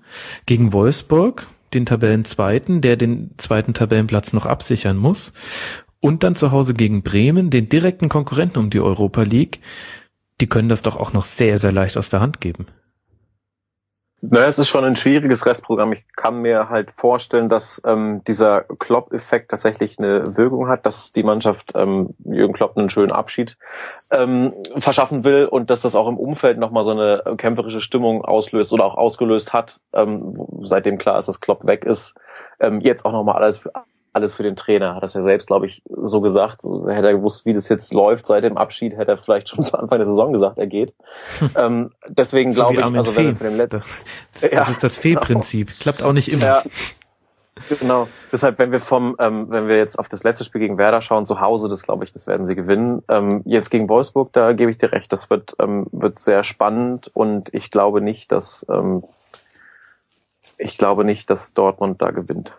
gegen 0.45 0.73
Wolfsburg, 0.73 1.47
den 1.75 1.85
Tabellenzweiten, 1.85 2.81
der 2.81 2.97
den 2.97 3.35
zweiten 3.37 3.73
Tabellenplatz 3.73 4.33
noch 4.33 4.45
absichern 4.45 4.97
muss. 4.97 5.33
Und 5.99 6.23
dann 6.23 6.35
zu 6.35 6.51
Hause 6.51 6.73
gegen 6.73 7.03
Bremen, 7.03 7.49
den 7.49 7.69
direkten 7.69 8.09
Konkurrenten 8.09 8.59
um 8.59 8.69
die 8.69 8.79
Europa 8.79 9.23
League. 9.23 9.59
Die 10.41 10.47
können 10.47 10.69
das 10.69 10.81
doch 10.81 10.97
auch 10.97 11.13
noch 11.13 11.23
sehr, 11.23 11.57
sehr 11.57 11.71
leicht 11.71 11.97
aus 11.97 12.09
der 12.09 12.21
Hand 12.21 12.41
geben. 12.41 12.67
Naja, 14.29 14.47
es 14.47 14.57
ist 14.57 14.69
schon 14.69 14.83
ein 14.83 14.95
schwieriges 14.95 15.45
Restprogramm. 15.45 15.93
Ich 15.93 16.03
kann 16.15 16.41
mir 16.41 16.69
halt 16.69 16.91
vorstellen, 16.91 17.49
dass 17.49 17.81
ähm, 17.85 18.23
dieser 18.27 18.61
Klopp-Effekt 18.61 19.51
tatsächlich 19.51 19.99
eine 19.99 20.35
Wirkung 20.37 20.67
hat, 20.67 20.85
dass 20.85 21.11
die 21.11 21.23
Mannschaft 21.23 21.73
ähm, 21.75 22.15
Jürgen 22.23 22.53
Klopp 22.53 22.77
einen 22.77 22.89
schönen 22.89 23.11
Abschied 23.11 23.57
ähm, 24.11 24.53
verschaffen 24.77 25.23
will 25.23 25.45
und 25.45 25.69
dass 25.69 25.81
das 25.81 25.95
auch 25.95 26.07
im 26.07 26.17
Umfeld 26.17 26.57
nochmal 26.57 26.83
so 26.83 26.91
eine 26.91 27.21
kämpferische 27.37 27.81
Stimmung 27.81 28.23
auslöst 28.23 28.73
oder 28.73 28.85
auch 28.85 28.95
ausgelöst 28.95 29.53
hat, 29.53 29.79
ähm, 29.93 30.35
seitdem 30.63 30.97
klar 30.97 31.17
ist, 31.17 31.27
dass 31.27 31.39
Klopp 31.39 31.67
weg 31.67 31.85
ist. 31.85 32.15
Ähm, 32.59 32.81
jetzt 32.81 33.05
auch 33.05 33.11
nochmal 33.11 33.35
alles 33.35 33.67
alles 34.15 34.33
für 34.33 34.43
den 34.43 34.55
Trainer. 34.55 34.95
Hat 34.95 35.03
das 35.03 35.13
ja 35.13 35.21
selbst, 35.21 35.47
glaube 35.47 35.67
ich, 35.67 35.83
so 35.89 36.21
gesagt. 36.21 36.63
Hätte 36.63 37.07
er 37.07 37.13
gewusst, 37.13 37.45
wie 37.45 37.53
das 37.53 37.67
jetzt 37.67 37.93
läuft 37.93 38.25
seit 38.25 38.43
dem 38.43 38.57
Abschied, 38.57 38.95
hätte 38.95 39.11
er 39.11 39.17
vielleicht 39.17 39.49
schon 39.49 39.63
zu 39.63 39.77
Anfang 39.77 39.99
der 39.99 40.05
Saison 40.05 40.31
gesagt, 40.31 40.57
er 40.57 40.67
geht. 40.67 40.95
ähm, 41.55 41.91
deswegen 42.07 42.51
so 42.51 42.67
glaube 42.69 42.79
ich, 42.79 42.97
also 42.97 43.11
Fee. 43.11 43.27
wenn 43.27 43.35
für 43.35 43.43
den 43.43 43.57
letzten, 43.57 43.83
das, 44.33 44.49
das 44.51 44.69
ist 44.69 44.83
das 44.83 44.97
Fee-Prinzip. 44.97 45.67
Genau. 45.67 45.79
Klappt 45.79 46.03
auch 46.03 46.13
nicht 46.13 46.31
immer. 46.31 46.43
Ja. 46.43 46.59
Genau. 47.79 48.07
Deshalb, 48.31 48.59
wenn 48.59 48.71
wir 48.71 48.81
vom, 48.81 49.15
ähm, 49.19 49.49
wenn 49.49 49.67
wir 49.67 49.77
jetzt 49.77 49.97
auf 49.97 50.09
das 50.09 50.23
letzte 50.23 50.43
Spiel 50.43 50.59
gegen 50.59 50.77
Werder 50.77 51.01
schauen, 51.01 51.25
zu 51.25 51.39
Hause, 51.39 51.69
das 51.69 51.83
glaube 51.83 52.03
ich, 52.03 52.11
das 52.11 52.27
werden 52.27 52.47
sie 52.47 52.55
gewinnen. 52.55 53.01
Ähm, 53.07 53.43
jetzt 53.45 53.69
gegen 53.69 53.87
Wolfsburg, 53.87 54.33
da 54.33 54.51
gebe 54.53 54.71
ich 54.71 54.77
dir 54.77 54.91
recht, 54.91 55.11
das 55.11 55.29
wird, 55.29 55.55
ähm, 55.59 55.87
wird 55.91 56.19
sehr 56.19 56.43
spannend 56.43 57.09
und 57.13 57.53
ich 57.53 57.71
glaube 57.71 58.01
nicht, 58.01 58.31
dass 58.31 58.65
ähm, 58.69 59.03
ich 60.57 60.77
glaube 60.77 61.05
nicht, 61.05 61.29
dass 61.29 61.53
Dortmund 61.53 62.01
da 62.01 62.11
gewinnt. 62.11 62.51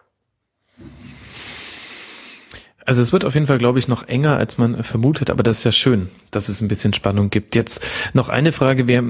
Also 2.86 3.02
es 3.02 3.12
wird 3.12 3.24
auf 3.24 3.34
jeden 3.34 3.48
Fall, 3.48 3.58
glaube 3.58 3.80
ich, 3.80 3.88
noch 3.88 4.06
enger, 4.06 4.36
als 4.36 4.58
man 4.58 4.82
vermutet, 4.84 5.28
aber 5.28 5.42
das 5.42 5.58
ist 5.58 5.64
ja 5.64 5.72
schön, 5.72 6.08
dass 6.30 6.48
es 6.48 6.60
ein 6.60 6.68
bisschen 6.68 6.94
Spannung 6.94 7.30
gibt. 7.30 7.56
Jetzt 7.56 7.84
noch 8.12 8.28
eine 8.28 8.52
Frage, 8.52 8.86
wir, 8.86 9.02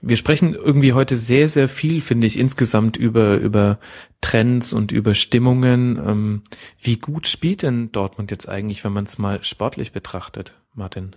wir 0.00 0.16
sprechen 0.16 0.54
irgendwie 0.54 0.92
heute 0.92 1.16
sehr, 1.16 1.48
sehr 1.48 1.68
viel, 1.68 2.00
finde 2.00 2.28
ich, 2.28 2.38
insgesamt 2.38 2.96
über, 2.96 3.38
über 3.38 3.80
Trends 4.20 4.72
und 4.72 4.92
über 4.92 5.14
Stimmungen. 5.14 5.96
Ähm, 5.98 6.42
wie 6.80 6.96
gut 6.96 7.26
spielt 7.26 7.62
denn 7.62 7.90
Dortmund 7.90 8.30
jetzt 8.30 8.48
eigentlich, 8.48 8.84
wenn 8.84 8.92
man 8.92 9.04
es 9.04 9.18
mal 9.18 9.42
sportlich 9.42 9.90
betrachtet, 9.90 10.54
Martin? 10.74 11.16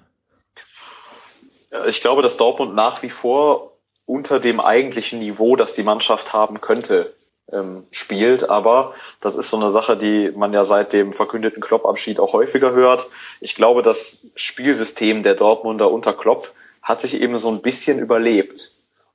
Ich 1.88 2.02
glaube, 2.02 2.24
dass 2.24 2.38
Dortmund 2.38 2.74
nach 2.74 3.04
wie 3.04 3.10
vor 3.10 3.78
unter 4.06 4.40
dem 4.40 4.60
eigentlichen 4.60 5.20
Niveau, 5.20 5.56
das 5.56 5.76
die 5.76 5.84
Mannschaft 5.84 6.34
haben 6.34 6.62
könnte, 6.62 7.14
ähm, 7.54 7.86
spielt. 7.92 8.50
Aber 8.50 8.94
das 9.22 9.36
ist 9.36 9.50
so 9.50 9.58
eine 9.58 9.72
Sache, 9.72 9.98
die 9.98 10.32
man 10.36 10.54
ja 10.54 10.66
seit 10.66 10.94
dem 10.94 11.14
verkündeten 11.14 11.62
Klopp-Abschied 11.62 12.20
auch 12.20 12.34
häufiger 12.34 12.72
hört. 12.72 13.08
Ich 13.42 13.56
glaube, 13.56 13.82
das 13.82 14.32
Spielsystem 14.36 15.24
der 15.24 15.36
Dortmunder 15.36 15.92
unter 15.92 16.14
Klopp 16.14 16.52
hat 16.82 17.02
sich 17.02 17.22
eben 17.22 17.38
so 17.38 17.50
ein 17.50 17.62
bisschen 17.62 18.00
überlebt. 18.00 18.72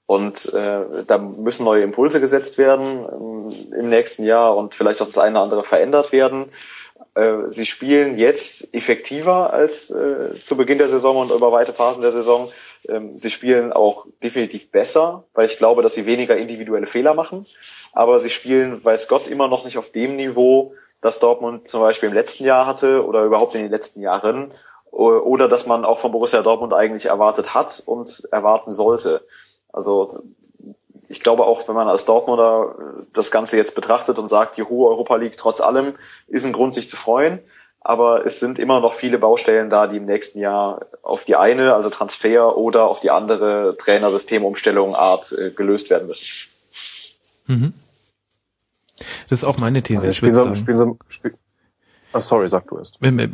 Und 0.06 0.52
äh, 0.52 1.04
da 1.06 1.18
müssen 1.18 1.64
neue 1.64 1.82
Impulse 1.82 2.20
gesetzt 2.20 2.58
werden 2.58 2.84
ähm, 2.84 3.78
im 3.78 3.88
nächsten 3.88 4.24
Jahr 4.24 4.56
und 4.56 4.74
vielleicht 4.74 5.00
auch 5.00 5.06
das 5.06 5.18
eine 5.18 5.36
oder 5.36 5.44
andere 5.44 5.64
verändert 5.64 6.12
werden. 6.12 6.46
Äh, 7.14 7.48
sie 7.48 7.66
spielen 7.66 8.16
jetzt 8.16 8.74
effektiver 8.74 9.52
als 9.52 9.90
äh, 9.90 10.32
zu 10.32 10.56
Beginn 10.56 10.78
der 10.78 10.88
Saison 10.88 11.16
und 11.18 11.30
über 11.30 11.52
weite 11.52 11.72
Phasen 11.72 12.02
der 12.02 12.12
Saison. 12.12 12.48
Ähm, 12.88 13.12
sie 13.12 13.30
spielen 13.30 13.72
auch 13.72 14.06
definitiv 14.22 14.70
besser, 14.70 15.24
weil 15.34 15.46
ich 15.46 15.58
glaube, 15.58 15.82
dass 15.82 15.94
sie 15.94 16.06
weniger 16.06 16.36
individuelle 16.36 16.86
Fehler 16.86 17.14
machen. 17.14 17.44
Aber 17.92 18.18
sie 18.18 18.30
spielen, 18.30 18.82
weiß 18.82 19.08
Gott, 19.08 19.28
immer 19.28 19.48
noch 19.48 19.64
nicht 19.64 19.76
auf 19.76 19.90
dem 19.90 20.16
Niveau, 20.16 20.74
das 21.02 21.18
Dortmund 21.18 21.68
zum 21.68 21.80
Beispiel 21.80 22.08
im 22.08 22.14
letzten 22.14 22.44
Jahr 22.44 22.66
hatte 22.66 23.06
oder 23.06 23.24
überhaupt 23.24 23.54
in 23.54 23.62
den 23.62 23.70
letzten 23.70 24.00
Jahren. 24.00 24.52
Oder 24.90 25.48
dass 25.48 25.66
man 25.66 25.84
auch 25.84 25.98
von 25.98 26.12
Borussia 26.12 26.42
Dortmund 26.42 26.74
eigentlich 26.74 27.06
erwartet 27.06 27.54
hat 27.54 27.82
und 27.86 28.28
erwarten 28.30 28.70
sollte. 28.70 29.26
Also 29.72 30.08
ich 31.12 31.20
glaube 31.20 31.44
auch, 31.44 31.68
wenn 31.68 31.74
man 31.74 31.88
als 31.88 32.06
Dortmunder 32.06 32.74
das 33.12 33.30
Ganze 33.30 33.58
jetzt 33.58 33.74
betrachtet 33.74 34.18
und 34.18 34.28
sagt, 34.28 34.56
die 34.56 34.62
hohe 34.62 34.88
Europa 34.88 35.16
League 35.16 35.36
trotz 35.36 35.60
allem 35.60 35.92
ist 36.26 36.46
ein 36.46 36.52
Grund, 36.52 36.72
sich 36.72 36.88
zu 36.88 36.96
freuen. 36.96 37.40
Aber 37.80 38.24
es 38.24 38.40
sind 38.40 38.58
immer 38.58 38.80
noch 38.80 38.94
viele 38.94 39.18
Baustellen 39.18 39.68
da, 39.68 39.86
die 39.86 39.98
im 39.98 40.06
nächsten 40.06 40.38
Jahr 40.38 40.86
auf 41.02 41.24
die 41.24 41.36
eine, 41.36 41.74
also 41.74 41.90
Transfer 41.90 42.56
oder 42.56 42.84
auf 42.84 43.00
die 43.00 43.10
andere 43.10 43.76
Trainersystemumstellung 43.76 44.94
Art 44.94 45.32
äh, 45.32 45.50
gelöst 45.50 45.90
werden 45.90 46.06
müssen. 46.06 46.24
Mhm. 47.46 47.72
Das 49.28 49.38
ist 49.40 49.44
auch 49.44 49.58
meine 49.58 49.82
These. 49.82 50.06
Also 50.06 50.26
ich, 50.26 50.34
so, 50.34 50.54
spielen 50.54 50.76
so, 50.76 50.96
spiel, 51.08 51.34
Oh, 52.14 52.20
sorry, 52.20 52.48
sag 52.48 52.68
du 52.68 52.78
erst. 52.78 52.98
Ähm, 53.02 53.18
äh, 53.18 53.28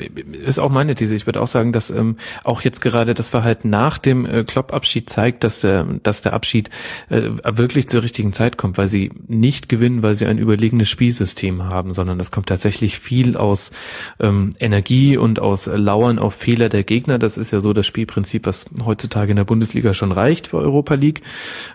ist 0.45 0.59
auch 0.59 0.70
meine 0.70 0.95
These. 0.95 1.14
Ich 1.14 1.26
würde 1.26 1.41
auch 1.41 1.49
sagen, 1.49 1.72
dass 1.72 1.91
ähm, 1.91 2.16
auch 2.45 2.62
jetzt 2.62 2.81
gerade 2.81 3.14
das 3.14 3.29
Verhalten 3.29 3.70
nach 3.70 3.99
dem 3.99 4.24
äh, 4.24 4.45
Klopp-Abschied 4.45 5.11
zeigt, 5.11 5.43
dass 5.43 5.61
der, 5.61 5.85
dass 6.03 6.22
der 6.22 6.33
Abschied 6.33 6.70
äh, 7.09 7.31
wirklich 7.45 7.89
zur 7.89 8.03
richtigen 8.03 8.33
Zeit 8.33 8.57
kommt, 8.57 8.79
weil 8.79 8.89
sie 8.89 9.11
nicht 9.26 9.68
gewinnen, 9.68 10.03
weil 10.03 10.14
sie 10.14 10.26
ein 10.26 10.39
überlegenes 10.39 10.89
Spielsystem 10.89 11.64
haben, 11.64 11.93
sondern 11.93 12.20
es 12.20 12.31
kommt 12.31 12.49
tatsächlich 12.49 12.99
viel 12.99 13.37
aus 13.37 13.72
ähm, 14.20 14.55
Energie 14.61 15.16
und 15.16 15.41
aus 15.41 15.66
Lauern 15.66 16.18
auf 16.18 16.35
Fehler 16.35 16.68
der 16.68 16.85
Gegner. 16.85 17.18
Das 17.18 17.37
ist 17.37 17.53
ja 17.53 17.61
so 17.61 17.72
das 17.72 17.87
Spielprinzip, 17.87 18.47
was 18.47 18.66
heutzutage 18.85 19.31
in 19.31 19.37
der 19.37 19.45
Bundesliga 19.45 19.93
schon 19.93 20.12
reicht 20.12 20.49
für 20.49 20.59
Europa 20.59 20.95
League. 20.95 21.22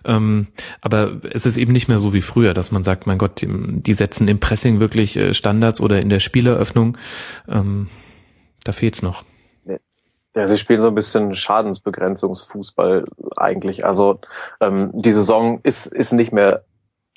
Ähm, 0.06 0.47
aber 0.82 1.18
es 1.32 1.45
ist 1.45 1.58
eben 1.58 1.74
nicht 1.74 1.89
mehr 1.89 1.99
so 1.99 2.14
wie 2.14 2.22
früher, 2.22 2.54
dass 2.54 2.72
man 2.72 2.84
sagt, 2.84 3.08
mein 3.08 3.18
Gott, 3.18 3.41
die, 3.41 3.47
die 3.49 3.93
setzen 3.93 4.28
im 4.28 4.39
Pressing 4.39 4.80
wirklich 4.80 5.18
äh, 5.18 5.34
Standards 5.34 5.82
oder 5.82 5.99
in 5.99 6.10
der 6.10 6.20
Spieleröffnung 6.20 6.93
ähm, 7.48 7.89
da 8.64 8.72
fehlt's 8.72 9.02
noch. 9.02 9.24
Ja, 10.36 10.48
sie 10.48 10.58
spielen 10.58 10.82
so 10.82 10.88
ein 10.88 10.96
bisschen 10.96 11.36
Schadensbegrenzungsfußball 11.36 13.06
eigentlich. 13.38 13.86
Also 13.86 14.20
ähm, 14.62 14.89
die 14.94 15.12
Saison 15.12 15.60
ist, 15.62 15.86
ist 15.86 16.12
nicht 16.12 16.32
mehr 16.32 16.64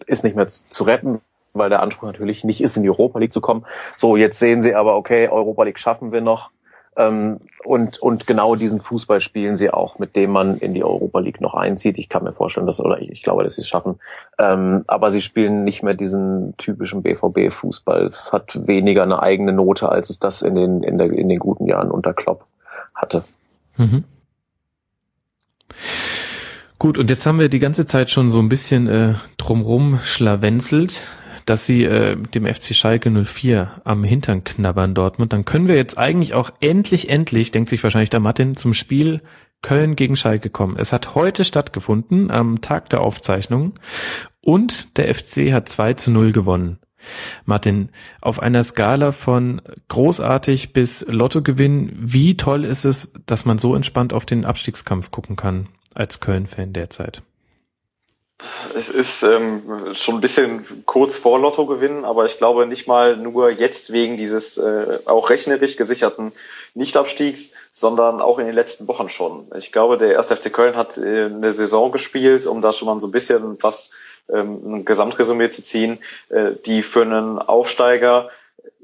ist 0.04 0.24
nicht 0.24 0.36
mehr 0.36 0.48
zu 0.48 0.84
retten, 0.84 1.20
weil 1.54 1.70
der 1.70 1.80
Anspruch 1.80 2.06
natürlich 2.06 2.44
nicht 2.44 2.60
ist, 2.60 2.76
in 2.76 2.82
die 2.82 2.90
Europa 2.90 3.18
League 3.18 3.32
zu 3.32 3.40
kommen. 3.40 3.64
So, 3.96 4.16
jetzt 4.16 4.38
sehen 4.38 4.62
sie 4.62 4.74
aber, 4.74 4.96
okay, 4.96 5.28
Europa 5.28 5.62
League 5.62 5.78
schaffen 5.78 6.12
wir 6.12 6.20
noch. 6.20 6.50
Ähm, 6.96 7.40
und, 7.64 7.98
und 8.00 8.26
genau 8.26 8.54
diesen 8.54 8.80
Fußball 8.80 9.20
spielen 9.20 9.56
sie 9.56 9.70
auch, 9.70 9.98
mit 9.98 10.16
dem 10.16 10.30
man 10.30 10.56
in 10.56 10.72
die 10.72 10.84
Europa 10.84 11.18
League 11.18 11.40
noch 11.40 11.54
einzieht. 11.54 11.98
Ich 11.98 12.08
kann 12.08 12.24
mir 12.24 12.32
vorstellen, 12.32 12.66
dass, 12.66 12.80
oder 12.80 13.00
ich, 13.00 13.10
ich 13.10 13.22
glaube, 13.22 13.44
dass 13.44 13.56
sie 13.56 13.60
es 13.60 13.68
schaffen. 13.68 13.98
Ähm, 14.38 14.84
aber 14.86 15.12
sie 15.12 15.20
spielen 15.20 15.64
nicht 15.64 15.82
mehr 15.82 15.94
diesen 15.94 16.56
typischen 16.56 17.02
BVB-Fußball. 17.02 18.06
Es 18.06 18.32
hat 18.32 18.66
weniger 18.66 19.02
eine 19.02 19.22
eigene 19.22 19.52
Note, 19.52 19.88
als 19.88 20.10
es 20.10 20.18
das 20.18 20.42
in 20.42 20.54
den, 20.54 20.82
in, 20.82 20.96
der, 20.96 21.10
in 21.10 21.28
den 21.28 21.38
guten 21.38 21.66
Jahren 21.66 21.90
unter 21.90 22.14
Klopp 22.14 22.44
hatte. 22.94 23.22
Mhm. 23.76 24.04
Gut, 26.78 26.98
und 26.98 27.10
jetzt 27.10 27.26
haben 27.26 27.40
wir 27.40 27.48
die 27.48 27.58
ganze 27.58 27.86
Zeit 27.86 28.10
schon 28.10 28.30
so 28.30 28.38
ein 28.38 28.48
bisschen 28.48 28.86
äh, 28.86 29.14
drumrum 29.38 29.98
schlawenzelt 30.02 31.02
dass 31.46 31.64
sie 31.64 31.84
äh, 31.84 32.16
dem 32.16 32.44
FC 32.44 32.74
Schalke 32.74 33.10
04 33.10 33.80
am 33.84 34.04
Hintern 34.04 34.44
knabbern 34.44 34.94
Dortmund, 34.94 35.32
dann 35.32 35.44
können 35.44 35.68
wir 35.68 35.76
jetzt 35.76 35.96
eigentlich 35.96 36.34
auch 36.34 36.50
endlich, 36.60 37.08
endlich, 37.08 37.52
denkt 37.52 37.70
sich 37.70 37.82
wahrscheinlich 37.82 38.10
der 38.10 38.20
Martin, 38.20 38.56
zum 38.56 38.74
Spiel 38.74 39.22
Köln 39.62 39.96
gegen 39.96 40.16
Schalke 40.16 40.50
kommen. 40.50 40.76
Es 40.76 40.92
hat 40.92 41.14
heute 41.14 41.44
stattgefunden, 41.44 42.30
am 42.30 42.60
Tag 42.60 42.90
der 42.90 43.00
Aufzeichnung, 43.00 43.74
und 44.42 44.96
der 44.98 45.12
FC 45.14 45.52
hat 45.52 45.68
2 45.68 45.94
zu 45.94 46.10
0 46.10 46.32
gewonnen. 46.32 46.78
Martin, 47.44 47.90
auf 48.20 48.40
einer 48.42 48.64
Skala 48.64 49.12
von 49.12 49.62
großartig 49.88 50.72
bis 50.72 51.06
Lottogewinn, 51.08 51.92
wie 51.96 52.36
toll 52.36 52.64
ist 52.64 52.84
es, 52.84 53.12
dass 53.26 53.44
man 53.44 53.58
so 53.58 53.74
entspannt 53.76 54.12
auf 54.12 54.26
den 54.26 54.44
Abstiegskampf 54.44 55.12
gucken 55.12 55.36
kann 55.36 55.68
als 55.94 56.20
Köln-Fan 56.20 56.72
derzeit? 56.72 57.22
Es 58.74 58.88
ist 58.88 59.22
ähm, 59.22 59.94
schon 59.94 60.16
ein 60.16 60.20
bisschen 60.20 60.84
kurz 60.86 61.16
vor 61.16 61.38
Lotto 61.38 61.66
gewinnen, 61.66 62.04
aber 62.04 62.26
ich 62.26 62.38
glaube 62.38 62.66
nicht 62.66 62.86
mal 62.86 63.16
nur 63.16 63.50
jetzt 63.50 63.92
wegen 63.92 64.16
dieses 64.16 64.58
äh, 64.58 64.98
auch 65.06 65.30
rechnerisch 65.30 65.76
gesicherten 65.76 66.32
Nichtabstiegs, 66.74 67.54
sondern 67.72 68.20
auch 68.20 68.38
in 68.38 68.46
den 68.46 68.54
letzten 68.54 68.88
Wochen 68.88 69.08
schon. 69.08 69.46
Ich 69.56 69.72
glaube, 69.72 69.96
der 69.96 70.18
1. 70.18 70.26
FC 70.26 70.52
Köln 70.52 70.76
hat 70.76 70.98
äh, 70.98 71.26
eine 71.26 71.52
Saison 71.52 71.92
gespielt, 71.92 72.46
um 72.46 72.60
da 72.60 72.72
schon 72.72 72.86
mal 72.86 73.00
so 73.00 73.08
ein 73.08 73.12
bisschen 73.12 73.56
was 73.62 73.92
ähm, 74.32 74.74
ein 74.74 74.84
Gesamtresümee 74.84 75.48
zu 75.48 75.62
ziehen, 75.62 75.98
äh, 76.28 76.52
die 76.66 76.82
für 76.82 77.02
einen 77.02 77.38
Aufsteiger 77.38 78.28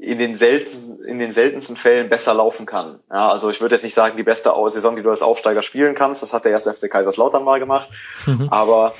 in 0.02 0.18
den, 0.18 0.34
selten, 0.34 1.04
in 1.04 1.18
den 1.20 1.30
seltensten 1.30 1.76
Fällen 1.76 2.08
besser 2.08 2.34
laufen 2.34 2.66
kann. 2.66 2.98
Ja, 3.10 3.28
also 3.28 3.50
ich 3.50 3.60
würde 3.60 3.76
jetzt 3.76 3.84
nicht 3.84 3.94
sagen, 3.94 4.16
die 4.16 4.24
beste 4.24 4.52
Saison, 4.68 4.96
die 4.96 5.02
du 5.02 5.10
als 5.10 5.22
Aufsteiger 5.22 5.62
spielen 5.62 5.94
kannst, 5.94 6.22
das 6.22 6.32
hat 6.32 6.44
der 6.44 6.52
erste 6.52 6.74
FC 6.74 6.90
Kaiserslautern 6.90 7.44
mal 7.44 7.60
gemacht, 7.60 7.88
mhm. 8.26 8.48
aber 8.50 8.94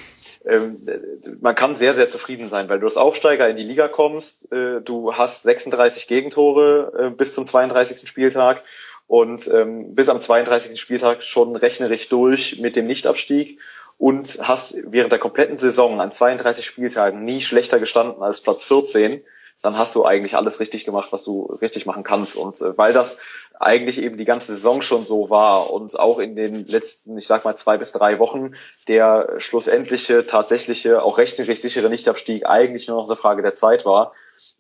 man 1.40 1.54
kann 1.54 1.76
sehr, 1.76 1.94
sehr 1.94 2.08
zufrieden 2.08 2.48
sein, 2.48 2.68
weil 2.68 2.80
du 2.80 2.86
als 2.86 2.96
Aufsteiger 2.96 3.48
in 3.48 3.56
die 3.56 3.62
Liga 3.62 3.86
kommst, 3.88 4.50
äh, 4.52 4.80
du 4.80 5.14
hast 5.14 5.44
36 5.44 6.08
Gegentore 6.08 6.92
äh, 6.98 7.14
bis 7.14 7.34
zum 7.34 7.44
32. 7.44 8.08
Spieltag 8.08 8.60
und 9.06 9.48
ähm, 9.52 9.94
bis 9.94 10.08
am 10.08 10.20
32. 10.20 10.80
Spieltag 10.80 11.22
schon 11.22 11.54
rechnerisch 11.54 12.08
durch 12.08 12.60
mit 12.60 12.76
dem 12.76 12.86
Nichtabstieg 12.86 13.60
und 13.98 14.40
hast 14.42 14.76
während 14.86 15.12
der 15.12 15.20
kompletten 15.20 15.58
Saison 15.58 16.00
an 16.00 16.10
32 16.10 16.66
Spieltagen 16.66 17.22
nie 17.22 17.40
schlechter 17.40 17.78
gestanden 17.78 18.22
als 18.22 18.40
Platz 18.40 18.64
14 18.64 19.22
dann 19.60 19.76
hast 19.76 19.94
du 19.94 20.04
eigentlich 20.04 20.36
alles 20.36 20.60
richtig 20.60 20.84
gemacht, 20.84 21.12
was 21.12 21.24
du 21.24 21.44
richtig 21.60 21.86
machen 21.86 22.02
kannst. 22.02 22.36
Und 22.36 22.60
äh, 22.60 22.76
weil 22.76 22.92
das 22.92 23.20
eigentlich 23.58 23.98
eben 24.02 24.16
die 24.16 24.24
ganze 24.24 24.52
Saison 24.54 24.82
schon 24.82 25.04
so 25.04 25.30
war 25.30 25.70
und 25.70 25.98
auch 25.98 26.18
in 26.18 26.34
den 26.34 26.54
letzten, 26.66 27.16
ich 27.16 27.26
sag 27.26 27.44
mal, 27.44 27.56
zwei 27.56 27.78
bis 27.78 27.92
drei 27.92 28.18
Wochen 28.18 28.52
der 28.88 29.34
schlussendliche, 29.38 30.26
tatsächliche, 30.26 31.02
auch 31.02 31.18
rechnerisch 31.18 31.60
sichere 31.60 31.88
Nichtabstieg 31.88 32.46
eigentlich 32.46 32.88
nur 32.88 32.96
noch 32.96 33.06
eine 33.06 33.16
Frage 33.16 33.42
der 33.42 33.54
Zeit 33.54 33.84
war, 33.84 34.12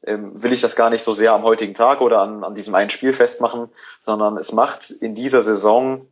ähm, 0.04 0.40
will 0.42 0.52
ich 0.52 0.60
das 0.60 0.76
gar 0.76 0.90
nicht 0.90 1.02
so 1.02 1.12
sehr 1.12 1.32
am 1.32 1.42
heutigen 1.42 1.74
Tag 1.74 2.00
oder 2.00 2.20
an, 2.20 2.44
an 2.44 2.54
diesem 2.54 2.74
einen 2.74 2.90
Spiel 2.90 3.12
festmachen, 3.12 3.68
sondern 4.00 4.36
es 4.36 4.52
macht 4.52 4.90
in 4.90 5.14
dieser 5.14 5.42
Saison 5.42 6.06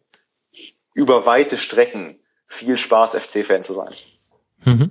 über 0.94 1.26
weite 1.26 1.56
Strecken 1.56 2.18
viel 2.46 2.76
Spaß, 2.76 3.14
FC-Fan 3.14 3.62
zu 3.62 3.74
sein. 3.74 3.90
Mhm. 4.64 4.90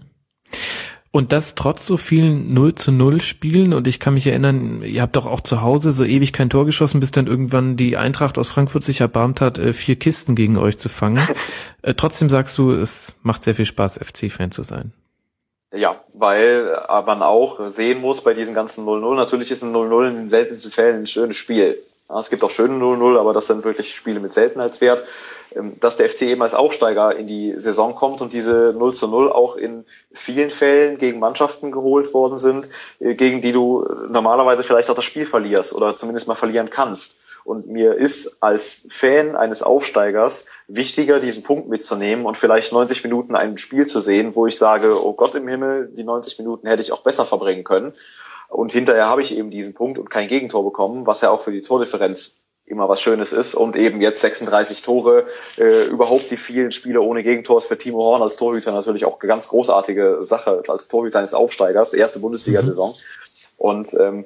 Und 1.12 1.32
das 1.32 1.55
trotz 1.55 1.88
so 1.88 1.97
vielen 1.97 2.53
0 2.53 2.76
zu 2.76 2.91
0 2.91 3.22
Spielen. 3.22 3.74
Und 3.74 3.88
ich 3.88 3.99
kann 3.99 4.14
mich 4.14 4.28
erinnern, 4.28 4.84
ihr 4.84 5.01
habt 5.01 5.16
doch 5.16 5.26
auch 5.26 5.41
zu 5.41 5.62
Hause 5.62 5.91
so 5.91 6.03
ewig 6.03 6.34
kein 6.34 6.51
Tor 6.51 6.66
geschossen, 6.66 6.99
bis 6.99 7.10
dann 7.10 7.26
irgendwann 7.26 7.78
die 7.78 7.97
Eintracht 7.97 8.38
aus 8.38 8.49
Frankfurt 8.49 8.84
sich 8.84 9.01
erbarmt 9.01 9.41
hat, 9.41 9.57
äh, 9.57 9.74
vier 9.74 9.95
Kisten 9.95 10.36
gegen 10.36 10.57
euch 10.57 10.78
zu 10.78 10.89
fangen. 10.89 11.20
Äh, 11.82 11.93
trotzdem 11.93 12.28
sagst 12.28 12.57
du, 12.57 12.74
es 12.74 13.16
macht 13.22 13.41
sehr 13.41 13.55
viel 13.55 13.66
Spaß, 13.66 13.99
FC-Fan 14.03 14.51
zu 14.51 14.64
sein. 14.64 14.91
Ja, 15.74 15.95
weil 16.14 16.76
man 17.05 17.22
auch 17.22 17.70
sehen 17.70 18.01
muss 18.01 18.22
bei 18.22 18.34
diesen 18.34 18.53
ganzen 18.53 18.86
0-0, 18.86 19.16
natürlich 19.16 19.49
ist 19.49 19.64
ein 19.64 19.74
0-0 19.74 20.10
in 20.10 20.16
den 20.16 20.30
seltensten 20.30 20.74
Fällen 20.74 20.97
ein 20.97 21.07
schönes 21.07 21.38
Spiel. 21.38 21.78
Ja, 22.10 22.20
es 22.20 22.32
gibt 22.32 22.43
auch 22.43 22.49
schöne 22.49 22.76
0-0, 22.84 23.20
aber 23.20 23.34
das 23.34 23.47
sind 23.47 23.64
wirklich 23.64 23.95
Spiele 23.95 24.20
mit 24.20 24.34
Seltenheitswert. 24.34 25.07
Ähm, 25.55 25.80
dass 25.80 25.97
der 25.97 26.10
FC 26.10 26.24
eben 26.24 26.41
als 26.41 26.55
Aufsteiger 26.55 27.16
in 27.16 27.28
die 27.28 27.53
Saison 27.57 27.95
kommt 27.95 28.22
und 28.22 28.34
diese 28.34 28.74
0 28.78 28.93
zu 28.93 29.07
0 29.07 29.32
auch 29.32 29.55
in 29.55 29.86
vielen 30.12 30.49
Fällen 30.49 30.97
gegen 30.97 31.20
Mannschaften 31.20 31.72
geholt 31.72 32.14
worden 32.14 32.38
sind, 32.38 32.70
äh, 32.99 33.16
gegen 33.16 33.41
die 33.41 33.51
du 33.51 33.86
normalerweise 34.10 34.64
vielleicht 34.64 34.89
auch 34.89 34.95
das 34.95 35.05
Spiel 35.05 35.26
verlierst 35.26 35.74
oder 35.74 35.95
zumindest 35.95 36.28
mal 36.28 36.36
verlieren 36.36 36.70
kannst. 36.70 37.22
Und 37.45 37.68
mir 37.68 37.95
ist 37.95 38.43
als 38.43 38.86
Fan 38.89 39.36
eines 39.36 39.64
Aufsteigers 39.64 40.47
wichtiger, 40.68 41.20
diesen 41.20 41.43
Punkt 41.43 41.70
mitzunehmen 41.70 42.26
und 42.26 42.38
vielleicht 42.38 42.74
90 42.74 43.03
Minuten 43.03 43.36
ein 43.36 43.57
Spiel 43.57 43.88
zu 43.88 44.01
sehen, 44.01 44.36
wo 44.36 44.45
ich 44.45 44.57
sage, 44.57 44.93
oh 45.03 45.14
Gott 45.14 45.36
im 45.36 45.47
Himmel, 45.47 45.89
die 45.91 46.03
90 46.03 46.38
Minuten 46.39 46.68
hätte 46.68 46.82
ich 46.82 46.91
auch 46.91 47.01
besser 47.01 47.26
verbringen 47.26 47.64
können. 47.64 47.93
Und 48.49 48.71
hinterher 48.71 49.07
habe 49.07 49.21
ich 49.21 49.37
eben 49.37 49.49
diesen 49.49 49.73
Punkt 49.73 49.99
und 49.99 50.09
kein 50.09 50.27
Gegentor 50.27 50.63
bekommen, 50.63 51.07
was 51.07 51.21
ja 51.21 51.29
auch 51.29 51.41
für 51.41 51.51
die 51.51 51.61
Tordifferenz 51.61 52.47
immer 52.65 52.87
was 52.87 53.01
Schönes 53.01 53.31
ist. 53.31 53.55
Und 53.55 53.75
eben 53.75 54.01
jetzt 54.01 54.21
36 54.21 54.81
Tore, 54.81 55.25
äh, 55.57 55.85
überhaupt 55.85 56.29
die 56.31 56.37
vielen 56.37 56.71
Spiele 56.71 57.01
ohne 57.01 57.23
Gegentor 57.23 57.57
ist 57.57 57.67
für 57.67 57.77
Timo 57.77 57.99
Horn 57.99 58.21
als 58.21 58.37
Torhüter 58.37 58.71
natürlich 58.71 59.05
auch 59.05 59.19
eine 59.19 59.27
ganz 59.27 59.47
großartige 59.47 60.19
Sache, 60.21 60.63
als 60.67 60.87
Torhüter 60.87 61.19
eines 61.19 61.33
Aufsteigers, 61.33 61.93
erste 61.93 62.19
Bundesliga-Saison. 62.19 62.93
Und 63.60 63.93
ähm, 63.99 64.26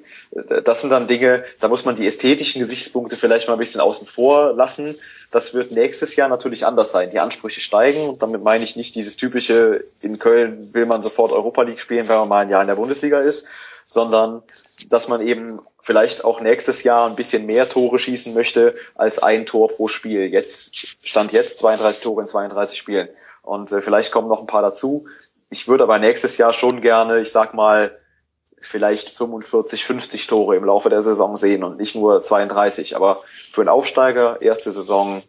das 0.63 0.81
sind 0.81 0.91
dann 0.91 1.07
Dinge, 1.07 1.43
da 1.59 1.67
muss 1.67 1.85
man 1.85 1.95
die 1.95 2.05
ästhetischen 2.05 2.61
Gesichtspunkte 2.61 3.15
vielleicht 3.15 3.47
mal 3.47 3.55
ein 3.55 3.59
bisschen 3.59 3.81
außen 3.81 4.05
vor 4.05 4.53
lassen. 4.53 4.95
Das 5.31 5.55
wird 5.55 5.71
nächstes 5.71 6.15
Jahr 6.15 6.29
natürlich 6.29 6.67
anders 6.67 6.91
sein. 6.91 7.09
Die 7.09 7.19
Ansprüche 7.19 7.59
steigen 7.59 8.09
und 8.09 8.21
damit 8.21 8.43
meine 8.43 8.63
ich 8.63 8.75
nicht 8.75 8.93
dieses 8.93 9.17
typische, 9.17 9.81
in 10.01 10.19
Köln 10.19 10.59
will 10.75 10.85
man 10.85 11.01
sofort 11.01 11.31
Europa 11.31 11.63
League 11.63 11.79
spielen, 11.79 12.07
wenn 12.07 12.19
man 12.19 12.29
mal 12.29 12.41
ein 12.43 12.51
Jahr 12.51 12.61
in 12.61 12.67
der 12.67 12.75
Bundesliga 12.75 13.21
ist, 13.21 13.47
sondern 13.85 14.43
dass 14.89 15.07
man 15.07 15.19
eben 15.19 15.59
vielleicht 15.81 16.25
auch 16.25 16.39
nächstes 16.39 16.83
Jahr 16.83 17.09
ein 17.09 17.15
bisschen 17.15 17.47
mehr 17.47 17.67
Tore 17.67 17.97
schießen 17.97 18.35
möchte 18.35 18.75
als 18.93 19.17
ein 19.17 19.47
Tor 19.47 19.67
pro 19.67 19.87
Spiel. 19.87 20.31
Jetzt 20.31 21.07
stand 21.07 21.31
jetzt 21.31 21.57
32 21.57 22.03
Tore 22.03 22.21
in 22.21 22.27
32 22.27 22.77
Spielen 22.77 23.09
und 23.41 23.71
äh, 23.71 23.81
vielleicht 23.81 24.11
kommen 24.11 24.27
noch 24.27 24.41
ein 24.41 24.47
paar 24.47 24.61
dazu. 24.61 25.07
Ich 25.49 25.67
würde 25.67 25.85
aber 25.85 25.97
nächstes 25.97 26.37
Jahr 26.37 26.53
schon 26.53 26.81
gerne, 26.81 27.19
ich 27.19 27.31
sag 27.31 27.55
mal, 27.55 27.97
vielleicht 28.65 29.09
45, 29.09 29.85
50 29.85 30.27
Tore 30.27 30.55
im 30.55 30.65
Laufe 30.65 30.89
der 30.89 31.03
Saison 31.03 31.35
sehen 31.35 31.63
und 31.63 31.77
nicht 31.77 31.95
nur 31.95 32.21
32. 32.21 32.95
Aber 32.95 33.17
für 33.17 33.61
einen 33.61 33.69
Aufsteiger, 33.69 34.41
erste 34.41 34.71
Saison, 34.71 35.21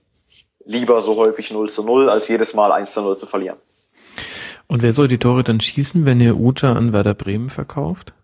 lieber 0.64 1.02
so 1.02 1.16
häufig 1.16 1.52
0 1.52 1.68
zu 1.68 1.84
0, 1.84 2.08
als 2.08 2.28
jedes 2.28 2.54
Mal 2.54 2.72
1 2.72 2.94
zu 2.94 3.02
0 3.02 3.16
zu 3.16 3.26
verlieren. 3.26 3.58
Und 4.66 4.82
wer 4.82 4.92
soll 4.92 5.08
die 5.08 5.18
Tore 5.18 5.44
dann 5.44 5.60
schießen, 5.60 6.06
wenn 6.06 6.20
ihr 6.20 6.36
Uta 6.36 6.72
an 6.72 6.92
Werder 6.92 7.14
Bremen 7.14 7.50
verkauft? 7.50 8.14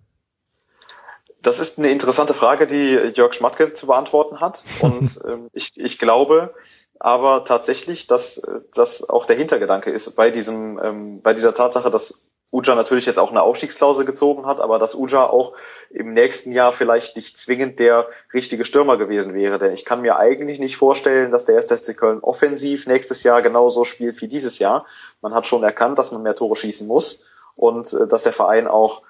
Das 1.43 1.59
ist 1.59 1.79
eine 1.79 1.89
interessante 1.89 2.35
Frage, 2.35 2.67
die 2.67 3.13
Jörg 3.15 3.35
Schmatke 3.35 3.73
zu 3.73 3.87
beantworten 3.87 4.41
hat. 4.41 4.63
Und 4.81 5.21
ähm, 5.29 5.49
ich, 5.53 5.73
ich 5.77 5.99
glaube 5.99 6.55
aber 7.03 7.47
tatsächlich, 7.47 8.07
dass 8.07 8.43
das 8.75 9.09
auch 9.09 9.25
der 9.25 9.37
Hintergedanke 9.37 9.91
ist 9.91 10.15
bei 10.17 10.31
diesem, 10.31 10.79
ähm, 10.83 11.23
bei 11.23 11.33
dieser 11.33 11.55
Tatsache, 11.55 11.91
dass 11.91 12.30
Uja 12.53 12.75
natürlich 12.75 13.07
jetzt 13.07 13.19
auch 13.19 13.31
eine 13.31 13.43
Aufstiegsklausel 13.43 14.05
gezogen 14.05 14.47
hat, 14.47 14.61
aber 14.61 14.79
dass 14.79 14.97
Uja 14.97 15.25
auch 15.25 15.55
im 15.91 16.15
nächsten 16.15 16.53
Jahr 16.53 16.73
vielleicht 16.73 17.15
nicht 17.17 17.39
zwingend 17.39 17.79
der 17.79 18.09
richtige 18.35 18.65
Stürmer 18.65 18.97
gewesen 18.97 19.35
wäre. 19.35 19.59
Denn 19.59 19.73
ich 19.73 19.85
kann 19.85 20.03
mir 20.03 20.17
eigentlich 20.17 20.59
nicht 20.59 20.77
vorstellen, 20.77 21.31
dass 21.31 21.45
der 21.45 21.57
1. 21.57 21.67
FC 21.67 21.97
Köln 21.97 22.21
offensiv 22.21 22.87
nächstes 22.87 23.23
Jahr 23.23 23.43
genauso 23.43 23.85
spielt 23.85 24.21
wie 24.21 24.29
dieses 24.29 24.59
Jahr. 24.59 24.85
Man 25.21 25.33
hat 25.33 25.47
schon 25.47 25.63
erkannt, 25.63 25.99
dass 25.99 26.11
man 26.11 26.23
mehr 26.23 26.35
Tore 26.35 26.57
schießen 26.57 26.89
muss 26.89 27.27
und 27.55 27.93
äh, 27.93 28.09
dass 28.09 28.25
der 28.25 28.33
Verein 28.33 28.67
auch 28.67 29.03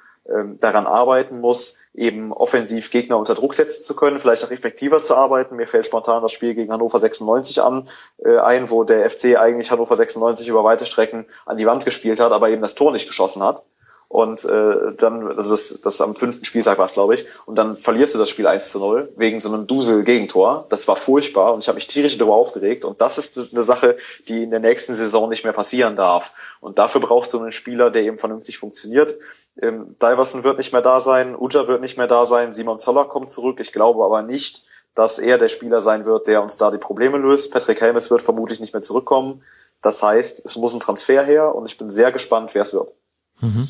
daran 0.60 0.86
arbeiten 0.86 1.40
muss, 1.40 1.78
eben 1.94 2.32
offensiv 2.32 2.90
Gegner 2.90 3.18
unter 3.18 3.34
Druck 3.34 3.54
setzen 3.54 3.82
zu 3.82 3.96
können, 3.96 4.20
vielleicht 4.20 4.44
auch 4.44 4.50
effektiver 4.50 4.98
zu 4.98 5.16
arbeiten. 5.16 5.56
Mir 5.56 5.66
fällt 5.66 5.86
spontan 5.86 6.22
das 6.22 6.32
Spiel 6.32 6.54
gegen 6.54 6.72
Hannover 6.72 7.00
96 7.00 7.62
an, 7.62 7.88
äh, 8.18 8.38
ein, 8.38 8.70
wo 8.70 8.84
der 8.84 9.08
FC 9.08 9.36
eigentlich 9.36 9.70
Hannover 9.70 9.96
96 9.96 10.48
über 10.48 10.62
weite 10.62 10.86
Strecken 10.86 11.26
an 11.46 11.56
die 11.56 11.66
Wand 11.66 11.84
gespielt 11.84 12.20
hat, 12.20 12.32
aber 12.32 12.50
eben 12.50 12.62
das 12.62 12.74
Tor 12.74 12.92
nicht 12.92 13.08
geschossen 13.08 13.42
hat. 13.42 13.64
Und 14.12 14.44
äh, 14.44 14.92
dann, 14.96 15.36
das 15.36 15.50
ist, 15.50 15.86
das 15.86 15.94
ist 15.94 16.00
am 16.00 16.16
fünften 16.16 16.44
Spieltag 16.44 16.78
war 16.78 16.86
es, 16.86 16.94
glaube 16.94 17.14
ich, 17.14 17.26
und 17.46 17.54
dann 17.54 17.76
verlierst 17.76 18.12
du 18.12 18.18
das 18.18 18.28
Spiel 18.28 18.48
1 18.48 18.72
zu 18.72 18.80
0 18.80 19.12
wegen 19.14 19.38
so 19.38 19.54
einem 19.54 19.68
Dusel-Gegentor. 19.68 20.66
Das 20.68 20.88
war 20.88 20.96
furchtbar 20.96 21.54
und 21.54 21.62
ich 21.62 21.68
habe 21.68 21.76
mich 21.76 21.86
tierisch 21.86 22.18
darüber 22.18 22.34
aufgeregt. 22.34 22.84
Und 22.84 23.00
das 23.00 23.18
ist 23.18 23.52
eine 23.52 23.62
Sache, 23.62 23.96
die 24.26 24.42
in 24.42 24.50
der 24.50 24.58
nächsten 24.58 24.96
Saison 24.96 25.28
nicht 25.28 25.44
mehr 25.44 25.52
passieren 25.52 25.94
darf. 25.94 26.34
Und 26.58 26.80
dafür 26.80 27.00
brauchst 27.00 27.32
du 27.32 27.38
einen 27.38 27.52
Spieler, 27.52 27.92
der 27.92 28.02
eben 28.02 28.18
vernünftig 28.18 28.58
funktioniert. 28.58 29.14
Ähm, 29.62 29.94
Diverson 30.02 30.42
wird 30.42 30.58
nicht 30.58 30.72
mehr 30.72 30.82
da 30.82 30.98
sein, 30.98 31.36
Uja 31.36 31.68
wird 31.68 31.80
nicht 31.80 31.96
mehr 31.96 32.08
da 32.08 32.26
sein, 32.26 32.52
Simon 32.52 32.80
Zoller 32.80 33.04
kommt 33.04 33.30
zurück. 33.30 33.60
Ich 33.60 33.70
glaube 33.70 34.04
aber 34.04 34.22
nicht, 34.22 34.64
dass 34.96 35.20
er 35.20 35.38
der 35.38 35.48
Spieler 35.48 35.80
sein 35.80 36.04
wird, 36.04 36.26
der 36.26 36.42
uns 36.42 36.56
da 36.56 36.72
die 36.72 36.78
Probleme 36.78 37.16
löst. 37.16 37.52
Patrick 37.52 37.80
Helmes 37.80 38.10
wird 38.10 38.22
vermutlich 38.22 38.58
nicht 38.58 38.72
mehr 38.72 38.82
zurückkommen. 38.82 39.44
Das 39.82 40.02
heißt, 40.02 40.44
es 40.44 40.56
muss 40.56 40.74
ein 40.74 40.80
Transfer 40.80 41.22
her 41.22 41.54
und 41.54 41.66
ich 41.66 41.78
bin 41.78 41.90
sehr 41.90 42.10
gespannt, 42.10 42.56
wer 42.56 42.62
es 42.62 42.74
wird. 42.74 42.92
Mhm. 43.40 43.66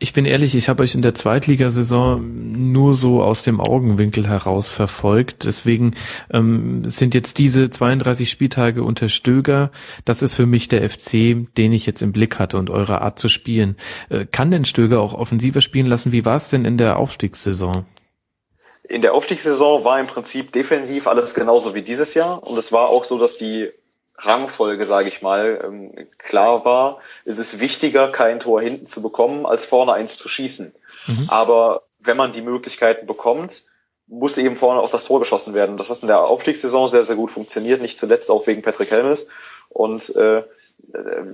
Ich 0.00 0.12
bin 0.12 0.24
ehrlich, 0.24 0.54
ich 0.54 0.68
habe 0.68 0.82
euch 0.82 0.94
in 0.94 1.02
der 1.02 1.14
Zweitligasaison 1.14 2.72
nur 2.72 2.94
so 2.94 3.22
aus 3.22 3.42
dem 3.42 3.60
Augenwinkel 3.60 4.28
heraus 4.28 4.68
verfolgt. 4.68 5.44
Deswegen 5.44 5.94
ähm, 6.32 6.88
sind 6.88 7.14
jetzt 7.14 7.38
diese 7.38 7.70
32 7.70 8.28
Spieltage 8.28 8.82
unter 8.82 9.08
Stöger, 9.08 9.70
das 10.04 10.22
ist 10.22 10.34
für 10.34 10.46
mich 10.46 10.68
der 10.68 10.88
FC, 10.88 11.46
den 11.56 11.72
ich 11.72 11.86
jetzt 11.86 12.02
im 12.02 12.12
Blick 12.12 12.38
hatte 12.38 12.58
und 12.58 12.70
eure 12.70 13.02
Art 13.02 13.18
zu 13.18 13.28
spielen. 13.28 13.76
Äh, 14.10 14.26
kann 14.26 14.50
denn 14.50 14.64
Stöger 14.64 15.00
auch 15.00 15.14
offensiver 15.14 15.60
spielen 15.60 15.86
lassen? 15.86 16.10
Wie 16.10 16.24
war 16.24 16.36
es 16.36 16.48
denn 16.48 16.64
in 16.64 16.76
der 16.76 16.98
Aufstiegssaison? 16.98 17.86
In 18.86 19.00
der 19.00 19.14
Aufstiegssaison 19.14 19.84
war 19.84 20.00
im 20.00 20.06
Prinzip 20.06 20.52
defensiv 20.52 21.06
alles 21.06 21.34
genauso 21.34 21.74
wie 21.74 21.82
dieses 21.82 22.14
Jahr 22.14 22.42
und 22.46 22.58
es 22.58 22.72
war 22.72 22.88
auch 22.88 23.04
so, 23.04 23.18
dass 23.18 23.38
die 23.38 23.68
Rangfolge, 24.16 24.86
sage 24.86 25.08
ich 25.08 25.22
mal, 25.22 25.60
ähm, 25.64 25.92
klar 26.18 26.64
war, 26.64 26.98
ist 27.24 27.38
es 27.38 27.60
wichtiger, 27.60 28.08
kein 28.08 28.40
Tor 28.40 28.62
hinten 28.62 28.86
zu 28.86 29.02
bekommen, 29.02 29.44
als 29.44 29.64
vorne 29.64 29.92
eins 29.92 30.16
zu 30.16 30.28
schießen. 30.28 30.72
Mhm. 31.06 31.26
Aber 31.30 31.82
wenn 32.00 32.16
man 32.16 32.32
die 32.32 32.42
Möglichkeiten 32.42 33.06
bekommt, 33.06 33.64
muss 34.06 34.36
eben 34.38 34.56
vorne 34.56 34.80
auch 34.80 34.90
das 34.90 35.04
Tor 35.04 35.18
geschossen 35.18 35.54
werden. 35.54 35.76
Das 35.76 35.90
hat 35.90 36.02
in 36.02 36.08
der 36.08 36.20
Aufstiegssaison 36.20 36.88
sehr, 36.88 37.04
sehr 37.04 37.16
gut 37.16 37.30
funktioniert, 37.30 37.80
nicht 37.80 37.98
zuletzt 37.98 38.30
auch 38.30 38.46
wegen 38.46 38.62
Patrick 38.62 38.90
Helmes. 38.90 39.28
Und 39.70 40.14
äh, 40.14 40.42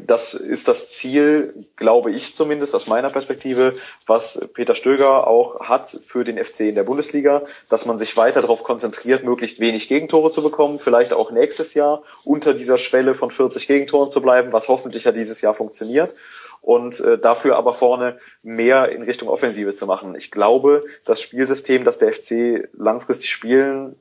das 0.06 0.34
ist 0.34 0.68
das 0.68 0.88
Ziel, 0.88 1.54
glaube 1.76 2.10
ich 2.10 2.34
zumindest 2.34 2.74
aus 2.74 2.86
meiner 2.86 3.08
Perspektive, 3.08 3.74
was 4.06 4.40
Peter 4.54 4.74
Stöger 4.74 5.26
auch 5.26 5.68
hat 5.68 5.88
für 5.88 6.24
den 6.24 6.42
FC 6.42 6.60
in 6.60 6.74
der 6.74 6.84
Bundesliga, 6.84 7.42
dass 7.68 7.86
man 7.86 7.98
sich 7.98 8.16
weiter 8.16 8.40
darauf 8.40 8.64
konzentriert, 8.64 9.24
möglichst 9.24 9.60
wenig 9.60 9.88
Gegentore 9.88 10.30
zu 10.30 10.42
bekommen, 10.42 10.78
vielleicht 10.78 11.12
auch 11.12 11.30
nächstes 11.30 11.74
Jahr 11.74 12.02
unter 12.24 12.54
dieser 12.54 12.78
Schwelle 12.78 13.14
von 13.14 13.30
40 13.30 13.66
Gegentoren 13.66 14.10
zu 14.10 14.22
bleiben, 14.22 14.52
was 14.52 14.68
hoffentlich 14.68 15.04
ja 15.04 15.12
dieses 15.12 15.40
Jahr 15.42 15.54
funktioniert 15.54 16.14
und 16.62 17.00
äh, 17.00 17.18
dafür 17.18 17.56
aber 17.56 17.74
vorne 17.74 18.18
mehr 18.42 18.90
in 18.90 19.02
Richtung 19.02 19.28
Offensive 19.28 19.74
zu 19.74 19.86
machen. 19.86 20.14
Ich 20.16 20.30
glaube, 20.30 20.80
das 21.04 21.20
Spielsystem, 21.20 21.84
das 21.84 21.98
der 21.98 22.12
FC 22.12 22.68
langfristig 22.72 23.30
spielen 23.30 23.96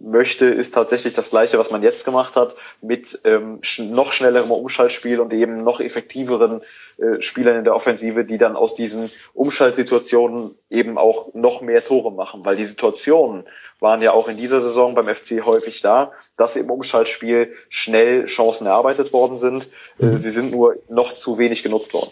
möchte, 0.00 0.46
ist 0.46 0.74
tatsächlich 0.74 1.14
das 1.14 1.30
gleiche, 1.30 1.58
was 1.58 1.70
man 1.70 1.82
jetzt 1.82 2.04
gemacht 2.04 2.36
hat, 2.36 2.54
mit 2.82 3.20
ähm, 3.24 3.60
noch 3.78 4.12
schnellerem 4.12 4.50
Umschaltspiel 4.50 5.20
und 5.20 5.32
eben 5.32 5.62
noch 5.62 5.80
effektiveren 5.80 6.62
äh, 6.98 7.20
Spielern 7.20 7.56
in 7.56 7.64
der 7.64 7.74
Offensive, 7.74 8.24
die 8.24 8.38
dann 8.38 8.56
aus 8.56 8.74
diesen 8.74 9.08
Umschaltsituationen 9.34 10.50
eben 10.70 10.98
auch 10.98 11.32
noch 11.34 11.60
mehr 11.60 11.82
Tore 11.82 12.12
machen, 12.12 12.44
weil 12.44 12.56
die 12.56 12.64
Situationen 12.64 13.44
waren 13.80 14.02
ja 14.02 14.12
auch 14.12 14.28
in 14.28 14.36
dieser 14.36 14.60
Saison 14.60 14.94
beim 14.94 15.06
FC 15.06 15.44
häufig 15.44 15.80
da, 15.80 16.12
dass 16.36 16.56
im 16.56 16.70
Umschaltspiel 16.70 17.52
schnell 17.68 18.26
Chancen 18.26 18.66
erarbeitet 18.66 19.12
worden 19.12 19.36
sind. 19.36 19.68
Äh, 19.98 20.06
mhm. 20.06 20.18
sie 20.18 20.30
sind 20.30 20.52
nur 20.52 20.76
noch 20.88 21.12
zu 21.12 21.38
wenig 21.38 21.62
genutzt 21.62 21.94
worden. 21.94 22.10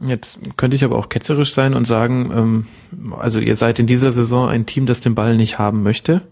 Jetzt 0.00 0.38
könnte 0.56 0.76
ich 0.76 0.84
aber 0.84 0.96
auch 0.96 1.08
ketzerisch 1.08 1.54
sein 1.54 1.72
und 1.72 1.86
sagen, 1.86 2.30
ähm, 2.34 3.14
also 3.18 3.40
ihr 3.40 3.56
seid 3.56 3.78
in 3.78 3.86
dieser 3.86 4.12
Saison 4.12 4.48
ein 4.48 4.66
Team, 4.66 4.86
das 4.86 5.00
den 5.00 5.14
Ball 5.14 5.36
nicht 5.36 5.58
haben 5.58 5.82
möchte. 5.82 6.22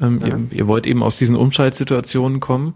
Ähm, 0.00 0.20
ja. 0.20 0.28
ihr, 0.28 0.46
ihr, 0.50 0.68
wollt 0.68 0.86
eben 0.86 1.02
aus 1.02 1.16
diesen 1.16 1.36
Umschaltsituationen 1.36 2.40
kommen. 2.40 2.74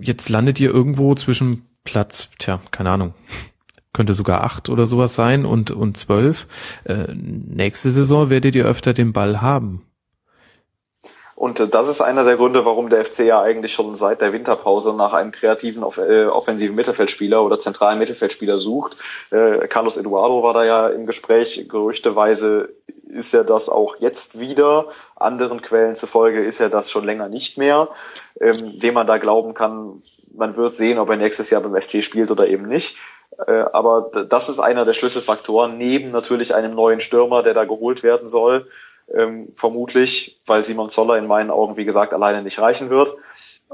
Jetzt 0.00 0.28
landet 0.28 0.58
ihr 0.58 0.70
irgendwo 0.70 1.14
zwischen 1.14 1.68
Platz, 1.84 2.30
tja, 2.38 2.60
keine 2.72 2.90
Ahnung, 2.90 3.14
könnte 3.92 4.12
sogar 4.12 4.42
acht 4.42 4.68
oder 4.68 4.86
sowas 4.86 5.14
sein 5.14 5.44
und, 5.44 5.70
und 5.70 5.96
zwölf. 5.96 6.48
Äh, 6.84 7.14
nächste 7.14 7.90
Saison 7.90 8.28
werdet 8.28 8.56
ihr 8.56 8.66
öfter 8.66 8.92
den 8.92 9.12
Ball 9.12 9.40
haben. 9.40 9.82
Und 11.36 11.60
äh, 11.60 11.68
das 11.68 11.86
ist 11.86 12.00
einer 12.00 12.24
der 12.24 12.36
Gründe, 12.36 12.64
warum 12.64 12.88
der 12.88 13.04
FC 13.04 13.20
ja 13.20 13.40
eigentlich 13.40 13.74
schon 13.74 13.94
seit 13.94 14.22
der 14.22 14.32
Winterpause 14.32 14.94
nach 14.94 15.12
einem 15.12 15.30
kreativen 15.30 15.82
äh, 15.82 16.24
offensiven 16.24 16.74
Mittelfeldspieler 16.74 17.44
oder 17.44 17.60
zentralen 17.60 17.98
Mittelfeldspieler 17.98 18.58
sucht. 18.58 18.96
Äh, 19.30 19.68
Carlos 19.68 19.98
Eduardo 19.98 20.42
war 20.42 20.54
da 20.54 20.64
ja 20.64 20.88
im 20.88 21.04
Gespräch. 21.06 21.66
Gerüchteweise 21.68 22.70
ist 23.06 23.34
er 23.34 23.44
das 23.44 23.68
auch 23.68 23.96
jetzt 24.00 24.40
wieder. 24.40 24.86
Anderen 25.14 25.60
Quellen 25.60 25.94
zufolge 25.94 26.40
ist 26.40 26.60
er 26.60 26.70
das 26.70 26.90
schon 26.90 27.04
länger 27.04 27.28
nicht 27.28 27.58
mehr. 27.58 27.88
Ähm, 28.40 28.80
dem 28.80 28.94
man 28.94 29.06
da 29.06 29.18
glauben 29.18 29.52
kann, 29.52 30.00
man 30.34 30.56
wird 30.56 30.74
sehen, 30.74 30.98
ob 30.98 31.10
er 31.10 31.16
nächstes 31.16 31.50
Jahr 31.50 31.60
beim 31.60 31.80
FC 31.80 32.02
spielt 32.02 32.30
oder 32.30 32.48
eben 32.48 32.66
nicht. 32.66 32.96
Aber 33.72 34.10
das 34.30 34.48
ist 34.48 34.60
einer 34.60 34.86
der 34.86 34.94
Schlüsselfaktoren, 34.94 35.76
neben 35.76 36.10
natürlich 36.10 36.54
einem 36.54 36.74
neuen 36.74 37.00
Stürmer, 37.00 37.42
der 37.42 37.52
da 37.52 37.66
geholt 37.66 38.02
werden 38.02 38.28
soll 38.28 38.66
ähm, 39.14 39.48
vermutlich, 39.54 40.40
weil 40.46 40.64
Simon 40.64 40.90
Zoller 40.90 41.18
in 41.18 41.26
meinen 41.26 41.50
Augen, 41.50 41.76
wie 41.76 41.84
gesagt, 41.84 42.12
alleine 42.12 42.42
nicht 42.42 42.58
reichen 42.58 42.90
wird, 42.90 43.16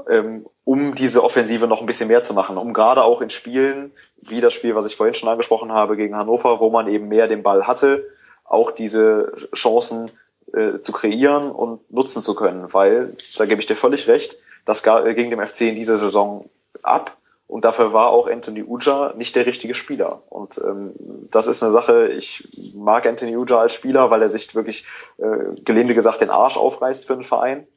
ähm, 0.09 0.45
um 0.63 0.95
diese 0.95 1.23
Offensive 1.23 1.67
noch 1.67 1.81
ein 1.81 1.85
bisschen 1.85 2.07
mehr 2.07 2.23
zu 2.23 2.33
machen, 2.33 2.57
um 2.57 2.73
gerade 2.73 3.03
auch 3.03 3.21
in 3.21 3.29
Spielen, 3.29 3.91
wie 4.21 4.41
das 4.41 4.53
Spiel, 4.53 4.75
was 4.75 4.85
ich 4.85 4.95
vorhin 4.95 5.15
schon 5.15 5.29
angesprochen 5.29 5.71
habe, 5.71 5.97
gegen 5.97 6.15
Hannover, 6.15 6.59
wo 6.59 6.69
man 6.69 6.87
eben 6.87 7.07
mehr 7.07 7.27
den 7.27 7.43
Ball 7.43 7.67
hatte, 7.67 8.05
auch 8.43 8.71
diese 8.71 9.33
Chancen 9.55 10.11
äh, 10.53 10.79
zu 10.79 10.91
kreieren 10.91 11.51
und 11.51 11.91
nutzen 11.91 12.21
zu 12.21 12.35
können, 12.35 12.73
weil, 12.73 13.11
da 13.37 13.45
gebe 13.45 13.59
ich 13.59 13.67
dir 13.67 13.75
völlig 13.75 14.07
recht, 14.07 14.37
das 14.65 14.83
ging 14.83 15.29
dem 15.29 15.45
FC 15.45 15.61
in 15.61 15.75
dieser 15.75 15.97
Saison 15.97 16.49
ab 16.81 17.17
und 17.53 17.65
dafür 17.65 17.93
war 17.93 18.07
auch 18.07 18.27
Anthony 18.27 18.63
Uja 18.63 19.13
nicht 19.15 19.35
der 19.35 19.45
richtige 19.45 19.75
Spieler. 19.75 20.23
Und 20.31 20.57
ähm, 20.57 20.93
das 21.29 21.45
ist 21.45 21.61
eine 21.61 21.71
Sache, 21.71 22.07
ich 22.07 22.73
mag 22.77 23.05
Anthony 23.05 23.37
Uja 23.37 23.59
als 23.59 23.75
Spieler, 23.75 24.09
weil 24.09 24.23
er 24.23 24.29
sich 24.29 24.55
wirklich, 24.55 24.85
äh, 25.19 25.53
gelinde 25.63 25.93
gesagt, 25.93 26.21
den 26.21 26.31
Arsch 26.31 26.57
aufreißt 26.57 27.05
für 27.05 27.13
einen 27.13 27.21
Verein. 27.21 27.67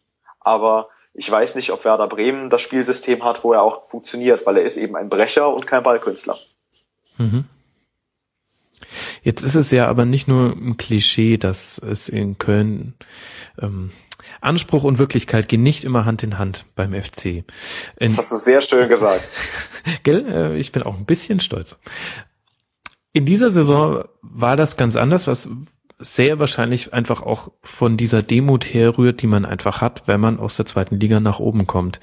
Aber 0.40 0.88
ich 1.12 1.30
weiß 1.30 1.56
nicht, 1.56 1.72
ob 1.72 1.84
Werder 1.84 2.08
Bremen 2.08 2.48
das 2.48 2.62
Spielsystem 2.62 3.22
hat, 3.22 3.44
wo 3.44 3.52
er 3.52 3.60
auch 3.60 3.86
funktioniert, 3.86 4.46
weil 4.46 4.56
er 4.56 4.62
ist 4.62 4.78
eben 4.78 4.96
ein 4.96 5.10
Brecher 5.10 5.52
und 5.52 5.66
kein 5.66 5.82
Ballkünstler. 5.82 6.38
Mhm. 7.18 7.44
Jetzt 9.20 9.42
ist 9.42 9.56
es 9.56 9.70
ja 9.72 9.88
aber 9.88 10.06
nicht 10.06 10.26
nur 10.26 10.52
ein 10.52 10.78
Klischee, 10.78 11.36
dass 11.36 11.76
es 11.76 12.08
in 12.08 12.38
Köln 12.38 12.94
ähm, 13.60 13.92
Anspruch 14.40 14.84
und 14.84 14.98
Wirklichkeit 14.98 15.48
gehen 15.48 15.62
nicht 15.62 15.84
immer 15.84 16.04
Hand 16.04 16.22
in 16.22 16.38
Hand 16.38 16.66
beim 16.74 16.92
FC. 16.92 17.26
In, 17.26 17.44
das 17.98 18.18
hast 18.18 18.32
du 18.32 18.36
sehr 18.36 18.60
schön 18.60 18.88
gesagt. 18.88 19.26
Gell? 20.02 20.26
Äh, 20.28 20.58
ich 20.58 20.72
bin 20.72 20.82
auch 20.82 20.96
ein 20.96 21.06
bisschen 21.06 21.40
stolz. 21.40 21.78
In 23.12 23.24
dieser 23.24 23.50
Saison 23.50 24.04
war 24.22 24.56
das 24.56 24.76
ganz 24.76 24.96
anders, 24.96 25.26
was 25.26 25.48
sehr 25.98 26.38
wahrscheinlich 26.38 26.92
einfach 26.92 27.22
auch 27.22 27.52
von 27.62 27.96
dieser 27.96 28.22
Demut 28.22 28.66
herrührt, 28.66 29.22
die 29.22 29.26
man 29.26 29.44
einfach 29.44 29.80
hat, 29.80 30.02
wenn 30.06 30.20
man 30.20 30.38
aus 30.38 30.56
der 30.56 30.66
zweiten 30.66 31.00
Liga 31.00 31.20
nach 31.20 31.38
oben 31.38 31.66
kommt. 31.66 32.00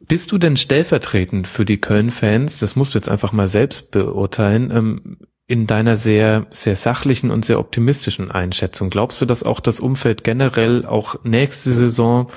Bist 0.00 0.32
du 0.32 0.38
denn 0.38 0.56
stellvertretend 0.56 1.46
für 1.46 1.64
die 1.64 1.80
Köln-Fans, 1.80 2.58
das 2.58 2.74
musst 2.74 2.94
du 2.94 2.98
jetzt 2.98 3.08
einfach 3.08 3.32
mal 3.32 3.46
selbst 3.46 3.92
beurteilen, 3.92 4.70
ähm, 4.70 5.18
in 5.52 5.66
deiner 5.66 5.98
sehr, 5.98 6.46
sehr 6.50 6.76
sachlichen 6.76 7.30
und 7.30 7.44
sehr 7.44 7.58
optimistischen 7.58 8.30
Einschätzung. 8.30 8.88
Glaubst 8.88 9.20
du, 9.20 9.26
dass 9.26 9.42
auch 9.42 9.60
das 9.60 9.80
Umfeld 9.80 10.24
generell 10.24 10.86
auch 10.86 11.22
nächste 11.24 11.72
Saison 11.72 12.30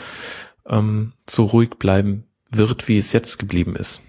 ähm, 0.68 1.14
so 1.26 1.46
ruhig 1.46 1.70
bleiben 1.80 2.26
wird, 2.52 2.90
wie 2.90 2.98
es 2.98 3.14
jetzt 3.14 3.40
geblieben 3.40 3.78
ist? 3.78 4.02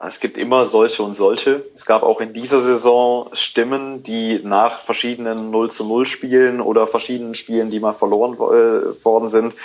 Es 0.00 0.20
gibt 0.20 0.38
immer 0.38 0.66
solche 0.66 1.02
und 1.02 1.14
solche. 1.14 1.64
Es 1.74 1.84
gab 1.84 2.04
auch 2.04 2.20
in 2.20 2.32
dieser 2.32 2.60
Saison 2.60 3.30
Stimmen, 3.32 4.04
die 4.04 4.40
nach 4.44 4.78
verschiedenen 4.78 5.50
0 5.50 5.72
zu 5.72 5.84
0 5.88 6.06
Spielen 6.06 6.60
oder 6.60 6.86
verschiedenen 6.86 7.34
Spielen, 7.34 7.70
die 7.70 7.80
mal 7.80 7.94
verloren 7.94 8.34
äh, 8.34 9.04
worden 9.04 9.26
sind, 9.26 9.56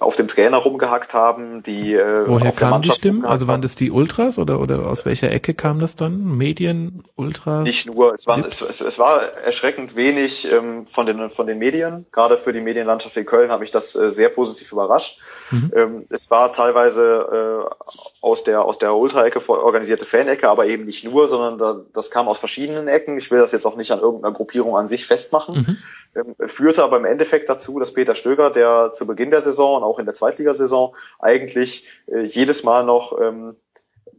auf 0.00 0.16
dem 0.16 0.28
Trainer 0.28 0.56
rumgehackt 0.56 1.12
haben, 1.12 1.62
die 1.62 1.92
äh, 1.92 2.26
Woher 2.26 2.52
kamen 2.52 2.80
die 2.80 2.90
Stimmen? 2.90 3.26
Also 3.26 3.48
waren 3.48 3.60
das 3.60 3.74
die 3.74 3.90
Ultras 3.90 4.38
oder, 4.38 4.60
oder 4.60 4.88
aus 4.88 5.04
welcher 5.04 5.30
Ecke 5.30 5.52
kam 5.52 5.78
das 5.78 5.94
dann? 5.94 6.38
Medien, 6.38 7.04
Ultras? 7.16 7.64
Nicht 7.64 7.86
nur, 7.86 8.14
es, 8.14 8.26
waren, 8.26 8.44
es, 8.44 8.62
es, 8.62 8.80
es 8.80 8.98
war 8.98 9.20
erschreckend 9.44 9.94
wenig 9.94 10.50
ähm, 10.50 10.86
von, 10.86 11.04
den, 11.04 11.28
von 11.28 11.46
den 11.46 11.58
Medien. 11.58 12.06
Gerade 12.12 12.38
für 12.38 12.54
die 12.54 12.62
Medienlandschaft 12.62 13.18
in 13.18 13.26
Köln 13.26 13.50
habe 13.50 13.64
ich 13.64 13.70
das 13.70 13.94
äh, 13.94 14.10
sehr 14.10 14.30
positiv 14.30 14.72
überrascht. 14.72 15.20
Mhm. 15.50 15.72
Ähm, 15.76 16.06
es 16.08 16.30
war 16.30 16.52
teilweise 16.52 17.66
äh, 17.66 17.86
aus 18.22 18.42
der, 18.44 18.64
aus 18.64 18.78
der 18.78 18.94
Ultra-Ecke 18.94 19.38
organisiert 19.48 19.82
organisierte 19.82 20.04
Fanecke, 20.04 20.48
aber 20.48 20.66
eben 20.66 20.84
nicht 20.84 21.04
nur, 21.04 21.26
sondern 21.26 21.58
da, 21.58 21.80
das 21.92 22.10
kam 22.10 22.28
aus 22.28 22.38
verschiedenen 22.38 22.88
Ecken. 22.88 23.18
Ich 23.18 23.30
will 23.30 23.40
das 23.40 23.52
jetzt 23.52 23.66
auch 23.66 23.76
nicht 23.76 23.90
an 23.90 24.00
irgendeiner 24.00 24.32
Gruppierung 24.32 24.76
an 24.76 24.88
sich 24.88 25.06
festmachen. 25.06 25.66
Mhm. 25.66 25.78
Ähm, 26.14 26.48
führte 26.48 26.84
aber 26.84 26.98
im 26.98 27.04
Endeffekt 27.04 27.48
dazu, 27.48 27.78
dass 27.78 27.92
Peter 27.92 28.14
Stöger, 28.14 28.50
der 28.50 28.92
zu 28.92 29.06
Beginn 29.06 29.30
der 29.30 29.40
Saison 29.40 29.76
und 29.76 29.82
auch 29.82 29.98
in 29.98 30.04
der 30.04 30.14
Zweitligasaison 30.14 30.94
eigentlich 31.18 32.02
äh, 32.06 32.20
jedes 32.20 32.64
Mal 32.64 32.84
noch 32.84 33.18
ähm, 33.20 33.56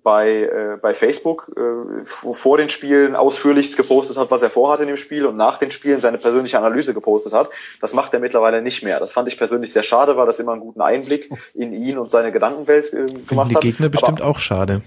bei, 0.04 0.44
äh, 0.44 0.78
bei 0.82 0.94
Facebook 0.94 1.50
äh, 1.56 2.06
vor 2.06 2.58
den 2.58 2.70
Spielen 2.70 3.16
ausführlichst 3.16 3.78
gepostet 3.78 4.18
hat, 4.18 4.32
was 4.32 4.44
er 4.44 4.50
vorhat 4.50 4.82
in 4.82 4.88
dem 4.88 4.98
Spiel 4.98 5.26
und 5.26 5.38
nach 5.38 5.58
den 5.58 5.72
Spielen 5.72 5.98
seine 5.98 6.18
persönliche 6.18 6.58
Analyse 6.58 6.94
gepostet 6.94 7.34
hat. 7.34 7.50
Das 7.82 7.94
macht 7.94 8.14
er 8.14 8.20
mittlerweile 8.20 8.62
nicht 8.62 8.84
mehr. 8.84 9.00
Das 9.00 9.14
fand 9.14 9.30
ich 9.30 9.38
persönlich 9.38 9.72
sehr 9.72 9.84
schade, 9.84 10.18
weil 10.18 10.26
das 10.26 10.40
immer 10.40 10.52
einen 10.52 10.62
guten 10.62 10.82
Einblick 10.82 11.30
in 11.54 11.74
ihn 11.74 11.98
und 11.98 12.12
seine 12.12 12.32
Gedankenwelt 12.32 12.94
äh, 12.94 13.06
gemacht 13.06 13.50
die 13.50 13.56
hat. 13.56 13.64
Die 13.64 13.72
Gegner 13.72 13.90
bestimmt 13.90 14.22
Aber, 14.22 14.30
auch 14.30 14.40
schade. 14.40 14.82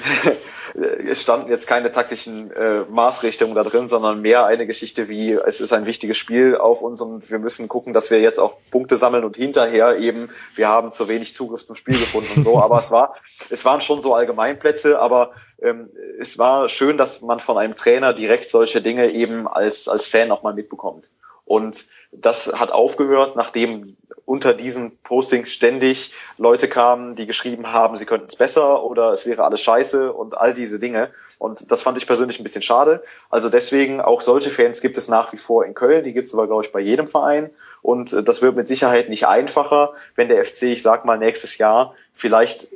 es 1.08 1.22
standen 1.22 1.50
jetzt 1.50 1.66
keine 1.66 1.92
taktischen 1.92 2.50
äh, 2.50 2.80
Maßrichtungen 2.90 3.54
da 3.54 3.62
drin, 3.62 3.88
sondern 3.88 4.20
mehr 4.20 4.46
eine 4.46 4.66
Geschichte 4.66 5.08
wie, 5.08 5.32
es 5.32 5.60
ist 5.60 5.72
ein 5.72 5.86
wichtiges 5.86 6.16
Spiel 6.16 6.56
auf 6.56 6.82
uns 6.82 7.00
und 7.00 7.30
wir 7.30 7.38
müssen 7.38 7.68
gucken, 7.68 7.92
dass 7.92 8.10
wir 8.10 8.20
jetzt 8.20 8.38
auch 8.38 8.56
Punkte 8.70 8.96
sammeln 8.96 9.24
und 9.24 9.36
hinterher 9.36 9.96
eben, 9.98 10.28
wir 10.54 10.68
haben 10.68 10.92
zu 10.92 11.08
wenig 11.08 11.34
Zugriff 11.34 11.64
zum 11.64 11.76
Spiel 11.76 11.98
gefunden 11.98 12.30
und 12.36 12.42
so. 12.42 12.60
Aber 12.60 12.78
es 12.78 12.90
war, 12.90 13.14
es 13.50 13.64
waren 13.64 13.80
schon 13.80 14.02
so 14.02 14.14
Allgemeinplätze, 14.14 14.98
aber 14.98 15.30
ähm, 15.62 15.90
es 16.18 16.38
war 16.38 16.68
schön, 16.68 16.98
dass 16.98 17.20
man 17.20 17.40
von 17.40 17.58
einem 17.58 17.76
Trainer 17.76 18.12
direkt 18.12 18.50
solche 18.50 18.80
Dinge 18.80 19.10
eben 19.10 19.48
als, 19.48 19.88
als 19.88 20.06
Fan 20.06 20.30
auch 20.30 20.42
mal 20.42 20.54
mitbekommt. 20.54 21.10
Und 21.50 21.86
das 22.12 22.52
hat 22.52 22.70
aufgehört, 22.70 23.34
nachdem 23.34 23.96
unter 24.24 24.54
diesen 24.54 24.96
Postings 24.98 25.50
ständig 25.50 26.12
Leute 26.38 26.68
kamen, 26.68 27.16
die 27.16 27.26
geschrieben 27.26 27.72
haben, 27.72 27.96
sie 27.96 28.06
könnten 28.06 28.28
es 28.28 28.36
besser 28.36 28.84
oder 28.84 29.10
es 29.10 29.26
wäre 29.26 29.42
alles 29.42 29.60
scheiße 29.60 30.12
und 30.12 30.38
all 30.38 30.54
diese 30.54 30.78
Dinge. 30.78 31.10
Und 31.38 31.72
das 31.72 31.82
fand 31.82 31.98
ich 31.98 32.06
persönlich 32.06 32.38
ein 32.38 32.44
bisschen 32.44 32.62
schade. 32.62 33.02
Also 33.30 33.48
deswegen, 33.48 34.00
auch 34.00 34.20
solche 34.20 34.50
Fans 34.50 34.80
gibt 34.80 34.96
es 34.96 35.08
nach 35.08 35.32
wie 35.32 35.38
vor 35.38 35.64
in 35.64 35.74
Köln, 35.74 36.04
die 36.04 36.12
gibt 36.12 36.28
es 36.28 36.34
aber, 36.34 36.46
glaube 36.46 36.64
ich, 36.64 36.70
bei 36.70 36.78
jedem 36.78 37.08
Verein. 37.08 37.50
Und 37.82 38.12
äh, 38.12 38.22
das 38.22 38.42
wird 38.42 38.54
mit 38.54 38.68
Sicherheit 38.68 39.08
nicht 39.08 39.26
einfacher, 39.26 39.92
wenn 40.14 40.28
der 40.28 40.44
FC, 40.44 40.62
ich 40.62 40.82
sag 40.82 41.04
mal, 41.04 41.18
nächstes 41.18 41.58
Jahr 41.58 41.96
vielleicht 42.12 42.68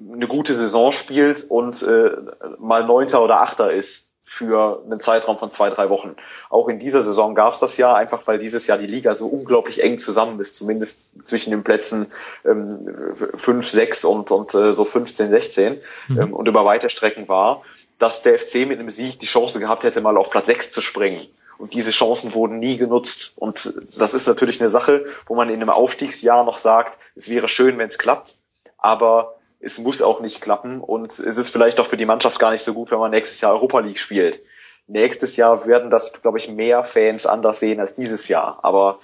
eine 0.00 0.26
gute 0.28 0.54
Saison 0.54 0.92
spielt 0.92 1.44
und 1.50 1.82
äh, 1.82 2.10
mal 2.58 2.86
Neunter 2.86 3.22
oder 3.22 3.42
Achter 3.42 3.70
ist 3.70 4.13
für 4.34 4.82
einen 4.84 5.00
Zeitraum 5.00 5.38
von 5.38 5.48
zwei, 5.48 5.70
drei 5.70 5.90
Wochen. 5.90 6.16
Auch 6.50 6.68
in 6.68 6.80
dieser 6.80 7.02
Saison 7.02 7.36
gab 7.36 7.54
es 7.54 7.60
das 7.60 7.76
ja, 7.76 7.94
einfach 7.94 8.26
weil 8.26 8.38
dieses 8.38 8.66
Jahr 8.66 8.78
die 8.78 8.86
Liga 8.86 9.14
so 9.14 9.28
unglaublich 9.28 9.82
eng 9.82 9.98
zusammen 9.98 10.40
ist, 10.40 10.56
zumindest 10.56 11.12
zwischen 11.24 11.50
den 11.50 11.62
Plätzen 11.62 12.06
ähm, 12.44 13.14
5, 13.14 13.64
6 13.64 14.04
und, 14.04 14.30
und 14.32 14.54
äh, 14.54 14.72
so 14.72 14.84
15, 14.84 15.30
16 15.30 15.80
mhm. 16.08 16.20
ähm, 16.20 16.34
und 16.34 16.48
über 16.48 16.64
weite 16.64 16.90
Strecken 16.90 17.28
war, 17.28 17.62
dass 18.00 18.22
der 18.22 18.36
FC 18.36 18.66
mit 18.66 18.80
einem 18.80 18.90
Sieg 18.90 19.20
die 19.20 19.26
Chance 19.26 19.60
gehabt 19.60 19.84
hätte, 19.84 20.00
mal 20.00 20.16
auf 20.16 20.30
Platz 20.30 20.46
6 20.46 20.72
zu 20.72 20.80
springen. 20.80 21.20
Und 21.58 21.72
diese 21.74 21.92
Chancen 21.92 22.34
wurden 22.34 22.58
nie 22.58 22.76
genutzt. 22.76 23.34
Und 23.36 23.74
das 23.98 24.14
ist 24.14 24.26
natürlich 24.26 24.60
eine 24.60 24.68
Sache, 24.68 25.04
wo 25.26 25.36
man 25.36 25.48
in 25.48 25.62
einem 25.62 25.70
Aufstiegsjahr 25.70 26.44
noch 26.44 26.56
sagt, 26.56 26.98
es 27.14 27.30
wäre 27.30 27.46
schön, 27.46 27.78
wenn 27.78 27.88
es 27.88 27.98
klappt. 27.98 28.34
Aber 28.78 29.36
es 29.64 29.78
muss 29.78 30.02
auch 30.02 30.20
nicht 30.20 30.40
klappen 30.40 30.80
und 30.80 31.10
es 31.10 31.18
ist 31.18 31.48
vielleicht 31.48 31.80
auch 31.80 31.86
für 31.86 31.96
die 31.96 32.06
Mannschaft 32.06 32.38
gar 32.38 32.50
nicht 32.50 32.62
so 32.62 32.74
gut, 32.74 32.90
wenn 32.90 32.98
man 32.98 33.10
nächstes 33.10 33.40
Jahr 33.40 33.52
Europa 33.52 33.80
League 33.80 33.98
spielt. 33.98 34.40
Nächstes 34.86 35.36
Jahr 35.36 35.66
werden 35.66 35.88
das, 35.88 36.20
glaube 36.20 36.38
ich, 36.38 36.50
mehr 36.50 36.84
Fans 36.84 37.26
anders 37.26 37.60
sehen 37.60 37.80
als 37.80 37.94
dieses 37.94 38.28
Jahr. 38.28 38.58
Aber 38.62 38.98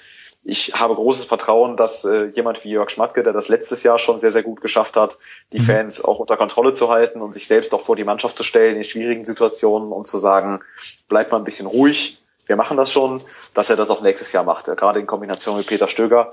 ich 0.44 0.74
habe 0.78 0.94
großes 0.94 1.24
Vertrauen, 1.24 1.76
dass 1.76 2.04
äh, 2.04 2.26
jemand 2.26 2.62
wie 2.64 2.70
Jörg 2.70 2.90
Schmatke, 2.90 3.22
der 3.22 3.32
das 3.32 3.48
letztes 3.48 3.82
Jahr 3.82 3.98
schon 3.98 4.18
sehr, 4.18 4.30
sehr 4.30 4.42
gut 4.42 4.60
geschafft 4.60 4.96
hat, 4.96 5.18
die 5.52 5.58
mhm. 5.58 5.64
Fans 5.64 6.04
auch 6.04 6.18
unter 6.18 6.36
Kontrolle 6.36 6.74
zu 6.74 6.90
halten 6.90 7.22
und 7.22 7.32
sich 7.32 7.46
selbst 7.46 7.74
auch 7.74 7.82
vor 7.82 7.96
die 7.96 8.04
Mannschaft 8.04 8.36
zu 8.36 8.44
stellen 8.44 8.76
in 8.76 8.84
schwierigen 8.84 9.24
Situationen 9.24 9.92
und 9.92 10.06
zu 10.06 10.18
sagen, 10.18 10.60
bleibt 11.08 11.32
mal 11.32 11.38
ein 11.38 11.44
bisschen 11.44 11.66
ruhig, 11.66 12.22
wir 12.46 12.56
machen 12.56 12.76
das 12.76 12.90
schon, 12.90 13.22
dass 13.54 13.70
er 13.70 13.76
das 13.76 13.90
auch 13.90 14.02
nächstes 14.02 14.32
Jahr 14.32 14.44
macht. 14.44 14.64
Gerade 14.64 14.98
in 14.98 15.06
Kombination 15.06 15.56
mit 15.56 15.68
Peter 15.68 15.86
Stöger 15.86 16.32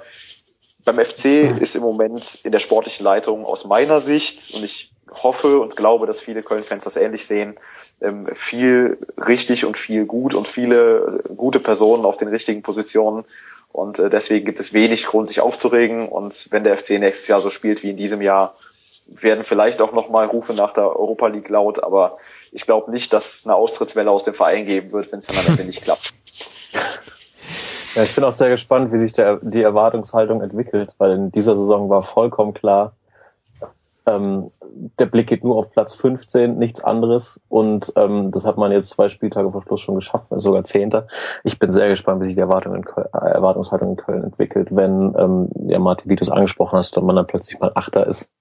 beim 0.88 1.05
FC 1.05 1.26
ist 1.61 1.76
im 1.76 1.81
Moment 1.81 2.39
in 2.43 2.53
der 2.53 2.59
sportlichen 2.59 3.03
Leitung 3.03 3.45
aus 3.45 3.65
meiner 3.65 3.99
Sicht, 3.99 4.55
und 4.55 4.64
ich 4.64 4.93
hoffe 5.11 5.59
und 5.59 5.76
glaube, 5.76 6.07
dass 6.07 6.22
viele 6.22 6.41
Köln-Fans 6.41 6.85
das 6.85 6.95
ähnlich 6.95 7.26
sehen, 7.26 7.57
ähm, 8.01 8.26
viel 8.34 8.97
richtig 9.18 9.65
und 9.65 9.77
viel 9.77 10.05
gut 10.05 10.34
und 10.34 10.47
viele 10.47 11.22
gute 11.35 11.59
Personen 11.59 12.05
auf 12.05 12.15
den 12.18 12.30
richtigen 12.30 12.61
Positionen. 12.61 13.26
Und 13.73 13.99
äh, 13.99 14.09
deswegen 14.09 14.45
gibt 14.45 14.59
es 14.61 14.73
wenig 14.73 15.05
Grund, 15.05 15.27
sich 15.27 15.41
aufzuregen. 15.41 16.07
Und 16.07 16.47
wenn 16.51 16.64
der 16.64 16.77
FC 16.77 16.91
nächstes 16.91 17.27
Jahr 17.27 17.41
so 17.41 17.49
spielt 17.49 17.84
wie 17.84 17.89
in 17.89 17.97
diesem 17.97 18.22
Jahr, 18.22 18.53
werden 19.22 19.43
vielleicht 19.43 19.81
auch 19.81 19.91
nochmal 19.91 20.26
Rufe 20.26 20.53
nach 20.53 20.73
der 20.73 20.85
Europa 20.85 21.27
League 21.27 21.49
laut, 21.49 21.84
aber 21.84 22.18
ich 22.53 22.65
glaube 22.65 22.91
nicht, 22.91 23.14
dass 23.14 23.45
eine 23.45 23.56
Austrittswelle 23.56 24.11
aus 24.11 24.24
dem 24.24 24.34
Verein 24.34 24.65
geben 24.65 24.91
wird, 24.91 25.11
wenn 25.11 25.19
es 25.19 25.28
dann 25.28 25.38
am 25.40 25.52
Ende 25.52 25.65
nicht 25.65 25.84
klappt. 25.84 26.14
Ja, 27.95 28.03
ich 28.03 28.14
bin 28.14 28.24
auch 28.26 28.34
sehr 28.34 28.49
gespannt, 28.49 28.94
wie 28.94 28.99
sich 28.99 29.11
der, 29.14 29.38
die 29.41 29.64
Erwartungshaltung 29.64 30.41
entwickelt, 30.41 30.91
weil 30.99 31.14
in 31.14 31.32
dieser 31.32 31.56
Saison 31.56 31.90
war 31.90 32.03
vollkommen 32.03 32.53
klar, 32.53 32.94
ähm, 34.07 34.49
der 34.99 35.06
Blick 35.06 35.28
geht 35.28 35.44
nur 35.44 35.57
auf 35.57 35.72
Platz 35.72 35.94
15, 35.95 36.57
nichts 36.57 36.84
anderes. 36.84 37.41
Und 37.49 37.91
ähm, 37.95 38.32
das 38.32 38.45
hat 38.45 38.57
man 38.57 38.72
jetzt 38.72 38.91
zwei 38.91 39.10
Spieltage 39.10 39.52
vor 39.52 39.61
Schluss 39.61 39.82
schon 39.82 39.95
geschafft, 39.95 40.28
sogar 40.36 40.64
Zehnter. 40.64 41.07
Ich 41.44 41.60
bin 41.60 41.72
sehr 41.72 41.90
gespannt, 41.90 42.22
wie 42.22 42.26
sich 42.26 42.36
die 42.36 42.41
Erwartung 42.41 42.76
in 42.76 42.86
Köln, 42.86 43.07
äh, 43.14 43.30
Erwartungshaltung 43.30 43.91
in 43.91 43.98
Köln 43.98 44.24
entwickelt, 44.24 44.69
wenn 44.72 45.14
ähm, 45.18 45.49
ja 45.65 45.80
Martin, 45.80 46.10
wie 46.10 46.15
du 46.15 46.24
es 46.24 46.30
angesprochen 46.30 46.78
hast, 46.78 46.98
und 46.98 47.06
man 47.06 47.15
dann 47.15 47.28
plötzlich 47.28 47.60
mal 47.60 47.72
Achter 47.76 48.07
ist 48.07 48.32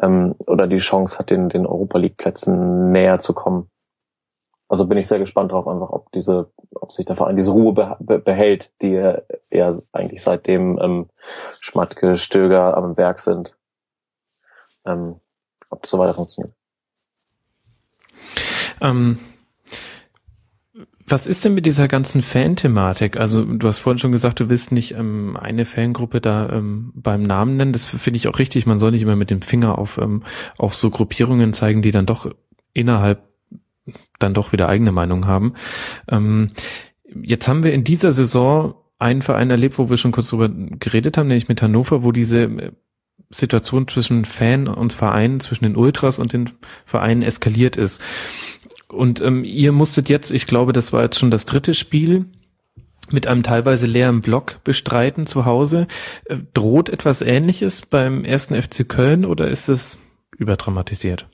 ähm, 0.00 0.34
oder 0.46 0.66
die 0.66 0.78
Chance 0.78 1.18
hat, 1.18 1.30
den, 1.30 1.48
den 1.48 1.66
Europa 1.66 1.98
League 1.98 2.16
Plätzen 2.16 2.92
näher 2.92 3.18
zu 3.18 3.34
kommen. 3.34 3.70
Also 4.68 4.86
bin 4.86 4.98
ich 4.98 5.06
sehr 5.06 5.18
gespannt 5.18 5.52
drauf, 5.52 5.68
einfach 5.68 5.90
ob 5.90 6.10
diese, 6.12 6.50
ob 6.74 6.92
sich 6.92 7.06
der 7.06 7.16
Verein 7.16 7.36
diese 7.36 7.52
Ruhe 7.52 7.72
be 7.72 8.18
behält, 8.18 8.72
die 8.82 8.94
er, 8.94 9.24
er 9.50 9.74
eigentlich 9.92 10.22
seitdem 10.22 10.78
ähm, 10.80 11.10
Schmatke, 11.60 12.16
Stöger 12.16 12.76
am 12.76 12.96
Werk 12.96 13.20
sind 13.20 13.56
ähm, 14.84 15.20
ob 15.70 15.82
das 15.82 15.90
so 15.90 15.98
weiter 15.98 16.14
funktioniert. 16.14 16.54
Ähm, 18.80 19.18
was 21.06 21.26
ist 21.26 21.44
denn 21.44 21.54
mit 21.54 21.66
dieser 21.66 21.86
ganzen 21.86 22.22
Fan-Thematik? 22.22 23.18
Also 23.18 23.44
du 23.44 23.66
hast 23.66 23.78
vorhin 23.78 23.98
schon 23.98 24.12
gesagt, 24.12 24.40
du 24.40 24.48
willst 24.48 24.72
nicht 24.72 24.92
ähm, 24.92 25.36
eine 25.36 25.66
Fangruppe 25.66 26.20
da 26.20 26.48
ähm, 26.50 26.92
beim 26.94 27.22
Namen 27.22 27.56
nennen. 27.56 27.72
Das 27.72 27.86
finde 27.86 28.16
ich 28.16 28.28
auch 28.28 28.38
richtig. 28.38 28.64
Man 28.66 28.78
soll 28.78 28.92
nicht 28.92 29.02
immer 29.02 29.16
mit 29.16 29.30
dem 29.30 29.42
Finger 29.42 29.78
auf, 29.78 29.98
ähm, 29.98 30.22
auf 30.56 30.74
so 30.74 30.90
Gruppierungen 30.90 31.52
zeigen, 31.52 31.82
die 31.82 31.90
dann 31.90 32.06
doch 32.06 32.30
innerhalb 32.72 33.22
dann 34.18 34.34
doch 34.34 34.52
wieder 34.52 34.68
eigene 34.68 34.92
Meinung 34.92 35.26
haben. 35.26 35.54
Ähm, 36.08 36.50
jetzt 37.22 37.48
haben 37.48 37.64
wir 37.64 37.74
in 37.74 37.84
dieser 37.84 38.12
Saison 38.12 38.74
einen 38.98 39.20
Verein 39.20 39.50
erlebt, 39.50 39.78
wo 39.78 39.90
wir 39.90 39.98
schon 39.98 40.12
kurz 40.12 40.30
drüber 40.30 40.48
geredet 40.48 41.18
haben, 41.18 41.28
nämlich 41.28 41.48
mit 41.48 41.60
Hannover, 41.60 42.02
wo 42.02 42.12
diese 42.12 42.72
Situation 43.30 43.88
zwischen 43.88 44.24
Fan 44.24 44.68
und 44.68 44.92
Verein, 44.92 45.40
zwischen 45.40 45.64
den 45.64 45.76
Ultras 45.76 46.18
und 46.18 46.32
den 46.32 46.50
Vereinen 46.86 47.22
eskaliert 47.22 47.76
ist. 47.76 48.00
Und 48.94 49.20
ähm, 49.20 49.44
ihr 49.44 49.72
musstet 49.72 50.08
jetzt, 50.08 50.30
ich 50.30 50.46
glaube, 50.46 50.72
das 50.72 50.92
war 50.92 51.02
jetzt 51.02 51.18
schon 51.18 51.30
das 51.30 51.46
dritte 51.46 51.74
Spiel, 51.74 52.26
mit 53.10 53.26
einem 53.26 53.42
teilweise 53.42 53.86
leeren 53.86 54.22
Block 54.22 54.62
bestreiten 54.64 55.26
zu 55.26 55.44
Hause. 55.44 55.86
Äh, 56.24 56.38
droht 56.54 56.88
etwas 56.88 57.20
Ähnliches 57.20 57.82
beim 57.82 58.24
ersten 58.24 58.60
FC 58.60 58.88
Köln 58.88 59.24
oder 59.24 59.48
ist 59.48 59.68
es 59.68 59.98
überdramatisiert? 60.36 61.26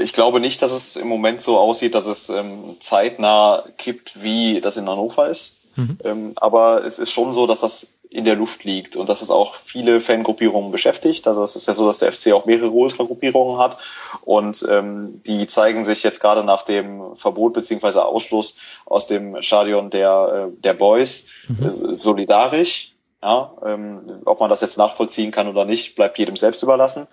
Ich 0.00 0.12
glaube 0.12 0.40
nicht, 0.40 0.62
dass 0.62 0.72
es 0.72 0.96
im 0.96 1.08
Moment 1.08 1.40
so 1.40 1.58
aussieht, 1.58 1.94
dass 1.94 2.06
es 2.06 2.28
ähm, 2.28 2.76
zeitnah 2.80 3.64
kippt, 3.78 4.22
wie 4.22 4.60
das 4.60 4.76
in 4.76 4.88
Hannover 4.88 5.28
ist. 5.28 5.76
Mhm. 5.76 5.98
Ähm, 6.04 6.32
aber 6.36 6.84
es 6.84 6.98
ist 6.98 7.10
schon 7.10 7.32
so, 7.32 7.46
dass 7.46 7.60
das 7.60 7.93
in 8.14 8.24
der 8.24 8.36
Luft 8.36 8.62
liegt 8.62 8.94
und 8.94 9.08
dass 9.08 9.22
es 9.22 9.32
auch 9.32 9.56
viele 9.56 10.00
Fangruppierungen 10.00 10.70
beschäftigt. 10.70 11.26
Also 11.26 11.42
es 11.42 11.56
ist 11.56 11.66
ja 11.66 11.74
so, 11.74 11.88
dass 11.88 11.98
der 11.98 12.12
FC 12.12 12.32
auch 12.32 12.46
mehrere 12.46 12.70
Ultragruppierungen 12.70 13.58
hat 13.58 13.76
und 14.20 14.64
ähm, 14.70 15.20
die 15.26 15.48
zeigen 15.48 15.84
sich 15.84 16.04
jetzt 16.04 16.20
gerade 16.20 16.44
nach 16.44 16.62
dem 16.62 17.16
Verbot 17.16 17.54
beziehungsweise 17.54 18.04
Ausschluss 18.04 18.78
aus 18.86 19.08
dem 19.08 19.42
Stadion 19.42 19.90
der, 19.90 20.48
äh, 20.48 20.60
der 20.62 20.74
Boys 20.74 21.26
mhm. 21.48 21.68
solidarisch. 21.68 22.92
Ja, 23.20 23.52
ähm, 23.64 24.02
ob 24.26 24.38
man 24.38 24.50
das 24.50 24.60
jetzt 24.60 24.78
nachvollziehen 24.78 25.32
kann 25.32 25.48
oder 25.48 25.64
nicht, 25.64 25.96
bleibt 25.96 26.18
jedem 26.18 26.36
selbst 26.36 26.62
überlassen. 26.62 27.08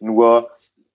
Nur 0.00 0.50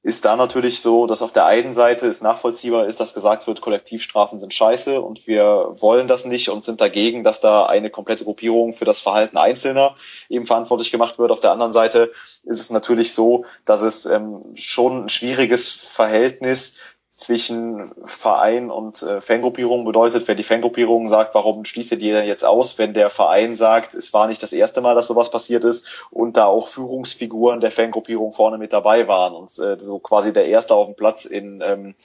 ist 0.07 0.23
da 0.23 0.37
natürlich 0.37 0.79
so, 0.79 1.05
dass 1.05 1.21
auf 1.21 1.33
der 1.33 1.47
einen 1.47 1.73
Seite 1.73 2.07
es 2.07 2.21
nachvollziehbar 2.21 2.85
ist, 2.85 3.01
dass 3.01 3.13
gesagt 3.13 3.45
wird, 3.45 3.59
Kollektivstrafen 3.59 4.39
sind 4.39 4.53
scheiße 4.53 5.01
und 5.01 5.27
wir 5.27 5.73
wollen 5.81 6.07
das 6.07 6.23
nicht 6.23 6.47
und 6.47 6.63
sind 6.63 6.79
dagegen, 6.79 7.25
dass 7.25 7.41
da 7.41 7.65
eine 7.65 7.89
komplette 7.89 8.23
Gruppierung 8.23 8.71
für 8.71 8.85
das 8.85 9.01
Verhalten 9.01 9.35
Einzelner 9.35 9.95
eben 10.29 10.45
verantwortlich 10.45 10.91
gemacht 10.91 11.19
wird. 11.19 11.29
Auf 11.29 11.41
der 11.41 11.51
anderen 11.51 11.73
Seite 11.73 12.09
ist 12.45 12.61
es 12.61 12.69
natürlich 12.69 13.13
so, 13.13 13.43
dass 13.65 13.81
es 13.81 14.05
ähm, 14.05 14.45
schon 14.55 15.03
ein 15.03 15.09
schwieriges 15.09 15.67
Verhältnis 15.67 16.77
zwischen 17.17 17.91
Verein 18.05 18.69
und 18.69 19.01
äh, 19.01 19.19
Fangruppierung 19.21 19.83
bedeutet, 19.85 20.27
wenn 20.27 20.37
die 20.37 20.43
Fangruppierung 20.43 21.07
sagt, 21.07 21.33
warum 21.33 21.65
schließt 21.65 21.93
ihr 21.93 21.97
die 21.97 22.11
denn 22.11 22.27
jetzt 22.27 22.45
aus, 22.45 22.77
wenn 22.77 22.93
der 22.93 23.09
Verein 23.09 23.55
sagt, 23.55 23.95
es 23.95 24.13
war 24.13 24.27
nicht 24.27 24.43
das 24.43 24.53
erste 24.53 24.81
Mal, 24.81 24.93
dass 24.93 25.07
sowas 25.07 25.31
passiert 25.31 25.63
ist 25.63 26.05
und 26.11 26.37
da 26.37 26.45
auch 26.45 26.67
Führungsfiguren 26.67 27.59
der 27.59 27.71
Fangruppierung 27.71 28.33
vorne 28.33 28.59
mit 28.59 28.71
dabei 28.71 29.07
waren 29.07 29.33
und 29.33 29.49
äh, 29.57 29.79
so 29.79 29.97
quasi 29.97 30.31
der 30.31 30.45
Erste 30.45 30.75
auf 30.75 30.85
dem 30.85 30.95
Platz 30.95 31.25
in 31.25 31.61
ähm, 31.65 31.95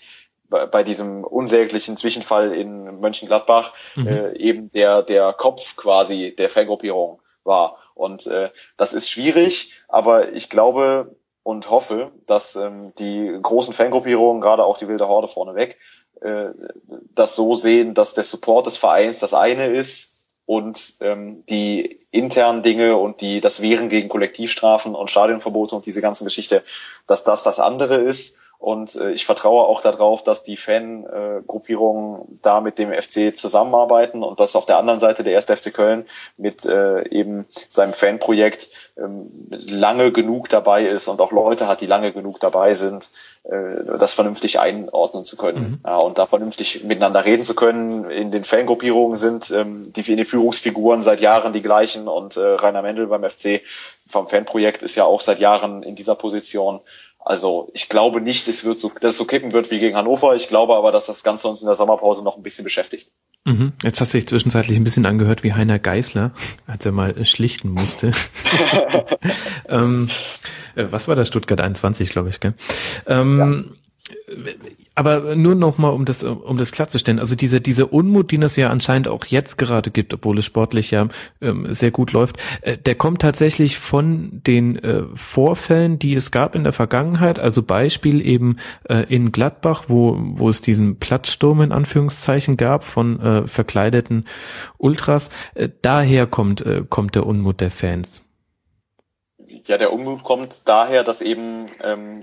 bei, 0.49 0.83
diesem 0.83 1.25
unsäglichen 1.25 1.97
Zwischenfall 1.99 2.55
in 2.55 3.01
Mönchengladbach 3.01 3.73
mhm. 3.97 4.07
äh, 4.07 4.37
eben 4.39 4.71
der 4.71 5.03
der 5.03 5.35
Kopf 5.35 5.77
quasi 5.77 6.35
der 6.35 6.49
Fangruppierung 6.49 7.21
war 7.45 7.77
und 7.95 8.27
äh, 8.29 8.49
das 8.79 8.95
ist 8.95 9.11
schwierig, 9.11 9.73
aber 9.89 10.33
ich 10.33 10.49
glaube 10.49 11.15
und 11.43 11.71
hoffe, 11.71 12.13
dass 12.27 12.57
ähm, 12.57 12.93
die 12.99 13.37
großen 13.41 13.75
Fangruppierungen, 13.75 14.41
gerade 14.41 14.65
auch 14.65 14.79
die 14.79 14.89
Wilde 14.89 15.09
Horde 15.09 15.29
vorneweg, 15.29 15.79
äh, 16.21 16.51
das 17.15 17.35
so 17.35 17.55
sehen, 17.55 17.95
dass 17.95 18.15
der 18.15 18.25
Support 18.25 18.67
des 18.67 18.77
Vereins 18.77 19.19
das 19.19 19.35
eine 19.35 19.67
ist 19.67 20.23
und 20.47 20.95
ähm, 21.01 21.45
die 21.47 22.01
internen 22.11 22.63
Dinge 22.63 22.97
und 22.97 23.21
die 23.21 23.41
das 23.41 23.63
Wehren 23.63 23.89
gegen 23.89 24.09
Kollektivstrafen 24.09 24.95
und 24.95 25.11
Stadionverbote 25.11 25.75
und 25.75 25.87
diese 25.87 26.03
ganzen 26.03 26.25
Geschichte, 26.25 26.63
dass 27.07 27.25
das 27.25 27.43
das 27.43 27.59
andere 27.59 27.97
ist 27.97 28.43
und 28.63 28.95
äh, 28.95 29.11
ich 29.11 29.27
vertraue 29.27 29.65
auch 29.65 29.81
darauf, 29.81 30.23
dass 30.23 30.45
die 30.45 30.57
Fangruppierungen 30.57 32.39
da 32.43 32.61
mit 32.61 32.79
dem 32.79 32.93
FC 32.93 33.37
zusammenarbeiten 33.37 34.23
und 34.23 34.39
dass 34.39 34.55
auf 34.55 34.67
der 34.67 34.79
anderen 34.79 35.01
Seite 35.01 35.25
der 35.25 35.33
erste 35.33 35.57
FC 35.57 35.75
Köln 35.75 36.05
mit 36.37 36.65
äh, 36.65 37.09
eben 37.09 37.47
seinem 37.69 37.93
Fanprojekt 37.93 38.93
ähm, 38.97 39.49
lange 39.51 40.13
genug 40.13 40.49
dabei 40.49 40.87
ist 40.87 41.09
und 41.09 41.21
auch 41.21 41.33
Leute 41.33 41.67
hat, 41.67 41.81
die 41.81 41.87
lange 41.87 42.13
genug 42.13 42.39
dabei 42.39 42.75
sind, 42.75 43.11
äh, 43.43 43.99
das 43.99 44.15
vernünftig 44.15 44.61
einordnen 44.61 45.25
zu 45.25 45.37
können 45.37 45.63
mhm. 45.63 45.79
ja, 45.85 45.97
und 45.97 46.19
da 46.19 46.27
vernünftig 46.27 46.85
miteinander 46.85 47.25
reden 47.25 47.43
zu 47.43 47.57
können. 47.57 48.09
In 48.11 48.31
den 48.31 48.45
Fangruppierungen 48.45 49.17
sind 49.17 49.51
ähm, 49.51 49.93
die, 49.93 50.03
die 50.03 50.25
Führungsfiguren 50.25 51.03
seit 51.03 51.21
Jahren 51.21 51.53
die 51.53 51.63
gleichen 51.63 52.07
und 52.07 52.37
äh, 52.37 52.41
Rainer 52.41 52.83
Mendel 52.83 53.09
beim 53.09 53.29
FC 53.29 53.61
vom 54.07 54.29
Fanprojekt 54.29 54.85
ist 54.85 54.95
ja 54.95 55.05
auch 55.05 55.21
seit 55.21 55.41
Jahren 55.41 55.83
in 55.83 55.97
dieser 55.97 56.15
Position. 56.15 56.81
Also 57.25 57.71
ich 57.73 57.89
glaube 57.89 58.21
nicht, 58.21 58.49
es 58.49 58.65
wird 58.65 58.79
so, 58.79 58.91
dass 59.01 59.13
es 59.13 59.19
so 59.19 59.25
kippen 59.25 59.53
wird 59.53 59.71
wie 59.71 59.79
gegen 59.79 59.97
Hannover. 59.97 60.35
Ich 60.35 60.49
glaube 60.49 60.75
aber, 60.75 60.93
dass 60.93 61.07
das 61.07 61.23
Ganze 61.23 61.49
uns 61.49 61.63
in 61.63 61.67
der 61.67 61.75
Sommerpause 61.75 62.25
noch 62.25 62.37
ein 62.37 62.43
bisschen 62.43 62.65
beschäftigt. 62.65 63.11
Mhm. 63.45 63.73
Jetzt 63.83 64.01
hast 64.01 64.15
du 64.15 64.19
dich 64.19 64.29
zwischenzeitlich 64.29 64.77
ein 64.77 64.85
bisschen 64.85 65.07
angehört 65.07 65.43
wie 65.43 65.53
Heiner 65.53 65.79
Geißler, 65.79 66.33
als 66.67 66.87
er 66.87 66.93
mal 66.93 67.25
schlichten 67.25 67.71
musste. 67.71 68.13
ähm, 69.69 70.09
äh, 70.75 70.87
was 70.91 71.09
war 71.09 71.17
das? 71.17 71.29
Stuttgart 71.29 71.61
21, 71.61 72.11
glaube 72.11 72.29
ich, 72.29 72.41
gell? 72.41 72.55
Ähm, 73.07 73.77
ja 74.29 74.53
aber 75.07 75.37
nur 75.37 75.55
noch 75.55 75.79
mal, 75.79 75.91
um 75.91 76.05
das, 76.05 76.25
um 76.25 76.57
das 76.59 76.73
klarzustellen. 76.73 77.19
Also 77.19 77.37
dieser, 77.37 77.61
dieser 77.61 77.93
Unmut, 77.93 78.33
den 78.33 78.43
es 78.43 78.57
ja 78.57 78.71
anscheinend 78.71 79.09
auch 79.09 79.25
jetzt 79.27 79.59
gerade 79.59 79.91
gibt, 79.91 80.15
obwohl 80.15 80.39
es 80.39 80.45
sportlich 80.45 80.91
ja 80.91 81.09
ähm, 81.41 81.73
sehr 81.73 81.91
gut 81.91 82.13
läuft, 82.13 82.37
äh, 82.63 82.79
der 82.79 82.95
kommt 82.95 83.21
tatsächlich 83.21 83.79
von 83.79 84.43
den 84.47 84.77
äh, 84.77 85.03
Vorfällen, 85.15 85.99
die 85.99 86.15
es 86.15 86.31
gab 86.31 86.55
in 86.55 86.65
der 86.65 86.73
Vergangenheit. 86.73 87.39
Also 87.39 87.63
Beispiel 87.63 88.25
eben 88.25 88.57
äh, 88.89 89.05
in 89.09 89.33
Gladbach, 89.33 89.85
wo, 89.89 90.17
wo 90.19 90.49
es 90.49 90.63
diesen 90.63 90.97
Platzsturm 90.97 91.63
in 91.63 91.73
Anführungszeichen 91.73 92.57
gab 92.57 92.85
von 92.85 93.21
äh, 93.21 93.47
verkleideten 93.47 94.27
Ultras. 94.79 95.31
Äh, 95.55 95.69
daher 95.83 96.27
kommt, 96.27 96.61
äh, 96.63 96.83
kommt 96.89 97.15
der 97.15 97.27
Unmut 97.27 97.61
der 97.61 97.71
Fans 97.71 98.32
ja, 99.67 99.79
der 99.79 99.93
Unmut 99.93 100.23
kommt 100.23 100.69
daher, 100.69 101.05
dass 101.05 101.23
eben 101.23 101.67
ähm, 101.83 102.21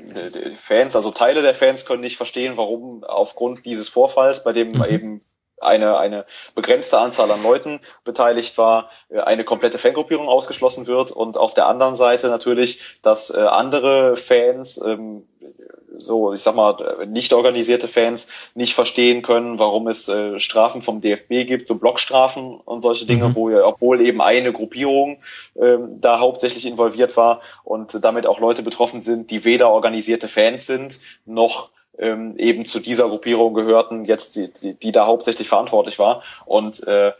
Fans, 0.56 0.96
also 0.96 1.12
Teile 1.12 1.42
der 1.42 1.56
Fans 1.56 1.86
können 1.86 2.02
nicht 2.02 2.18
verstehen, 2.18 2.58
warum 2.58 3.04
aufgrund 3.04 3.66
dieses 3.66 3.90
Vorfalls, 3.90 4.44
bei 4.44 4.54
dem 4.54 4.72
mhm. 4.72 4.86
eben 4.86 5.20
eine, 5.62 5.98
eine 5.98 6.26
begrenzte 6.56 7.00
Anzahl 7.00 7.32
an 7.32 7.44
Leuten 7.44 7.80
beteiligt 8.04 8.58
war, 8.58 8.90
äh, 9.10 9.20
eine 9.20 9.44
komplette 9.44 9.78
Fangruppierung 9.78 10.28
ausgeschlossen 10.28 10.88
wird 10.88 11.12
und 11.12 11.38
auf 11.38 11.54
der 11.54 11.68
anderen 11.68 11.96
Seite 11.96 12.30
natürlich, 12.30 13.00
dass 13.02 13.30
äh, 13.30 13.40
andere 13.40 14.16
Fans 14.16 14.82
ähm, 14.86 15.24
so, 15.98 16.34
ich 16.34 16.42
sag 16.42 16.56
mal, 16.56 17.06
nicht 17.08 17.34
organisierte 17.34 17.88
Fans 17.88 18.52
nicht 18.56 18.74
verstehen 18.74 19.22
können, 19.22 19.60
warum 19.60 19.88
es 19.88 20.08
äh, 20.08 20.40
Strafen 20.40 20.82
vom 20.82 21.02
DFB 21.02 21.46
gibt, 21.46 21.68
so 21.68 21.78
Blockstrafen 21.78 22.54
und 22.54 22.82
solche 22.82 23.06
Dinge, 23.06 23.30
mhm. 23.30 23.36
wo 23.36 23.50
obwohl 23.50 24.02
eben 24.02 24.22
eine 24.22 24.54
Gruppierung 24.54 25.20
ähm, 25.60 26.00
da 26.00 26.20
hauptsächlich 26.20 26.66
involviert 26.66 27.18
war 27.18 27.42
und 27.64 28.04
damit 28.04 28.28
auch 28.28 28.40
Leute 28.40 28.64
betroffen 28.64 29.02
sind, 29.02 29.32
die 29.32 29.46
weder 29.46 29.70
organisierte 29.72 30.28
Fans 30.28 30.66
sind, 30.66 31.00
noch 31.26 31.72
ähm, 32.00 32.36
eben 32.38 32.66
zu 32.66 32.80
dieser 32.80 33.08
Gruppierung 33.10 33.54
gehörten, 33.54 34.06
jetzt 34.06 34.36
die, 34.36 34.52
die, 34.52 34.74
die 34.74 34.92
da 34.92 35.06
hauptsächlich 35.06 35.50
verantwortlich 35.50 36.00
war. 36.00 36.24
Und 36.46 36.88
äh, 36.88 37.12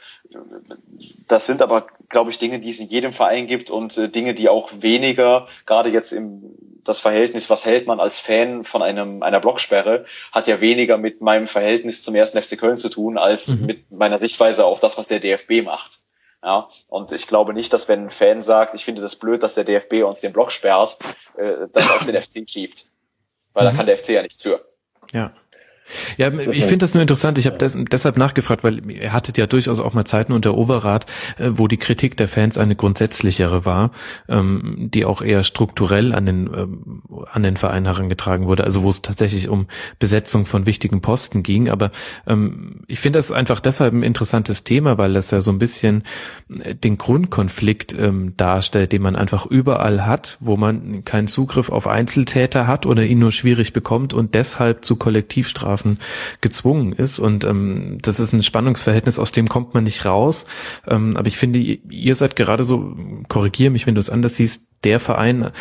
das 1.28 1.46
sind 1.46 1.62
aber, 1.62 1.88
glaube 2.08 2.32
ich, 2.32 2.38
Dinge, 2.38 2.60
die 2.60 2.70
es 2.70 2.80
in 2.80 2.88
jedem 2.88 3.14
Verein 3.14 3.48
gibt 3.48 3.72
und 3.72 3.98
äh, 3.98 4.10
Dinge, 4.10 4.34
die 4.34 4.50
auch 4.50 4.70
weniger, 4.80 5.46
gerade 5.66 5.90
jetzt 5.90 6.14
im 6.14 6.56
das 6.84 7.02
Verhältnis, 7.02 7.50
was 7.50 7.66
hält 7.66 7.86
man 7.86 8.00
als 8.00 8.20
Fan 8.20 8.64
von 8.64 8.82
einem 8.82 9.22
einer 9.22 9.40
Blocksperre, 9.40 10.06
hat 10.32 10.48
ja 10.48 10.60
weniger 10.60 10.98
mit 10.98 11.22
meinem 11.22 11.46
Verhältnis 11.46 12.02
zum 12.02 12.16
ersten 12.16 12.42
FC 12.42 12.58
Köln 12.58 12.78
zu 12.78 12.90
tun, 12.90 13.18
als 13.18 13.50
mhm. 13.50 13.66
mit 13.66 13.92
meiner 13.92 14.18
Sichtweise 14.18 14.66
auf 14.66 14.80
das, 14.80 14.98
was 14.98 15.08
der 15.08 15.20
DFB 15.20 15.64
macht. 15.64 16.00
Ja, 16.42 16.70
und 16.88 17.12
ich 17.12 17.28
glaube 17.28 17.54
nicht, 17.54 17.74
dass 17.74 17.90
wenn 17.90 18.06
ein 18.06 18.10
Fan 18.10 18.42
sagt, 18.42 18.74
ich 18.74 18.86
finde 18.86 19.02
das 19.02 19.18
blöd, 19.18 19.44
dass 19.44 19.56
der 19.56 19.66
DFB 19.66 20.06
uns 20.06 20.22
den 20.22 20.32
Block 20.32 20.52
sperrt, 20.52 20.98
äh, 21.38 21.68
das 21.72 21.92
auf 21.92 22.06
den 22.06 22.20
FC 22.20 22.48
schiebt. 22.48 22.86
Weil 23.54 23.66
mhm. 23.66 23.72
da 23.72 23.76
kann 23.76 23.86
der 23.86 23.98
FC 23.98 24.10
ja 24.10 24.22
nichts 24.22 24.42
für. 24.42 24.66
Ja. 25.14 25.34
Ja, 26.18 26.32
ich 26.32 26.62
finde 26.62 26.80
das 26.80 26.94
nur 26.94 27.02
interessant. 27.02 27.38
Ich 27.38 27.46
habe 27.46 27.58
des, 27.58 27.78
deshalb 27.92 28.18
nachgefragt, 28.18 28.64
weil 28.64 28.90
ihr 28.90 29.14
hattet 29.14 29.38
ja 29.38 29.48
durchaus 29.48 29.80
auch 29.80 29.94
mal 29.94 30.06
Zeiten 30.06 30.34
unter 30.34 30.56
Overath, 30.56 31.06
äh, 31.38 31.52
wo 31.52 31.68
die 31.68 31.78
Kritik 31.78 32.18
der 32.18 32.28
Fans 32.28 32.58
eine 32.58 32.76
grundsätzlichere 32.76 33.66
war, 33.66 33.92
ähm, 34.28 34.90
die 34.94 35.06
auch 35.06 35.22
eher 35.22 35.44
strukturell 35.44 36.14
an 36.14 36.26
den 36.26 36.50
ähm, 36.56 37.02
an 37.32 37.44
den 37.44 37.58
Verein 37.58 37.86
herangetragen 37.86 38.48
wurde. 38.48 38.64
Also 38.64 38.84
wo 38.84 38.90
es 38.90 39.02
tatsächlich 39.02 39.50
um 39.50 39.68
Besetzung 39.98 40.46
von 40.46 40.66
wichtigen 40.66 41.02
Posten 41.02 41.44
ging. 41.44 41.70
Aber 41.70 41.92
ähm, 42.28 42.82
ich 42.88 43.00
finde 43.00 43.20
das 43.20 43.32
einfach 43.32 43.60
deshalb 43.60 43.94
ein 43.94 44.04
interessantes 44.04 44.64
Thema, 44.64 44.98
weil 44.98 45.14
das 45.14 45.32
ja 45.32 45.42
so 45.42 45.52
ein 45.52 45.60
bisschen 45.60 46.04
äh, 46.64 46.76
den 46.76 46.98
Grundkonflikt 46.98 47.98
ähm, 47.98 48.34
darstellt, 48.38 48.92
den 48.92 49.02
man 49.02 49.16
einfach 49.16 49.46
überall 49.46 50.06
hat, 50.06 50.38
wo 50.40 50.58
man 50.58 51.04
keinen 51.06 51.28
Zugriff 51.28 51.70
auf 51.70 51.88
Einzeltäter 51.88 52.68
hat 52.68 52.86
oder 52.86 53.04
ihn 53.04 53.20
nur 53.20 53.32
schwierig 53.32 53.74
bekommt 53.74 54.14
und 54.14 54.36
deshalb 54.36 54.86
zu 54.86 54.96
Kollektivstrafen 54.96 55.79
Strafen 55.80 56.00
gezwungen 56.42 56.94
ist. 56.94 57.20
Und 57.20 57.44
ähm, 57.44 57.98
das 58.02 58.20
ist 58.20 58.34
ein 58.34 58.44
Spannungsverhältnis, 58.44 59.20
aus 59.20 59.32
dem 59.32 59.48
kommt 59.48 59.74
man 59.74 59.84
nicht 59.84 60.06
raus. 60.06 60.46
Ähm, 60.88 61.16
aber 61.16 61.28
ich 61.28 61.38
finde, 61.38 61.60
ihr 61.60 62.16
seid 62.16 62.36
gerade 62.36 62.64
so, 62.64 62.96
korrigier 63.28 63.72
mich, 63.72 63.88
wenn 63.88 63.96
du 63.96 64.00
es 64.00 64.10
anders 64.10 64.36
siehst, 64.36 64.70
der 64.84 65.00
Verein, 65.00 65.52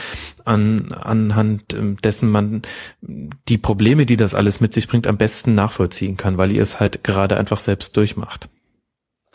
an, 0.45 0.93
anhand 0.93 1.75
ähm, 1.75 1.97
dessen 2.03 2.31
man 2.31 2.63
die 3.01 3.59
Probleme, 3.59 4.07
die 4.07 4.17
das 4.17 4.35
alles 4.35 4.61
mit 4.61 4.73
sich 4.73 4.87
bringt, 4.89 5.07
am 5.07 5.17
besten 5.17 5.55
nachvollziehen 5.55 6.17
kann, 6.17 6.39
weil 6.39 6.53
ihr 6.53 6.63
es 6.63 6.79
halt 6.79 7.03
gerade 7.03 7.37
einfach 7.37 7.59
selbst 7.59 7.97
durchmacht. 7.97 8.49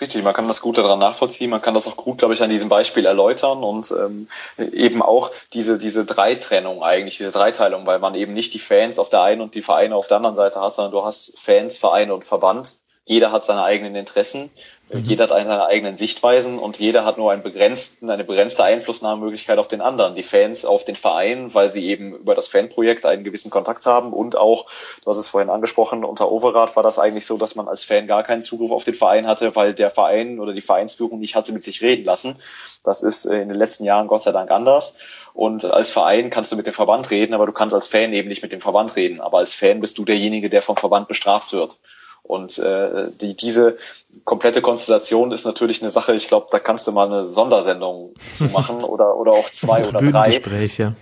Richtig, 0.01 0.23
man 0.23 0.33
kann 0.33 0.47
das 0.47 0.61
gut 0.61 0.79
daran 0.79 0.97
nachvollziehen, 0.97 1.51
man 1.51 1.61
kann 1.61 1.75
das 1.75 1.87
auch 1.87 1.95
gut, 1.95 2.17
glaube 2.17 2.33
ich, 2.33 2.41
an 2.41 2.49
diesem 2.49 2.67
Beispiel 2.67 3.05
erläutern 3.05 3.63
und 3.63 3.91
ähm, 3.91 4.27
eben 4.57 5.03
auch 5.03 5.29
diese, 5.53 5.77
diese 5.77 6.03
Dreitrennung 6.03 6.81
eigentlich, 6.81 7.17
diese 7.17 7.31
Dreiteilung, 7.31 7.85
weil 7.85 7.99
man 7.99 8.15
eben 8.15 8.33
nicht 8.33 8.55
die 8.55 8.59
Fans 8.59 8.97
auf 8.97 9.09
der 9.09 9.21
einen 9.21 9.41
und 9.41 9.53
die 9.53 9.61
Vereine 9.61 9.95
auf 9.95 10.07
der 10.07 10.17
anderen 10.17 10.35
Seite 10.35 10.59
hat, 10.61 10.73
sondern 10.73 10.93
du 10.93 11.05
hast 11.05 11.39
Fans, 11.39 11.77
Vereine 11.77 12.13
und 12.13 12.23
Verband. 12.23 12.73
Jeder 13.05 13.31
hat 13.31 13.45
seine 13.45 13.63
eigenen 13.63 13.95
Interessen 13.95 14.49
Mhm. 14.93 15.03
Jeder 15.03 15.23
hat 15.23 15.29
seine 15.29 15.65
eigenen 15.65 15.97
Sichtweisen 15.97 16.59
und 16.59 16.79
jeder 16.79 17.05
hat 17.05 17.17
nur 17.17 17.31
einen 17.31 17.43
begrenzten, 17.43 18.09
eine 18.09 18.23
begrenzte 18.23 18.63
Einflussnahmemöglichkeit 18.63 19.57
auf 19.57 19.67
den 19.67 19.81
anderen. 19.81 20.15
Die 20.15 20.23
Fans 20.23 20.65
auf 20.65 20.83
den 20.83 20.95
Verein, 20.95 21.53
weil 21.53 21.69
sie 21.69 21.87
eben 21.87 22.15
über 22.15 22.35
das 22.35 22.47
Fanprojekt 22.47 23.05
einen 23.05 23.23
gewissen 23.23 23.51
Kontakt 23.51 23.85
haben 23.85 24.13
und 24.13 24.37
auch, 24.37 24.65
du 25.03 25.09
hast 25.09 25.17
es 25.17 25.29
vorhin 25.29 25.49
angesprochen, 25.49 26.03
unter 26.03 26.31
Overath 26.31 26.75
war 26.75 26.83
das 26.83 26.99
eigentlich 26.99 27.25
so, 27.25 27.37
dass 27.37 27.55
man 27.55 27.67
als 27.67 27.83
Fan 27.83 28.07
gar 28.07 28.23
keinen 28.23 28.41
Zugriff 28.41 28.71
auf 28.71 28.83
den 28.83 28.93
Verein 28.93 29.27
hatte, 29.27 29.55
weil 29.55 29.73
der 29.73 29.89
Verein 29.89 30.39
oder 30.39 30.53
die 30.53 30.61
Vereinsführung 30.61 31.19
nicht 31.19 31.35
hatte 31.35 31.53
mit 31.53 31.63
sich 31.63 31.81
reden 31.81 32.05
lassen. 32.05 32.37
Das 32.83 33.01
ist 33.01 33.25
in 33.25 33.49
den 33.49 33.57
letzten 33.57 33.85
Jahren 33.85 34.07
Gott 34.07 34.21
sei 34.21 34.31
Dank 34.31 34.51
anders. 34.51 34.97
Und 35.33 35.65
als 35.65 35.91
Verein 35.91 36.29
kannst 36.29 36.51
du 36.51 36.55
mit 36.55 36.67
dem 36.67 36.73
Verband 36.73 37.09
reden, 37.09 37.33
aber 37.33 37.45
du 37.45 37.53
kannst 37.53 37.73
als 37.73 37.87
Fan 37.87 38.13
eben 38.13 38.29
nicht 38.29 38.43
mit 38.43 38.51
dem 38.51 38.61
Verband 38.61 38.95
reden. 38.95 39.19
Aber 39.19 39.39
als 39.39 39.55
Fan 39.55 39.79
bist 39.79 39.97
du 39.97 40.05
derjenige, 40.05 40.49
der 40.49 40.61
vom 40.61 40.75
Verband 40.75 41.07
bestraft 41.07 41.53
wird. 41.53 41.77
Und 42.23 42.57
äh, 42.57 43.09
die, 43.21 43.35
diese 43.35 43.75
komplette 44.23 44.61
Konstellation 44.61 45.31
ist 45.31 45.45
natürlich 45.45 45.81
eine 45.81 45.89
Sache, 45.89 46.15
ich 46.15 46.27
glaube, 46.27 46.47
da 46.49 46.59
kannst 46.59 46.87
du 46.87 46.93
mal 46.93 47.07
eine 47.07 47.25
Sondersendung 47.25 48.13
zu 48.33 48.45
machen 48.45 48.77
oder, 48.83 49.17
oder 49.17 49.33
auch 49.33 49.49
zwei 49.49 49.85
oder 49.85 50.01
drei. 50.01 50.29
Ja. 50.77 50.93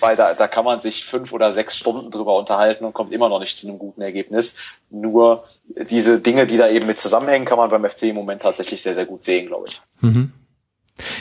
Weil 0.00 0.16
da, 0.16 0.34
da 0.34 0.46
kann 0.46 0.64
man 0.64 0.80
sich 0.80 1.04
fünf 1.04 1.32
oder 1.32 1.50
sechs 1.52 1.76
Stunden 1.76 2.10
drüber 2.10 2.36
unterhalten 2.36 2.84
und 2.84 2.92
kommt 2.92 3.12
immer 3.12 3.28
noch 3.28 3.40
nicht 3.40 3.56
zu 3.56 3.68
einem 3.68 3.78
guten 3.78 4.00
Ergebnis. 4.00 4.56
Nur 4.90 5.44
diese 5.90 6.20
Dinge, 6.20 6.46
die 6.46 6.56
da 6.56 6.68
eben 6.68 6.86
mit 6.86 6.98
zusammenhängen, 6.98 7.46
kann 7.46 7.58
man 7.58 7.70
beim 7.70 7.88
FC 7.88 8.04
im 8.04 8.16
Moment 8.16 8.42
tatsächlich 8.42 8.82
sehr, 8.82 8.94
sehr 8.94 9.06
gut 9.06 9.24
sehen, 9.24 9.46
glaube 9.46 9.66
ich. 9.68 9.80
Mhm. 10.00 10.32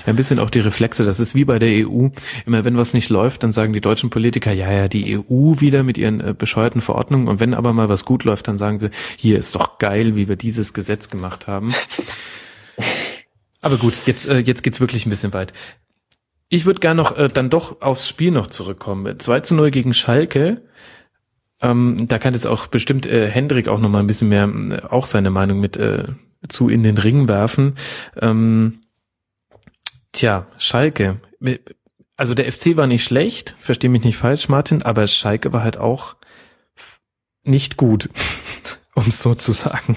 Ja, 0.05 0.13
ein 0.13 0.15
bisschen 0.15 0.39
auch 0.39 0.49
die 0.49 0.59
Reflexe. 0.59 1.05
Das 1.05 1.19
ist 1.19 1.35
wie 1.35 1.45
bei 1.45 1.59
der 1.59 1.87
EU. 1.87 2.09
Immer 2.45 2.65
wenn 2.65 2.77
was 2.77 2.93
nicht 2.93 3.09
läuft, 3.09 3.43
dann 3.43 3.51
sagen 3.51 3.73
die 3.73 3.81
deutschen 3.81 4.09
Politiker, 4.09 4.51
ja, 4.51 4.71
ja, 4.71 4.87
die 4.87 5.17
EU 5.17 5.59
wieder 5.59 5.83
mit 5.83 5.97
ihren 5.97 6.21
äh, 6.21 6.33
bescheuerten 6.37 6.81
Verordnungen. 6.81 7.27
Und 7.27 7.39
wenn 7.39 7.53
aber 7.53 7.73
mal 7.73 7.89
was 7.89 8.05
gut 8.05 8.23
läuft, 8.23 8.47
dann 8.47 8.57
sagen 8.57 8.79
sie, 8.79 8.89
hier 9.17 9.37
ist 9.37 9.55
doch 9.55 9.77
geil, 9.77 10.15
wie 10.15 10.27
wir 10.27 10.35
dieses 10.35 10.73
Gesetz 10.73 11.09
gemacht 11.09 11.47
haben. 11.47 11.73
aber 13.61 13.77
gut, 13.77 13.93
jetzt, 14.05 14.29
äh, 14.29 14.39
jetzt 14.39 14.63
geht's 14.63 14.79
wirklich 14.79 15.05
ein 15.05 15.09
bisschen 15.09 15.33
weit. 15.33 15.53
Ich 16.49 16.65
würde 16.65 16.79
gar 16.79 16.93
noch 16.93 17.17
äh, 17.17 17.27
dann 17.27 17.49
doch 17.49 17.81
aufs 17.81 18.07
Spiel 18.07 18.31
noch 18.31 18.47
zurückkommen. 18.47 19.19
2 19.19 19.41
zu 19.41 19.55
0 19.55 19.71
gegen 19.71 19.93
Schalke. 19.93 20.61
Ähm, 21.61 22.07
da 22.07 22.19
kann 22.19 22.33
jetzt 22.33 22.47
auch 22.47 22.67
bestimmt 22.67 23.05
äh, 23.05 23.27
Hendrik 23.29 23.67
auch 23.67 23.79
noch 23.79 23.89
mal 23.89 23.99
ein 23.99 24.07
bisschen 24.07 24.29
mehr 24.29 24.47
äh, 24.47 24.85
auch 24.85 25.05
seine 25.05 25.31
Meinung 25.31 25.59
mit 25.59 25.75
äh, 25.75 26.05
zu 26.47 26.69
in 26.69 26.83
den 26.83 26.97
Ring 26.97 27.27
werfen. 27.27 27.75
Ähm, 28.21 28.81
Tja, 30.17 30.47
Schalke. 30.57 31.21
Also 32.15 32.33
der 32.33 32.51
FC 32.51 32.75
war 32.75 32.87
nicht 32.87 33.03
schlecht, 33.03 33.53
versteh 33.59 33.87
mich 33.87 34.03
nicht 34.03 34.17
falsch, 34.17 34.49
Martin, 34.49 34.81
aber 34.81 35.05
Schalke 35.05 35.53
war 35.53 35.61
halt 35.61 35.77
auch 35.77 36.15
nicht 37.43 37.77
gut, 37.77 38.09
um 38.95 39.05
es 39.09 39.21
so 39.21 39.35
zu 39.35 39.51
sagen. 39.51 39.95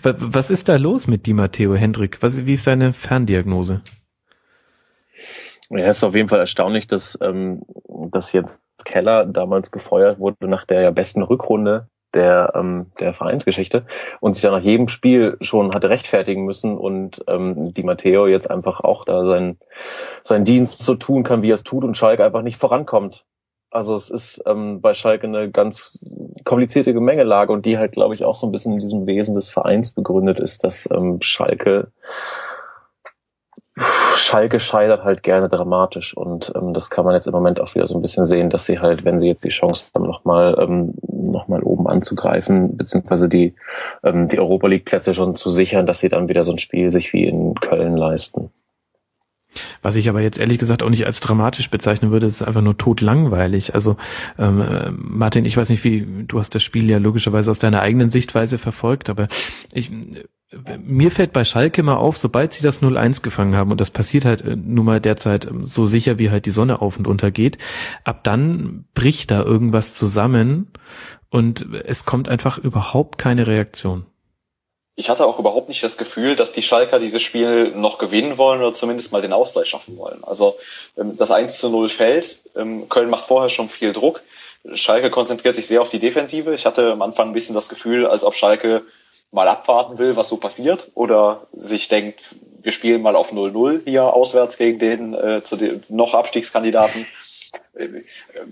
Was 0.00 0.48
ist 0.48 0.70
da 0.70 0.76
los 0.76 1.06
mit 1.06 1.26
Di 1.26 1.34
Matteo 1.34 1.74
Hendrik? 1.74 2.22
Was, 2.22 2.46
wie 2.46 2.54
ist 2.54 2.66
deine 2.66 2.94
Ferndiagnose? 2.94 3.82
Ja, 5.68 5.84
es 5.84 5.98
ist 5.98 6.04
auf 6.04 6.14
jeden 6.14 6.30
Fall 6.30 6.40
erstaunlich, 6.40 6.86
dass, 6.86 7.18
ähm, 7.20 7.60
dass 8.10 8.32
jetzt 8.32 8.62
Keller 8.86 9.26
damals 9.26 9.70
gefeuert 9.70 10.18
wurde 10.18 10.48
nach 10.48 10.64
der 10.64 10.80
ja 10.80 10.90
besten 10.92 11.20
Rückrunde 11.20 11.90
der, 12.14 12.52
ähm, 12.54 12.86
der 13.00 13.12
Vereinsgeschichte 13.12 13.84
und 14.20 14.34
sich 14.34 14.42
dann 14.42 14.52
nach 14.52 14.62
jedem 14.62 14.88
Spiel 14.88 15.36
schon 15.40 15.74
hatte 15.74 15.90
rechtfertigen 15.90 16.44
müssen 16.44 16.76
und 16.76 17.24
ähm, 17.28 17.74
die 17.74 17.82
Matteo 17.82 18.26
jetzt 18.26 18.50
einfach 18.50 18.80
auch 18.80 19.04
da 19.04 19.22
seinen, 19.22 19.58
seinen 20.22 20.44
Dienst 20.44 20.80
so 20.80 20.94
tun 20.94 21.22
kann, 21.22 21.42
wie 21.42 21.50
er 21.50 21.54
es 21.54 21.64
tut 21.64 21.84
und 21.84 21.96
Schalke 21.96 22.24
einfach 22.24 22.42
nicht 22.42 22.58
vorankommt. 22.58 23.26
Also 23.70 23.94
es 23.94 24.08
ist 24.08 24.42
ähm, 24.46 24.80
bei 24.80 24.94
Schalke 24.94 25.26
eine 25.26 25.50
ganz 25.50 25.98
komplizierte 26.44 26.94
Gemengelage 26.94 27.52
und 27.52 27.66
die 27.66 27.76
halt, 27.76 27.92
glaube 27.92 28.14
ich, 28.14 28.24
auch 28.24 28.34
so 28.34 28.46
ein 28.46 28.52
bisschen 28.52 28.72
in 28.72 28.80
diesem 28.80 29.06
Wesen 29.06 29.34
des 29.34 29.50
Vereins 29.50 29.92
begründet 29.92 30.40
ist, 30.40 30.64
dass 30.64 30.88
ähm, 30.90 31.18
Schalke 31.20 31.92
Schalke 34.14 34.60
scheitert 34.60 35.04
halt 35.04 35.22
gerne 35.22 35.48
dramatisch 35.48 36.16
und 36.16 36.52
ähm, 36.56 36.74
das 36.74 36.90
kann 36.90 37.04
man 37.04 37.14
jetzt 37.14 37.26
im 37.26 37.32
Moment 37.32 37.60
auch 37.60 37.74
wieder 37.74 37.86
so 37.86 37.96
ein 37.96 38.02
bisschen 38.02 38.24
sehen, 38.24 38.50
dass 38.50 38.66
sie 38.66 38.78
halt, 38.78 39.04
wenn 39.04 39.20
sie 39.20 39.28
jetzt 39.28 39.44
die 39.44 39.50
Chance 39.50 39.86
haben, 39.94 40.06
nochmal 40.06 40.56
ähm, 40.58 40.94
noch 41.02 41.48
oben 41.48 41.86
anzugreifen, 41.86 42.76
beziehungsweise 42.76 43.28
die, 43.28 43.54
ähm, 44.02 44.28
die 44.28 44.38
Europa 44.38 44.66
League 44.66 44.84
Plätze 44.84 45.14
schon 45.14 45.36
zu 45.36 45.50
sichern, 45.50 45.86
dass 45.86 46.00
sie 46.00 46.08
dann 46.08 46.28
wieder 46.28 46.44
so 46.44 46.52
ein 46.52 46.58
Spiel 46.58 46.90
sich 46.90 47.12
wie 47.12 47.24
in 47.24 47.54
Köln 47.54 47.96
leisten. 47.96 48.50
Was 49.82 49.96
ich 49.96 50.08
aber 50.08 50.20
jetzt 50.20 50.38
ehrlich 50.38 50.58
gesagt 50.58 50.82
auch 50.82 50.90
nicht 50.90 51.06
als 51.06 51.20
dramatisch 51.20 51.70
bezeichnen 51.70 52.10
würde, 52.10 52.26
ist 52.26 52.42
einfach 52.42 52.60
nur 52.60 52.76
totlangweilig. 52.76 53.74
Also 53.74 53.96
ähm, 54.38 54.60
äh, 54.60 54.90
Martin, 54.90 55.44
ich 55.44 55.56
weiß 55.56 55.70
nicht, 55.70 55.84
wie 55.84 56.06
du 56.26 56.38
hast 56.38 56.54
das 56.54 56.62
Spiel 56.62 56.88
ja 56.90 56.98
logischerweise 56.98 57.50
aus 57.50 57.58
deiner 57.58 57.80
eigenen 57.80 58.10
Sichtweise 58.10 58.58
verfolgt, 58.58 59.08
aber 59.08 59.28
ich 59.72 59.90
mir 60.78 61.10
fällt 61.10 61.32
bei 61.32 61.44
Schalke 61.44 61.82
mal 61.82 61.96
auf, 61.96 62.16
sobald 62.16 62.54
sie 62.54 62.62
das 62.62 62.80
0-1 62.80 63.22
gefangen 63.22 63.54
haben, 63.54 63.70
und 63.70 63.80
das 63.80 63.90
passiert 63.90 64.24
halt 64.24 64.42
äh, 64.42 64.56
nun 64.56 64.86
mal 64.86 65.00
derzeit 65.00 65.46
ähm, 65.46 65.66
so 65.66 65.86
sicher, 65.86 66.18
wie 66.18 66.30
halt 66.30 66.46
die 66.46 66.50
Sonne 66.50 66.80
auf 66.80 66.96
und 66.96 67.06
unter 67.06 67.30
geht, 67.30 67.58
ab 68.04 68.24
dann 68.24 68.86
bricht 68.94 69.30
da 69.30 69.42
irgendwas 69.42 69.94
zusammen 69.94 70.72
und 71.30 71.66
es 71.84 72.06
kommt 72.06 72.28
einfach 72.28 72.56
überhaupt 72.56 73.18
keine 73.18 73.46
Reaktion. 73.46 74.06
Ich 74.96 75.10
hatte 75.10 75.26
auch 75.26 75.38
überhaupt 75.38 75.68
nicht 75.68 75.82
das 75.84 75.96
Gefühl, 75.96 76.34
dass 76.34 76.50
die 76.50 76.62
Schalker 76.62 76.98
dieses 76.98 77.22
Spiel 77.22 77.70
noch 77.76 77.98
gewinnen 77.98 78.36
wollen 78.36 78.60
oder 78.60 78.72
zumindest 78.72 79.12
mal 79.12 79.22
den 79.22 79.32
Ausgleich 79.32 79.68
schaffen 79.68 79.96
wollen. 79.96 80.24
Also 80.24 80.56
ähm, 80.96 81.14
das 81.16 81.30
1 81.30 81.58
zu 81.58 81.68
0 81.68 81.88
fällt. 81.88 82.38
Ähm, 82.56 82.88
Köln 82.88 83.10
macht 83.10 83.26
vorher 83.26 83.50
schon 83.50 83.68
viel 83.68 83.92
Druck. 83.92 84.22
Schalke 84.74 85.10
konzentriert 85.10 85.56
sich 85.56 85.66
sehr 85.66 85.82
auf 85.82 85.90
die 85.90 86.00
Defensive. 86.00 86.52
Ich 86.54 86.66
hatte 86.66 86.92
am 86.92 87.02
Anfang 87.02 87.28
ein 87.28 87.32
bisschen 87.32 87.54
das 87.54 87.68
Gefühl, 87.68 88.06
als 88.06 88.24
ob 88.24 88.34
Schalke 88.34 88.82
mal 89.30 89.48
abwarten 89.48 89.98
will, 89.98 90.16
was 90.16 90.28
so 90.28 90.38
passiert, 90.38 90.90
oder 90.94 91.46
sich 91.52 91.88
denkt, 91.88 92.36
wir 92.62 92.72
spielen 92.72 93.02
mal 93.02 93.16
auf 93.16 93.32
0-0 93.32 93.82
hier 93.84 94.12
auswärts 94.12 94.56
gegen 94.58 94.78
den, 94.78 95.14
äh, 95.14 95.42
zu 95.42 95.56
den 95.56 95.80
noch 95.88 96.14
Abstiegskandidaten. 96.14 97.06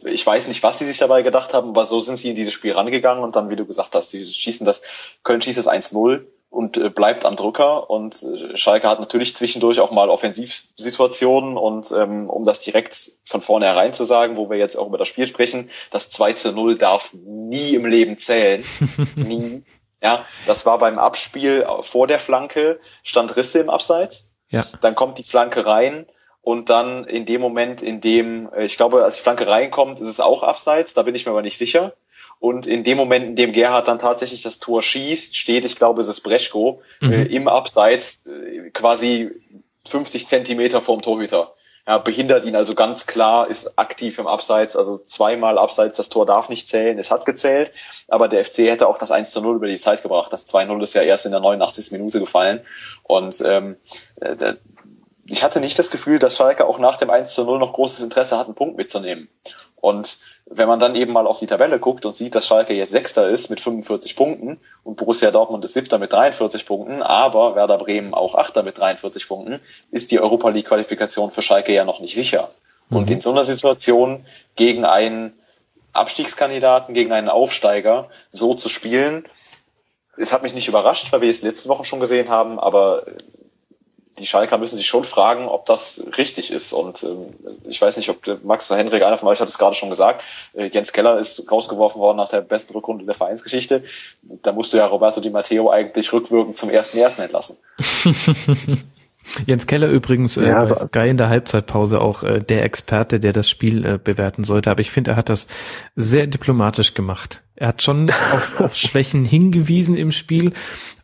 ich 0.05 0.27
weiß 0.27 0.49
nicht, 0.49 0.63
was 0.63 0.79
sie 0.79 0.87
sich 0.87 0.99
dabei 0.99 1.23
gedacht 1.23 1.55
haben, 1.55 1.71
aber 1.71 1.85
so 1.85 2.01
sind 2.01 2.19
sie 2.19 2.31
in 2.31 2.35
dieses 2.35 2.55
Spiel 2.55 2.73
rangegangen 2.73 3.25
und 3.25 3.37
dann, 3.37 3.51
wie 3.51 3.57
du 3.57 3.67
gesagt 3.67 3.95
hast, 3.95 4.11
sie 4.11 4.27
schießen 4.27 4.67
das, 4.67 4.83
Köln 5.23 5.43
schießt 5.43 5.59
das 5.59 5.69
1-0 5.69 6.25
und 6.57 6.79
äh, 6.79 6.89
bleibt 6.89 7.27
am 7.27 7.37
Drücker 7.37 7.91
und 7.91 8.23
äh, 8.23 8.57
Schalke 8.57 8.89
hat 8.89 9.01
natürlich 9.01 9.37
zwischendurch 9.37 9.81
auch 9.81 9.91
mal 9.91 10.09
Offensivsituationen 10.09 11.57
und 11.57 11.93
ähm, 11.93 12.31
um 12.31 12.45
das 12.45 12.61
direkt 12.61 13.13
von 13.25 13.41
vornherein 13.41 13.93
zu 13.93 14.05
sagen, 14.05 14.37
wo 14.37 14.49
wir 14.49 14.57
jetzt 14.57 14.77
auch 14.77 14.87
über 14.87 14.99
das 14.99 15.09
Spiel 15.09 15.27
sprechen, 15.27 15.69
das 15.91 16.09
2 16.11 16.33
zu 16.35 16.53
0 16.53 16.79
darf 16.79 17.15
nie 17.25 17.75
im 17.75 17.85
Leben 17.85 18.17
zählen. 18.17 18.65
nie. 19.17 19.63
Ja, 20.07 20.25
das 20.47 20.67
war 20.67 20.79
beim 20.79 21.01
Abspiel 21.01 21.67
vor 21.81 22.07
der 22.07 22.21
Flanke, 22.21 22.79
stand 23.03 23.37
Risse 23.37 23.59
im 23.59 23.71
Abseits. 23.71 24.37
Ja. 24.51 24.65
Dann 24.81 24.95
kommt 24.95 25.19
die 25.19 25.25
Flanke 25.25 25.67
rein 25.67 26.07
und 26.43 26.71
dann 26.71 27.03
in 27.03 27.25
dem 27.25 27.41
Moment, 27.41 27.83
in 27.83 28.01
dem, 28.01 28.49
äh, 28.53 28.67
ich 28.67 28.77
glaube, 28.77 29.03
als 29.03 29.17
die 29.17 29.23
Flanke 29.23 29.49
reinkommt, 29.49 29.99
ist 29.99 30.07
es 30.07 30.21
auch 30.21 30.45
abseits, 30.45 30.95
da 30.95 31.03
bin 31.03 31.17
ich 31.17 31.27
mir 31.27 31.33
aber 31.33 31.43
nicht 31.43 31.59
sicher. 31.59 31.95
Und 32.39 32.69
in 32.69 32.85
dem 32.85 32.97
Moment, 32.97 33.25
in 33.25 33.35
dem 33.35 33.51
Gerhard 33.51 33.89
dann 33.89 33.99
tatsächlich 33.99 34.43
das 34.43 34.61
Tor 34.61 34.81
schießt, 34.81 35.37
steht, 35.37 35.65
ich 35.65 35.75
glaube, 35.75 36.01
es 36.01 36.07
ist 36.07 36.21
Breschko, 36.21 36.83
mhm. 37.01 37.13
äh, 37.13 37.23
im 37.25 37.49
Abseits 37.49 38.27
äh, 38.27 38.71
quasi 38.71 39.31
50 39.87 40.29
Zentimeter 40.29 40.81
vorm 40.81 41.03
Torhüter. 41.03 41.53
Ja, 41.87 41.99
behindert 41.99 42.45
ihn 42.45 42.57
also 42.57 42.75
ganz 42.75 43.07
klar, 43.07 43.49
ist 43.49 43.79
aktiv 43.79 44.19
im 44.19 44.27
Abseits, 44.27 44.77
also 44.77 44.99
zweimal 44.99 45.57
Abseits, 45.57 45.97
das 45.97 46.09
Tor 46.09 46.27
darf 46.27 46.49
nicht 46.49 46.69
zählen, 46.69 46.99
es 46.99 47.13
hat 47.13 47.27
gezählt, 47.27 47.73
aber 48.09 48.27
der 48.27 48.45
FC 48.45 48.59
hätte 48.59 48.89
auch 48.89 48.99
das 48.99 49.13
1 49.13 49.31
zu 49.31 49.41
0 49.41 49.57
über 49.57 49.69
die 49.69 49.79
Zeit 49.79 50.03
gebracht. 50.03 50.33
Das 50.33 50.53
2-0 50.53 50.83
ist 50.83 50.95
ja 50.95 51.03
erst 51.03 51.27
in 51.27 51.33
der 51.33 51.41
89. 51.41 51.93
Minute 51.93 52.19
gefallen. 52.19 52.61
Und 53.05 53.41
ähm, 53.47 53.77
äh, 54.21 54.55
ich 55.29 55.45
hatte 55.45 55.61
nicht 55.61 55.79
das 55.79 55.91
Gefühl, 55.91 56.19
dass 56.19 56.37
Schalke 56.37 56.67
auch 56.67 56.79
nach 56.79 56.97
dem 56.97 57.11
1 57.11 57.35
zu 57.35 57.45
0 57.45 57.59
noch 57.59 57.73
großes 57.73 58.01
Interesse 58.01 58.37
hat, 58.37 58.47
einen 58.47 58.55
Punkt 58.57 58.77
mitzunehmen. 58.77 59.29
Und 59.77 60.19
wenn 60.49 60.69
man 60.69 60.79
dann 60.79 60.95
eben 60.95 61.13
mal 61.13 61.27
auf 61.27 61.41
die 61.41 61.47
Tabelle 61.47 61.81
guckt 61.81 62.07
und 62.07 62.15
sieht, 62.15 62.35
dass 62.35 62.47
Schalke 62.47 62.73
jetzt 62.73 62.93
Sechster 62.93 63.29
ist 63.29 63.51
mit 63.51 63.61
45 63.61 64.15
Punkten 64.15 64.61
und 64.85 64.97
Borussia 64.97 65.33
Dortmund 65.33 65.65
ist 65.65 65.75
Siebter 65.75 65.99
mit 65.99 66.13
43 66.13 66.67
Punkten, 66.67 67.03
aber 67.03 67.57
Werder 67.57 67.79
Bremen 67.79 68.15
auch 68.15 68.37
Achter 68.37 68.63
mit 68.63 68.79
43 68.79 69.27
Punkten, 69.27 69.61
ist 69.91 70.13
die 70.13 70.21
Europa 70.21 70.51
League 70.51 70.69
Qualifikation 70.69 71.33
für 71.33 71.43
Schalke 71.43 71.75
ja 71.75 71.85
noch 71.85 72.01
nicht 72.01 72.15
sicher. 72.15 72.51
Mhm. 72.91 72.97
Und 72.97 73.11
in 73.11 73.21
so 73.21 73.33
einer 73.33 73.45
Situation 73.45 74.25
gegen 74.55 74.85
einen 74.85 75.33
Abstiegskandidaten, 75.93 76.95
gegen 76.95 77.13
einen 77.13 77.29
Aufsteiger 77.29 78.09
so 78.31 78.55
zu 78.55 78.69
spielen, 78.69 79.25
es 80.17 80.33
hat 80.33 80.43
mich 80.43 80.55
nicht 80.55 80.69
überrascht, 80.69 81.13
weil 81.13 81.23
wir 81.23 81.31
es 81.31 81.43
letzte 81.43 81.69
Woche 81.69 81.85
schon 81.85 82.01
gesehen 82.01 82.29
haben, 82.29 82.59
aber 82.59 83.03
die 84.19 84.27
Schalker 84.27 84.59
müssen 84.59 84.77
sich 84.77 84.87
schon 84.87 85.05
fragen, 85.05 85.49
ob 85.49 85.67
das 85.67 86.03
richtig 86.17 86.51
ist. 86.51 86.73
Und 86.73 87.03
ähm, 87.05 87.35
ich 87.69 87.81
weiß 87.81 87.97
nicht, 87.97 88.09
ob 88.09 88.45
Max 88.45 88.71
oder 88.71 88.79
Henrik, 88.79 89.03
einer 89.03 89.19
von 89.19 89.29
euch 89.29 89.41
hat 89.41 89.49
es 89.49 89.59
gerade 89.59 89.77
schon 89.77 89.91
gesagt, 89.91 90.25
äh, 90.55 90.67
Jens 90.67 90.93
Keller 90.93 91.19
ist 91.19 91.51
rausgeworfen 91.51 92.01
worden 92.01 92.17
nach 92.17 92.29
der 92.29 92.41
besten 92.41 92.73
Rückrunde 92.73 93.05
der 93.05 93.15
Vereinsgeschichte. 93.15 93.83
Da 94.43 94.53
musst 94.53 94.73
du 94.73 94.79
ja 94.79 94.87
Roberto 94.87 95.21
Di 95.21 95.31
Matteo 95.31 95.71
eigentlich 95.71 96.13
rückwirkend 96.13 96.57
zum 96.57 96.71
ersten 96.71 96.99
ersten 96.99 97.23
entlassen. 97.23 97.59
Jens 99.47 99.67
Keller 99.67 99.89
übrigens 99.89 100.37
äh, 100.37 100.49
ja, 100.49 100.59
also, 100.59 100.75
Sky 100.75 101.09
in 101.09 101.17
der 101.17 101.29
Halbzeitpause 101.29 102.01
auch 102.01 102.23
äh, 102.23 102.41
der 102.41 102.65
Experte, 102.65 103.21
der 103.21 103.33
das 103.33 103.51
Spiel 103.51 103.85
äh, 103.85 103.99
bewerten 104.03 104.45
sollte. 104.45 104.71
Aber 104.71 104.81
ich 104.81 104.91
finde, 104.91 105.13
er 105.13 105.17
hat 105.17 105.29
das 105.29 105.47
sehr 105.95 106.27
diplomatisch 106.27 106.95
gemacht. 106.95 107.43
Er 107.55 107.69
hat 107.69 107.83
schon 107.83 108.11
auf, 108.33 108.61
auf 108.61 108.77
Schwächen 108.77 109.25
hingewiesen 109.25 109.97
im 109.97 110.13
Spiel, 110.13 110.53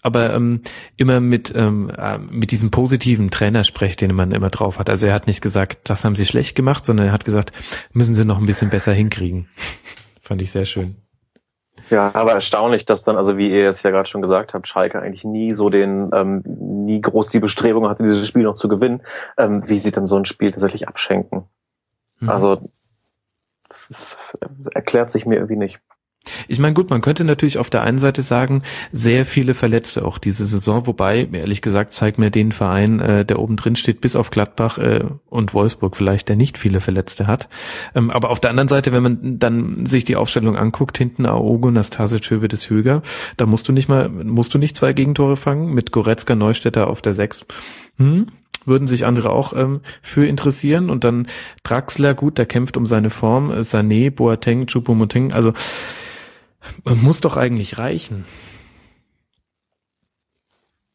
aber 0.03 0.35
ähm, 0.35 0.62
immer 0.97 1.20
mit 1.20 1.53
ähm, 1.55 1.90
äh, 1.97 2.19
mit 2.19 2.51
diesem 2.51 2.70
positiven 2.70 3.31
Trainersprech, 3.31 3.97
den 3.97 4.15
man 4.15 4.32
immer 4.32 4.51
drauf 4.51 4.78
hat. 4.78 4.89
Also 4.89 5.07
er 5.07 5.15
hat 5.15 5.27
nicht 5.27 5.43
gesagt, 5.43 5.90
das 5.90 6.05
haben 6.05 6.16
sie 6.16 6.27
schlecht 6.27 6.55
gemacht, 6.55 6.85
sondern 6.85 7.07
er 7.07 7.12
hat 7.12 7.24
gesagt, 7.24 7.53
müssen 7.93 8.15
sie 8.15 8.24
noch 8.24 8.39
ein 8.39 8.47
bisschen 8.47 8.70
besser 8.70 8.93
hinkriegen. 8.93 9.49
Fand 10.20 10.43
ich 10.43 10.53
sehr 10.53 10.65
schön. 10.65 11.01
Ja, 11.90 12.10
aber 12.14 12.32
erstaunlich, 12.32 12.84
dass 12.84 13.02
dann, 13.02 13.16
also 13.16 13.36
wie 13.36 13.50
ihr 13.50 13.68
es 13.68 13.82
ja 13.82 13.90
gerade 13.90 14.09
schon 14.09 14.22
gesagt 14.22 14.54
habt, 14.54 14.68
Schalke 14.68 15.00
eigentlich 15.00 15.24
nie 15.24 15.54
so 15.54 15.68
den, 15.68 16.10
ähm, 16.14 16.42
nie 16.44 17.00
groß 17.00 17.28
die 17.28 17.40
Bestrebung 17.40 17.88
hatte, 17.88 18.02
dieses 18.02 18.26
Spiel 18.26 18.44
noch 18.44 18.54
zu 18.54 18.68
gewinnen, 18.68 19.02
ähm, 19.36 19.68
wie 19.68 19.78
sie 19.78 19.90
dann 19.90 20.06
so 20.06 20.16
ein 20.16 20.24
Spiel 20.24 20.52
tatsächlich 20.52 20.88
abschenken. 20.88 21.44
Mhm. 22.20 22.28
Also 22.28 22.59
das 23.68 23.90
ist, 23.90 24.16
erklärt 24.74 25.10
sich 25.10 25.26
mir 25.26 25.36
irgendwie 25.36 25.56
nicht. 25.56 25.80
Ich 26.47 26.59
meine, 26.59 26.74
gut, 26.74 26.90
man 26.90 27.01
könnte 27.01 27.24
natürlich 27.24 27.59
auf 27.59 27.70
der 27.70 27.82
einen 27.82 27.99
Seite 27.99 28.23
sagen, 28.23 28.62
sehr 28.93 29.27
viele 29.27 29.55
Verletzte 29.55 30.05
auch 30.05 30.19
diese 30.19 30.47
Saison, 30.47 30.86
wobei, 30.86 31.28
ehrlich 31.32 31.62
gesagt, 31.62 31.94
zeigt 31.94 32.19
mir 32.19 32.31
den 32.31 32.53
Verein, 32.53 33.01
äh, 33.01 33.24
der 33.24 33.39
oben 33.39 33.57
drin 33.57 33.77
steht, 33.77 34.01
bis 34.01 34.15
auf 34.15 34.31
Gladbach 34.31 34.78
äh, 34.78 35.05
und 35.28 35.55
Wolfsburg 35.55 35.97
vielleicht, 35.97 36.28
der 36.28 36.36
nicht 36.36 36.59
viele 36.59 36.81
Verletzte 36.81 37.27
hat. 37.27 37.49
Ähm, 37.94 38.11
aber 38.11 38.31
auf 38.31 38.40
der 38.40 38.51
anderen 38.51 38.69
Seite, 38.69 38.93
wenn 38.93 39.03
man 39.03 39.39
dann 39.39 39.85
sich 39.86 40.05
die 40.05 40.16
Aufstellung 40.16 40.57
anguckt, 40.57 40.97
hinten 40.97 41.27
Aogo, 41.27 41.70
Nastasic, 41.70 42.31
Hövedes, 42.31 42.70
Höger, 42.70 43.03
da 43.36 43.47
musst 43.47 43.69
du 43.69 43.73
nicht 43.73 43.89
mal, 43.89 44.09
musst 44.09 44.55
du 44.55 44.59
nicht 44.59 44.77
zwei 44.77 44.93
Gegentore 44.93 45.36
fangen, 45.36 45.74
mit 45.74 45.93
Goretzka, 45.93 46.36
Neustädter 46.36 46.86
auf 46.86 47.03
der 47.03 47.15
Sechs. 47.15 47.44
Hm? 47.99 48.27
würden 48.65 48.86
sich 48.86 49.05
andere 49.05 49.31
auch 49.31 49.53
ähm, 49.55 49.81
für 50.03 50.24
interessieren. 50.24 50.90
Und 50.90 51.03
dann 51.03 51.27
Draxler, 51.65 52.15
gut, 52.15 52.39
der 52.39 52.47
kämpft 52.47 52.77
um 52.77 52.86
seine 52.86 53.11
Form, 53.11 53.51
Sané, 53.51 54.11
Boateng, 54.11 54.66
Choupo-Moting, 54.66 55.32
also 55.32 55.53
muss 56.84 57.20
doch 57.20 57.36
eigentlich 57.36 57.78
reichen. 57.78 58.24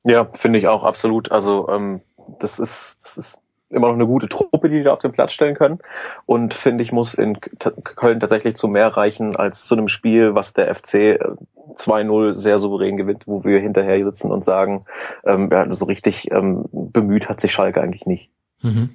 Ja, 0.04 0.26
finde 0.26 0.60
ich 0.60 0.68
auch 0.68 0.84
absolut. 0.84 1.32
Also 1.32 1.68
ähm, 1.70 2.02
das 2.40 2.60
ist, 2.60 2.98
das 3.04 3.18
ist 3.18 3.42
immer 3.70 3.88
noch 3.88 3.96
eine 3.96 4.08
gute 4.08 4.30
Truppe, 4.30 4.70
die 4.70 4.84
da 4.84 4.94
auf 4.94 5.00
den 5.00 5.12
Platz 5.12 5.34
stellen 5.34 5.56
können. 5.56 5.80
Und 6.26 6.54
finde 6.54 6.84
ich, 6.84 6.92
muss 6.92 7.14
in 7.14 7.40
Köln 7.42 8.20
tatsächlich 8.20 8.56
zu 8.56 8.68
mehr 8.68 8.88
reichen 8.88 9.36
als 9.36 9.66
zu 9.66 9.76
einem 9.76 9.90
Spiel, 9.90 10.36
was 10.36 10.54
der 10.54 10.74
FC 10.74 11.20
2-0 11.76 12.32
äh, 12.32 12.38
sehr 12.38 12.60
souverän 12.60 12.98
gewinnt, 12.98 13.28
wo 13.28 13.44
wir 13.44 13.60
hinterher 13.60 14.04
sitzen 14.06 14.32
und 14.32 14.44
sagen, 14.44 14.86
ähm, 15.26 15.50
ja, 15.52 15.74
so 15.74 15.86
richtig 15.86 16.32
ähm, 16.32 16.66
bemüht 16.72 17.28
hat 17.28 17.42
sich 17.42 17.52
Schalke 17.52 17.82
eigentlich 17.82 18.06
nicht. 18.06 18.32
Mhm. 18.62 18.92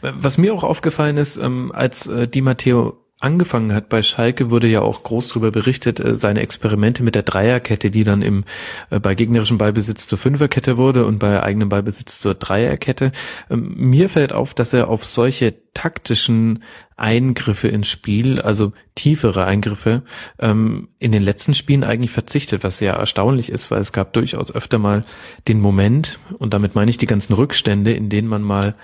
Was 0.00 0.38
mir 0.38 0.54
auch 0.54 0.64
aufgefallen 0.64 1.16
ist, 1.16 1.40
ähm, 1.42 1.72
als 1.74 2.06
äh, 2.06 2.26
Di 2.26 2.40
Matteo 2.40 2.96
angefangen 3.20 3.72
hat 3.72 3.88
bei 3.88 4.02
Schalke, 4.02 4.50
wurde 4.50 4.68
ja 4.68 4.80
auch 4.82 5.02
groß 5.02 5.28
darüber 5.28 5.50
berichtet, 5.50 5.98
äh, 6.00 6.14
seine 6.14 6.40
Experimente 6.40 7.02
mit 7.02 7.14
der 7.14 7.24
Dreierkette, 7.24 7.90
die 7.90 8.04
dann 8.04 8.22
im 8.22 8.44
äh, 8.90 9.00
bei 9.00 9.14
gegnerischem 9.14 9.58
Ballbesitz 9.58 10.06
zur 10.06 10.18
Fünferkette 10.18 10.76
wurde 10.76 11.04
und 11.04 11.18
bei 11.18 11.42
eigenem 11.42 11.68
Ballbesitz 11.68 12.20
zur 12.20 12.34
Dreierkette. 12.34 13.12
Ähm, 13.50 13.74
mir 13.76 14.08
fällt 14.08 14.32
auf, 14.32 14.54
dass 14.54 14.72
er 14.72 14.88
auf 14.88 15.04
solche 15.04 15.54
taktischen 15.74 16.62
Eingriffe 16.96 17.68
ins 17.68 17.88
Spiel, 17.88 18.40
also 18.40 18.72
tiefere 18.94 19.44
Eingriffe, 19.44 20.02
ähm, 20.38 20.88
in 20.98 21.12
den 21.12 21.22
letzten 21.22 21.54
Spielen 21.54 21.84
eigentlich 21.84 22.10
verzichtet, 22.10 22.62
was 22.62 22.78
sehr 22.78 22.94
erstaunlich 22.94 23.50
ist, 23.50 23.70
weil 23.70 23.80
es 23.80 23.92
gab 23.92 24.12
durchaus 24.12 24.54
öfter 24.54 24.78
mal 24.78 25.04
den 25.48 25.60
Moment, 25.60 26.18
und 26.38 26.54
damit 26.54 26.74
meine 26.74 26.90
ich 26.90 26.98
die 26.98 27.06
ganzen 27.06 27.32
Rückstände, 27.32 27.92
in 27.92 28.08
denen 28.08 28.28
man 28.28 28.42
mal 28.42 28.74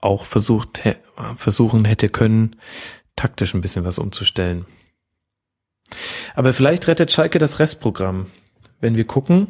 auch 0.00 0.24
versucht, 0.24 0.82
versuchen 1.36 1.86
hätte 1.86 2.10
können, 2.10 2.56
taktisch 3.16 3.54
ein 3.54 3.60
bisschen 3.60 3.84
was 3.84 3.98
umzustellen. 3.98 4.66
Aber 6.34 6.52
vielleicht 6.52 6.88
rettet 6.88 7.12
Schalke 7.12 7.38
das 7.38 7.58
Restprogramm. 7.58 8.26
Wenn 8.80 8.96
wir 8.96 9.06
gucken, 9.06 9.48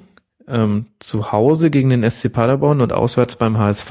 ähm, 0.49 0.86
zu 0.99 1.32
Hause 1.32 1.70
gegen 1.70 1.91
den 1.91 2.09
SC 2.09 2.32
Paderborn 2.32 2.81
und 2.81 2.93
auswärts 2.93 3.36
beim 3.36 3.59
HSV. 3.59 3.91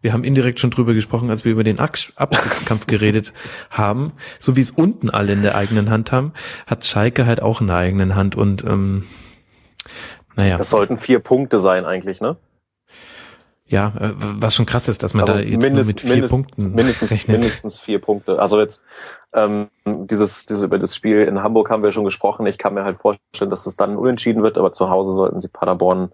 Wir 0.00 0.12
haben 0.12 0.24
indirekt 0.24 0.60
schon 0.60 0.70
drüber 0.70 0.92
gesprochen, 0.92 1.30
als 1.30 1.44
wir 1.44 1.52
über 1.52 1.64
den 1.64 1.78
Abstiegskampf 1.78 2.86
geredet 2.86 3.32
haben. 3.70 4.12
So 4.38 4.56
wie 4.56 4.60
es 4.60 4.70
unten 4.70 5.08
alle 5.08 5.32
in 5.32 5.42
der 5.42 5.54
eigenen 5.54 5.90
Hand 5.90 6.12
haben, 6.12 6.32
hat 6.66 6.84
Schalke 6.84 7.26
halt 7.26 7.40
auch 7.40 7.60
in 7.60 7.68
der 7.68 7.76
eigenen 7.76 8.14
Hand 8.14 8.34
und 8.34 8.64
ähm, 8.64 9.04
naja. 10.36 10.58
Das 10.58 10.70
sollten 10.70 10.98
vier 10.98 11.20
Punkte 11.20 11.60
sein 11.60 11.84
eigentlich, 11.84 12.20
ne? 12.20 12.36
Ja, 13.66 13.94
äh, 13.98 14.12
was 14.16 14.54
schon 14.54 14.66
krass 14.66 14.88
ist, 14.88 15.02
dass 15.02 15.14
man 15.14 15.24
also 15.24 15.34
da 15.34 15.40
jetzt 15.40 15.62
mindest, 15.62 15.88
mit 15.88 16.00
vier 16.00 16.10
mindest, 16.10 16.30
Punkten 16.30 16.74
mindestens, 16.74 17.10
rechnet. 17.10 17.38
mindestens 17.38 17.80
vier 17.80 17.98
Punkte. 17.98 18.38
Also 18.38 18.60
jetzt 18.60 18.82
ähm, 19.32 19.68
dieses, 19.86 20.44
dieses 20.44 20.64
über 20.64 20.78
das 20.78 20.94
Spiel 20.94 21.22
in 21.22 21.42
Hamburg 21.42 21.70
haben 21.70 21.82
wir 21.82 21.92
schon 21.92 22.04
gesprochen. 22.04 22.46
Ich 22.46 22.58
kann 22.58 22.74
mir 22.74 22.84
halt 22.84 22.98
vorstellen, 22.98 23.50
dass 23.50 23.66
es 23.66 23.76
dann 23.76 23.96
unentschieden 23.96 24.42
wird, 24.42 24.58
aber 24.58 24.72
zu 24.72 24.90
Hause 24.90 25.12
sollten 25.12 25.40
sie 25.40 25.48
Paderborn 25.48 26.12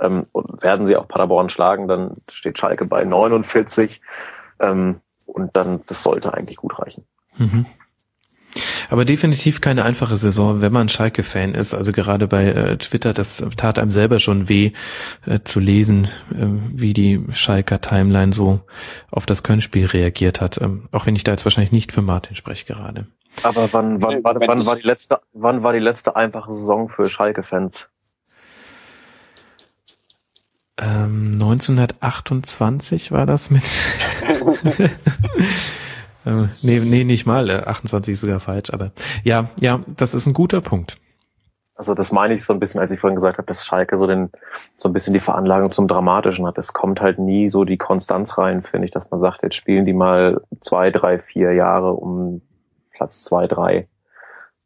ähm, 0.00 0.26
und 0.32 0.62
werden 0.62 0.86
sie 0.86 0.96
auch 0.96 1.08
Paderborn 1.08 1.48
schlagen, 1.48 1.88
dann 1.88 2.16
steht 2.30 2.58
Schalke 2.58 2.86
bei 2.86 3.04
49 3.04 4.00
ähm, 4.60 5.00
und 5.26 5.56
dann 5.56 5.82
das 5.86 6.02
sollte 6.02 6.32
eigentlich 6.34 6.56
gut 6.56 6.78
reichen. 6.78 7.04
Mhm. 7.38 7.66
Aber 8.88 9.04
definitiv 9.04 9.60
keine 9.60 9.84
einfache 9.84 10.16
Saison, 10.16 10.60
wenn 10.60 10.72
man 10.72 10.88
Schalke-Fan 10.88 11.54
ist. 11.54 11.74
Also 11.74 11.92
gerade 11.92 12.28
bei 12.28 12.46
äh, 12.46 12.76
Twitter, 12.78 13.12
das 13.12 13.44
tat 13.56 13.78
einem 13.78 13.90
selber 13.90 14.18
schon 14.18 14.48
weh 14.48 14.72
äh, 15.26 15.40
zu 15.44 15.60
lesen, 15.60 16.04
äh, 16.32 16.46
wie 16.72 16.92
die 16.92 17.24
Schalker 17.32 17.80
Timeline 17.80 18.32
so 18.32 18.60
auf 19.10 19.26
das 19.26 19.42
Köln-Spiel 19.42 19.86
reagiert 19.86 20.40
hat. 20.40 20.60
Ähm, 20.60 20.88
auch 20.92 21.06
wenn 21.06 21.16
ich 21.16 21.24
da 21.24 21.32
jetzt 21.32 21.44
wahrscheinlich 21.44 21.72
nicht 21.72 21.92
für 21.92 22.02
Martin 22.02 22.36
spreche 22.36 22.64
gerade. 22.66 23.06
Aber 23.42 23.68
wann, 23.72 24.00
wann, 24.00 24.22
wann, 24.22 24.40
wann 24.46 24.66
war 24.66 24.76
die 24.76 24.86
letzte, 24.86 25.20
wann 25.32 25.62
war 25.62 25.72
die 25.72 25.78
letzte 25.78 26.16
einfache 26.16 26.52
Saison 26.52 26.88
für 26.88 27.08
Schalke-Fans? 27.08 27.88
Ähm, 30.78 31.32
1928 31.34 33.10
war 33.10 33.26
das 33.26 33.50
mit 33.50 33.62
äh, 36.26 36.48
nee, 36.62 36.80
nee, 36.80 37.04
nicht 37.04 37.26
mal. 37.26 37.50
28 37.50 38.14
ist 38.14 38.20
sogar 38.20 38.40
falsch, 38.40 38.70
aber 38.72 38.92
ja, 39.22 39.48
ja, 39.60 39.80
das 39.96 40.14
ist 40.14 40.26
ein 40.26 40.34
guter 40.34 40.60
Punkt. 40.60 40.98
Also 41.76 41.94
das 41.94 42.10
meine 42.10 42.34
ich 42.34 42.44
so 42.44 42.54
ein 42.54 42.58
bisschen, 42.58 42.80
als 42.80 42.90
ich 42.90 42.98
vorhin 42.98 43.16
gesagt 43.16 43.36
habe, 43.36 43.46
dass 43.46 43.64
Schalke 43.64 43.98
so 43.98 44.06
den 44.06 44.30
so 44.76 44.88
ein 44.88 44.92
bisschen 44.94 45.12
die 45.12 45.20
Veranlagung 45.20 45.70
zum 45.70 45.88
Dramatischen 45.88 46.46
hat. 46.46 46.56
Es 46.56 46.72
kommt 46.72 47.00
halt 47.00 47.18
nie 47.18 47.50
so 47.50 47.64
die 47.64 47.76
Konstanz 47.76 48.38
rein, 48.38 48.62
finde 48.62 48.86
ich, 48.86 48.92
dass 48.92 49.10
man 49.10 49.20
sagt, 49.20 49.42
jetzt 49.42 49.56
spielen 49.56 49.84
die 49.84 49.92
mal 49.92 50.40
zwei, 50.62 50.90
drei, 50.90 51.18
vier 51.18 51.52
Jahre 51.52 51.92
um 51.92 52.40
Platz 52.92 53.24
zwei, 53.24 53.46
drei 53.46 53.88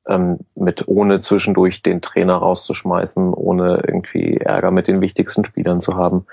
ähm, 0.07 0.39
mit 0.55 0.87
ohne 0.89 1.21
zwischendurch 1.21 1.83
den 1.83 2.01
Trainer 2.01 2.35
rauszuschmeißen, 2.35 3.35
ohne 3.35 3.83
irgendwie 3.87 4.37
Ärger 4.37 4.71
mit 4.71 4.89
den 4.89 5.01
wichtigsten 5.01 5.45
Spielern 5.45 5.81
zu 5.81 5.97
haben. 5.97 6.27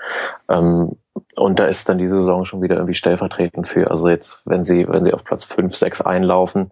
Ähm, 0.48 0.92
und 1.36 1.58
da 1.58 1.66
ist 1.66 1.88
dann 1.88 1.98
die 1.98 2.08
Saison 2.08 2.44
schon 2.44 2.62
wieder 2.62 2.76
irgendwie 2.76 2.94
stellvertretend 2.94 3.68
für. 3.68 3.90
Also 3.90 4.08
jetzt, 4.08 4.40
wenn 4.44 4.64
sie, 4.64 4.88
wenn 4.88 5.04
sie 5.04 5.12
auf 5.12 5.24
Platz 5.24 5.44
fünf, 5.44 5.76
sechs 5.76 6.00
einlaufen, 6.00 6.70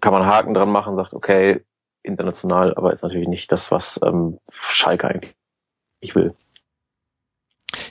kann 0.00 0.12
man 0.12 0.26
Haken 0.26 0.54
dran 0.54 0.70
machen, 0.70 0.96
sagt, 0.96 1.14
okay, 1.14 1.64
international, 2.02 2.74
aber 2.74 2.92
ist 2.92 3.02
natürlich 3.02 3.28
nicht 3.28 3.52
das, 3.52 3.70
was 3.70 4.00
ähm, 4.04 4.38
Schalke 4.50 5.08
eigentlich 5.08 6.14
will. 6.14 6.34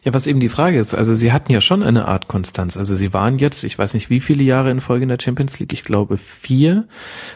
Ja, 0.08 0.14
was 0.14 0.26
eben 0.26 0.40
die 0.40 0.48
Frage 0.48 0.80
ist, 0.80 0.94
also 0.94 1.14
sie 1.14 1.34
hatten 1.34 1.52
ja 1.52 1.60
schon 1.60 1.84
eine 1.84 2.08
Art 2.08 2.30
Konstanz. 2.30 2.78
Also 2.78 2.96
sie 2.96 3.14
waren 3.14 3.40
jetzt, 3.40 3.66
ich 3.66 3.78
weiß 3.78 3.94
nicht 3.94 4.10
wie 4.10 4.22
viele 4.22 4.42
Jahre 4.42 4.72
in 4.72 4.80
Folge 4.80 5.04
in 5.04 5.10
der 5.10 5.18
Champions 5.22 5.60
League, 5.60 5.74
ich 5.74 5.84
glaube 5.84 6.16
vier. 6.16 6.88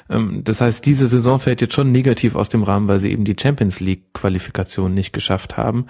Ähm, 0.10 0.45
das 0.45 0.61
heißt, 0.61 0.85
diese 0.85 1.06
Saison 1.06 1.41
fällt 1.41 1.60
jetzt 1.60 1.73
schon 1.73 1.91
negativ 1.91 2.34
aus 2.34 2.48
dem 2.48 2.64
Rahmen, 2.64 2.88
weil 2.88 3.02
sie 3.02 3.11
eben 3.11 3.26
die 3.26 3.35
Champions 3.38 3.81
League 3.81 4.14
Qualifikation 4.14 4.93
nicht 4.93 5.11
geschafft 5.11 5.57
haben. 5.57 5.88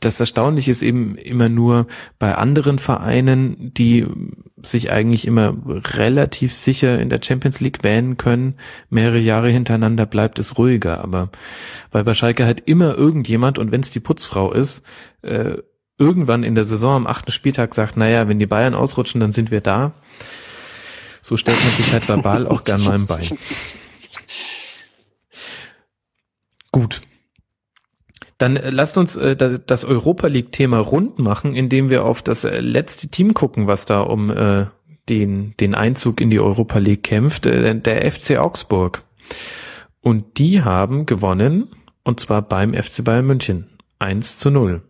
Das 0.00 0.18
Erstaunliche 0.18 0.70
ist 0.70 0.80
eben 0.80 1.18
immer 1.18 1.50
nur 1.50 1.88
bei 2.18 2.34
anderen 2.34 2.78
Vereinen, 2.78 3.74
die 3.74 4.06
sich 4.62 4.90
eigentlich 4.90 5.26
immer 5.26 5.54
relativ 5.94 6.54
sicher 6.54 6.98
in 7.00 7.10
der 7.10 7.20
Champions 7.22 7.60
League 7.60 7.84
wählen 7.84 8.16
können, 8.16 8.54
mehrere 8.88 9.18
Jahre 9.18 9.50
hintereinander 9.50 10.06
bleibt 10.06 10.38
es 10.38 10.56
ruhiger. 10.56 11.04
Aber 11.04 11.28
weil 11.90 12.02
bei 12.02 12.14
Schalke 12.14 12.46
halt 12.46 12.62
immer 12.64 12.96
irgendjemand, 12.96 13.58
und 13.58 13.72
wenn 13.72 13.82
es 13.82 13.90
die 13.90 14.00
Putzfrau 14.00 14.54
ist, 14.54 14.84
äh, 15.20 15.58
irgendwann 15.98 16.42
in 16.42 16.54
der 16.54 16.64
Saison 16.64 16.96
am 16.96 17.06
achten 17.06 17.30
Spieltag 17.30 17.74
sagt, 17.74 17.96
naja, 17.96 18.28
wenn 18.28 18.38
die 18.38 18.46
Bayern 18.46 18.74
ausrutschen, 18.74 19.20
dann 19.20 19.32
sind 19.32 19.50
wir 19.50 19.60
da. 19.60 19.92
So 21.20 21.36
stellt 21.36 21.62
man 21.64 21.72
sich 21.74 21.92
halt 21.92 22.08
verbal 22.08 22.46
auch 22.46 22.64
gern 22.64 22.82
mal 22.84 22.96
im 22.96 23.06
Bein. 23.06 23.22
Gut. 26.70 27.02
Dann 28.38 28.56
äh, 28.56 28.70
lasst 28.70 28.98
uns 28.98 29.16
äh, 29.16 29.36
das 29.36 29.84
Europa 29.84 30.26
League-Thema 30.26 30.78
rund 30.78 31.18
machen, 31.18 31.54
indem 31.54 31.88
wir 31.88 32.04
auf 32.04 32.20
das 32.20 32.44
äh, 32.44 32.60
letzte 32.60 33.08
Team 33.08 33.32
gucken, 33.32 33.66
was 33.66 33.86
da 33.86 34.00
um 34.00 34.32
den, 35.08 35.54
den 35.60 35.74
Einzug 35.74 36.20
in 36.20 36.30
die 36.30 36.40
Europa 36.40 36.78
League 36.78 37.04
kämpft, 37.04 37.44
der 37.44 38.12
FC 38.12 38.38
Augsburg. 38.38 39.02
Und 40.00 40.38
die 40.38 40.62
haben 40.62 41.06
gewonnen, 41.06 41.68
und 42.02 42.20
zwar 42.20 42.42
beim 42.42 42.74
FC 42.74 43.04
Bayern 43.04 43.26
München. 43.26 43.78
1 43.98 44.38
zu 44.38 44.50
0. 44.50 44.82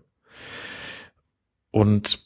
Und 1.74 2.20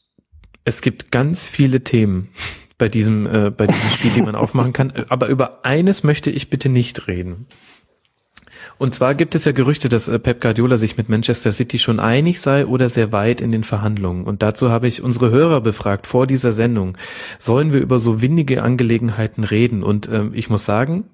es 0.64 0.82
gibt 0.82 1.10
ganz 1.10 1.46
viele 1.46 1.82
Themen 1.82 2.28
bei 2.76 2.90
diesem, 2.90 3.26
äh, 3.26 3.50
bei 3.50 3.66
diesem 3.66 3.88
Spiel, 3.88 4.12
die 4.12 4.20
man 4.20 4.34
aufmachen 4.34 4.74
kann. 4.74 4.92
Aber 5.08 5.28
über 5.28 5.64
eines 5.64 6.04
möchte 6.04 6.30
ich 6.30 6.50
bitte 6.50 6.68
nicht 6.68 7.08
reden. 7.08 7.46
Und 8.76 8.94
zwar 8.94 9.14
gibt 9.14 9.34
es 9.34 9.46
ja 9.46 9.52
Gerüchte, 9.52 9.88
dass 9.88 10.06
äh, 10.06 10.18
Pep 10.18 10.42
Guardiola 10.42 10.76
sich 10.76 10.98
mit 10.98 11.08
Manchester 11.08 11.50
City 11.50 11.78
schon 11.78 11.98
einig 11.98 12.42
sei 12.42 12.66
oder 12.66 12.90
sehr 12.90 13.10
weit 13.10 13.40
in 13.40 13.50
den 13.50 13.64
Verhandlungen. 13.64 14.24
Und 14.24 14.42
dazu 14.42 14.68
habe 14.68 14.86
ich 14.86 15.02
unsere 15.02 15.30
Hörer 15.30 15.62
befragt 15.62 16.06
vor 16.06 16.26
dieser 16.26 16.52
Sendung. 16.52 16.98
Sollen 17.38 17.72
wir 17.72 17.80
über 17.80 17.98
so 17.98 18.20
windige 18.20 18.62
Angelegenheiten 18.62 19.44
reden? 19.44 19.82
Und 19.82 20.10
ähm, 20.12 20.32
ich 20.34 20.50
muss 20.50 20.66
sagen, 20.66 21.04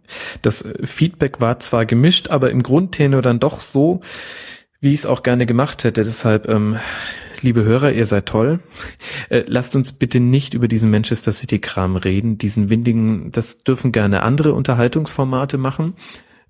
das 0.43 0.69
Feedback 0.83 1.41
war 1.41 1.61
zwar 1.61 1.87
gemischt, 1.87 2.31
aber 2.31 2.51
im 2.51 2.65
Grundtenor 2.65 3.23
dann 3.23 3.39
doch 3.39 3.61
so, 3.61 4.01
wie 4.81 4.93
ich 4.93 5.01
es 5.01 5.07
auch 5.07 5.23
gerne 5.23 5.47
gemacht 5.47 5.85
hätte. 5.85 6.03
Deshalb 6.03 6.49
ähm, 6.49 6.77
liebe 7.45 7.63
Hörer, 7.63 7.93
ihr 7.93 8.07
seid 8.07 8.27
toll. 8.27 8.61
Äh, 9.29 9.45
lasst 9.47 9.77
uns 9.77 9.93
bitte 9.93 10.19
nicht 10.19 10.55
über 10.55 10.67
diesen 10.67 10.91
Manchester 10.91 11.31
City 11.31 11.61
Kram 11.61 11.97
reden, 11.97 12.39
diesen 12.39 12.71
windigen, 12.71 13.31
das 13.31 13.59
dürfen 13.59 13.93
gerne 13.93 14.23
andere 14.23 14.55
Unterhaltungsformate 14.55 15.59
machen. 15.59 15.95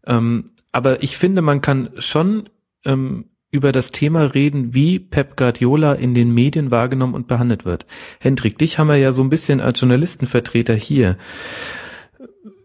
Ähm, 0.06 0.52
aber 0.72 1.02
ich 1.02 1.16
finde, 1.18 1.42
man 1.42 1.60
kann 1.60 1.90
schon 1.98 2.48
ähm, 2.84 3.26
über 3.50 3.72
das 3.72 3.90
Thema 3.90 4.34
reden, 4.34 4.74
wie 4.74 4.98
Pep 4.98 5.36
Guardiola 5.36 5.92
in 5.92 6.14
den 6.14 6.32
Medien 6.32 6.70
wahrgenommen 6.70 7.14
und 7.14 7.28
behandelt 7.28 7.64
wird. 7.64 7.86
Hendrik, 8.20 8.58
dich 8.58 8.78
haben 8.78 8.88
wir 8.88 8.96
ja 8.96 9.12
so 9.12 9.22
ein 9.22 9.30
bisschen 9.30 9.60
als 9.60 9.80
Journalistenvertreter 9.80 10.74
hier. 10.74 11.18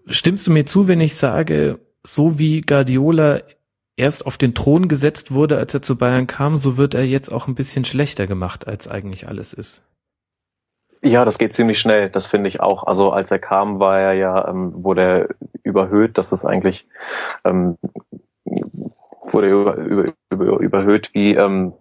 Stimmst 0.07 0.47
du 0.47 0.51
mir 0.51 0.65
zu, 0.65 0.87
wenn 0.87 1.01
ich 1.01 1.15
sage, 1.15 1.79
so 2.03 2.39
wie 2.39 2.61
Guardiola 2.61 3.41
erst 3.99 4.25
auf 4.25 4.37
den 4.37 4.55
Thron 4.55 4.87
gesetzt 4.87 5.33
wurde, 5.33 5.57
als 5.57 5.73
er 5.73 5.81
zu 5.81 5.97
Bayern 5.97 6.27
kam, 6.27 6.55
so 6.55 6.77
wird 6.77 6.95
er 6.95 7.05
jetzt 7.05 7.29
auch 7.29 7.47
ein 7.47 7.55
bisschen 7.55 7.85
schlechter 7.85 8.27
gemacht, 8.27 8.67
als 8.67 8.87
eigentlich 8.87 9.27
alles 9.27 9.53
ist. 9.53 9.83
Ja, 11.01 11.23
das 11.23 11.37
geht 11.37 11.53
ziemlich 11.53 11.79
schnell, 11.79 12.09
das 12.09 12.25
finde 12.25 12.49
ich 12.49 12.59
auch. 12.59 12.83
Also 12.83 13.11
als 13.11 13.31
er 13.31 13.39
kam, 13.39 13.79
war 13.79 13.99
er 13.99 14.13
ja, 14.13 14.47
ähm, 14.49 14.83
wurde 14.83 15.01
er 15.01 15.29
überhöht, 15.63 16.17
dass 16.17 16.31
es 16.31 16.45
eigentlich 16.45 16.87
ähm, 17.45 17.77
wurde 19.33 19.49
über, 19.49 19.77
über, 19.77 20.13
über, 20.31 20.59
überhöht 20.59 21.11
wie 21.13 21.35
ähm, 21.35 21.73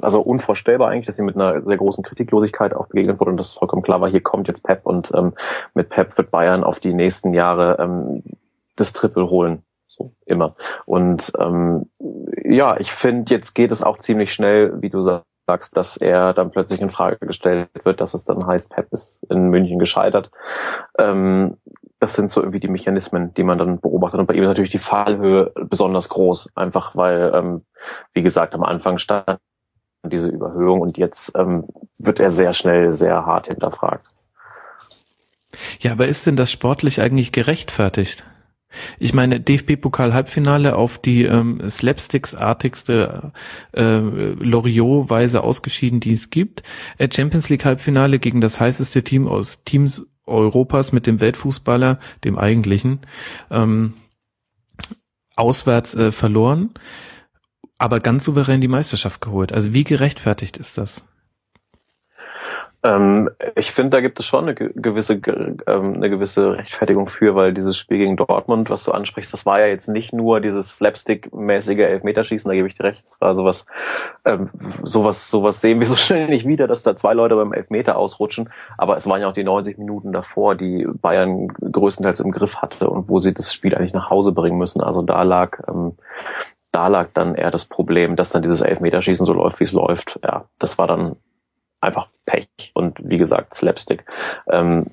also 0.00 0.20
unvorstellbar 0.20 0.90
eigentlich, 0.90 1.06
dass 1.06 1.16
sie 1.16 1.22
mit 1.22 1.36
einer 1.36 1.62
sehr 1.62 1.76
großen 1.76 2.04
Kritiklosigkeit 2.04 2.74
auch 2.74 2.88
begegnet 2.88 3.20
wurde 3.20 3.30
und 3.30 3.36
das 3.36 3.54
vollkommen 3.54 3.82
klar 3.82 4.00
war, 4.00 4.10
hier 4.10 4.20
kommt 4.20 4.48
jetzt 4.48 4.64
Pep 4.64 4.84
und 4.84 5.12
ähm, 5.14 5.34
mit 5.74 5.88
Pep 5.88 6.16
wird 6.18 6.30
Bayern 6.30 6.64
auf 6.64 6.80
die 6.80 6.92
nächsten 6.92 7.34
Jahre 7.34 7.76
ähm, 7.78 8.22
das 8.76 8.92
Triple 8.92 9.30
holen. 9.30 9.62
Immer. 10.26 10.54
Und 10.86 11.32
ähm, 11.38 11.86
ja, 12.44 12.78
ich 12.78 12.92
finde, 12.92 13.34
jetzt 13.34 13.54
geht 13.54 13.70
es 13.70 13.82
auch 13.82 13.98
ziemlich 13.98 14.32
schnell, 14.32 14.80
wie 14.80 14.90
du 14.90 15.02
sagst, 15.48 15.76
dass 15.76 15.96
er 15.96 16.34
dann 16.34 16.50
plötzlich 16.50 16.80
in 16.80 16.90
Frage 16.90 17.26
gestellt 17.26 17.68
wird, 17.84 18.00
dass 18.00 18.14
es 18.14 18.24
dann 18.24 18.46
heißt, 18.46 18.70
Pep 18.70 18.92
ist 18.92 19.24
in 19.30 19.48
München 19.48 19.78
gescheitert. 19.78 20.30
Ähm, 20.98 21.56
das 22.00 22.14
sind 22.14 22.30
so 22.30 22.40
irgendwie 22.40 22.60
die 22.60 22.68
Mechanismen, 22.68 23.34
die 23.34 23.42
man 23.42 23.58
dann 23.58 23.80
beobachtet. 23.80 24.20
Und 24.20 24.26
bei 24.26 24.34
ihm 24.34 24.42
ist 24.42 24.48
natürlich 24.48 24.70
die 24.70 24.78
Fallhöhe 24.78 25.52
besonders 25.54 26.08
groß, 26.10 26.50
einfach 26.54 26.94
weil, 26.94 27.32
ähm, 27.34 27.62
wie 28.12 28.22
gesagt, 28.22 28.54
am 28.54 28.62
Anfang 28.62 28.98
stand 28.98 29.38
diese 30.04 30.28
Überhöhung 30.28 30.80
und 30.80 30.96
jetzt 30.96 31.32
ähm, 31.36 31.66
wird 31.98 32.20
er 32.20 32.30
sehr 32.30 32.52
schnell 32.52 32.92
sehr 32.92 33.26
hart 33.26 33.48
hinterfragt. 33.48 34.06
Ja, 35.80 35.92
aber 35.92 36.06
ist 36.06 36.26
denn 36.26 36.36
das 36.36 36.52
sportlich 36.52 37.00
eigentlich 37.00 37.32
gerechtfertigt? 37.32 38.24
Ich 38.98 39.14
meine, 39.14 39.40
DFB-Pokal-Halbfinale 39.40 40.76
auf 40.76 40.98
die 40.98 41.24
ähm, 41.24 41.60
Slapsticks-artigste 41.68 43.32
äh, 43.72 43.98
Loriot-Weise 43.98 45.42
ausgeschieden, 45.42 46.00
die 46.00 46.12
es 46.12 46.30
gibt. 46.30 46.62
Äh, 46.98 47.08
Champions 47.12 47.48
League-Halbfinale 47.48 48.18
gegen 48.18 48.40
das 48.40 48.60
heißeste 48.60 49.02
Team 49.04 49.26
aus 49.26 49.64
Teams 49.64 50.06
Europas 50.26 50.92
mit 50.92 51.06
dem 51.06 51.20
Weltfußballer, 51.20 51.98
dem 52.24 52.38
eigentlichen, 52.38 53.00
ähm, 53.50 53.94
auswärts 55.36 55.94
äh, 55.94 56.12
verloren, 56.12 56.74
aber 57.78 58.00
ganz 58.00 58.24
souverän 58.24 58.60
die 58.60 58.68
Meisterschaft 58.68 59.20
geholt. 59.20 59.52
Also 59.52 59.72
wie 59.72 59.84
gerechtfertigt 59.84 60.56
ist 60.56 60.78
das? 60.78 61.07
Ähm, 62.84 63.28
ich 63.56 63.72
finde, 63.72 63.90
da 63.90 64.00
gibt 64.00 64.20
es 64.20 64.26
schon 64.26 64.44
eine 64.44 64.54
gewisse, 64.54 65.14
ähm, 65.66 65.94
eine 65.94 66.10
gewisse 66.10 66.58
Rechtfertigung 66.58 67.08
für, 67.08 67.34
weil 67.34 67.52
dieses 67.52 67.76
Spiel 67.76 67.98
gegen 67.98 68.16
Dortmund, 68.16 68.70
was 68.70 68.84
du 68.84 68.92
ansprichst, 68.92 69.32
das 69.32 69.44
war 69.44 69.60
ja 69.60 69.66
jetzt 69.66 69.88
nicht 69.88 70.12
nur 70.12 70.40
dieses 70.40 70.76
Slapstick-mäßige 70.76 71.80
Elfmeterschießen, 71.80 72.48
da 72.48 72.54
gebe 72.54 72.68
ich 72.68 72.74
dir 72.74 72.84
recht, 72.84 73.02
das 73.04 73.20
war 73.20 73.34
sowas, 73.34 73.66
ähm, 74.24 74.50
sowas, 74.84 75.28
sowas 75.28 75.60
sehen 75.60 75.80
wir 75.80 75.88
so 75.88 75.96
schnell 75.96 76.28
nicht 76.28 76.46
wieder, 76.46 76.68
dass 76.68 76.84
da 76.84 76.94
zwei 76.94 77.14
Leute 77.14 77.34
beim 77.34 77.52
Elfmeter 77.52 77.96
ausrutschen, 77.96 78.50
aber 78.76 78.96
es 78.96 79.08
waren 79.08 79.20
ja 79.20 79.28
auch 79.28 79.34
die 79.34 79.44
90 79.44 79.78
Minuten 79.78 80.12
davor, 80.12 80.54
die 80.54 80.86
Bayern 80.86 81.48
größtenteils 81.48 82.20
im 82.20 82.30
Griff 82.30 82.56
hatte 82.56 82.88
und 82.88 83.08
wo 83.08 83.18
sie 83.18 83.34
das 83.34 83.52
Spiel 83.52 83.74
eigentlich 83.74 83.92
nach 83.92 84.10
Hause 84.10 84.30
bringen 84.30 84.58
müssen. 84.58 84.82
Also 84.82 85.02
da 85.02 85.24
lag, 85.24 85.58
ähm, 85.68 85.96
da 86.70 86.86
lag 86.86 87.08
dann 87.12 87.34
eher 87.34 87.50
das 87.50 87.64
Problem, 87.64 88.14
dass 88.14 88.30
dann 88.30 88.42
dieses 88.42 88.60
Elfmeterschießen 88.60 89.26
so 89.26 89.32
läuft, 89.32 89.58
wie 89.58 89.64
es 89.64 89.72
läuft. 89.72 90.20
Ja, 90.22 90.44
das 90.58 90.78
war 90.78 90.86
dann 90.86 91.16
einfach 91.80 92.08
Pech 92.26 92.72
und 92.74 92.98
wie 93.02 93.18
gesagt 93.18 93.54
Slapstick. 93.54 94.04
Ähm, 94.50 94.84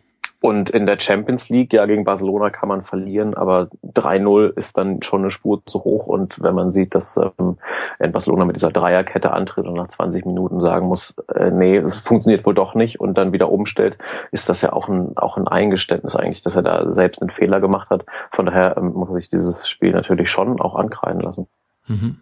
und 0.45 0.69
in 0.69 0.85
der 0.85 0.99
Champions 0.99 1.49
League, 1.49 1.73
ja, 1.73 1.87
gegen 1.87 2.03
Barcelona 2.03 2.51
kann 2.51 2.69
man 2.69 2.83
verlieren, 2.83 3.33
aber 3.33 3.69
3-0 3.83 4.55
ist 4.55 4.77
dann 4.77 5.01
schon 5.01 5.21
eine 5.21 5.31
Spur 5.31 5.65
zu 5.65 5.83
hoch. 5.83 6.05
Und 6.05 6.39
wenn 6.43 6.53
man 6.53 6.69
sieht, 6.69 6.93
dass 6.93 7.17
ähm, 7.17 7.57
Barcelona 7.97 8.45
mit 8.45 8.55
dieser 8.55 8.69
Dreierkette 8.69 9.31
antritt 9.31 9.65
und 9.65 9.73
nach 9.73 9.87
20 9.87 10.23
Minuten 10.23 10.61
sagen 10.61 10.85
muss, 10.85 11.15
äh, 11.33 11.49
nee, 11.49 11.77
es 11.77 11.97
funktioniert 11.97 12.45
wohl 12.45 12.53
doch 12.53 12.75
nicht 12.75 12.99
und 12.99 13.17
dann 13.17 13.33
wieder 13.33 13.51
umstellt, 13.51 13.97
ist 14.31 14.47
das 14.47 14.61
ja 14.61 14.71
auch 14.71 14.87
ein, 14.87 15.17
auch 15.17 15.37
ein 15.37 15.47
Eingeständnis 15.47 16.15
eigentlich, 16.15 16.43
dass 16.43 16.55
er 16.55 16.61
da 16.61 16.91
selbst 16.91 17.23
einen 17.23 17.31
Fehler 17.31 17.59
gemacht 17.59 17.89
hat. 17.89 18.05
Von 18.29 18.45
daher 18.45 18.77
ähm, 18.77 18.93
muss 18.93 19.11
sich 19.13 19.29
dieses 19.31 19.67
Spiel 19.67 19.93
natürlich 19.93 20.29
schon 20.29 20.61
auch 20.61 20.75
ankreiden 20.75 21.21
lassen. 21.21 21.47
Mhm. 21.87 22.17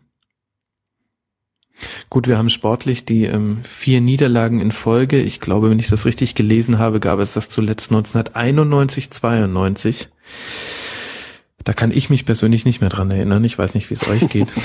Gut, 2.10 2.28
wir 2.28 2.38
haben 2.38 2.50
sportlich 2.50 3.06
die 3.06 3.26
ähm, 3.26 3.62
vier 3.64 4.00
Niederlagen 4.02 4.62
in 4.62 4.72
Folge. 4.72 5.20
Ich 5.20 5.40
glaube, 5.40 5.70
wenn 5.70 5.80
ich 5.80 5.90
das 5.90 6.06
richtig 6.06 6.36
gelesen 6.36 6.80
habe, 6.80 7.00
gab 7.00 7.20
es 7.20 7.34
das 7.34 7.50
zuletzt 7.50 7.92
1991, 7.92 9.12
92. 9.12 10.10
Da 11.64 11.74
kann 11.74 11.92
ich 11.92 12.10
mich 12.10 12.26
persönlich 12.26 12.66
nicht 12.66 12.82
mehr 12.82 12.90
dran 12.90 13.12
erinnern. 13.12 13.44
Ich 13.44 13.58
weiß 13.58 13.76
nicht, 13.76 13.90
wie 13.90 13.96
es 13.96 14.08
euch 14.08 14.30
geht. 14.30 14.54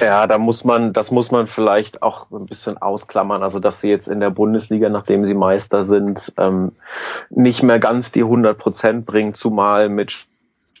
Ja, 0.00 0.26
da 0.26 0.38
muss 0.38 0.64
man, 0.64 0.92
das 0.92 1.12
muss 1.12 1.30
man 1.30 1.46
vielleicht 1.46 2.02
auch 2.02 2.32
ein 2.32 2.46
bisschen 2.46 2.78
ausklammern. 2.78 3.44
Also, 3.44 3.60
dass 3.60 3.80
sie 3.80 3.90
jetzt 3.90 4.08
in 4.08 4.18
der 4.18 4.30
Bundesliga, 4.30 4.88
nachdem 4.88 5.24
sie 5.24 5.34
Meister 5.34 5.84
sind, 5.84 6.32
ähm, 6.36 6.72
nicht 7.30 7.62
mehr 7.62 7.78
ganz 7.78 8.10
die 8.10 8.22
100 8.22 8.58
Prozent 8.58 9.06
bringen, 9.06 9.34
zumal 9.34 9.88
mit 9.88 10.26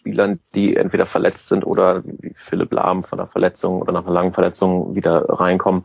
Spielern, 0.02 0.40
die 0.56 0.76
entweder 0.76 1.06
verletzt 1.06 1.46
sind 1.46 1.64
oder 1.64 2.02
wie 2.04 2.32
Philipp 2.34 2.72
Lahm 2.72 3.04
von 3.04 3.20
einer 3.20 3.28
Verletzung 3.28 3.80
oder 3.80 3.92
nach 3.92 4.04
einer 4.04 4.12
langen 4.12 4.32
Verletzung 4.32 4.96
wieder 4.96 5.26
reinkommen. 5.28 5.84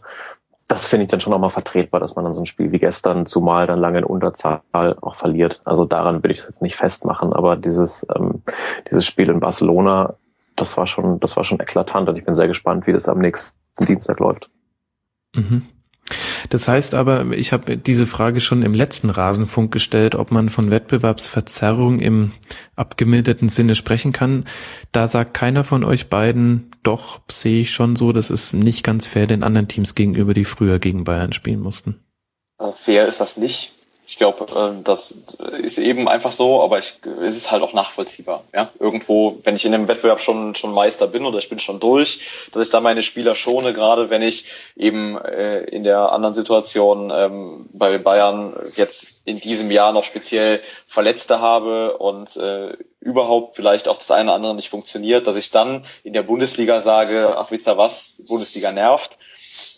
Das 0.67 0.87
finde 0.87 1.03
ich 1.03 1.11
dann 1.11 1.19
schon 1.19 1.31
nochmal 1.31 1.51
vertretbar, 1.51 1.99
dass 1.99 2.15
man 2.15 2.25
dann 2.25 2.33
so 2.33 2.41
ein 2.41 2.47
Spiel 2.47 2.71
wie 2.71 2.79
gestern, 2.79 3.27
zumal 3.27 3.67
dann 3.67 3.79
lange 3.79 3.99
in 3.99 4.03
Unterzahl 4.03 4.61
auch 4.73 5.13
verliert. 5.13 5.61
Also 5.65 5.85
daran 5.85 6.23
will 6.23 6.31
ich 6.31 6.39
das 6.39 6.47
jetzt 6.47 6.61
nicht 6.63 6.75
festmachen, 6.75 7.31
aber 7.31 7.55
dieses, 7.55 8.07
ähm, 8.15 8.41
dieses 8.89 9.05
Spiel 9.05 9.29
in 9.29 9.39
Barcelona, 9.39 10.15
das 10.55 10.75
war 10.77 10.87
schon, 10.87 11.19
das 11.19 11.37
war 11.37 11.43
schon 11.43 11.59
eklatant 11.59 12.09
und 12.09 12.17
ich 12.17 12.25
bin 12.25 12.33
sehr 12.33 12.47
gespannt, 12.47 12.87
wie 12.87 12.93
das 12.93 13.07
am 13.07 13.19
nächsten 13.19 13.85
Dienstag 13.85 14.19
läuft. 14.19 14.49
Mhm. 15.35 15.61
Das 16.49 16.67
heißt 16.67 16.95
aber, 16.95 17.31
ich 17.31 17.53
habe 17.53 17.77
diese 17.77 18.07
Frage 18.07 18.41
schon 18.41 18.63
im 18.63 18.73
letzten 18.73 19.09
Rasenfunk 19.09 19.71
gestellt, 19.71 20.15
ob 20.15 20.31
man 20.31 20.49
von 20.49 20.71
Wettbewerbsverzerrung 20.71 21.99
im 21.99 22.31
abgemilderten 22.75 23.49
Sinne 23.49 23.75
sprechen 23.75 24.11
kann. 24.11 24.45
Da 24.91 25.07
sagt 25.07 25.33
keiner 25.33 25.63
von 25.63 25.83
euch 25.83 26.09
beiden, 26.09 26.71
doch 26.83 27.21
sehe 27.29 27.61
ich 27.61 27.71
schon 27.71 27.95
so, 27.95 28.11
das 28.11 28.29
ist 28.29 28.53
nicht 28.53 28.83
ganz 28.83 29.07
fair 29.07 29.27
den 29.27 29.43
anderen 29.43 29.67
Teams 29.67 29.95
gegenüber, 29.95 30.33
die 30.33 30.45
früher 30.45 30.79
gegen 30.79 31.03
Bayern 31.03 31.33
spielen 31.33 31.61
mussten. 31.61 31.99
Fair 32.73 33.07
ist 33.07 33.21
das 33.21 33.37
nicht. 33.37 33.76
Ich 34.09 34.17
glaube, 34.17 34.45
äh, 34.55 34.81
das 34.85 35.15
ist 35.61 35.79
eben 35.79 36.07
einfach 36.07 36.31
so, 36.31 36.63
aber 36.63 36.79
ich, 36.79 36.93
es 37.21 37.35
ist 37.35 37.51
halt 37.51 37.61
auch 37.61 37.73
nachvollziehbar. 37.73 38.45
Ja? 38.53 38.71
Irgendwo, 38.79 39.37
wenn 39.43 39.57
ich 39.57 39.65
in 39.65 39.73
einem 39.73 39.89
Wettbewerb 39.89 40.21
schon, 40.21 40.55
schon 40.55 40.71
Meister 40.71 41.07
bin 41.07 41.25
oder 41.25 41.39
ich 41.39 41.49
bin 41.49 41.59
schon 41.59 41.81
durch, 41.81 42.49
dass 42.53 42.63
ich 42.63 42.69
da 42.69 42.79
meine 42.79 43.03
Spieler 43.03 43.35
schone, 43.35 43.73
gerade 43.73 44.09
wenn 44.09 44.21
ich 44.21 44.45
eben 44.77 45.17
äh, 45.17 45.59
in 45.59 45.83
der 45.83 46.13
anderen 46.13 46.33
Situation 46.33 47.11
ähm, 47.13 47.65
bei 47.73 47.91
den 47.91 48.01
Bayern 48.01 48.55
jetzt 48.75 49.23
in 49.25 49.41
diesem 49.41 49.71
Jahr 49.71 49.91
noch 49.91 50.05
speziell 50.05 50.61
Verletzte 50.85 51.41
habe 51.41 51.97
und 51.97 52.37
äh, 52.37 52.77
überhaupt 53.01 53.57
vielleicht 53.57 53.89
auch 53.89 53.97
das 53.97 54.11
eine 54.11 54.29
oder 54.29 54.35
andere 54.35 54.55
nicht 54.55 54.69
funktioniert, 54.69 55.27
dass 55.27 55.35
ich 55.35 55.51
dann 55.51 55.83
in 56.05 56.13
der 56.13 56.23
Bundesliga 56.23 56.79
sage, 56.79 57.35
ach 57.37 57.51
wisst 57.51 57.67
ihr 57.67 57.77
was, 57.77 58.23
Bundesliga 58.29 58.71
nervt, 58.71 59.17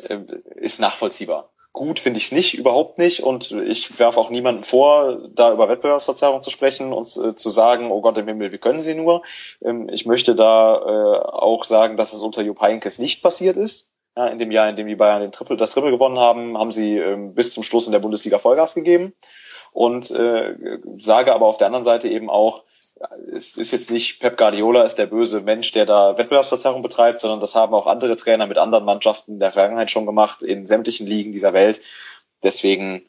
äh, 0.08 0.20
ist 0.56 0.80
nachvollziehbar 0.80 1.50
gut 1.74 2.00
finde 2.00 2.18
ich 2.18 2.26
es 2.26 2.32
nicht, 2.32 2.58
überhaupt 2.58 2.98
nicht. 2.98 3.24
Und 3.24 3.52
ich 3.52 4.00
werfe 4.00 4.20
auch 4.20 4.30
niemandem 4.30 4.64
vor, 4.64 5.30
da 5.34 5.54
über 5.54 5.70
Wettbewerbsverzerrung 5.70 6.42
zu 6.42 6.50
sprechen 6.50 6.94
und 6.94 7.08
äh, 7.18 7.36
zu 7.36 7.50
sagen, 7.50 7.92
oh 7.92 8.02
Gott 8.02 8.18
im 8.18 8.28
Himmel, 8.28 8.52
wie 8.52 8.58
können 8.58 8.80
sie 8.80 8.96
nur. 8.96 9.22
Ähm, 9.64 9.90
ich 9.90 10.06
möchte 10.06 10.36
da 10.36 10.76
äh, 10.76 11.20
auch 11.20 11.64
sagen, 11.64 11.98
dass 11.98 12.14
es 12.14 12.22
unter 12.22 12.42
Jupp 12.42 12.62
Heynckes 12.62 13.00
nicht 13.00 13.22
passiert 13.22 13.58
ist. 13.58 13.94
Ja, 14.18 14.28
in 14.28 14.40
dem 14.40 14.52
Jahr, 14.52 14.70
in 14.70 14.76
dem 14.76 14.88
die 14.88 14.96
Bayern 14.96 15.22
den 15.22 15.32
Triple, 15.32 15.56
das 15.56 15.72
Triple 15.72 15.92
gewonnen 15.92 16.20
haben, 16.20 16.58
haben 16.58 16.72
sie 16.72 16.98
ähm, 16.98 17.36
bis 17.36 17.54
zum 17.54 17.64
Schluss 17.64 17.86
in 17.86 17.94
der 17.94 18.00
Bundesliga 18.00 18.40
Vollgas 18.40 18.74
gegeben. 18.74 19.14
Und 19.72 20.10
äh, 20.12 20.56
sage 20.98 21.34
aber 21.34 21.46
auf 21.46 21.58
der 21.58 21.68
anderen 21.68 21.84
Seite 21.84 22.10
eben 22.10 22.30
auch, 22.30 22.64
es 23.32 23.58
ist 23.58 23.72
jetzt 23.72 23.92
nicht 23.92 24.20
Pep 24.20 24.38
Guardiola 24.38 24.84
ist 24.84 24.96
der 24.96 25.08
böse 25.08 25.42
Mensch, 25.42 25.72
der 25.72 25.86
da 25.86 26.18
Wettbewerbsverzerrung 26.18 26.82
betreibt, 26.82 27.20
sondern 27.20 27.40
das 27.40 27.56
haben 27.56 27.74
auch 27.74 27.88
andere 27.88 28.16
Trainer 28.16 28.48
mit 28.48 28.58
anderen 28.58 28.86
Mannschaften 28.86 29.34
in 29.34 29.40
der 29.40 29.52
Vergangenheit 29.52 29.92
schon 29.92 30.06
gemacht, 30.06 30.44
in 30.44 30.68
sämtlichen 30.68 31.08
Ligen 31.08 31.32
dieser 31.32 31.54
Welt. 31.54 31.82
Deswegen 32.44 33.02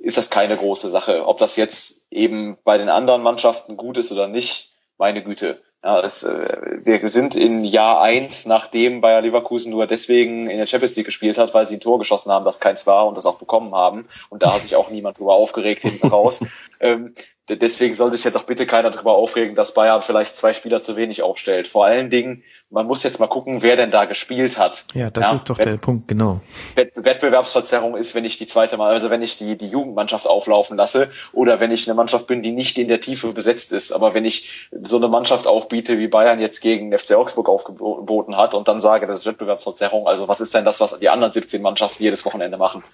ist 0.00 0.18
das 0.18 0.30
keine 0.30 0.56
große 0.56 0.88
Sache. 0.88 1.26
Ob 1.26 1.38
das 1.38 1.56
jetzt 1.56 2.06
eben 2.10 2.58
bei 2.64 2.78
den 2.78 2.88
anderen 2.88 3.22
Mannschaften 3.22 3.76
gut 3.76 3.98
ist 3.98 4.12
oder 4.12 4.28
nicht, 4.28 4.70
meine 4.96 5.22
Güte. 5.22 5.60
Ja, 5.82 6.00
es, 6.00 6.24
äh, 6.24 6.80
wir 6.82 7.08
sind 7.08 7.36
in 7.36 7.64
Jahr 7.64 8.00
eins, 8.00 8.46
nachdem 8.46 9.00
Bayer 9.00 9.22
Leverkusen 9.22 9.70
nur 9.70 9.86
deswegen 9.86 10.50
in 10.50 10.58
der 10.58 10.66
Champions 10.66 10.96
League 10.96 11.06
gespielt 11.06 11.38
hat, 11.38 11.54
weil 11.54 11.68
sie 11.68 11.76
ein 11.76 11.80
Tor 11.80 12.00
geschossen 12.00 12.32
haben, 12.32 12.44
das 12.44 12.58
keins 12.58 12.86
war 12.88 13.06
und 13.06 13.16
das 13.16 13.26
auch 13.26 13.38
bekommen 13.38 13.74
haben. 13.76 14.04
Und 14.28 14.42
da 14.42 14.54
hat 14.54 14.62
sich 14.62 14.74
auch 14.74 14.90
niemand 14.90 15.20
drüber 15.20 15.34
aufgeregt 15.34 15.82
hinten 15.82 16.08
raus. 16.08 16.44
ähm, 16.80 17.14
deswegen 17.48 17.94
soll 17.94 18.12
sich 18.12 18.24
jetzt 18.24 18.36
auch 18.36 18.44
bitte 18.44 18.66
keiner 18.66 18.90
darüber 18.90 19.14
aufregen, 19.14 19.54
dass 19.54 19.74
Bayern 19.74 20.02
vielleicht 20.02 20.36
zwei 20.36 20.54
Spieler 20.54 20.82
zu 20.82 20.96
wenig 20.96 21.22
aufstellt. 21.22 21.68
Vor 21.68 21.84
allen 21.84 22.10
Dingen, 22.10 22.42
man 22.70 22.86
muss 22.86 23.02
jetzt 23.02 23.18
mal 23.18 23.28
gucken, 23.28 23.62
wer 23.62 23.76
denn 23.76 23.90
da 23.90 24.04
gespielt 24.04 24.58
hat. 24.58 24.84
Ja, 24.92 25.10
das 25.10 25.26
ja, 25.26 25.34
ist 25.34 25.48
doch 25.48 25.58
Wett 25.58 25.66
der 25.66 25.78
Punkt, 25.78 26.08
genau. 26.08 26.40
Wettbewerbsverzerrung 26.74 27.96
ist, 27.96 28.14
wenn 28.14 28.26
ich 28.26 28.36
die 28.36 28.46
zweite 28.46 28.76
Mal, 28.76 28.92
also 28.92 29.08
wenn 29.08 29.22
ich 29.22 29.38
die, 29.38 29.56
die 29.56 29.68
Jugendmannschaft 29.68 30.26
auflaufen 30.26 30.76
lasse 30.76 31.10
oder 31.32 31.60
wenn 31.60 31.70
ich 31.70 31.88
eine 31.88 31.94
Mannschaft 31.94 32.26
bin, 32.26 32.42
die 32.42 32.50
nicht 32.50 32.76
in 32.76 32.88
der 32.88 33.00
Tiefe 33.00 33.32
besetzt 33.32 33.72
ist. 33.72 33.92
Aber 33.92 34.12
wenn 34.12 34.26
ich 34.26 34.68
so 34.82 34.98
eine 34.98 35.08
Mannschaft 35.08 35.46
aufbiete, 35.46 35.98
wie 35.98 36.08
Bayern 36.08 36.40
jetzt 36.40 36.60
gegen 36.60 36.96
FC 36.96 37.14
Augsburg 37.14 37.48
aufgeboten 37.48 38.36
hat 38.36 38.54
und 38.54 38.68
dann 38.68 38.80
sage, 38.80 39.06
das 39.06 39.20
ist 39.20 39.26
Wettbewerbsverzerrung, 39.26 40.06
also 40.06 40.28
was 40.28 40.40
ist 40.40 40.54
denn 40.54 40.66
das, 40.66 40.80
was 40.80 40.98
die 40.98 41.08
anderen 41.08 41.32
17 41.32 41.62
Mannschaften 41.62 42.02
jedes 42.02 42.26
Wochenende 42.26 42.58
machen? 42.58 42.84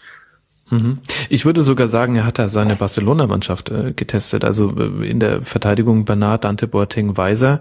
Mhm. 0.70 0.98
Ich 1.28 1.44
würde 1.44 1.62
sogar 1.62 1.88
sagen, 1.88 2.16
er 2.16 2.24
hat 2.24 2.38
da 2.38 2.48
seine 2.48 2.76
Barcelona-Mannschaft 2.76 3.70
äh, 3.70 3.92
getestet. 3.92 4.44
Also 4.44 4.74
äh, 4.76 5.08
in 5.08 5.20
der 5.20 5.42
Verteidigung 5.42 6.04
Bernard, 6.04 6.44
Dante 6.44 6.66
Boateng, 6.66 7.16
Weiser, 7.16 7.60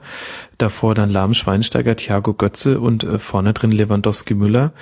davor 0.57 0.95
dann 0.95 1.09
Lahm, 1.09 1.33
Schweinsteiger, 1.33 1.95
Thiago 1.95 2.33
Götze 2.33 2.79
und 2.79 3.03
äh, 3.03 3.19
vorne 3.19 3.53
drin 3.53 3.71
Lewandowski, 3.71 4.33
Müller. 4.33 4.73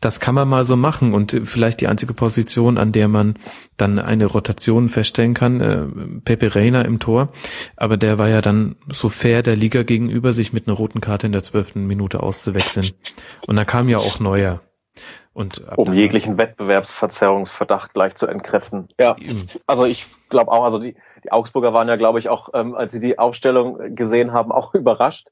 Das 0.00 0.18
kann 0.18 0.34
man 0.34 0.48
mal 0.48 0.64
so 0.64 0.74
machen 0.74 1.14
und 1.14 1.32
äh, 1.32 1.46
vielleicht 1.46 1.80
die 1.80 1.86
einzige 1.86 2.14
Position, 2.14 2.78
an 2.78 2.90
der 2.90 3.06
man 3.06 3.38
dann 3.76 4.00
eine 4.00 4.26
Rotation 4.26 4.88
feststellen 4.88 5.34
kann, 5.34 5.60
äh, 5.60 5.86
Pepe 6.24 6.54
Reina 6.56 6.82
im 6.82 6.98
Tor. 6.98 7.32
Aber 7.76 7.96
der 7.96 8.18
war 8.18 8.28
ja 8.28 8.42
dann 8.42 8.74
so 8.90 9.08
fair 9.08 9.44
der 9.44 9.54
Liga 9.54 9.84
gegenüber, 9.84 10.32
sich 10.32 10.52
mit 10.52 10.66
einer 10.66 10.76
roten 10.76 11.00
Karte 11.00 11.26
in 11.26 11.32
der 11.32 11.44
zwölften 11.44 11.86
Minute 11.86 12.22
auszuwechseln. 12.22 12.90
Und 13.46 13.54
da 13.54 13.64
kam 13.64 13.88
ja 13.88 13.98
auch 13.98 14.18
Neuer. 14.18 14.60
Und 15.34 15.62
um 15.76 15.94
jeglichen 15.94 16.36
Wettbewerbsverzerrungsverdacht 16.36 17.94
gleich 17.94 18.16
zu 18.16 18.26
entkräften. 18.26 18.88
Ja, 19.00 19.16
also 19.66 19.86
ich 19.86 20.06
glaube 20.28 20.52
auch, 20.52 20.64
also 20.64 20.78
die, 20.78 20.94
die 21.24 21.32
Augsburger 21.32 21.72
waren 21.72 21.88
ja, 21.88 21.96
glaube 21.96 22.18
ich, 22.18 22.28
auch, 22.28 22.50
ähm, 22.52 22.74
als 22.74 22.92
sie 22.92 23.00
die 23.00 23.18
Aufstellung 23.18 23.94
gesehen 23.94 24.32
haben, 24.32 24.52
auch 24.52 24.74
überrascht. 24.74 25.28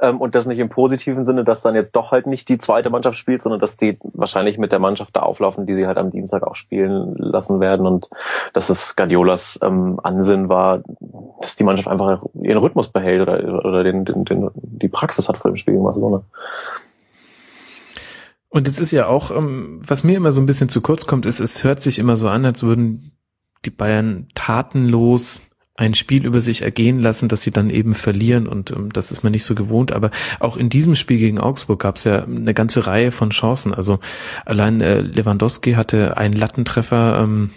Ähm, 0.00 0.20
und 0.20 0.34
das 0.34 0.46
nicht 0.46 0.58
im 0.58 0.70
positiven 0.70 1.24
Sinne, 1.24 1.44
dass 1.44 1.62
dann 1.62 1.76
jetzt 1.76 1.94
doch 1.94 2.10
halt 2.10 2.26
nicht 2.26 2.48
die 2.48 2.58
zweite 2.58 2.90
Mannschaft 2.90 3.16
spielt, 3.16 3.42
sondern 3.42 3.60
dass 3.60 3.76
die 3.76 3.96
wahrscheinlich 4.02 4.58
mit 4.58 4.72
der 4.72 4.80
Mannschaft 4.80 5.14
da 5.14 5.20
auflaufen, 5.20 5.66
die 5.66 5.74
sie 5.74 5.86
halt 5.86 5.98
am 5.98 6.10
Dienstag 6.10 6.42
auch 6.42 6.56
spielen 6.56 7.14
lassen 7.16 7.60
werden. 7.60 7.86
Und 7.86 8.08
dass 8.54 8.70
es 8.70 8.96
Guardiolas 8.96 9.60
ähm, 9.62 10.00
Ansinn 10.02 10.48
war, 10.48 10.82
dass 11.40 11.54
die 11.54 11.62
Mannschaft 11.62 11.86
einfach 11.86 12.24
ihren 12.34 12.58
Rhythmus 12.58 12.88
behält 12.88 13.22
oder, 13.22 13.64
oder 13.64 13.84
den, 13.84 14.04
den, 14.04 14.24
den, 14.24 14.50
die 14.54 14.88
Praxis 14.88 15.28
hat 15.28 15.38
vor 15.38 15.52
dem 15.52 15.56
Spiel 15.56 15.74
gegen 15.74 15.84
Barcelona. 15.84 16.24
Und 18.54 18.68
es 18.68 18.78
ist 18.78 18.92
ja 18.92 19.08
auch, 19.08 19.32
ähm, 19.32 19.80
was 19.84 20.04
mir 20.04 20.16
immer 20.16 20.30
so 20.30 20.40
ein 20.40 20.46
bisschen 20.46 20.68
zu 20.68 20.80
kurz 20.80 21.08
kommt, 21.08 21.26
ist, 21.26 21.40
es 21.40 21.64
hört 21.64 21.82
sich 21.82 21.98
immer 21.98 22.16
so 22.16 22.28
an, 22.28 22.44
als 22.44 22.62
würden 22.62 23.10
die 23.64 23.70
Bayern 23.70 24.28
tatenlos 24.36 25.40
ein 25.74 25.94
Spiel 25.94 26.24
über 26.24 26.40
sich 26.40 26.62
ergehen 26.62 27.00
lassen, 27.00 27.28
dass 27.28 27.42
sie 27.42 27.50
dann 27.50 27.68
eben 27.68 27.94
verlieren 27.94 28.46
und 28.46 28.70
ähm, 28.70 28.92
das 28.92 29.10
ist 29.10 29.24
man 29.24 29.32
nicht 29.32 29.44
so 29.44 29.56
gewohnt. 29.56 29.90
Aber 29.90 30.12
auch 30.38 30.56
in 30.56 30.68
diesem 30.68 30.94
Spiel 30.94 31.18
gegen 31.18 31.40
Augsburg 31.40 31.80
gab 31.80 31.96
es 31.96 32.04
ja 32.04 32.22
eine 32.22 32.54
ganze 32.54 32.86
Reihe 32.86 33.10
von 33.10 33.30
Chancen. 33.30 33.74
Also 33.74 33.98
allein 34.44 34.80
äh, 34.80 35.00
Lewandowski 35.00 35.72
hatte 35.72 36.16
einen 36.16 36.34
Lattentreffer, 36.34 37.18
ähm, 37.24 37.50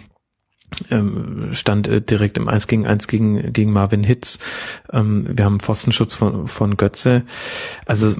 ähm, 0.90 1.50
stand 1.52 1.86
äh, 1.86 2.02
direkt 2.02 2.36
im 2.38 2.48
1 2.48 2.66
gegen 2.66 2.88
1 2.88 3.06
gegen, 3.06 3.52
gegen 3.52 3.70
Marvin 3.70 4.02
Hitz. 4.02 4.40
Ähm, 4.92 5.28
wir 5.30 5.44
haben 5.44 5.60
Pfostenschutz 5.60 6.14
von, 6.14 6.48
von 6.48 6.76
Götze. 6.76 7.22
Also 7.86 8.16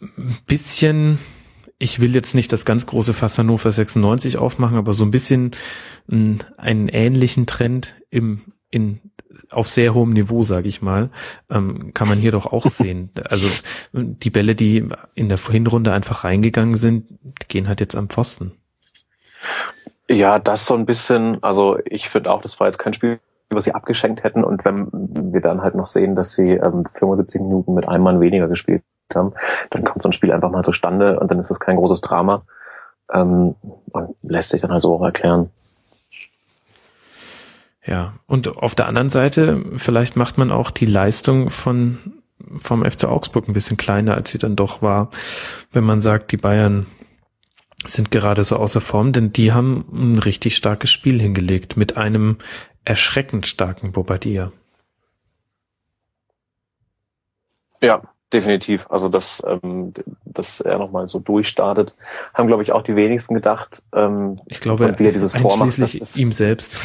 ein 0.00 0.38
bisschen 0.46 1.18
ich 1.78 2.00
will 2.00 2.14
jetzt 2.14 2.34
nicht 2.34 2.52
das 2.52 2.64
ganz 2.64 2.86
große 2.86 3.14
Fass 3.14 3.38
Hannover 3.38 3.70
96 3.70 4.38
aufmachen, 4.38 4.76
aber 4.76 4.92
so 4.92 5.04
ein 5.04 5.10
bisschen 5.10 5.52
einen 6.08 6.88
ähnlichen 6.88 7.46
Trend 7.46 7.94
im, 8.10 8.42
in, 8.70 9.00
auf 9.50 9.68
sehr 9.68 9.94
hohem 9.94 10.12
Niveau, 10.12 10.42
sage 10.42 10.68
ich 10.68 10.82
mal, 10.82 11.10
ähm, 11.50 11.92
kann 11.94 12.08
man 12.08 12.18
hier 12.18 12.32
doch 12.32 12.46
auch 12.46 12.66
sehen. 12.68 13.10
Also 13.24 13.50
die 13.92 14.30
Bälle, 14.30 14.54
die 14.54 14.88
in 15.14 15.28
der 15.28 15.38
Hinrunde 15.38 15.92
einfach 15.92 16.24
reingegangen 16.24 16.76
sind, 16.76 17.06
gehen 17.48 17.68
halt 17.68 17.80
jetzt 17.80 17.96
am 17.96 18.08
Pfosten. 18.08 18.52
Ja, 20.08 20.38
das 20.38 20.66
so 20.66 20.74
ein 20.74 20.86
bisschen, 20.86 21.42
also 21.42 21.78
ich 21.86 22.08
finde 22.08 22.30
auch, 22.30 22.42
das 22.42 22.60
war 22.60 22.66
jetzt 22.66 22.78
kein 22.78 22.94
Spiel, 22.94 23.20
was 23.50 23.64
sie 23.64 23.74
abgeschenkt 23.74 24.22
hätten 24.22 24.44
und 24.44 24.64
wenn 24.64 24.88
wir 24.92 25.40
dann 25.40 25.62
halt 25.62 25.74
noch 25.74 25.86
sehen, 25.86 26.14
dass 26.14 26.34
sie 26.34 26.50
ähm, 26.50 26.84
75 26.84 27.40
Minuten 27.40 27.74
mit 27.74 27.88
einem 27.88 28.04
Mann 28.04 28.20
weniger 28.20 28.48
gespielt 28.48 28.82
haben, 29.14 29.32
dann 29.70 29.84
kommt 29.84 30.02
so 30.02 30.08
ein 30.08 30.12
Spiel 30.12 30.32
einfach 30.32 30.50
mal 30.50 30.64
zustande 30.64 31.18
und 31.18 31.30
dann 31.30 31.38
ist 31.38 31.50
das 31.50 31.60
kein 31.60 31.76
großes 31.76 32.00
Drama 32.00 32.42
ähm, 33.12 33.54
und 33.92 34.16
lässt 34.22 34.50
sich 34.50 34.62
dann 34.62 34.72
halt 34.72 34.82
so 34.82 34.94
auch 34.94 35.04
erklären. 35.04 35.50
Ja, 37.86 38.14
und 38.26 38.56
auf 38.56 38.74
der 38.74 38.86
anderen 38.86 39.10
Seite, 39.10 39.62
vielleicht 39.76 40.16
macht 40.16 40.38
man 40.38 40.50
auch 40.50 40.70
die 40.70 40.86
Leistung 40.86 41.50
von 41.50 41.98
vom 42.58 42.84
FC 42.84 43.04
Augsburg 43.04 43.48
ein 43.48 43.52
bisschen 43.52 43.76
kleiner, 43.76 44.14
als 44.14 44.30
sie 44.30 44.38
dann 44.38 44.56
doch 44.56 44.82
war, 44.82 45.10
wenn 45.72 45.84
man 45.84 46.00
sagt, 46.00 46.32
die 46.32 46.36
Bayern 46.36 46.86
sind 47.84 48.10
gerade 48.10 48.44
so 48.44 48.56
außer 48.56 48.80
Form, 48.80 49.12
denn 49.12 49.32
die 49.32 49.52
haben 49.52 49.84
ein 49.92 50.18
richtig 50.18 50.56
starkes 50.56 50.90
Spiel 50.90 51.20
hingelegt 51.20 51.76
mit 51.76 51.96
einem 51.96 52.38
erschreckend 52.84 53.46
starken 53.46 53.92
Bobadilla. 53.92 54.52
Ja, 57.80 58.02
definitiv. 58.34 58.86
Also 58.90 59.08
dass, 59.08 59.42
ähm, 59.46 59.94
dass 60.24 60.60
er 60.60 60.78
nochmal 60.78 61.08
so 61.08 61.18
durchstartet, 61.18 61.94
haben 62.34 62.46
glaube 62.46 62.62
ich 62.62 62.72
auch 62.72 62.82
die 62.82 62.96
wenigsten 62.96 63.34
gedacht. 63.34 63.82
Ähm, 63.94 64.40
ich 64.46 64.60
glaube, 64.60 64.94
wie 64.98 65.06
er 65.06 65.12
dieses 65.12 65.32
Tor 65.32 65.56
macht, 65.56 65.78
das 65.78 65.94
ist, 65.94 66.16
ihm 66.16 66.32
selbst. 66.32 66.78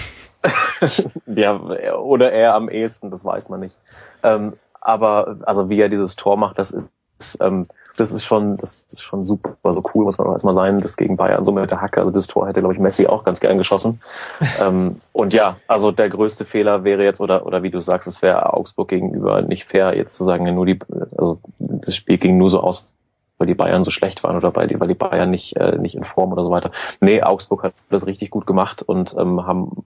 ja, 1.25 1.59
oder 1.97 2.31
er 2.31 2.55
am 2.55 2.69
ehesten, 2.69 3.11
das 3.11 3.25
weiß 3.25 3.49
man 3.49 3.59
nicht. 3.59 3.77
Ähm, 4.23 4.53
aber 4.79 5.37
also 5.41 5.69
wie 5.69 5.81
er 5.81 5.89
dieses 5.89 6.15
Tor 6.15 6.37
macht, 6.37 6.57
das 6.57 6.71
ist, 6.71 7.37
ähm, 7.41 7.67
das 7.99 8.11
ist 8.11 8.23
schon, 8.23 8.57
das 8.57 8.85
ist 8.89 9.01
schon 9.01 9.23
super, 9.23 9.55
so 9.73 9.83
cool, 9.93 10.05
muss 10.05 10.17
man 10.17 10.27
auch 10.27 10.33
erstmal 10.33 10.55
sein, 10.55 10.81
das 10.81 10.95
gegen 10.95 11.17
Bayern 11.17 11.43
so 11.43 11.51
mit 11.51 11.69
der 11.69 11.81
Hacke. 11.81 11.99
Also 11.99 12.11
das 12.11 12.27
Tor 12.27 12.47
hätte, 12.47 12.61
glaube 12.61 12.73
ich, 12.73 12.79
Messi 12.79 13.07
auch 13.07 13.23
ganz 13.23 13.39
gern 13.39 13.57
geschossen. 13.57 14.01
ähm, 14.61 15.01
und 15.11 15.33
ja, 15.33 15.57
also 15.67 15.91
der 15.91 16.09
größte 16.09 16.45
Fehler 16.45 16.83
wäre 16.83 17.03
jetzt, 17.03 17.19
oder, 17.19 17.45
oder 17.45 17.63
wie 17.63 17.71
du 17.71 17.81
sagst, 17.81 18.07
es 18.07 18.21
wäre 18.21 18.53
Augsburg 18.53 18.89
gegenüber 18.89 19.41
nicht 19.41 19.65
fair, 19.65 19.95
jetzt 19.95 20.15
zu 20.15 20.23
sagen, 20.23 20.53
nur 20.53 20.65
die, 20.65 20.79
also 21.17 21.39
das 21.59 21.95
Spiel 21.95 22.17
ging 22.17 22.37
nur 22.37 22.49
so 22.49 22.61
aus, 22.61 22.91
weil 23.37 23.47
die 23.47 23.55
Bayern 23.55 23.83
so 23.83 23.91
schlecht 23.91 24.23
waren 24.23 24.37
oder 24.37 24.55
weil 24.55 24.67
die, 24.67 24.79
weil 24.79 24.87
die 24.87 24.93
Bayern 24.93 25.29
nicht, 25.29 25.55
äh, 25.57 25.77
nicht 25.77 25.95
in 25.95 26.03
Form 26.03 26.31
oder 26.31 26.43
so 26.43 26.51
weiter. 26.51 26.71
Nee, 27.01 27.21
Augsburg 27.21 27.63
hat 27.63 27.73
das 27.89 28.05
richtig 28.05 28.29
gut 28.29 28.45
gemacht 28.45 28.81
und 28.81 29.15
ähm, 29.17 29.45
haben, 29.45 29.85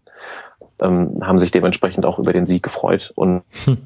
ähm, 0.81 1.19
haben 1.21 1.39
sich 1.39 1.51
dementsprechend 1.51 2.05
auch 2.05 2.19
über 2.19 2.33
den 2.33 2.45
Sieg 2.45 2.63
gefreut 2.63 3.11
und 3.15 3.43
hm. 3.65 3.77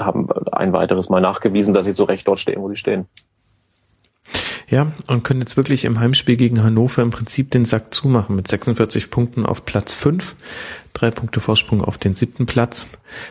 haben 0.00 0.28
ein 0.52 0.72
weiteres 0.72 1.08
Mal 1.08 1.20
nachgewiesen, 1.20 1.74
dass 1.74 1.84
sie 1.84 1.94
zu 1.94 2.04
Recht 2.04 2.28
dort 2.28 2.40
stehen, 2.40 2.62
wo 2.62 2.68
sie 2.68 2.76
stehen. 2.76 3.06
Ja, 4.68 4.92
und 5.06 5.22
können 5.22 5.40
jetzt 5.40 5.56
wirklich 5.56 5.84
im 5.84 6.00
Heimspiel 6.00 6.36
gegen 6.36 6.62
Hannover 6.62 7.02
im 7.02 7.10
Prinzip 7.10 7.50
den 7.50 7.64
Sack 7.64 7.92
zumachen 7.92 8.36
mit 8.36 8.48
46 8.48 9.10
Punkten 9.10 9.44
auf 9.44 9.66
Platz 9.66 9.92
5, 9.92 10.34
drei 10.94 11.10
Punkte 11.10 11.40
Vorsprung 11.40 11.82
auf 11.82 11.98
den 11.98 12.14
siebten 12.14 12.46
Platz. 12.46 12.88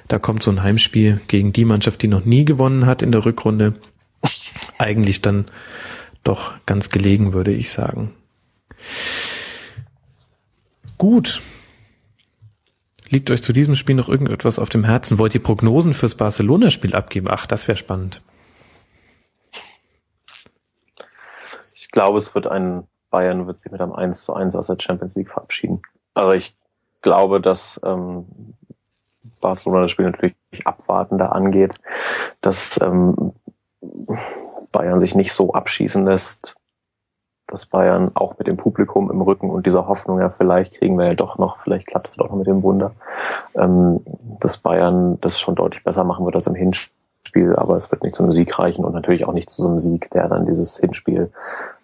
Da 0.07 0.19
kommt 0.19 0.43
so 0.43 0.51
ein 0.51 0.61
Heimspiel 0.61 1.19
gegen 1.27 1.51
die 1.51 1.65
Mannschaft, 1.65 2.01
die 2.03 2.07
noch 2.07 2.25
nie 2.25 2.45
gewonnen 2.45 2.85
hat 2.85 3.01
in 3.01 3.11
der 3.11 3.25
Rückrunde, 3.25 3.73
eigentlich 4.77 5.21
dann 5.21 5.45
doch 6.23 6.53
ganz 6.65 6.89
gelegen, 6.89 7.33
würde 7.33 7.51
ich 7.51 7.71
sagen. 7.71 8.13
Gut. 10.97 11.41
Liegt 13.09 13.31
euch 13.31 13.41
zu 13.41 13.51
diesem 13.51 13.75
Spiel 13.75 13.95
noch 13.95 14.07
irgendetwas 14.07 14.59
auf 14.59 14.69
dem 14.69 14.83
Herzen? 14.83 15.17
Wollt 15.17 15.35
ihr 15.35 15.43
Prognosen 15.43 15.93
fürs 15.93 16.15
Barcelona-Spiel 16.15 16.95
abgeben? 16.95 17.27
Ach, 17.29 17.45
das 17.45 17.67
wäre 17.67 17.77
spannend. 17.77 18.21
Ich 21.75 21.89
glaube, 22.01 22.17
es 22.17 22.33
wird 22.33 22.47
ein 22.47 22.87
Bayern 23.11 23.45
wird 23.45 23.59
sich 23.59 23.71
mit 23.71 23.79
einem 23.79 23.93
1 23.93 24.23
zu 24.23 24.33
1 24.33 24.55
aus 24.55 24.67
der 24.67 24.77
Champions 24.79 25.15
League 25.15 25.29
verabschieden. 25.29 25.83
Aber 26.15 26.35
ich 26.35 26.55
glaube, 27.01 27.39
dass 27.39 27.79
ähm, 27.83 28.25
Barcelona 29.39 29.83
das 29.83 29.91
Spiel 29.91 30.05
natürlich 30.05 30.35
abwartender 30.65 31.35
angeht, 31.35 31.75
dass 32.39 32.79
ähm, 32.81 33.33
Bayern 34.71 34.99
sich 34.99 35.13
nicht 35.13 35.33
so 35.33 35.53
abschießen 35.53 36.03
lässt, 36.03 36.55
dass 37.45 37.67
Bayern 37.67 38.11
auch 38.15 38.39
mit 38.39 38.47
dem 38.47 38.57
Publikum 38.57 39.11
im 39.11 39.21
Rücken 39.21 39.51
und 39.51 39.67
dieser 39.67 39.87
Hoffnung, 39.87 40.19
ja, 40.19 40.29
vielleicht 40.29 40.73
kriegen 40.75 40.97
wir 40.97 41.05
ja 41.05 41.13
doch 41.13 41.37
noch, 41.37 41.59
vielleicht 41.59 41.85
klappt 41.85 42.07
es 42.07 42.15
doch 42.15 42.29
noch 42.29 42.37
mit 42.37 42.47
dem 42.47 42.63
Wunder, 42.63 42.93
ähm, 43.53 43.99
dass 44.39 44.57
Bayern 44.57 45.19
das 45.21 45.39
schon 45.39 45.55
deutlich 45.55 45.83
besser 45.83 46.03
machen 46.03 46.25
wird 46.25 46.35
als 46.35 46.47
im 46.47 46.55
Hinspiel, 46.55 47.55
aber 47.57 47.75
es 47.75 47.91
wird 47.91 48.03
nicht 48.03 48.15
zu 48.15 48.23
einem 48.23 48.31
Sieg 48.33 48.57
reichen 48.57 48.85
und 48.85 48.93
natürlich 48.93 49.25
auch 49.25 49.33
nicht 49.33 49.49
zu 49.49 49.61
so 49.61 49.67
einem 49.67 49.79
Sieg, 49.79 50.09
der 50.11 50.29
dann 50.29 50.45
dieses 50.45 50.77
Hinspiel 50.77 51.31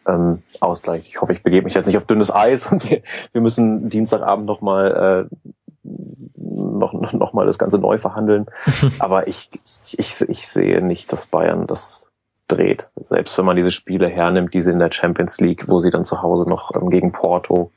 ähm, 0.08 0.42
ausgleicht. 0.60 1.08
Ich 1.08 1.22
hoffe, 1.22 1.34
ich 1.34 1.44
begebe 1.44 1.66
mich 1.66 1.74
jetzt 1.74 1.86
nicht 1.86 1.98
auf 1.98 2.06
dünnes 2.06 2.34
Eis 2.34 2.72
und 2.72 2.90
wir, 2.90 3.02
wir 3.32 3.42
müssen 3.42 3.90
Dienstagabend 3.90 4.46
nochmal 4.46 5.28
äh, 5.30 5.36
noch, 5.84 6.94
noch 6.94 7.34
mal 7.34 7.46
das 7.46 7.58
Ganze 7.58 7.78
neu 7.78 7.98
verhandeln. 7.98 8.48
aber 9.00 9.28
ich, 9.28 9.50
ich, 9.92 10.22
ich 10.22 10.48
sehe 10.48 10.82
nicht, 10.82 11.12
dass 11.12 11.26
Bayern 11.26 11.68
das 11.68 12.08
dreht. 12.48 12.90
Selbst 12.96 13.38
wenn 13.38 13.46
man 13.46 13.58
diese 13.58 13.72
Spiele 13.72 14.08
hernimmt, 14.08 14.54
diese 14.54 14.72
in 14.72 14.80
der 14.80 14.92
Champions 14.92 15.40
League, 15.40 15.66
wo 15.68 15.82
sie 15.82 15.92
dann 15.92 16.06
zu 16.06 16.22
Hause 16.22 16.50
noch 16.50 16.72
ähm, 16.76 16.90
gegen 16.90 17.12
Porto, 17.12 17.72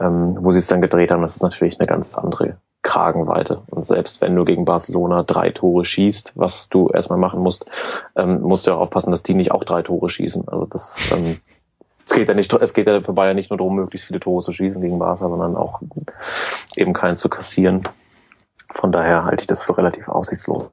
ähm, 0.00 0.36
wo 0.40 0.52
sie 0.52 0.58
es 0.58 0.66
dann 0.66 0.82
gedreht 0.82 1.10
haben, 1.10 1.22
das 1.22 1.36
ist 1.36 1.42
natürlich 1.42 1.80
eine 1.80 1.86
ganz 1.86 2.16
andere 2.16 2.58
Kragenweite. 2.82 3.62
Und 3.70 3.86
selbst 3.86 4.20
wenn 4.20 4.36
du 4.36 4.44
gegen 4.44 4.66
Barcelona 4.66 5.22
drei 5.22 5.50
Tore 5.50 5.84
schießt, 5.86 6.32
was 6.36 6.68
du 6.68 6.90
erstmal 6.90 7.18
machen 7.18 7.40
musst, 7.40 7.64
ähm, 8.14 8.42
musst 8.42 8.66
du 8.66 8.72
auch 8.72 8.80
aufpassen, 8.80 9.10
dass 9.10 9.22
die 9.22 9.34
nicht 9.34 9.52
auch 9.52 9.64
drei 9.64 9.82
Tore 9.82 10.10
schießen. 10.10 10.46
Also 10.48 10.66
das, 10.66 11.10
ähm, 11.12 11.38
es 12.06 12.14
geht 12.14 12.28
ja 12.28 12.34
nicht, 12.34 12.52
es 12.52 12.74
geht 12.74 12.86
ja 12.86 13.00
für 13.00 13.12
Bayern 13.12 13.36
nicht 13.36 13.50
nur 13.50 13.58
darum, 13.58 13.76
möglichst 13.76 14.06
viele 14.06 14.20
Tore 14.20 14.42
zu 14.42 14.52
schießen 14.52 14.80
gegen 14.80 14.98
Barca, 14.98 15.28
sondern 15.28 15.56
auch 15.56 15.80
eben 16.76 16.92
keinen 16.92 17.16
zu 17.16 17.28
kassieren. 17.28 17.82
Von 18.70 18.92
daher 18.92 19.24
halte 19.24 19.42
ich 19.42 19.46
das 19.46 19.62
für 19.62 19.76
relativ 19.76 20.08
aussichtslos 20.08 20.70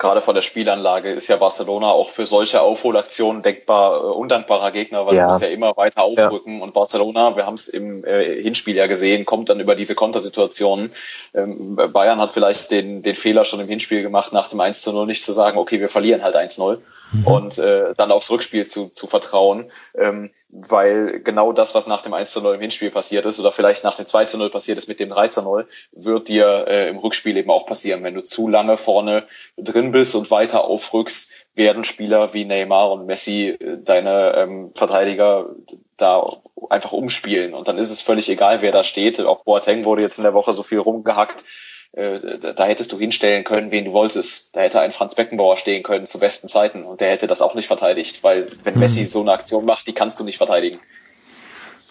gerade 0.00 0.22
von 0.22 0.34
der 0.34 0.42
Spielanlage 0.42 1.10
ist 1.10 1.28
ja 1.28 1.36
Barcelona 1.36 1.90
auch 1.90 2.08
für 2.08 2.24
solche 2.24 2.62
Aufholaktionen 2.62 3.42
denkbar 3.42 4.02
äh, 4.02 4.06
undankbarer 4.06 4.70
Gegner, 4.70 5.06
weil 5.06 5.14
ja. 5.14 5.22
du 5.22 5.28
musst 5.28 5.42
ja 5.42 5.48
immer 5.48 5.76
weiter 5.76 6.02
aufrücken 6.02 6.58
ja. 6.58 6.64
und 6.64 6.74
Barcelona, 6.74 7.36
wir 7.36 7.46
haben 7.46 7.54
es 7.54 7.68
im 7.68 8.04
äh, 8.04 8.42
Hinspiel 8.42 8.76
ja 8.76 8.86
gesehen, 8.86 9.26
kommt 9.26 9.48
dann 9.48 9.60
über 9.60 9.74
diese 9.74 9.94
Kontersituationen. 9.94 10.90
Ähm, 11.34 11.76
Bayern 11.92 12.18
hat 12.18 12.30
vielleicht 12.30 12.70
den, 12.70 13.02
den 13.02 13.14
Fehler 13.14 13.44
schon 13.44 13.60
im 13.60 13.68
Hinspiel 13.68 14.02
gemacht, 14.02 14.32
nach 14.32 14.48
dem 14.48 14.60
1 14.60 14.82
zu 14.82 14.92
0 14.92 15.06
nicht 15.06 15.22
zu 15.22 15.32
sagen, 15.32 15.58
okay, 15.58 15.80
wir 15.80 15.88
verlieren 15.88 16.22
halt 16.22 16.36
1-0 16.36 16.78
mhm. 17.12 17.26
und 17.26 17.58
äh, 17.58 17.94
dann 17.94 18.12
aufs 18.12 18.30
Rückspiel 18.30 18.66
zu, 18.66 18.88
zu 18.88 19.06
vertrauen, 19.06 19.70
ähm, 19.94 20.30
weil 20.48 21.20
genau 21.20 21.52
das, 21.52 21.74
was 21.74 21.86
nach 21.86 22.02
dem 22.02 22.14
1 22.14 22.32
zu 22.32 22.40
0 22.40 22.54
im 22.54 22.60
Hinspiel 22.60 22.90
passiert 22.90 23.26
ist 23.26 23.40
oder 23.40 23.52
vielleicht 23.52 23.84
nach 23.84 23.94
dem 23.94 24.06
2 24.06 24.24
zu 24.26 24.38
0 24.38 24.50
passiert 24.50 24.78
ist 24.78 24.88
mit 24.88 25.00
dem 25.00 25.08
3 25.08 25.28
zu 25.28 25.42
0, 25.42 25.66
wird 25.92 26.28
dir 26.28 26.66
äh, 26.68 26.88
im 26.88 26.98
Rückspiel 26.98 27.36
eben 27.36 27.50
auch 27.50 27.66
passieren. 27.66 28.02
Wenn 28.02 28.14
du 28.14 28.24
zu 28.24 28.48
lange 28.48 28.76
vorne 28.76 29.26
drin 29.56 29.92
bist 29.92 30.14
und 30.14 30.30
weiter 30.30 30.64
aufrückst, 30.64 31.46
werden 31.54 31.84
Spieler 31.84 32.34
wie 32.34 32.44
Neymar 32.44 32.92
und 32.92 33.06
Messi 33.06 33.48
äh, 33.48 33.78
deine 33.78 34.34
ähm, 34.36 34.70
Verteidiger 34.74 35.50
da 35.96 36.26
einfach 36.70 36.92
umspielen 36.92 37.52
und 37.52 37.68
dann 37.68 37.76
ist 37.76 37.90
es 37.90 38.00
völlig 38.00 38.28
egal, 38.30 38.62
wer 38.62 38.72
da 38.72 38.84
steht. 38.84 39.20
Auf 39.20 39.44
Boateng 39.44 39.84
wurde 39.84 40.02
jetzt 40.02 40.18
in 40.18 40.24
der 40.24 40.34
Woche 40.34 40.52
so 40.52 40.62
viel 40.62 40.78
rumgehackt 40.78 41.44
da 41.92 42.64
hättest 42.66 42.92
du 42.92 42.98
hinstellen 42.98 43.42
können, 43.42 43.72
wen 43.72 43.84
du 43.84 43.92
wolltest. 43.92 44.54
Da 44.54 44.60
hätte 44.60 44.80
ein 44.80 44.92
Franz 44.92 45.16
Beckenbauer 45.16 45.56
stehen 45.56 45.82
können 45.82 46.06
zu 46.06 46.20
besten 46.20 46.46
Zeiten 46.46 46.84
und 46.84 47.00
der 47.00 47.10
hätte 47.10 47.26
das 47.26 47.42
auch 47.42 47.54
nicht 47.54 47.66
verteidigt, 47.66 48.22
weil 48.22 48.46
wenn 48.64 48.74
mhm. 48.74 48.80
Messi 48.80 49.04
so 49.06 49.20
eine 49.22 49.32
Aktion 49.32 49.64
macht, 49.64 49.86
die 49.88 49.92
kannst 49.92 50.20
du 50.20 50.24
nicht 50.24 50.38
verteidigen. 50.38 50.78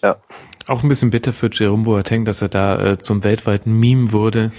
Ja. 0.01 0.17
Auch 0.67 0.84
ein 0.84 0.89
bisschen 0.89 1.09
bitter 1.09 1.34
für 1.34 1.49
Jerome 1.51 1.84
Boateng, 1.84 2.26
dass 2.26 2.41
er 2.41 2.47
da 2.47 2.91
äh, 2.91 2.99
zum 2.99 3.23
weltweiten 3.23 3.73
Meme 3.73 4.11
wurde, 4.11 4.51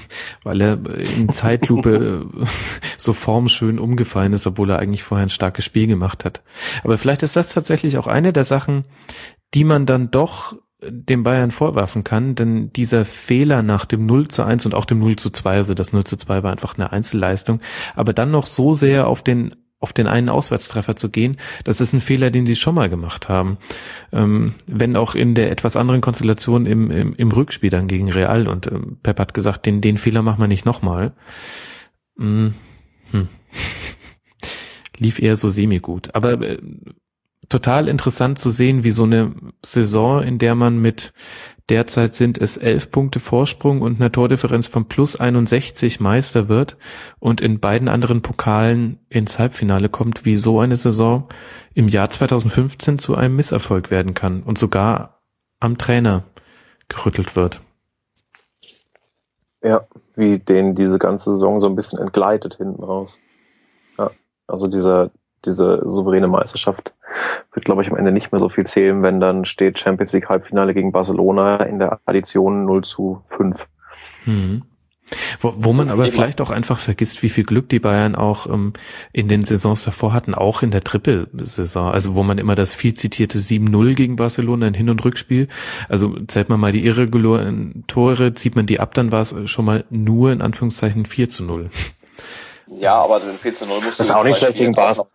weil 0.42 0.60
er 0.60 0.72
in 0.96 1.30
Zeitlupe 1.30 2.26
äh, 2.26 2.46
so 2.98 3.12
formschön 3.12 3.78
umgefallen 3.78 4.32
ist, 4.32 4.46
obwohl 4.46 4.70
er 4.70 4.80
eigentlich 4.80 5.04
vorher 5.04 5.26
ein 5.26 5.30
starkes 5.30 5.64
Spiel 5.64 5.86
gemacht 5.86 6.24
hat. 6.24 6.42
Aber 6.82 6.98
vielleicht 6.98 7.22
ist 7.22 7.36
das 7.36 7.54
tatsächlich 7.54 7.96
auch 7.96 8.08
eine 8.08 8.32
der 8.32 8.44
Sachen, 8.44 8.84
die 9.54 9.64
man 9.64 9.86
dann 9.86 10.10
doch 10.10 10.56
dem 10.82 11.23
Bayern 11.23 11.51
vorwerfen 11.51 12.05
kann, 12.05 12.35
denn 12.35 12.73
dieser 12.73 13.05
Fehler 13.05 13.62
nach 13.62 13.85
dem 13.85 14.07
0 14.07 14.28
zu 14.28 14.43
1 14.43 14.66
und 14.66 14.74
auch 14.74 14.85
dem 14.85 14.98
0 14.98 15.16
zu 15.16 15.31
2, 15.31 15.57
also 15.57 15.74
das 15.74 15.93
0 15.93 16.05
zu 16.05 16.16
2 16.16 16.43
war 16.43 16.52
einfach 16.52 16.77
eine 16.77 16.93
Einzelleistung, 16.93 17.61
aber 17.94 18.12
dann 18.12 18.31
noch 18.31 18.47
so 18.47 18.73
sehr 18.73 19.07
auf 19.07 19.23
den 19.23 19.55
auf 19.82 19.94
den 19.94 20.07
einen 20.07 20.28
Auswärtstreffer 20.28 20.94
zu 20.94 21.11
gehen, 21.11 21.39
das 21.65 21.81
ist 21.81 21.94
ein 21.94 22.02
Fehler, 22.02 22.31
den 22.31 22.44
sie 22.44 22.55
schon 22.55 22.74
mal 22.74 22.90
gemacht 22.90 23.31
haben. 23.31 23.57
Ähm, 24.12 24.52
wenn 24.66 24.94
auch 24.94 25.15
in 25.15 25.35
der 25.35 25.51
etwas 25.51 25.74
anderen 25.74 26.02
Konstellation 26.02 26.66
im, 26.66 26.90
im, 26.90 27.15
im 27.15 27.32
Rückspiel 27.32 27.70
dann 27.70 27.89
gegen 27.89 28.12
Real 28.12 28.47
und 28.47 28.66
ähm, 28.66 28.98
Pep 29.02 29.19
hat 29.19 29.32
gesagt, 29.32 29.65
den, 29.65 29.81
den 29.81 29.97
Fehler 29.97 30.20
machen 30.20 30.40
wir 30.40 30.48
nicht 30.48 30.66
nochmal. 30.66 31.15
Hm. 32.19 32.52
Hm. 33.11 33.28
Lief 34.98 35.19
eher 35.19 35.36
so 35.36 35.48
semi-gut. 35.48 36.15
Aber 36.15 36.32
äh, 36.43 36.59
total 37.51 37.89
interessant 37.89 38.39
zu 38.39 38.48
sehen, 38.51 38.85
wie 38.85 38.90
so 38.90 39.05
eine 39.05 39.32
Saison, 39.62 40.22
in 40.22 40.39
der 40.39 40.55
man 40.55 40.78
mit 40.78 41.12
derzeit 41.68 42.14
sind 42.14 42.39
es 42.39 42.56
elf 42.56 42.90
Punkte 42.90 43.20
Vorsprung 43.20 43.81
und 43.81 44.01
einer 44.01 44.10
Tordifferenz 44.10 44.66
von 44.66 44.86
plus 44.86 45.18
61 45.18 46.01
Meister 46.01 46.48
wird 46.48 46.77
und 47.18 47.40
in 47.40 47.60
beiden 47.60 47.89
anderen 47.89 48.22
Pokalen 48.22 48.98
ins 49.09 49.39
Halbfinale 49.39 49.89
kommt, 49.89 50.24
wie 50.24 50.36
so 50.36 50.60
eine 50.60 50.77
Saison 50.77 51.28
im 51.74 51.89
Jahr 51.89 52.10
2015 52.10 52.98
zu 52.98 53.14
einem 53.14 53.36
Misserfolg 53.36 53.90
werden 53.90 54.14
kann 54.14 54.43
und 54.43 54.59
sogar 54.59 55.20
am 55.60 55.78
Trainer 55.78 56.24
gerüttelt 56.89 57.36
wird. 57.36 57.60
Ja, 59.62 59.86
wie 60.16 60.39
den 60.39 60.74
diese 60.74 60.98
ganze 60.98 61.32
Saison 61.32 61.60
so 61.60 61.66
ein 61.66 61.77
bisschen 61.77 61.98
entgleitet 61.98 62.56
hinten 62.56 62.82
raus. 62.82 63.18
Ja, 63.98 64.10
also 64.47 64.66
dieser, 64.66 65.10
diese 65.44 65.82
souveräne 65.84 66.28
Meisterschaft 66.28 66.94
wird, 67.52 67.64
glaube 67.64 67.82
ich, 67.82 67.90
am 67.90 67.96
Ende 67.96 68.12
nicht 68.12 68.32
mehr 68.32 68.38
so 68.38 68.48
viel 68.48 68.66
zählen, 68.66 69.02
wenn 69.02 69.20
dann 69.20 69.44
steht 69.44 69.78
Champions 69.78 70.12
League 70.12 70.28
Halbfinale 70.28 70.74
gegen 70.74 70.92
Barcelona 70.92 71.56
in 71.64 71.78
der 71.78 72.00
Addition 72.06 72.64
0 72.64 72.84
zu 72.84 73.22
5. 73.26 73.66
Mhm. 74.26 74.62
Wo, 75.40 75.54
wo 75.56 75.72
man 75.72 75.88
aber 75.88 76.06
vielleicht 76.06 76.40
auch 76.40 76.50
einfach 76.50 76.78
vergisst, 76.78 77.22
wie 77.22 77.28
viel 77.28 77.44
Glück 77.44 77.68
die 77.68 77.78
Bayern 77.80 78.14
auch 78.14 78.46
ähm, 78.46 78.72
in 79.12 79.28
den 79.28 79.42
Saisons 79.42 79.82
davor 79.82 80.12
hatten, 80.12 80.34
auch 80.34 80.62
in 80.62 80.70
der 80.70 80.84
Trippelsaison. 80.84 81.90
Also 81.90 82.14
wo 82.14 82.22
man 82.22 82.38
immer 82.38 82.54
das 82.54 82.74
viel 82.74 82.94
zitierte 82.94 83.38
7-0 83.38 83.94
gegen 83.94 84.16
Barcelona 84.16 84.68
in 84.68 84.74
Hin- 84.74 84.90
und 84.90 85.04
Rückspiel. 85.04 85.48
Also 85.88 86.16
zählt 86.26 86.48
man 86.48 86.60
mal 86.60 86.72
die 86.72 86.84
irregulären 86.84 87.84
Tore, 87.86 88.34
zieht 88.34 88.56
man 88.56 88.66
die 88.66 88.80
ab, 88.80 88.94
dann 88.94 89.10
war 89.10 89.22
es 89.22 89.34
schon 89.46 89.64
mal 89.64 89.84
nur 89.90 90.32
in 90.32 90.42
Anführungszeichen 90.42 91.06
4 91.06 91.28
zu 91.28 91.44
0. 91.44 91.70
Ja, 92.76 93.01
aber 93.01 93.20
4 93.20 93.55
zu 93.55 93.66
0 93.66 93.80
musst 93.80 93.98
du 93.98 94.02
das 94.02 94.10
ist 94.10 94.14
auch 94.14 94.24
nicht 94.24 94.38
schlecht 94.38 94.59
gegen 94.59 94.72
Barca. 94.72 95.06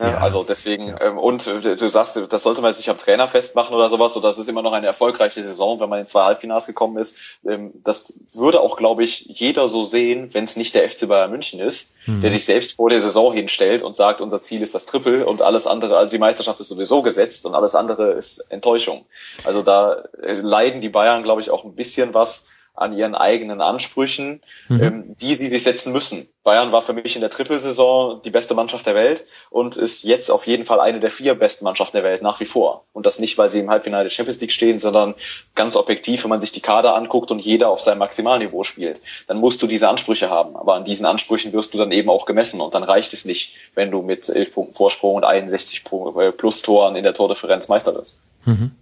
Ja, 0.00 0.08
ja. 0.08 0.18
Also 0.18 0.42
deswegen, 0.42 0.88
ja. 0.88 1.00
ähm, 1.02 1.18
und 1.18 1.46
äh, 1.46 1.76
du 1.76 1.88
sagst, 1.88 2.20
das 2.28 2.42
sollte 2.42 2.62
man 2.62 2.70
jetzt 2.70 2.78
nicht 2.78 2.90
am 2.90 2.98
Trainer 2.98 3.28
festmachen 3.28 3.76
oder 3.76 3.88
sowas, 3.88 4.12
so 4.12 4.20
das 4.20 4.38
ist 4.38 4.48
immer 4.48 4.62
noch 4.62 4.72
eine 4.72 4.88
erfolgreiche 4.88 5.40
Saison, 5.40 5.78
wenn 5.78 5.88
man 5.88 6.00
in 6.00 6.06
zwei 6.06 6.24
Halbfinals 6.24 6.66
gekommen 6.66 6.98
ist. 6.98 7.38
Ähm, 7.46 7.72
das 7.84 8.14
würde 8.34 8.60
auch, 8.60 8.76
glaube 8.76 9.04
ich, 9.04 9.26
jeder 9.26 9.68
so 9.68 9.84
sehen, 9.84 10.34
wenn 10.34 10.44
es 10.44 10.56
nicht 10.56 10.74
der 10.74 10.88
FC 10.90 11.06
Bayern 11.06 11.30
München 11.30 11.60
ist, 11.60 11.94
mhm. 12.06 12.22
der 12.22 12.32
sich 12.32 12.44
selbst 12.44 12.72
vor 12.72 12.90
der 12.90 13.00
Saison 13.00 13.32
hinstellt 13.32 13.84
und 13.84 13.94
sagt, 13.94 14.20
unser 14.20 14.40
Ziel 14.40 14.62
ist 14.62 14.74
das 14.74 14.84
Triple 14.86 15.26
und 15.26 15.42
alles 15.42 15.68
andere, 15.68 15.96
also 15.96 16.10
die 16.10 16.18
Meisterschaft 16.18 16.58
ist 16.58 16.68
sowieso 16.68 17.02
gesetzt 17.02 17.46
und 17.46 17.54
alles 17.54 17.76
andere 17.76 18.14
ist 18.14 18.50
Enttäuschung. 18.50 19.06
Also 19.44 19.62
da 19.62 20.02
äh, 20.20 20.32
leiden 20.32 20.80
die 20.80 20.88
Bayern, 20.88 21.22
glaube 21.22 21.40
ich, 21.40 21.50
auch 21.50 21.64
ein 21.64 21.76
bisschen 21.76 22.14
was 22.14 22.48
an 22.74 22.92
ihren 22.92 23.14
eigenen 23.14 23.60
Ansprüchen, 23.60 24.40
mhm. 24.68 24.82
ähm, 24.82 25.16
die 25.20 25.34
sie 25.34 25.46
sich 25.46 25.62
setzen 25.62 25.92
müssen. 25.92 26.28
Bayern 26.42 26.72
war 26.72 26.82
für 26.82 26.92
mich 26.92 27.14
in 27.14 27.20
der 27.20 27.30
Trippelsaison 27.30 28.20
die 28.22 28.30
beste 28.30 28.54
Mannschaft 28.54 28.84
der 28.86 28.96
Welt 28.96 29.24
und 29.48 29.76
ist 29.76 30.02
jetzt 30.02 30.30
auf 30.30 30.46
jeden 30.46 30.64
Fall 30.64 30.80
eine 30.80 30.98
der 30.98 31.12
vier 31.12 31.36
besten 31.36 31.64
Mannschaften 31.64 31.96
der 31.96 32.04
Welt 32.04 32.20
nach 32.20 32.40
wie 32.40 32.44
vor. 32.44 32.84
Und 32.92 33.06
das 33.06 33.20
nicht, 33.20 33.38
weil 33.38 33.48
sie 33.48 33.60
im 33.60 33.70
Halbfinale 33.70 34.04
der 34.04 34.10
Champions 34.10 34.40
League 34.40 34.52
stehen, 34.52 34.80
sondern 34.80 35.14
ganz 35.54 35.76
objektiv, 35.76 36.24
wenn 36.24 36.30
man 36.30 36.40
sich 36.40 36.50
die 36.52 36.60
Kader 36.60 36.96
anguckt 36.96 37.30
und 37.30 37.40
jeder 37.40 37.70
auf 37.70 37.80
seinem 37.80 37.98
Maximalniveau 37.98 38.64
spielt, 38.64 39.00
dann 39.28 39.38
musst 39.38 39.62
du 39.62 39.68
diese 39.68 39.88
Ansprüche 39.88 40.28
haben. 40.28 40.56
Aber 40.56 40.74
an 40.74 40.84
diesen 40.84 41.06
Ansprüchen 41.06 41.52
wirst 41.52 41.72
du 41.74 41.78
dann 41.78 41.92
eben 41.92 42.10
auch 42.10 42.26
gemessen 42.26 42.60
und 42.60 42.74
dann 42.74 42.82
reicht 42.82 43.12
es 43.12 43.24
nicht, 43.24 43.54
wenn 43.74 43.90
du 43.90 44.02
mit 44.02 44.28
elf 44.28 44.52
Punkten 44.52 44.74
Vorsprung 44.74 45.14
und 45.14 45.24
61 45.24 45.84
äh, 46.18 46.32
plus 46.32 46.62
Toren 46.62 46.96
in 46.96 47.04
der 47.04 47.14
Tordifferenz 47.14 47.68
Meister 47.68 47.94
wirst. 47.94 48.20
Mhm. 48.44 48.72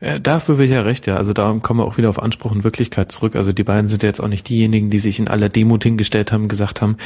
Da 0.00 0.34
hast 0.34 0.48
du 0.48 0.52
sicher 0.52 0.84
recht, 0.84 1.08
ja. 1.08 1.16
Also 1.16 1.32
da 1.32 1.52
kommen 1.60 1.80
wir 1.80 1.84
auch 1.84 1.98
wieder 1.98 2.08
auf 2.08 2.22
Anspruch 2.22 2.52
und 2.52 2.62
Wirklichkeit 2.62 3.10
zurück. 3.10 3.34
Also 3.34 3.52
die 3.52 3.64
beiden 3.64 3.88
sind 3.88 4.04
ja 4.04 4.08
jetzt 4.08 4.20
auch 4.20 4.28
nicht 4.28 4.48
diejenigen, 4.48 4.90
die 4.90 5.00
sich 5.00 5.18
in 5.18 5.28
aller 5.28 5.48
Demut 5.48 5.82
hingestellt 5.82 6.30
haben, 6.30 6.46
gesagt 6.46 6.80
haben, 6.80 6.96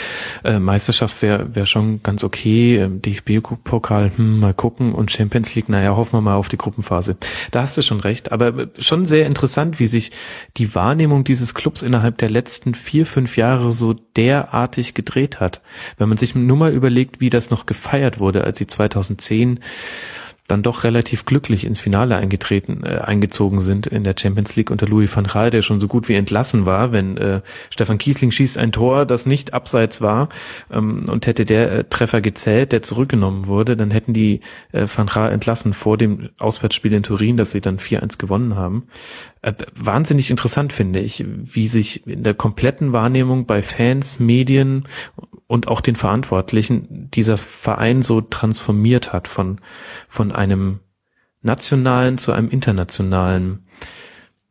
äh, 0.45 0.59
Meisterschaft 0.59 1.23
wäre 1.23 1.55
wär 1.55 1.65
schon 1.65 2.03
ganz 2.03 2.23
okay, 2.23 2.77
äh, 2.77 2.89
DFB-Pokal, 2.91 4.13
hm, 4.15 4.41
mal 4.41 4.53
gucken 4.53 4.93
und 4.93 5.11
Champions 5.11 5.55
League, 5.55 5.71
naja, 5.71 5.97
hoffen 5.97 6.13
wir 6.13 6.21
mal 6.21 6.35
auf 6.35 6.51
die 6.51 6.59
Gruppenphase. 6.59 7.17
Da 7.51 7.63
hast 7.63 7.79
du 7.79 7.83
schon 7.83 8.01
recht. 8.01 8.31
Aber 8.31 8.69
schon 8.79 9.07
sehr 9.07 9.27
interessant, 9.27 9.81
wie 9.81 9.87
sich 9.87 10.11
die 10.59 10.75
Wahrnehmung 10.75 11.25
dieses 11.25 11.55
Clubs 11.55 11.81
innerhalb 11.81 12.19
der 12.19 12.29
letzten 12.29 12.75
vier, 12.75 13.07
fünf 13.07 13.39
Jahre 13.39 13.73
so 13.73 13.95
derartig 14.17 14.93
gedreht 14.93 15.41
hat. 15.41 15.63
Wenn 15.97 16.11
man 16.11 16.19
sich 16.19 16.35
nur 16.35 16.59
mal 16.59 16.73
überlegt, 16.73 17.21
wie 17.21 17.31
das 17.31 17.49
noch 17.49 17.65
gefeiert 17.65 18.19
wurde, 18.19 18.45
als 18.45 18.59
sie 18.59 18.67
2010 18.67 19.61
dann 20.53 20.63
doch 20.63 20.85
relativ 20.85 21.25
glücklich 21.25 21.65
ins 21.65 21.81
Finale 21.81 22.17
eingetreten, 22.17 22.83
äh, 22.85 22.99
eingezogen 22.99 23.61
sind 23.61 23.87
in 23.87 24.05
der 24.05 24.15
Champions 24.19 24.55
League 24.55 24.71
unter 24.71 24.87
Louis 24.87 25.15
van 25.15 25.27
Gaal, 25.27 25.51
der 25.51 25.63
schon 25.63 25.81
so 25.81 25.89
gut 25.89 26.09
wie 26.11 26.15
entlassen 26.15 26.67
war, 26.67 26.93
wenn 26.93 27.17
äh, 27.17 27.41
Stefan 27.71 27.97
Kiesling 27.97 28.31
schießt 28.31 28.59
ein 28.59 28.71
Tor, 28.71 29.07
das 29.07 29.25
nicht 29.25 29.55
abseits 29.55 30.03
war 30.03 30.29
ähm, 30.71 31.07
und 31.09 31.27
hätte 31.27 31.47
der 31.47 31.73
äh, 31.73 31.85
Treffer 31.85 32.21
gezählt, 32.21 32.73
der 32.73 32.83
zurückgenommen 32.83 33.47
wurde, 33.47 33.77
dann 33.77 33.91
hätten 33.91 34.13
die 34.13 34.41
äh, 34.73 34.87
van 34.95 35.07
Gaal 35.07 35.33
entlassen 35.33 35.73
vor 35.73 35.97
dem 35.97 36.29
Auswärtsspiel 36.39 36.93
in 36.93 37.03
Turin, 37.03 37.39
das 37.39 37.53
sie 37.53 37.63
dann 37.63 37.79
4-1 37.79 38.19
gewonnen 38.19 38.55
haben. 38.55 38.89
Äh, 39.43 39.55
wahnsinnig 39.75 40.31
interessant 40.31 40.73
finde 40.73 41.01
ich, 41.01 41.25
wie 41.27 41.67
sich 41.67 42.07
in 42.07 42.23
der 42.23 42.35
kompletten 42.35 42.93
Wahrnehmung 42.93 43.47
bei 43.47 43.63
Fans, 43.63 44.21
Medien 44.21 44.87
und 45.49 45.67
auch 45.67 45.81
den 45.81 45.97
Verantwortlichen 45.97 47.11
dieser 47.11 47.37
Verein 47.37 48.03
so 48.03 48.21
transformiert 48.21 49.13
hat 49.13 49.27
von, 49.27 49.61
von 50.09 50.31
einem 50.33 50.81
nationalen 51.43 52.19
zu 52.19 52.33
einem 52.33 52.49
internationalen 52.51 53.67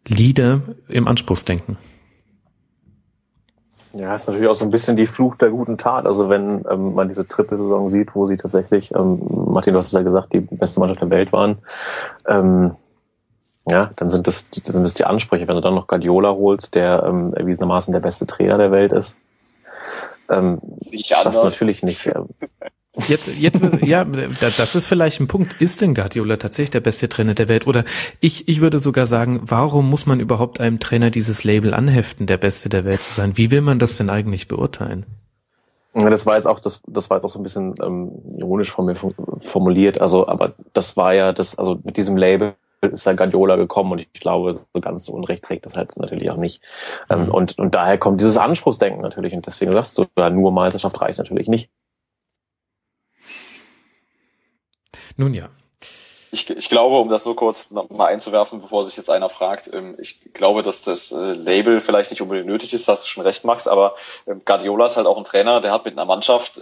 Leader 0.05 0.61
im 0.89 1.07
Anspruchsdenken. 1.07 1.77
Ja, 3.93 4.15
ist 4.15 4.27
natürlich 4.27 4.47
auch 4.49 4.55
so 4.55 4.65
ein 4.65 4.71
bisschen 4.71 4.95
die 4.95 5.05
Fluch 5.05 5.35
der 5.35 5.49
guten 5.49 5.77
Tat. 5.77 6.05
Also 6.05 6.29
wenn 6.29 6.65
ähm, 6.69 6.93
man 6.93 7.09
diese 7.09 7.27
Triple-Saison 7.27 7.89
sieht, 7.89 8.15
wo 8.15 8.25
sie 8.25 8.37
tatsächlich, 8.37 8.91
ähm, 8.95 9.19
Martin, 9.47 9.73
du 9.73 9.79
hast 9.79 9.87
es 9.87 9.91
ja 9.93 10.01
gesagt, 10.01 10.33
die 10.33 10.39
beste 10.39 10.79
Mannschaft 10.79 11.01
der 11.01 11.09
Welt 11.09 11.33
waren, 11.33 11.57
ähm, 12.25 12.75
ja, 13.69 13.91
dann 13.95 14.09
sind 14.09 14.27
das, 14.27 14.49
sind 14.51 14.83
das 14.83 14.93
die 14.93 15.05
Ansprüche. 15.05 15.47
Wenn 15.47 15.55
du 15.55 15.61
dann 15.61 15.75
noch 15.75 15.87
Guardiola 15.87 16.31
holst, 16.31 16.75
der 16.75 17.03
ähm, 17.07 17.33
erwiesenermaßen 17.33 17.93
der 17.93 17.99
beste 17.99 18.25
Trainer 18.25 18.57
der 18.57 18.71
Welt 18.71 18.91
ist, 18.91 19.17
ähm, 20.29 20.59
ich 20.91 21.15
anders. 21.15 21.41
Das 21.41 21.53
natürlich 21.53 21.83
nicht. 21.83 22.11
Jetzt, 23.07 23.29
jetzt, 23.37 23.61
ja, 23.81 24.03
das 24.03 24.75
ist 24.75 24.85
vielleicht 24.85 25.21
ein 25.21 25.27
Punkt. 25.29 25.61
Ist 25.61 25.79
denn 25.79 25.95
Guardiola 25.95 26.35
tatsächlich 26.35 26.71
der 26.71 26.81
beste 26.81 27.07
Trainer 27.07 27.33
der 27.33 27.47
Welt? 27.47 27.65
Oder 27.65 27.85
ich, 28.19 28.49
ich 28.49 28.59
würde 28.59 28.79
sogar 28.79 29.07
sagen, 29.07 29.39
warum 29.43 29.89
muss 29.89 30.05
man 30.05 30.19
überhaupt 30.19 30.59
einem 30.59 30.81
Trainer 30.81 31.09
dieses 31.09 31.45
Label 31.45 31.73
anheften, 31.73 32.27
der 32.27 32.35
Beste 32.35 32.67
der 32.67 32.83
Welt 32.83 33.01
zu 33.01 33.13
sein? 33.13 33.37
Wie 33.37 33.49
will 33.49 33.61
man 33.61 33.79
das 33.79 33.95
denn 33.95 34.09
eigentlich 34.09 34.49
beurteilen? 34.49 35.05
Das 35.93 36.25
war 36.25 36.35
jetzt 36.35 36.47
auch, 36.47 36.59
das, 36.59 36.81
das 36.85 37.09
war 37.09 37.17
jetzt 37.17 37.23
auch 37.23 37.29
so 37.29 37.39
ein 37.39 37.43
bisschen 37.43 37.75
ähm, 37.81 38.11
ironisch 38.37 38.71
von 38.71 38.85
mir 38.85 38.97
formuliert. 39.45 40.01
Also, 40.01 40.27
aber 40.27 40.51
das 40.73 40.97
war 40.97 41.13
ja 41.13 41.31
das, 41.31 41.57
also 41.57 41.79
mit 41.83 41.95
diesem 41.95 42.17
Label 42.17 42.55
ist 42.81 43.05
da 43.05 43.13
Guardiola 43.13 43.55
gekommen 43.57 43.91
und 43.91 43.99
ich 43.99 44.11
glaube, 44.13 44.53
so 44.53 44.81
ganz 44.81 45.05
so 45.05 45.13
Unrecht 45.13 45.43
trägt 45.43 45.65
das 45.65 45.75
halt 45.75 45.95
natürlich 45.97 46.31
auch 46.31 46.37
nicht. 46.37 46.63
Ähm, 47.09 47.23
mhm. 47.23 47.29
und, 47.29 47.59
und 47.59 47.75
daher 47.75 47.97
kommt 47.97 48.21
dieses 48.21 48.37
Anspruchsdenken 48.37 49.01
natürlich 49.01 49.33
und 49.33 49.45
deswegen 49.45 49.71
sagst 49.71 49.97
du, 49.97 50.05
nur 50.31 50.51
Meisterschaft 50.51 50.99
reicht 50.99 51.19
natürlich 51.19 51.47
nicht. 51.47 51.69
Nun 55.17 55.33
ja, 55.33 55.49
ich, 56.33 56.49
ich 56.49 56.69
glaube, 56.69 56.97
um 56.97 57.09
das 57.09 57.25
nur 57.25 57.35
kurz 57.35 57.71
mal 57.71 58.05
einzuwerfen, 58.05 58.61
bevor 58.61 58.85
sich 58.85 58.95
jetzt 58.95 59.09
einer 59.09 59.27
fragt, 59.27 59.69
ähm, 59.73 59.97
ich 59.99 60.33
glaube, 60.33 60.61
dass 60.61 60.81
das 60.81 61.11
äh, 61.11 61.33
Label 61.33 61.81
vielleicht 61.81 62.09
nicht 62.09 62.21
unbedingt 62.21 62.47
nötig 62.47 62.73
ist, 62.73 62.87
hast 62.87 63.03
du 63.03 63.09
schon 63.09 63.23
recht, 63.23 63.43
Max, 63.43 63.67
aber 63.67 63.95
ähm, 64.25 64.41
Guardiola 64.45 64.85
ist 64.85 64.95
halt 64.95 65.07
auch 65.07 65.17
ein 65.17 65.25
Trainer, 65.25 65.59
der 65.59 65.73
hat 65.73 65.83
mit 65.83 65.97
einer 65.97 66.05
Mannschaft, 66.05 66.61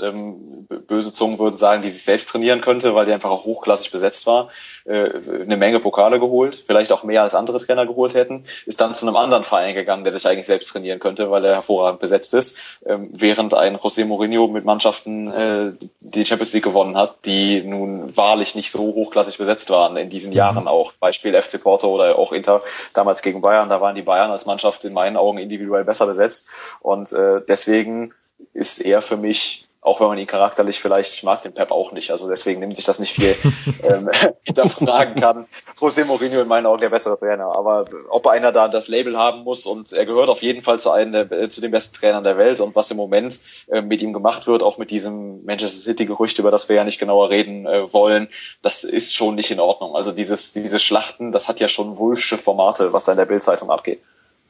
böse 0.87 1.13
Zungen 1.13 1.37
würden 1.39 1.57
sagen, 1.57 1.81
die 1.81 1.89
sich 1.89 2.03
selbst 2.03 2.29
trainieren 2.29 2.61
könnte, 2.61 2.95
weil 2.95 3.05
die 3.05 3.13
einfach 3.13 3.29
auch 3.29 3.45
hochklassig 3.45 3.91
besetzt 3.91 4.25
war, 4.25 4.49
eine 4.89 5.57
Menge 5.57 5.79
Pokale 5.79 6.19
geholt, 6.19 6.55
vielleicht 6.55 6.91
auch 6.91 7.03
mehr 7.03 7.21
als 7.21 7.35
andere 7.35 7.59
Trainer 7.59 7.85
geholt 7.85 8.15
hätten, 8.15 8.43
ist 8.65 8.81
dann 8.81 8.95
zu 8.95 9.05
einem 9.05 9.15
anderen 9.15 9.43
Verein 9.43 9.75
gegangen, 9.75 10.03
der 10.03 10.13
sich 10.13 10.27
eigentlich 10.27 10.47
selbst 10.47 10.69
trainieren 10.69 10.99
könnte, 10.99 11.29
weil 11.29 11.45
er 11.45 11.55
hervorragend 11.55 11.99
besetzt 11.99 12.33
ist, 12.33 12.79
während 12.81 13.53
ein 13.53 13.77
José 13.77 14.05
Mourinho 14.05 14.47
mit 14.47 14.65
Mannschaften 14.65 15.31
äh, 15.31 15.71
die 15.99 16.25
Champions 16.25 16.53
League 16.53 16.63
gewonnen 16.63 16.97
hat, 16.97 17.25
die 17.25 17.61
nun 17.61 18.15
wahrlich 18.17 18.55
nicht 18.55 18.71
so 18.71 18.79
hochklassig 18.79 19.37
besetzt 19.37 19.69
waren 19.69 19.95
in 19.97 20.09
diesen 20.09 20.31
Jahren 20.31 20.63
mhm. 20.63 20.67
auch. 20.67 20.93
Beispiel 20.93 21.39
FC 21.39 21.61
Porto 21.61 21.89
oder 21.89 22.17
auch 22.17 22.31
Inter 22.31 22.61
damals 22.93 23.21
gegen 23.21 23.41
Bayern. 23.41 23.69
Da 23.69 23.81
waren 23.81 23.95
die 23.95 24.01
Bayern 24.01 24.31
als 24.31 24.45
Mannschaft 24.45 24.85
in 24.85 24.93
meinen 24.93 25.17
Augen 25.17 25.37
individuell 25.37 25.85
besser 25.85 26.07
besetzt. 26.07 26.49
Und 26.81 27.13
äh, 27.13 27.41
deswegen 27.47 28.13
ist 28.53 28.79
er 28.79 29.01
für 29.01 29.17
mich 29.17 29.68
auch 29.81 30.01
wenn 30.01 30.07
man 30.07 30.18
ihn 30.18 30.27
charakterlich 30.27 30.80
vielleicht, 30.80 31.14
ich 31.14 31.23
mag 31.23 31.41
den 31.41 31.53
Pep 31.53 31.72
auch 31.72 31.93
nicht, 31.93 32.11
also 32.11 32.27
deswegen 32.27 32.60
nimmt 32.60 32.76
sich 32.76 32.85
das 32.85 32.99
nicht 32.99 33.14
viel 33.14 33.35
ähm, 33.84 34.10
hinterfragen 34.43 35.15
kann. 35.15 35.47
José 35.80 36.03
Mourinho 36.03 36.41
in 36.41 36.47
meinen 36.47 36.65
Augen 36.65 36.81
der 36.81 36.89
bessere 36.89 37.18
Trainer, 37.18 37.56
aber 37.56 37.85
ob 38.10 38.27
einer 38.27 38.51
da 38.51 38.68
das 38.68 38.89
Label 38.89 39.18
haben 39.18 39.43
muss 39.43 39.65
und 39.65 39.93
er 39.93 40.06
gehört 40.06 40.30
auf 40.30 40.41
jeden 40.41 40.61
Fall 40.61 40.80
zu 40.80 40.91
einem 40.91 41.14
der, 41.14 41.31
äh, 41.31 41.49
zu 41.49 41.61
den 41.61 41.72
besten 41.72 41.95
Trainern 41.95 42.23
der 42.26 42.38
Welt 42.38 42.60
und 42.60 42.76
was 42.76 42.91
im 42.91 42.97
Moment 42.97 43.39
äh, 43.68 43.81
mit 43.81 44.01
ihm 44.01 44.11
gemacht 44.11 44.47
wird, 44.47 44.64
auch 44.64 44.77
mit 44.77 44.91
diesem 44.91 45.45
Manchester 45.45 45.81
City 45.81 46.06
Gerücht, 46.06 46.39
über 46.39 46.51
das 46.51 46.68
wir 46.68 46.76
ja 46.76 46.84
nicht 46.84 46.99
genauer 46.99 47.30
reden 47.30 47.65
äh, 47.65 47.91
wollen, 47.93 48.27
das 48.61 48.84
ist 48.84 49.15
schon 49.15 49.35
nicht 49.35 49.51
in 49.51 49.61
Ordnung. 49.61 49.95
Also 49.95 50.11
dieses 50.11 50.51
diese 50.51 50.80
Schlachten, 50.80 51.31
das 51.31 51.47
hat 51.47 51.61
ja 51.61 51.69
schon 51.69 51.97
Wulfsche 51.97 52.38
Formate, 52.38 52.91
was 52.91 53.06
da 53.06 53.14
in 53.14 53.18
der 53.18 53.26
Bildzeitung 53.26 53.69
abgeht. 53.69 54.01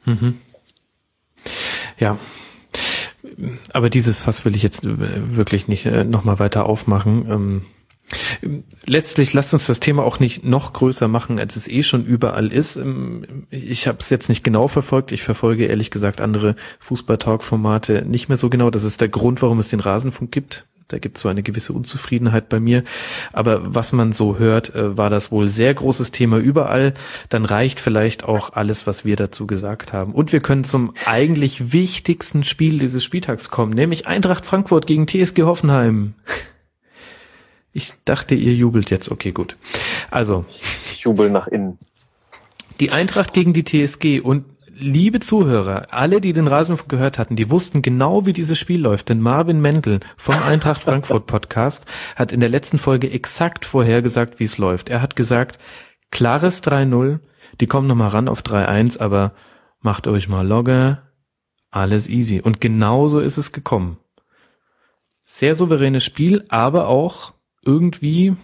Mhm. 0.04 0.40
Ja, 1.98 2.18
aber 3.72 3.90
dieses 3.90 4.18
Fass 4.18 4.44
will 4.44 4.56
ich 4.56 4.62
jetzt 4.62 4.82
wirklich 4.84 5.68
nicht 5.68 5.86
äh, 5.86 6.04
nochmal 6.04 6.38
weiter 6.38 6.66
aufmachen. 6.66 7.26
Ähm, 7.28 7.62
letztlich 8.86 9.32
lasst 9.32 9.54
uns 9.54 9.66
das 9.66 9.80
Thema 9.80 10.04
auch 10.04 10.20
nicht 10.20 10.44
noch 10.44 10.72
größer 10.72 11.08
machen, 11.08 11.38
als 11.38 11.56
es 11.56 11.68
eh 11.68 11.82
schon 11.82 12.04
überall 12.04 12.52
ist. 12.52 12.76
Ähm, 12.76 13.46
ich 13.50 13.86
habe 13.86 13.98
es 14.00 14.10
jetzt 14.10 14.28
nicht 14.28 14.44
genau 14.44 14.68
verfolgt. 14.68 15.12
Ich 15.12 15.22
verfolge 15.22 15.66
ehrlich 15.66 15.90
gesagt 15.90 16.20
andere 16.20 16.56
Fußball-Talk-Formate 16.80 18.04
nicht 18.06 18.28
mehr 18.28 18.36
so 18.36 18.50
genau. 18.50 18.70
Das 18.70 18.84
ist 18.84 19.00
der 19.00 19.08
Grund, 19.08 19.42
warum 19.42 19.58
es 19.58 19.68
den 19.68 19.80
Rasenfunk 19.80 20.32
gibt. 20.32 20.66
Da 20.92 20.98
gibt 20.98 21.16
es 21.16 21.22
so 21.22 21.28
eine 21.28 21.42
gewisse 21.42 21.72
Unzufriedenheit 21.72 22.48
bei 22.48 22.60
mir. 22.60 22.84
Aber 23.32 23.74
was 23.74 23.92
man 23.92 24.12
so 24.12 24.38
hört, 24.38 24.74
äh, 24.74 24.96
war 24.96 25.08
das 25.10 25.30
wohl 25.30 25.48
sehr 25.48 25.72
großes 25.72 26.10
Thema 26.10 26.38
überall. 26.38 26.94
Dann 27.28 27.44
reicht 27.44 27.80
vielleicht 27.80 28.24
auch 28.24 28.52
alles, 28.52 28.86
was 28.86 29.04
wir 29.04 29.16
dazu 29.16 29.46
gesagt 29.46 29.92
haben. 29.92 30.12
Und 30.12 30.32
wir 30.32 30.40
können 30.40 30.64
zum 30.64 30.92
eigentlich 31.06 31.72
wichtigsten 31.72 32.44
Spiel 32.44 32.78
dieses 32.78 33.04
Spieltags 33.04 33.50
kommen, 33.50 33.72
nämlich 33.72 34.06
Eintracht 34.06 34.44
Frankfurt 34.44 34.86
gegen 34.86 35.06
TSG 35.06 35.42
Hoffenheim. 35.42 36.14
Ich 37.72 37.92
dachte, 38.04 38.34
ihr 38.34 38.54
jubelt 38.54 38.90
jetzt. 38.90 39.10
Okay, 39.10 39.30
gut. 39.30 39.56
Also. 40.10 40.44
Ich 40.92 41.02
jubel 41.02 41.30
nach 41.30 41.46
innen. 41.46 41.78
Die 42.80 42.90
Eintracht 42.90 43.32
gegen 43.32 43.52
die 43.52 43.64
TSG 43.64 44.20
und 44.20 44.44
liebe 44.80 45.20
Zuhörer, 45.20 45.88
alle, 45.90 46.20
die 46.20 46.32
den 46.32 46.46
Rasenfunk 46.46 46.88
gehört 46.88 47.18
hatten, 47.18 47.36
die 47.36 47.50
wussten 47.50 47.82
genau, 47.82 48.26
wie 48.26 48.32
dieses 48.32 48.58
Spiel 48.58 48.80
läuft. 48.80 49.08
Denn 49.08 49.20
Marvin 49.20 49.60
Mendel 49.60 50.00
vom 50.16 50.36
Eintracht 50.42 50.82
Frankfurt 50.82 51.26
Podcast 51.26 51.84
hat 52.16 52.32
in 52.32 52.40
der 52.40 52.48
letzten 52.48 52.78
Folge 52.78 53.10
exakt 53.10 53.64
vorhergesagt, 53.64 54.40
wie 54.40 54.44
es 54.44 54.58
läuft. 54.58 54.88
Er 54.88 55.02
hat 55.02 55.16
gesagt, 55.16 55.58
klares 56.10 56.62
3-0, 56.62 57.20
die 57.60 57.66
kommen 57.66 57.86
nochmal 57.86 58.08
ran 58.08 58.28
auf 58.28 58.42
3-1, 58.42 59.00
aber 59.00 59.34
macht 59.80 60.06
euch 60.06 60.28
mal 60.28 60.46
Logger, 60.46 61.02
alles 61.70 62.08
easy. 62.08 62.40
Und 62.40 62.60
genauso 62.60 63.20
ist 63.20 63.36
es 63.36 63.52
gekommen. 63.52 63.98
Sehr 65.24 65.54
souveränes 65.54 66.04
Spiel, 66.04 66.44
aber 66.48 66.88
auch 66.88 67.34
irgendwie 67.64 68.34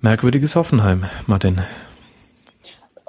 merkwürdiges 0.00 0.54
Hoffenheim, 0.54 1.06
Martin. 1.26 1.60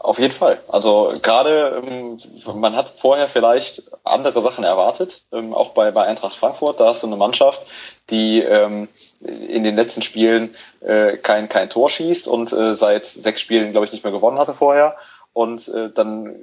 Auf 0.08 0.20
jeden 0.20 0.32
Fall. 0.32 0.58
Also 0.70 1.12
gerade 1.22 1.84
ähm, 1.86 2.18
man 2.56 2.78
hat 2.78 2.88
vorher 2.88 3.28
vielleicht 3.28 3.92
andere 4.06 4.40
Sachen 4.40 4.64
erwartet, 4.64 5.24
ähm, 5.34 5.54
auch 5.54 5.72
bei, 5.72 5.92
bei 5.92 6.06
Eintracht 6.06 6.34
Frankfurt. 6.34 6.80
Da 6.80 6.86
hast 6.86 7.04
du 7.04 7.08
eine 7.08 7.18
Mannschaft, 7.18 7.62
die 8.10 8.40
ähm, 8.40 8.88
in 9.20 9.66
den 9.66 9.76
letzten 9.76 10.02
Spielen 10.02 10.56
äh, 10.80 11.18
kein, 11.18 11.50
kein 11.50 11.70
Tor 11.70 11.90
schießt 11.90 12.30
und 12.30 12.54
äh, 12.54 12.74
seit 12.74 13.06
sechs 13.06 13.42
Spielen, 13.42 13.72
glaube 13.72 13.86
ich, 13.86 13.92
nicht 13.92 14.06
mehr 14.06 14.14
gewonnen 14.14 14.40
hatte 14.40 14.54
vorher. 14.54 14.96
Und 15.34 15.68
äh, 15.74 15.90
dann 15.94 16.38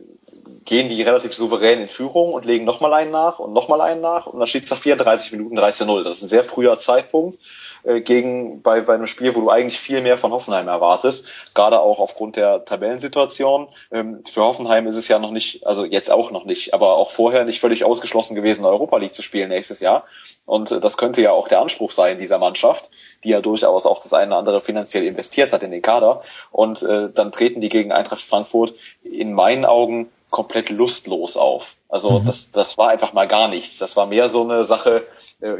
gehen 0.67 0.91
die 0.91 1.01
relativ 1.01 1.33
souverän 1.33 1.81
in 1.81 1.89
Führung 1.89 2.35
und 2.35 2.45
legen 2.45 2.67
nochmal 2.67 2.93
einen 2.93 3.13
nach 3.13 3.39
und 3.39 3.55
nochmal 3.55 3.81
einen 3.81 4.03
nach 4.03 4.27
und 4.27 4.41
dann 4.41 4.47
steht 4.47 4.65
es 4.65 4.71
nach 4.73 4.79
34 4.79 5.33
Minuten 5.33 5.59
13-0. 5.59 6.03
Das 6.03 6.17
ist 6.17 6.23
ein 6.23 6.29
sehr 6.29 6.45
früher 6.45 6.79
Zeitpunkt 6.79 7.39
äh, 7.85 8.01
gegen 8.01 8.63
bei, 8.63 8.81
bei 8.81 8.95
einem 8.95 9.07
Spiel, 9.07 9.35
wo 9.35 9.41
du 9.41 9.51
eigentlich 9.51 9.79
viel 9.79 10.01
mehr 10.01 10.19
von 10.19 10.33
Hoffenheim 10.33 10.69
erwartest, 10.69 11.55
gerade 11.55 11.81
auch 11.81 12.01
aufgrund 12.01 12.37
der 12.37 12.65
Tabellensituation. 12.65 13.69
Ähm, 13.93 14.23
für 14.25 14.43
Hoffenheim 14.43 14.87
ist 14.87 14.97
es 14.97 15.09
ja 15.09 15.19
noch 15.19 15.31
nicht, 15.31 15.67
also 15.67 15.85
jetzt 15.85 16.11
auch 16.11 16.31
noch 16.31 16.45
nicht, 16.45 16.75
aber 16.75 16.97
auch 16.97 17.11
vorher 17.11 17.45
nicht 17.45 17.61
völlig 17.61 17.85
ausgeschlossen 17.85 18.35
gewesen, 18.35 18.65
Europa 18.65 18.97
League 18.97 19.15
zu 19.15 19.23
spielen 19.23 19.51
nächstes 19.51 19.81
Jahr. 19.81 20.05
Und 20.47 20.71
äh, 20.71 20.81
das 20.81 20.97
könnte 20.97 21.23
ja 21.23 21.33
auch 21.33 21.49
der 21.49 21.61
Anspruch 21.61 21.91
sein 21.91 22.19
dieser 22.19 22.39
Mannschaft, 22.39 22.91
die 23.23 23.31
ja 23.31 23.41
durchaus 23.41 23.87
auch 23.87 24.01
das 24.01 24.15
eine 24.15 24.29
oder 24.29 24.39
andere 24.39 24.61
finanziell 24.61 25.05
investiert 25.05 25.53
hat 25.53 25.63
in 25.63 25.71
den 25.71 25.83
Kader. 25.83 26.23
Und 26.51 26.83
äh, 26.83 27.11
dann 27.13 27.33
treten 27.33 27.61
die 27.61 27.69
gegen 27.69 27.93
Eintracht 27.93 28.23
Frankfurt 28.23 28.75
in 29.03 29.33
meinen 29.33 29.65
Augen 29.65 30.11
komplett 30.31 30.71
lustlos 30.71 31.37
auf. 31.37 31.77
Also 31.89 32.19
mhm. 32.19 32.25
das, 32.25 32.51
das 32.51 32.77
war 32.77 32.89
einfach 32.89 33.13
mal 33.13 33.29
gar 33.29 33.49
nichts. 33.49 33.79
Das 33.79 33.97
war 33.97 34.07
mehr 34.07 34.29
so 34.29 34.43
eine 34.43 34.65
Sache, 34.65 35.07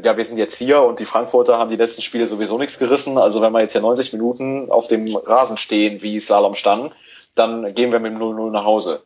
ja, 0.03 0.17
wir 0.17 0.25
sind 0.25 0.39
jetzt 0.39 0.57
hier 0.57 0.83
und 0.83 0.99
die 0.99 1.05
Frankfurter 1.05 1.59
haben 1.59 1.71
die 1.71 1.77
letzten 1.77 2.03
Spiele 2.03 2.27
sowieso 2.27 2.59
nichts 2.59 2.79
gerissen. 2.79 3.19
Also 3.19 3.43
wenn 3.43 3.53
wir 3.53 3.61
jetzt 3.61 3.75
ja 3.75 3.81
90 3.81 4.13
Minuten 4.13 4.71
auf 4.71 4.89
dem 4.89 5.15
Rasen 5.15 5.57
stehen, 5.57 6.03
wie 6.03 6.21
Slalom 6.21 6.55
standen, 6.55 6.93
dann 7.35 7.75
gehen 7.75 7.93
wir 7.93 8.01
mit 8.01 8.13
dem 8.13 8.21
0-0 8.21 8.51
nach 8.51 8.65
Hause. 8.65 9.03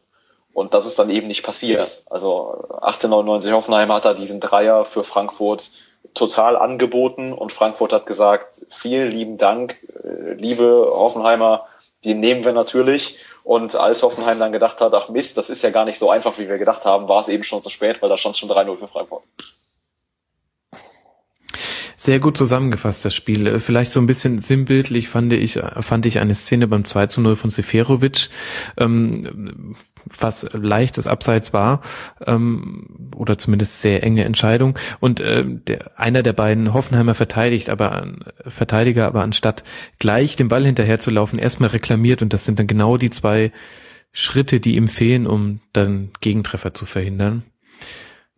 Und 0.53 0.75
das 0.75 0.87
ist 0.87 0.99
dann 0.99 1.11
eben 1.11 1.27
nicht 1.27 1.45
passiert. 1.45 2.05
Also 2.11 2.65
1899 2.81 3.53
Hoffenheim 3.53 3.93
hat 3.93 4.05
da 4.05 4.15
diesen 4.15 4.41
Dreier 4.41 4.85
für 4.85 5.03
Frankfurt 5.03 5.71
total 6.15 6.57
angeboten 6.57 7.33
und 7.33 7.53
Frankfurt 7.53 7.93
hat 7.93 8.07
gesagt, 8.07 8.63
vielen 8.69 9.11
lieben 9.11 9.37
Dank, 9.37 9.77
äh, 10.03 10.33
liebe 10.35 10.91
Hoffenheimer, 10.93 11.67
die 12.05 12.15
nehmen 12.15 12.45
wir 12.45 12.53
natürlich. 12.53 13.19
Und 13.45 13.77
als 13.77 14.03
Hoffenheim 14.03 14.39
dann 14.39 14.53
gedacht 14.53 14.81
hat, 14.81 14.95
ach 14.95 15.09
Mist, 15.09 15.37
das 15.39 15.51
ist 15.51 15.63
ja 15.63 15.71
gar 15.71 15.85
nicht 15.85 15.99
so 15.99 16.11
einfach, 16.11 16.39
wie 16.39 16.49
wir 16.49 16.59
gedacht 16.59 16.85
haben, 16.85 17.09
war 17.09 17.21
es 17.21 17.29
eben 17.29 17.43
schon 17.43 17.63
zu 17.63 17.71
spät, 17.71 18.03
weil 18.03 18.09
da 18.09 18.17
stand 18.17 18.37
schon 18.37 18.51
3-0 18.51 18.79
für 18.79 18.89
Frankfurt. 18.89 19.23
Sehr 22.01 22.21
gut 22.21 22.39
zusammengefasst, 22.39 23.05
das 23.05 23.13
Spiel. 23.13 23.59
Vielleicht 23.59 23.91
so 23.91 23.99
ein 23.99 24.07
bisschen 24.07 24.39
sinnbildlich 24.39 25.09
fand 25.09 25.33
ich, 25.33 25.59
fand 25.81 26.07
ich 26.07 26.21
eine 26.21 26.37
Szene 26.37 26.69
beim 26.69 26.85
2 26.85 27.09
zu 27.09 27.21
0 27.21 27.35
von 27.35 27.51
Seferovic, 27.51 28.29
ähm, 28.77 29.75
was 30.05 30.49
leichtes 30.53 31.09
Abseits 31.09 31.53
war, 31.53 31.83
ähm, 32.25 33.11
oder 33.17 33.37
zumindest 33.37 33.83
sehr 33.83 34.05
enge 34.05 34.23
Entscheidung. 34.23 34.79
Und 35.01 35.19
äh, 35.19 35.45
der, 35.45 35.99
einer 35.99 36.23
der 36.23 36.35
beiden 36.35 36.73
Hoffenheimer 36.73 37.17
verteidigt, 37.17 37.69
aber 37.69 38.07
Verteidiger, 38.47 39.09
aber 39.09 39.25
anstatt 39.25 39.65
gleich 39.99 40.37
den 40.37 40.47
Ball 40.47 40.65
hinterher 40.65 41.01
zu 41.01 41.11
laufen, 41.11 41.41
erstmal 41.41 41.71
reklamiert 41.71 42.23
und 42.23 42.33
das 42.33 42.45
sind 42.45 42.61
dann 42.61 42.69
genau 42.69 42.97
die 42.97 43.11
zwei 43.11 43.51
Schritte, 44.13 44.61
die 44.61 44.77
ihm 44.77 44.87
fehlen, 44.87 45.27
um 45.27 45.59
dann 45.73 46.11
Gegentreffer 46.21 46.75
zu 46.75 46.87
verhindern. 46.87 47.43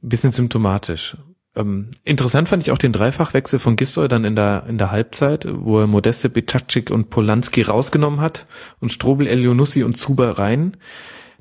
Bisschen 0.01 0.33
symptomatisch. 0.33 1.19
Ähm, 1.61 1.91
interessant 2.05 2.49
fand 2.49 2.63
ich 2.63 2.71
auch 2.71 2.79
den 2.79 2.93
Dreifachwechsel 2.93 3.59
von 3.59 3.77
Gistol 3.77 4.09
dann 4.09 4.25
in 4.25 4.37
der, 4.37 4.65
in 4.69 4.79
der 4.79 4.91
Halbzeit, 4.91 5.47
wo 5.49 5.81
er 5.81 5.87
Modeste 5.87 6.29
Bicacik 6.29 6.91
und 6.91 7.11
Polanski 7.11 7.63
rausgenommen 7.63 8.21
hat 8.21 8.47
und 8.81 8.93
Strobel, 8.93 9.27
Elionussi 9.27 9.83
und 9.83 9.97
Zuber 9.97 10.39
rein. 10.39 10.77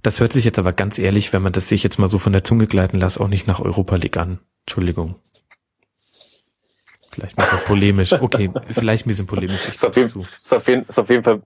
Das 0.01 0.19
hört 0.19 0.33
sich 0.33 0.45
jetzt 0.45 0.59
aber 0.59 0.73
ganz 0.73 0.97
ehrlich, 0.97 1.33
wenn 1.33 1.41
man 1.41 1.53
das 1.53 1.67
sich 1.67 1.83
jetzt 1.83 1.99
mal 1.99 2.07
so 2.07 2.19
von 2.19 2.33
der 2.33 2.43
Zunge 2.43 2.67
gleiten 2.67 2.99
lässt, 2.99 3.19
auch 3.19 3.27
nicht 3.27 3.47
nach 3.47 3.59
Europa 3.59 3.95
League 3.95 4.17
an. 4.17 4.39
Entschuldigung. 4.65 5.15
Vielleicht 7.11 7.37
ein 7.37 7.43
bisschen 7.43 7.65
polemisch. 7.65 8.13
Okay, 8.13 8.51
vielleicht 8.71 9.05
ein 9.05 9.09
bisschen 9.09 9.25
polemisch. 9.25 9.67
Ist, 9.67 9.85
auf 9.85 9.95
jeden, 9.95 10.21
ist, 10.21 10.53
auf 10.53 10.67
jeden, 10.67 10.83
ist 10.83 10.99
auf 10.99 11.09
jeden 11.09 11.23
Fall 11.23 11.41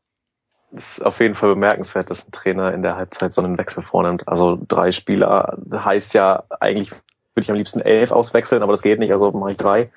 ist 0.76 1.06
auf 1.06 1.20
jeden 1.20 1.36
Fall 1.36 1.50
bemerkenswert, 1.50 2.10
dass 2.10 2.28
ein 2.28 2.32
Trainer 2.32 2.74
in 2.74 2.82
der 2.82 2.96
Halbzeit 2.96 3.34
so 3.34 3.42
einen 3.44 3.58
Wechsel 3.58 3.84
vornimmt. 3.84 4.28
Also 4.28 4.60
drei 4.68 4.92
Spieler 4.92 5.58
heißt 5.72 6.16
ja 6.16 6.44
eigentlich 6.60 6.92
würde 7.34 7.44
ich 7.46 7.50
am 7.50 7.58
liebsten 7.58 7.82
elf 7.82 8.12
auswechseln, 8.12 8.62
aber 8.64 8.74
das 8.74 8.82
geht 8.82 9.00
nicht, 9.00 9.12
also 9.12 9.32
mache 9.32 9.52
ich 9.52 9.58
drei. 9.58 9.92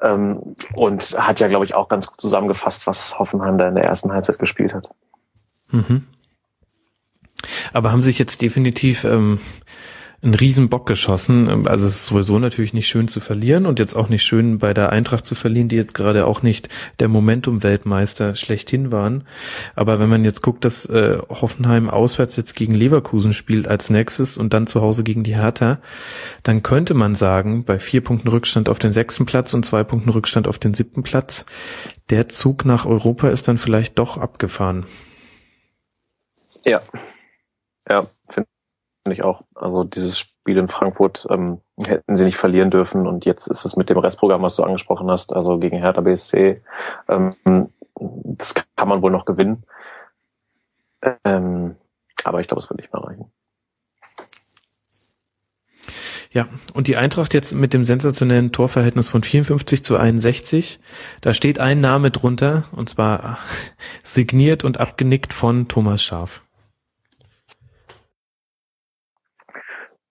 Ähm, 0.00 0.56
und 0.74 1.16
hat 1.18 1.40
ja, 1.40 1.48
glaube 1.48 1.64
ich, 1.64 1.74
auch 1.74 1.88
ganz 1.88 2.06
gut 2.06 2.20
zusammengefasst, 2.20 2.86
was 2.86 3.18
Hoffenheim 3.18 3.58
da 3.58 3.68
in 3.68 3.74
der 3.74 3.84
ersten 3.84 4.12
Halbzeit 4.12 4.38
gespielt 4.38 4.74
hat. 4.74 4.88
Mhm. 5.70 6.06
Aber 7.72 7.92
haben 7.92 8.02
sich 8.02 8.18
jetzt 8.18 8.42
definitiv 8.42 9.04
ähm, 9.04 9.40
einen 10.22 10.34
riesen 10.34 10.68
Bock 10.68 10.86
geschossen. 10.86 11.66
Also 11.66 11.86
es 11.86 11.96
ist 11.96 12.06
sowieso 12.06 12.38
natürlich 12.38 12.74
nicht 12.74 12.88
schön 12.88 13.08
zu 13.08 13.20
verlieren 13.20 13.64
und 13.64 13.78
jetzt 13.78 13.94
auch 13.94 14.10
nicht 14.10 14.22
schön 14.22 14.58
bei 14.58 14.74
der 14.74 14.90
Eintracht 14.90 15.26
zu 15.26 15.34
verlieren, 15.34 15.68
die 15.68 15.76
jetzt 15.76 15.94
gerade 15.94 16.26
auch 16.26 16.42
nicht 16.42 16.68
der 16.98 17.08
Momentum-Weltmeister 17.08 18.34
schlechthin 18.34 18.92
waren. 18.92 19.24
Aber 19.74 19.98
wenn 19.98 20.10
man 20.10 20.24
jetzt 20.24 20.42
guckt, 20.42 20.64
dass 20.66 20.84
äh, 20.86 21.18
Hoffenheim 21.30 21.88
auswärts 21.88 22.36
jetzt 22.36 22.54
gegen 22.54 22.74
Leverkusen 22.74 23.32
spielt 23.32 23.66
als 23.66 23.88
nächstes 23.88 24.36
und 24.36 24.52
dann 24.52 24.66
zu 24.66 24.82
Hause 24.82 25.04
gegen 25.04 25.24
die 25.24 25.36
Hertha, 25.36 25.78
dann 26.42 26.62
könnte 26.62 26.92
man 26.92 27.14
sagen, 27.14 27.64
bei 27.64 27.78
vier 27.78 28.02
Punkten 28.02 28.28
Rückstand 28.28 28.68
auf 28.68 28.78
den 28.78 28.92
sechsten 28.92 29.24
Platz 29.24 29.54
und 29.54 29.64
zwei 29.64 29.84
Punkten 29.84 30.10
Rückstand 30.10 30.46
auf 30.48 30.58
den 30.58 30.74
siebten 30.74 31.02
Platz, 31.02 31.46
der 32.10 32.28
Zug 32.28 32.66
nach 32.66 32.84
Europa 32.84 33.30
ist 33.30 33.48
dann 33.48 33.56
vielleicht 33.56 33.98
doch 33.98 34.18
abgefahren. 34.18 34.84
Ja. 36.66 36.82
Ja, 37.88 38.06
finde 38.28 38.48
ich 39.06 39.24
auch. 39.24 39.42
Also 39.54 39.84
dieses 39.84 40.18
Spiel 40.18 40.58
in 40.58 40.68
Frankfurt 40.68 41.26
ähm, 41.30 41.60
hätten 41.86 42.16
sie 42.16 42.24
nicht 42.24 42.36
verlieren 42.36 42.70
dürfen 42.70 43.06
und 43.06 43.24
jetzt 43.24 43.46
ist 43.46 43.64
es 43.64 43.76
mit 43.76 43.88
dem 43.90 43.98
Restprogramm, 43.98 44.42
was 44.42 44.56
du 44.56 44.62
angesprochen 44.62 45.10
hast, 45.10 45.34
also 45.34 45.58
gegen 45.58 45.78
Hertha 45.78 46.00
BSC, 46.00 46.60
ähm, 47.08 47.30
das 47.94 48.54
kann 48.76 48.88
man 48.88 49.02
wohl 49.02 49.10
noch 49.10 49.24
gewinnen. 49.24 49.64
Ähm, 51.24 51.76
aber 52.24 52.40
ich 52.40 52.46
glaube, 52.46 52.62
es 52.62 52.68
wird 52.68 52.80
nicht 52.80 52.92
mehr 52.92 53.02
reichen. 53.02 53.30
Ja, 56.32 56.46
und 56.74 56.86
die 56.86 56.96
Eintracht 56.96 57.34
jetzt 57.34 57.54
mit 57.54 57.74
dem 57.74 57.84
sensationellen 57.84 58.52
Torverhältnis 58.52 59.08
von 59.08 59.24
54 59.24 59.82
zu 59.82 59.96
61. 59.96 60.78
Da 61.20 61.34
steht 61.34 61.58
ein 61.58 61.80
Name 61.80 62.12
drunter, 62.12 62.64
und 62.70 62.88
zwar 62.88 63.38
signiert 64.04 64.64
und 64.64 64.78
abgenickt 64.78 65.34
von 65.34 65.66
Thomas 65.66 66.02
Schaf. 66.02 66.42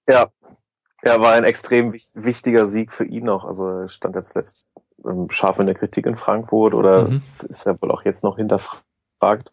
Ja, 0.10 0.28
ja, 1.04 1.22
war 1.22 1.34
ein 1.34 1.44
extrem 1.44 1.94
wichtiger 1.94 2.66
Sieg 2.66 2.92
für 2.92 3.06
ihn 3.06 3.24
noch. 3.24 3.46
Also 3.46 3.68
er 3.68 3.88
stand 3.88 4.16
jetzt 4.16 4.36
letzt 4.36 4.66
ähm, 5.06 5.30
scharf 5.30 5.60
in 5.60 5.68
der 5.68 5.76
Kritik 5.76 6.06
in 6.06 6.16
Frankfurt 6.16 6.74
oder 6.74 7.08
mhm. 7.08 7.22
ist 7.48 7.66
ja 7.66 7.80
wohl 7.82 7.92
auch 7.92 8.04
jetzt 8.04 8.24
noch 8.24 8.38
hinterfragt. 8.38 9.52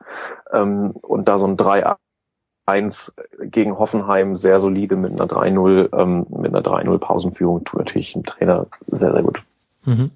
Ähm, 0.52 0.90
und 1.02 1.28
da 1.28 1.38
so 1.38 1.46
ein 1.46 1.56
3-1 1.56 3.12
gegen 3.42 3.78
Hoffenheim 3.78 4.34
sehr 4.34 4.58
solide 4.58 4.96
mit 4.96 5.12
einer 5.12 5.30
3-0, 5.30 5.96
ähm, 5.96 6.26
mit 6.30 6.54
einer 6.54 6.64
3-0 6.64 6.98
Pausenführung 6.98 7.64
tut 7.64 7.80
natürlich 7.80 8.14
dem 8.14 8.24
Trainer 8.24 8.66
sehr, 8.80 9.12
sehr 9.12 9.22
gut. 9.22 9.38
Mhm. 9.86 10.10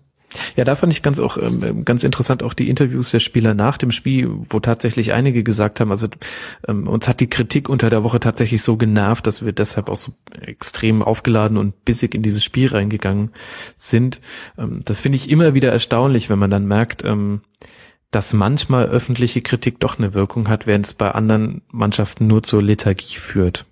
Ja, 0.57 0.65
da 0.65 0.77
fand 0.77 0.93
ich 0.93 1.02
ganz 1.02 1.19
auch 1.19 1.36
ähm, 1.39 1.85
ganz 1.85 2.05
interessant 2.05 2.43
auch 2.43 2.55
die 2.55 2.69
Interviews 2.69 3.11
der 3.11 3.20
Spieler 3.20 3.55
nach 3.55 3.78
dem 3.78 3.90
Spiel, 3.90 4.31
wo 4.31 4.61
tatsächlich 4.61 5.12
einige 5.12 5.43
gesagt 5.43 5.81
haben, 5.81 5.90
also 5.90 6.09
ähm, 6.69 6.86
uns 6.86 7.09
hat 7.09 7.20
die 7.20 7.28
Kritik 7.28 7.69
unter 7.69 7.90
der 7.90 8.05
Woche 8.05 8.20
tatsächlich 8.20 8.62
so 8.62 8.77
genervt, 8.77 9.27
dass 9.27 9.44
wir 9.44 9.52
deshalb 9.52 9.89
auch 9.89 9.98
so 9.98 10.12
extrem 10.40 11.02
aufgeladen 11.02 11.57
und 11.57 11.85
bissig 11.85 12.15
in 12.15 12.23
dieses 12.23 12.44
Spiel 12.44 12.69
reingegangen 12.69 13.31
sind. 13.77 14.20
Ähm, 14.57 14.82
das 14.85 15.01
finde 15.01 15.16
ich 15.16 15.31
immer 15.31 15.55
wieder 15.55 15.73
erstaunlich, 15.73 16.31
wenn 16.31 16.39
man 16.39 16.51
dann 16.51 16.66
merkt, 16.66 17.05
ähm, 17.05 17.40
dass 18.11 18.32
manchmal 18.32 18.86
öffentliche 18.86 19.40
Kritik 19.40 19.81
doch 19.81 19.98
eine 19.98 20.15
Wirkung 20.15 20.48
hat, 20.48 20.66
während 20.66 20.86
es 20.86 20.94
bei 20.94 21.11
anderen 21.11 21.62
Mannschaften 21.70 22.27
nur 22.27 22.43
zur 22.43 22.62
Lethargie 22.62 23.16
führt. 23.16 23.66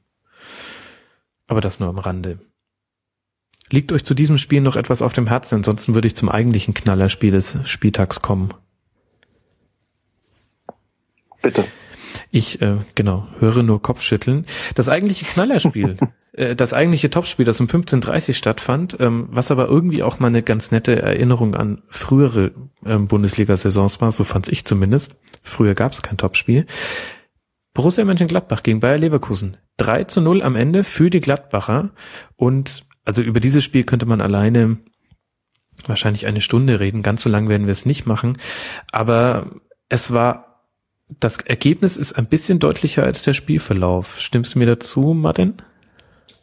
Aber 1.48 1.60
das 1.60 1.80
nur 1.80 1.88
am 1.88 1.98
Rande. 1.98 2.38
Liegt 3.70 3.92
euch 3.92 4.04
zu 4.04 4.14
diesem 4.14 4.38
Spiel 4.38 4.60
noch 4.60 4.76
etwas 4.76 5.02
auf 5.02 5.12
dem 5.12 5.26
Herzen? 5.26 5.56
Ansonsten 5.56 5.94
würde 5.94 6.08
ich 6.08 6.16
zum 6.16 6.28
eigentlichen 6.28 6.74
Knallerspiel 6.74 7.32
des 7.32 7.58
Spieltags 7.64 8.22
kommen. 8.22 8.54
Bitte. 11.42 11.64
Ich, 12.30 12.60
äh, 12.60 12.76
genau, 12.94 13.26
höre 13.38 13.62
nur 13.62 13.80
Kopfschütteln. 13.80 14.44
Das 14.74 14.88
eigentliche 14.88 15.24
Knallerspiel, 15.24 15.96
äh, 16.32 16.54
das 16.54 16.74
eigentliche 16.74 17.10
Topspiel, 17.10 17.46
das 17.46 17.60
um 17.60 17.66
15.30 17.66 18.34
stattfand, 18.34 18.96
ähm, 19.00 19.28
was 19.30 19.50
aber 19.50 19.66
irgendwie 19.66 20.02
auch 20.02 20.18
mal 20.18 20.26
eine 20.26 20.42
ganz 20.42 20.70
nette 20.70 21.00
Erinnerung 21.00 21.54
an 21.54 21.82
frühere 21.88 22.52
ähm, 22.84 23.06
Bundesliga-Saisons 23.06 24.00
war, 24.00 24.12
so 24.12 24.24
fand's 24.24 24.48
ich 24.48 24.64
zumindest. 24.66 25.16
Früher 25.42 25.74
gab's 25.74 26.02
kein 26.02 26.18
Topspiel. 26.18 26.66
Borussia 27.72 28.04
Mönchengladbach 28.04 28.62
gegen 28.62 28.80
Bayer 28.80 28.98
Leverkusen. 28.98 29.56
3 29.78 30.04
zu 30.04 30.20
0 30.20 30.42
am 30.42 30.56
Ende 30.56 30.84
für 30.84 31.10
die 31.10 31.20
Gladbacher. 31.20 31.90
Und 32.36 32.84
also 33.08 33.22
über 33.22 33.40
dieses 33.40 33.64
Spiel 33.64 33.84
könnte 33.84 34.04
man 34.04 34.20
alleine 34.20 34.76
wahrscheinlich 35.86 36.26
eine 36.26 36.42
Stunde 36.42 36.78
reden. 36.78 37.02
Ganz 37.02 37.22
so 37.22 37.30
lang 37.30 37.48
werden 37.48 37.66
wir 37.66 37.72
es 37.72 37.86
nicht 37.86 38.04
machen. 38.04 38.36
Aber 38.92 39.46
es 39.88 40.12
war 40.12 40.66
das 41.18 41.38
Ergebnis 41.38 41.96
ist 41.96 42.18
ein 42.18 42.26
bisschen 42.26 42.58
deutlicher 42.58 43.04
als 43.04 43.22
der 43.22 43.32
Spielverlauf. 43.32 44.20
Stimmst 44.20 44.54
du 44.54 44.58
mir 44.58 44.66
dazu, 44.66 45.14
Martin? 45.14 45.54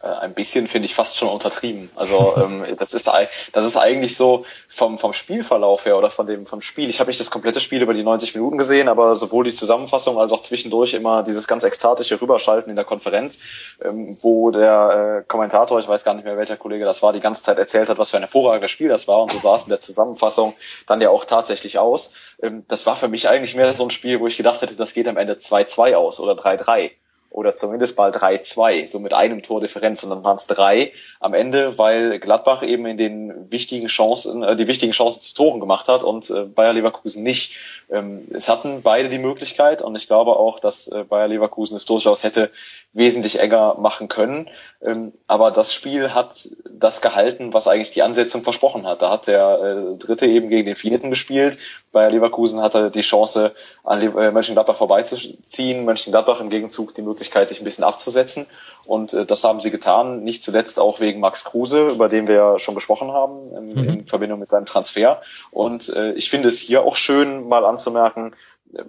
Äh, 0.06 0.10
ein 0.22 0.34
bisschen 0.34 0.68
finde 0.68 0.86
ich 0.86 0.94
fast 0.94 1.18
schon 1.18 1.30
untertrieben. 1.30 1.90
Also 1.96 2.36
ähm, 2.38 2.64
das 2.78 2.94
ist 2.94 3.10
das 3.54 3.68
ist 3.68 3.78
eigentlich 3.78 4.16
so 4.16 4.46
vom 4.68 4.98
vom 4.98 5.14
Spielverlauf 5.14 5.86
her 5.86 5.98
oder 5.98 6.10
von 6.10 6.28
dem 6.28 6.46
vom 6.46 6.62
Spiel. 6.62 6.90
Ich 6.90 7.00
habe 7.00 7.10
nicht 7.10 7.20
das 7.20 7.32
komplette 7.32 7.60
Spiel 7.60 7.82
über 7.82 7.94
die 7.94 8.04
90 8.04 8.36
Minuten 8.36 8.58
gesehen, 8.58 8.88
aber 8.88 9.16
sowohl 9.16 9.46
die 9.46 9.54
Zusammenfassung 9.54 10.20
als 10.20 10.32
auch 10.32 10.42
zwischendurch 10.42 10.94
immer 10.94 11.24
dieses 11.24 11.48
ganz 11.48 11.64
ekstatische 11.64 12.22
Rüberschalten 12.22 12.70
in 12.70 12.76
der 12.76 12.86
Konferenz, 12.86 13.40
ähm, 13.84 14.16
wo 14.22 14.52
der 14.52 15.24
äh, 15.24 15.28
Kommentator, 15.28 15.80
ich 15.80 15.88
weiß 15.88 16.04
gar 16.04 16.14
nicht 16.14 16.26
mehr 16.26 16.38
welcher 16.38 16.58
Kollege 16.58 16.86
das 16.86 17.02
war, 17.02 17.12
die 17.12 17.20
ganze 17.20 17.42
Zeit 17.42 17.58
erzählt 17.58 17.90
hat, 17.90 17.98
was 17.98 18.12
für 18.12 18.18
ein 18.18 18.24
hervorragendes 18.24 18.72
Spiel 18.72 18.90
das 18.90 19.08
war 19.08 19.24
und 19.24 19.32
so 19.32 19.40
sah 19.40 19.56
es 19.56 19.64
in 19.64 19.70
der 19.70 19.80
Zusammenfassung 19.80 20.54
dann 20.86 21.02
ja 21.02 21.10
auch 21.10 21.26
tatsächlich 21.26 21.80
aus. 21.80 22.12
Ähm, 22.44 22.64
das 22.68 22.86
war 22.86 22.96
für 22.96 23.08
mich 23.08 23.28
eigentlich 23.28 23.56
mehr 23.56 23.74
so 23.74 23.84
ein 23.84 23.90
Spiel, 23.90 24.20
wo 24.20 24.28
ich 24.28 24.38
gedacht 24.38 24.62
hätte, 24.62 24.76
das 24.76 24.94
geht 24.94 25.08
am 25.08 25.18
Ende 25.18 25.34
2-2 25.34 25.96
aus 25.96 26.20
oder 26.20 26.34
3-3 26.34 26.92
oder 27.36 27.54
zumindest 27.54 27.98
mal 27.98 28.12
3-2, 28.12 28.88
so 28.88 29.00
mit 29.00 29.14
einem 29.14 29.42
Tordifferenz 29.42 30.08
waren 30.10 30.36
es 30.38 30.48
drei 30.48 30.94
am 31.20 31.34
Ende, 31.34 31.78
weil 31.78 32.18
Gladbach 32.18 32.64
eben 32.64 32.86
in 32.86 32.96
den 32.96 33.52
wichtigen 33.52 33.88
Chancen, 33.88 34.42
äh, 34.42 34.56
die 34.56 34.70
wichtigen 34.70 34.94
Chancen 34.94 35.20
zu 35.20 35.36
Toren 35.36 35.60
gemacht 35.60 35.90
hat 35.90 36.06
und 36.06 36.30
äh, 36.30 36.44
Bayer 36.44 36.72
Leverkusen 36.72 37.24
nicht. 37.24 37.58
Ähm, 37.90 38.26
es 38.34 38.48
hatten 38.48 38.84
beide 38.84 39.10
die 39.10 39.20
Möglichkeit 39.20 39.82
und 39.82 39.98
ich 39.98 40.08
glaube 40.08 40.38
auch, 40.38 40.62
dass 40.62 40.88
äh, 40.88 41.04
Bayer 41.04 41.28
Leverkusen 41.28 41.76
es 41.76 41.86
durchaus 41.86 42.24
hätte 42.24 42.52
wesentlich 42.94 43.40
enger 43.42 43.76
machen 43.80 44.08
können. 44.08 44.50
Ähm, 44.86 45.12
aber 45.28 45.52
das 45.52 45.74
Spiel 45.74 46.14
hat 46.14 46.48
das 46.70 47.02
gehalten, 47.02 47.54
was 47.54 47.68
eigentlich 47.68 47.92
die 47.92 48.04
Ansetzung 48.04 48.44
versprochen 48.44 48.88
hat. 48.88 49.02
Da 49.02 49.12
hat 49.12 49.28
der 49.28 49.60
äh, 49.94 49.98
Dritte 49.98 50.26
eben 50.26 50.48
gegen 50.48 50.68
den 50.68 50.78
Vierten 50.78 51.10
gespielt. 51.10 51.58
Bayer 51.92 52.12
Leverkusen 52.12 52.62
hatte 52.62 52.92
die 52.92 53.02
Chance, 53.02 53.54
an 53.84 54.02
äh, 54.02 54.32
Mönchengladbach 54.32 54.78
vorbeizuziehen. 54.78 55.84
Mönchengladbach 55.84 56.40
im 56.40 56.50
Gegenzug 56.50 56.96
die 56.96 57.02
Möglichkeit, 57.02 57.25
sich 57.34 57.62
ein 57.62 57.66
bisschen 57.66 57.84
abzusetzen. 57.84 58.48
Und 58.86 59.14
äh, 59.14 59.26
das 59.26 59.44
haben 59.44 59.62
sie 59.62 59.72
getan, 59.72 60.24
nicht 60.24 60.44
zuletzt 60.44 60.80
auch 60.80 61.00
wegen 61.00 61.20
Max 61.20 61.46
Kruse, 61.46 61.88
über 61.88 62.08
den 62.08 62.28
wir 62.28 62.36
ja 62.36 62.60
schon 62.60 62.76
gesprochen 62.76 63.12
haben, 63.12 63.48
in, 63.48 63.74
mhm. 63.74 63.90
in 63.90 64.08
Verbindung 64.08 64.40
mit 64.40 64.48
seinem 64.48 64.66
Transfer. 64.66 65.22
Und 65.52 65.90
äh, 65.90 66.14
ich 66.14 66.30
finde 66.30 66.50
es 66.50 66.60
hier 66.60 66.84
auch 66.84 66.96
schön, 66.96 67.48
mal 67.48 67.66
anzumerken, 67.66 68.36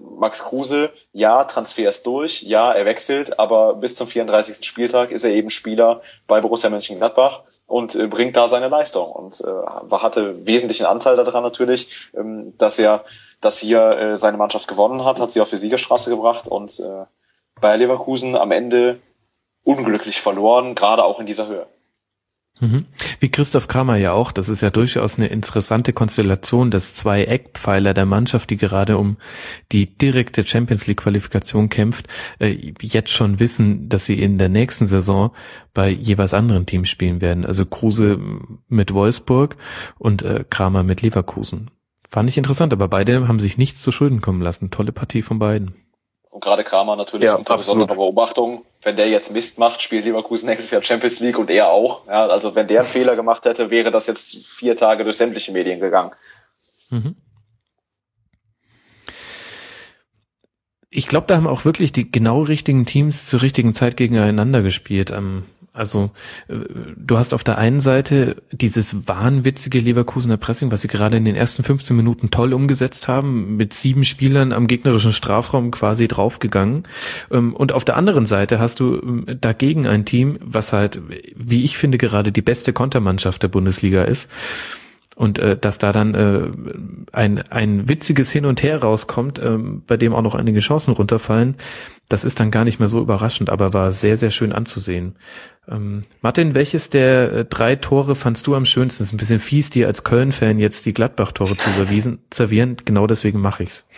Max 0.01 0.45
Kruse, 0.45 0.91
ja, 1.13 1.45
Transfer 1.45 1.89
ist 1.89 2.07
durch, 2.07 2.43
ja, 2.43 2.73
er 2.73 2.87
wechselt, 2.87 3.39
aber 3.39 3.75
bis 3.75 3.95
zum 3.95 4.07
34. 4.07 4.67
Spieltag 4.67 5.11
ist 5.11 5.25
er 5.25 5.31
eben 5.31 5.51
Spieler 5.51 6.01
bei 6.27 6.41
Borussia 6.41 6.71
Mönchengladbach 6.71 7.43
und 7.67 7.95
äh, 7.95 8.07
bringt 8.07 8.37
da 8.37 8.49
seine 8.49 8.69
Leistung 8.69 9.11
und 9.13 9.41
äh, 9.41 9.93
hatte 9.97 10.47
wesentlichen 10.47 10.87
Anteil 10.87 11.17
daran 11.17 11.43
natürlich, 11.43 12.11
ähm, 12.17 12.55
dass 12.59 12.79
er, 12.79 13.05
dass 13.41 13.59
hier 13.59 13.81
äh, 13.91 14.17
seine 14.17 14.39
Mannschaft 14.39 14.69
gewonnen 14.69 15.05
hat, 15.05 15.21
hat 15.21 15.31
sie 15.31 15.41
auf 15.41 15.51
die 15.51 15.59
Siegerstraße 15.59 16.11
gebracht 16.11 16.49
und 16.49 16.81
äh, 16.81 17.05
bei 17.61 17.77
Leverkusen 17.77 18.37
am 18.37 18.51
Ende 18.51 19.01
unglücklich 19.65 20.20
verloren, 20.20 20.74
gerade 20.74 21.05
auch 21.05 21.20
in 21.20 21.27
dieser 21.27 21.49
Höhe. 21.49 21.66
Mhm. 22.61 22.87
Wie 23.20 23.28
Christoph 23.28 23.69
Kramer 23.69 23.97
ja 23.97 24.12
auch, 24.12 24.33
das 24.33 24.49
ist 24.49 24.62
ja 24.62 24.70
durchaus 24.70 25.19
eine 25.19 25.27
interessante 25.27 25.93
Konstellation, 25.93 26.70
dass 26.70 26.95
zwei 26.95 27.24
Eckpfeiler 27.24 27.93
der 27.93 28.07
Mannschaft, 28.07 28.49
die 28.49 28.57
gerade 28.57 28.97
um 28.97 29.19
die 29.73 29.87
direkte 29.87 30.47
Champions 30.47 30.87
League 30.87 31.01
Qualifikation 31.01 31.69
kämpft, 31.69 32.07
äh, 32.39 32.73
jetzt 32.81 33.11
schon 33.11 33.41
wissen, 33.41 33.91
dass 33.91 34.07
sie 34.07 34.23
in 34.23 34.39
der 34.39 34.49
nächsten 34.49 34.87
Saison 34.87 35.33
bei 35.74 35.91
jeweils 35.91 36.33
anderen 36.33 36.65
Teams 36.65 36.89
spielen 36.89 37.20
werden. 37.20 37.45
Also 37.45 37.66
Kruse 37.66 38.19
mit 38.69 38.95
Wolfsburg 38.95 39.57
und 39.99 40.23
äh, 40.23 40.45
Kramer 40.49 40.83
mit 40.83 41.03
Leverkusen. 41.03 41.70
Fand 42.09 42.31
ich 42.31 42.39
interessant, 42.39 42.73
aber 42.73 42.89
beide 42.89 43.28
haben 43.28 43.41
sich 43.41 43.59
nichts 43.59 43.83
zu 43.83 43.93
Schulden 43.93 44.23
kommen 44.23 44.41
lassen. 44.41 44.70
Tolle 44.70 44.93
Partie 44.93 45.23
von 45.23 45.39
beiden. 45.39 45.74
Und 46.37 46.45
gerade 46.45 46.65
Kramer 46.65 46.97
natürlich 46.97 47.29
ja, 47.31 47.35
unter 47.37 47.57
besonderer 47.57 47.95
Beobachtung. 47.95 48.67
Wenn 48.83 48.95
der 48.97 49.09
jetzt 49.09 49.33
Mist 49.33 49.59
macht, 49.59 49.81
spielt 49.81 50.05
Leverkusen 50.05 50.51
nächstes 50.51 50.71
Jahr 50.71 50.83
Champions 50.83 51.21
League 51.21 51.39
und 51.39 51.49
er 51.49 51.71
auch. 51.71 52.07
Ja, 52.09 52.27
also 52.27 52.55
wenn 52.55 52.67
der 52.67 52.81
einen 52.81 52.89
Fehler 52.91 53.17
gemacht 53.17 53.47
hätte, 53.47 53.71
wäre 53.71 53.91
das 53.91 54.07
jetzt 54.07 54.37
vier 54.47 54.77
Tage 54.77 55.05
durch 55.05 55.17
sämtliche 55.17 55.53
Medien 55.53 55.81
gegangen. 55.81 56.11
Mhm. 56.91 57.17
Ich 60.91 61.07
glaube, 61.07 61.27
da 61.27 61.37
haben 61.37 61.47
auch 61.47 61.65
wirklich 61.65 61.93
die 61.93 62.13
genau 62.13 62.43
richtigen 62.43 62.85
Teams 62.85 63.29
zur 63.29 63.41
richtigen 63.41 63.73
Zeit 63.73 63.97
gegeneinander 63.97 64.61
gespielt. 64.61 65.11
Ähm, 65.11 65.47
also 65.77 66.11
äh, 66.48 66.55
du 66.97 67.19
hast 67.19 67.35
auf 67.35 67.44
der 67.44 67.59
einen 67.59 67.81
Seite 67.81 68.43
dieses 68.51 69.07
wahnwitzige 69.09 69.78
Leverkusener 69.78 70.36
Pressing, 70.36 70.70
was 70.70 70.82
sie 70.82 70.89
gerade 70.89 71.16
in 71.16 71.24
den 71.24 71.36
ersten 71.36 71.62
15 71.62 71.97
Minuten 71.97 72.31
toll 72.31 72.53
umgesetzt 72.53 73.09
haben, 73.09 73.57
mit 73.57 73.73
sieben 73.73 74.05
Spielern 74.05 74.53
am 74.53 74.66
gegnerischen 74.66 75.12
Strafraum 75.12 75.70
quasi 75.70 76.09
draufgegangen. 76.09 76.85
Ähm, 77.31 77.55
und 77.55 77.73
auf 77.73 77.85
der 77.85 77.97
anderen 77.97 78.27
Seite 78.27 78.59
hast 78.59 78.81
du 78.81 78.94
ähm, 78.97 79.27
dagegen 79.40 79.86
ein 79.86 80.05
Team, 80.05 80.39
was 80.43 80.73
halt, 80.73 81.01
wie 81.36 81.65
ich 81.65 81.78
finde, 81.78 81.98
gerade 81.98 82.32
die 82.32 82.43
beste 82.43 82.73
Kontermannschaft 82.73 83.43
der 83.43 83.48
Bundesliga 83.48 84.05
ist 84.05 84.31
und 85.16 85.38
äh, 85.38 85.56
dass 85.56 85.78
da 85.78 85.93
dann 85.93 86.14
äh, 86.14 86.51
ein, 87.10 87.43
ein 87.51 87.88
witziges 87.88 88.30
Hin 88.30 88.44
und 88.44 88.62
Her 88.62 88.82
rauskommt, 88.82 89.38
äh, 89.38 89.56
bei 89.59 89.97
dem 89.97 90.14
auch 90.14 90.22
noch 90.22 90.34
einige 90.34 90.60
Chancen 90.60 90.93
runterfallen, 90.93 91.56
das 92.09 92.24
ist 92.24 92.38
dann 92.38 92.51
gar 92.51 92.64
nicht 92.64 92.78
mehr 92.78 92.88
so 92.88 93.01
überraschend, 93.01 93.51
aber 93.51 93.72
war 93.72 93.90
sehr, 93.90 94.18
sehr 94.18 94.30
schön 94.30 94.52
anzusehen. 94.52 95.16
Ähm, 95.68 96.05
Martin, 96.20 96.55
welches 96.55 96.90
der 96.90 97.32
äh, 97.32 97.44
drei 97.47 97.76
Tore 97.76 98.14
fandst 98.14 98.47
du 98.47 98.55
am 98.55 98.66
schönsten? 98.66 99.02
Ist 99.02 99.14
ein 99.14 99.16
bisschen 99.16 99.40
fies, 99.40 99.70
dir 99.70 99.86
als 99.86 100.05
Köln-Fan 100.05 100.59
jetzt 100.59 100.84
die 100.84 100.93
Gladbach-Tore 100.93 101.56
zu 101.56 101.70
servieren. 102.30 102.76
Genau 102.84 103.06
deswegen 103.06 103.40
mache 103.40 103.62
ich's. 103.62 103.88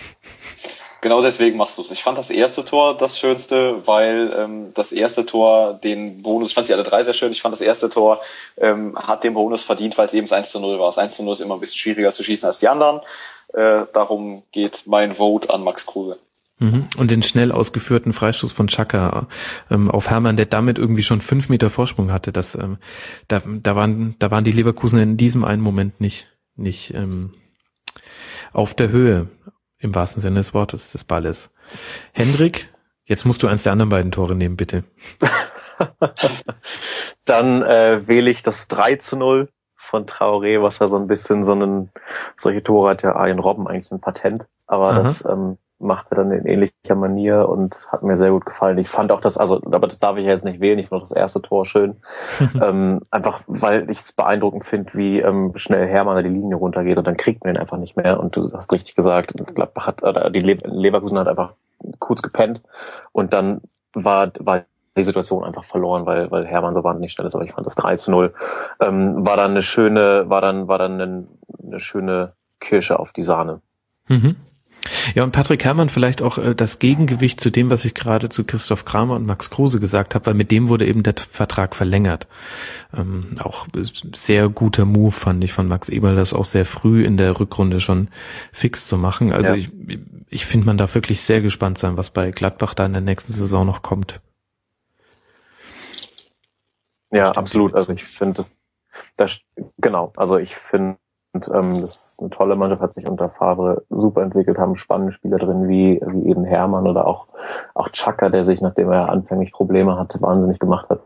Genau 1.01 1.23
deswegen 1.23 1.57
machst 1.57 1.79
du 1.79 1.83
es. 1.83 1.93
Ich 1.93 2.03
fand 2.03 2.19
das 2.19 2.31
erste 2.31 2.65
Tor 2.65 2.97
das 2.97 3.21
Schönste, 3.21 3.87
weil 3.87 4.35
ähm, 4.37 4.75
das 4.75 4.91
erste 4.91 5.25
Tor 5.25 5.75
den 5.75 6.23
Bonus, 6.23 6.49
ich 6.49 6.55
fand 6.55 6.67
sie 6.67 6.75
alle 6.75 6.83
drei 6.83 7.05
sehr 7.05 7.15
schön, 7.15 7.31
ich 7.31 7.41
fand 7.41 7.55
das 7.55 7.61
erste 7.61 7.89
Tor 7.89 8.21
ähm, 8.57 8.97
hat 8.97 9.23
den 9.23 9.35
Bonus 9.35 9.63
verdient, 9.63 9.97
weil 9.97 10.07
es 10.07 10.15
eben 10.15 10.31
1 10.31 10.51
zu 10.51 10.61
0 10.61 10.79
war. 10.81 10.87
Das 10.87 10.99
1 10.99 11.17
zu 11.17 11.23
0 11.23 11.35
ist 11.35 11.41
immer 11.41 11.55
ein 11.55 11.61
bisschen 11.61 11.79
schwieriger 11.79 12.11
zu 12.11 12.25
schießen 12.25 12.49
als 12.49 12.59
die 12.59 12.69
anderen. 12.69 13.01
Äh, 13.53 13.87
darum 13.93 14.43
geht 14.51 14.85
mein 14.87 15.13
Vote 15.13 15.55
an 15.55 15.63
Max 15.63 15.87
Kruse. 15.87 16.19
Mhm. 16.59 16.89
Und 16.97 17.11
den 17.13 17.23
schnell 17.23 17.53
ausgeführten 17.53 18.13
Freistoß 18.13 18.51
von 18.51 18.67
Chaka 18.67 19.29
ähm, 19.71 19.91
auf 19.91 20.11
Hermann, 20.11 20.37
der 20.37 20.47
damit 20.47 20.79
irgendwie 20.79 21.05
schon 21.05 21.21
fünf 21.21 21.49
Meter 21.49 21.71
Vorsprung 21.71 22.11
hatte. 22.11 22.33
Das, 22.33 22.57
ähm, 22.57 22.79
da, 23.29 23.41
da, 23.47 23.77
waren, 23.77 24.17
da 24.19 24.33
waren 24.33 24.43
die 24.43 24.53
Leverkusen 24.53 24.99
in 24.99 25.17
diesem 25.17 25.45
einen 25.45 25.63
Moment 25.63 26.01
nicht, 26.01 26.29
nicht 26.57 26.93
ähm, 26.95 27.35
auf 28.53 28.75
der 28.75 28.89
Höhe 28.89 29.29
im 29.79 29.95
wahrsten 29.95 30.23
Sinne 30.23 30.37
des 30.37 30.55
Wortes 30.55 30.93
des 30.93 31.05
Balles. 31.05 31.55
Hendrik, 32.13 32.73
jetzt 33.05 33.25
musst 33.25 33.43
du 33.43 33.49
eins 33.49 33.63
der 33.63 33.73
anderen 33.73 33.91
beiden 33.91 34.13
Tore 34.13 34.35
nehmen, 34.35 34.57
bitte. 34.57 34.85
Dann 37.25 37.63
äh, 37.63 38.07
wähle 38.07 38.31
ich 38.31 38.43
das 38.43 38.69
3 38.69 38.97
zu 38.97 39.17
0 39.17 39.49
von 39.77 40.07
Traoré, 40.07 40.63
was 40.63 40.81
ja 40.81 40.89
so 40.89 40.99
ein 40.99 41.07
bisschen 41.07 41.45
so 41.45 41.55
ein, 41.55 41.91
solche 42.37 42.63
Tore 42.63 42.91
hat 42.91 43.03
ja 43.03 43.15
Arjen 43.15 43.39
Robben 43.39 43.69
eigentlich 43.69 43.91
ein 43.91 44.01
Patent, 44.01 44.49
aber 44.67 44.89
Aha. 44.89 44.99
das 44.99 45.25
ähm, 45.25 45.59
macht 45.79 46.11
er 46.11 46.17
dann 46.17 46.33
in 46.33 46.47
ähnlicher 46.47 46.97
Manier 46.97 47.49
und 47.49 47.87
hat 47.91 48.03
mir 48.03 48.17
sehr 48.17 48.31
gut 48.31 48.45
gefallen. 48.45 48.79
Ich 48.79 48.89
fand 48.89 49.13
auch 49.13 49.21
das, 49.21 49.37
also, 49.39 49.61
aber 49.65 49.87
das 49.87 49.99
darf 49.99 50.17
ich 50.17 50.25
ja 50.25 50.33
jetzt 50.33 50.45
nicht 50.45 50.61
wählen, 50.61 50.79
ich 50.79 50.89
fand 50.89 51.01
auch 51.01 51.09
das 51.09 51.17
erste 51.17 51.41
Tor 51.41 51.67
schön. 51.67 51.97
ähm, 52.63 53.01
einfach, 53.11 53.43
weil 53.47 53.89
ich 53.91 54.01
es 54.01 54.13
beeindruckend 54.13 54.65
finde, 54.65 54.95
wie 54.95 55.21
ähm, 55.21 55.53
schnell 55.57 55.87
Hermann 55.87 56.17
da 56.17 56.23
die 56.23 56.29
Linie 56.29 56.57
runtergeht 56.57 56.99
und 56.99 57.07
dann 57.07 57.17
kriegt 57.17 57.45
man 57.45 57.55
ihn 57.55 57.59
einfach 57.59 57.79
nicht 57.79 57.97
mehr. 57.97 58.19
Und 58.19 58.37
du 58.37 58.53
hast 58.53 58.73
richtig 58.73 58.95
gesagt, 58.95 59.35
Gladbach 59.55 59.87
hat, 59.87 60.03
oder 60.03 60.31
die 60.31 60.41
Leverkusen 60.41 61.19
hat 61.19 61.29
einfach 61.29 61.55
kurz 61.99 62.23
gepennt 62.23 62.61
und 63.13 63.33
dann 63.33 63.61
war, 63.93 64.33
war 64.41 64.65
die 64.97 65.05
Situation 65.05 65.45
einfach 65.45 65.65
verloren, 65.65 66.07
weil, 66.07 66.31
weil 66.31 66.45
Hermann 66.47 66.75
so 66.75 66.85
wahnsinnig 66.85 67.13
schnell 67.13 67.27
ist. 67.27 67.35
Aber 67.35 67.45
ich 67.45 67.53
fand 67.53 67.67
das 67.67 67.77
3 67.77 67.97
zu 67.97 68.11
0 68.11 68.35
ähm, 68.81 69.25
war 69.25 69.37
dann 69.37 69.53
eine 69.53 69.63
schöne, 69.63 70.29
war 70.29 70.41
dann, 70.41 70.69
war 70.69 70.79
dann 70.79 71.01
eine, 71.01 71.27
eine 71.65 71.81
schöne 71.81 72.33
Kirsche 72.61 72.99
auf 72.99 73.13
die 73.13 73.23
Sahne. 73.23 73.61
Mhm. 74.09 74.37
Ja, 75.15 75.25
und 75.25 75.33
Patrick 75.33 75.65
Herrmann 75.65 75.89
vielleicht 75.89 76.23
auch 76.23 76.39
äh, 76.39 76.55
das 76.55 76.79
Gegengewicht 76.79 77.41
zu 77.41 77.51
dem, 77.51 77.71
was 77.71 77.85
ich 77.85 77.95
gerade 77.95 78.29
zu 78.29 78.45
Christoph 78.45 78.85
Kramer 78.85 79.17
und 79.17 79.27
Max 79.27 79.51
Kruse 79.51 79.81
gesagt 79.81 80.15
habe, 80.15 80.27
weil 80.27 80.35
mit 80.35 80.51
dem 80.51 80.69
wurde 80.69 80.87
eben 80.87 81.03
der 81.03 81.15
Vertrag 81.17 81.75
verlängert. 81.75 82.27
Ähm, 82.97 83.37
auch 83.43 83.67
sehr 84.15 84.49
guter 84.49 84.85
Move 84.85 85.13
fand 85.13 85.43
ich 85.45 85.53
von 85.53 85.69
Max 85.69 85.89
Eberl, 85.89 86.17
das 86.17 86.35
auch 86.35 86.45
sehr 86.45 86.65
früh 86.65 87.05
in 87.05 87.17
der 87.17 87.39
Rückrunde 87.39 87.81
schon 87.81 88.09
fix 88.53 88.87
zu 88.87 88.97
machen. 88.97 89.33
Also 89.33 89.55
ja. 89.55 89.59
ich, 89.59 89.71
ich 90.29 90.47
finde, 90.47 90.67
man 90.67 90.79
darf 90.79 90.95
wirklich 90.95 91.21
sehr 91.23 91.41
gespannt 91.41 91.79
sein, 91.79 91.97
was 91.97 92.11
bei 92.11 92.31
Gladbach 92.31 92.75
da 92.75 92.87
in 92.87 92.93
der 92.93 93.03
nächsten 93.03 93.33
Saison 93.33 93.67
noch 93.67 93.83
kommt. 93.83 94.21
Ja, 97.11 97.33
absolut. 97.33 97.75
Also 97.75 97.93
ich 97.93 98.05
finde 98.05 98.35
das, 98.35 98.59
das, 99.17 99.41
genau. 99.79 100.13
Also 100.17 100.39
ich 100.39 100.55
finde 100.55 100.99
und 101.33 101.49
ähm, 101.49 101.83
das 101.83 102.13
ist 102.13 102.21
eine 102.21 102.31
tolle 102.31 102.57
Mannschaft, 102.57 102.81
hat 102.81 102.95
sich 102.95 103.07
unter 103.07 103.29
Favre 103.29 103.85
super 103.91 104.23
entwickelt, 104.23 104.59
haben 104.59 104.77
spannende 104.77 105.13
Spieler 105.13 105.37
drin, 105.37 105.69
wie, 105.69 106.01
wie 106.05 106.31
eben 106.31 106.45
Hermann 106.45 106.87
oder 106.87 107.07
auch, 107.07 107.27
auch 107.75 107.91
Chaka, 107.91 108.31
der 108.31 108.47
sich, 108.47 108.61
nachdem 108.61 108.91
er 108.91 109.11
anfänglich 109.11 109.53
Probleme 109.53 109.99
hatte, 109.99 110.21
wahnsinnig 110.23 110.59
gemacht 110.59 110.89
hat. 110.89 111.03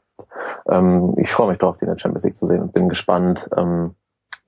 Ähm, 0.69 1.15
ich 1.17 1.31
freue 1.31 1.49
mich 1.49 1.59
drauf, 1.59 1.77
die 1.77 1.85
in 1.85 1.91
der 1.91 1.99
Champions 1.99 2.25
League 2.25 2.37
zu 2.37 2.47
sehen 2.47 2.63
und 2.63 2.73
bin 2.73 2.89
gespannt, 2.89 3.49
ähm, 3.57 3.95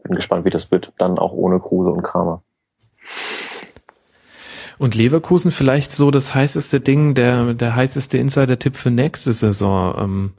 bin 0.04 0.14
gespannt, 0.14 0.44
wie 0.44 0.50
das 0.50 0.70
wird, 0.70 0.92
dann 0.98 1.18
auch 1.18 1.32
ohne 1.32 1.58
Kruse 1.58 1.90
und 1.90 2.02
Kramer. 2.02 2.42
Und 4.84 4.94
Leverkusen 4.94 5.50
vielleicht 5.50 5.92
so 5.92 6.10
das 6.10 6.34
heißeste 6.34 6.78
Ding, 6.78 7.14
der, 7.14 7.54
der 7.54 7.74
heißeste 7.74 8.18
Insider-Tipp 8.18 8.76
für 8.76 8.90
nächste 8.90 9.32
Saison. 9.32 9.94
Ähm, 9.98 10.32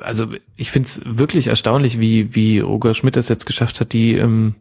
also 0.00 0.28
ich 0.56 0.70
finde 0.70 0.86
es 0.86 1.02
wirklich 1.04 1.48
erstaunlich, 1.48 2.00
wie, 2.00 2.34
wie 2.34 2.60
Roger 2.60 2.94
Schmidt 2.94 3.18
es 3.18 3.28
jetzt 3.28 3.44
geschafft 3.44 3.80
hat, 3.80 3.92
die 3.92 4.14
ähm, 4.14 4.54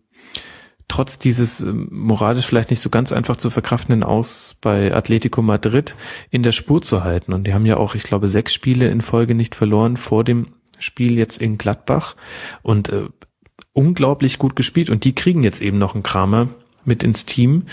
trotz 0.89 1.19
dieses 1.19 1.61
ähm, 1.61 1.87
moralisch 1.89 2.45
vielleicht 2.45 2.69
nicht 2.69 2.81
so 2.81 2.89
ganz 2.89 3.13
einfach 3.13 3.37
zu 3.37 3.49
verkraftenden 3.49 4.03
Aus 4.03 4.57
bei 4.59 4.93
Atletico 4.93 5.41
Madrid 5.41 5.95
in 6.29 6.43
der 6.43 6.51
Spur 6.51 6.81
zu 6.81 7.05
halten. 7.05 7.31
Und 7.31 7.47
die 7.47 7.53
haben 7.53 7.65
ja 7.65 7.77
auch, 7.77 7.95
ich 7.95 8.03
glaube, 8.03 8.27
sechs 8.27 8.53
Spiele 8.53 8.89
in 8.89 8.99
Folge 8.99 9.35
nicht 9.35 9.55
verloren 9.55 9.95
vor 9.95 10.25
dem 10.25 10.47
Spiel 10.79 11.17
jetzt 11.17 11.41
in 11.41 11.57
Gladbach 11.57 12.17
und 12.61 12.89
äh, 12.89 13.05
unglaublich 13.71 14.37
gut 14.37 14.57
gespielt. 14.57 14.89
Und 14.89 15.05
die 15.05 15.15
kriegen 15.15 15.43
jetzt 15.43 15.61
eben 15.61 15.77
noch 15.77 15.93
einen 15.93 16.03
Kramer 16.03 16.49
mit 16.83 17.03
ins 17.03 17.25
Team. 17.25 17.67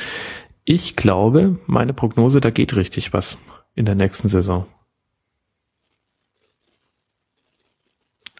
Ich 0.72 0.94
glaube, 0.94 1.58
meine 1.66 1.92
Prognose, 1.92 2.40
da 2.40 2.50
geht 2.50 2.76
richtig 2.76 3.12
was 3.12 3.38
in 3.74 3.86
der 3.86 3.96
nächsten 3.96 4.28
Saison. 4.28 4.68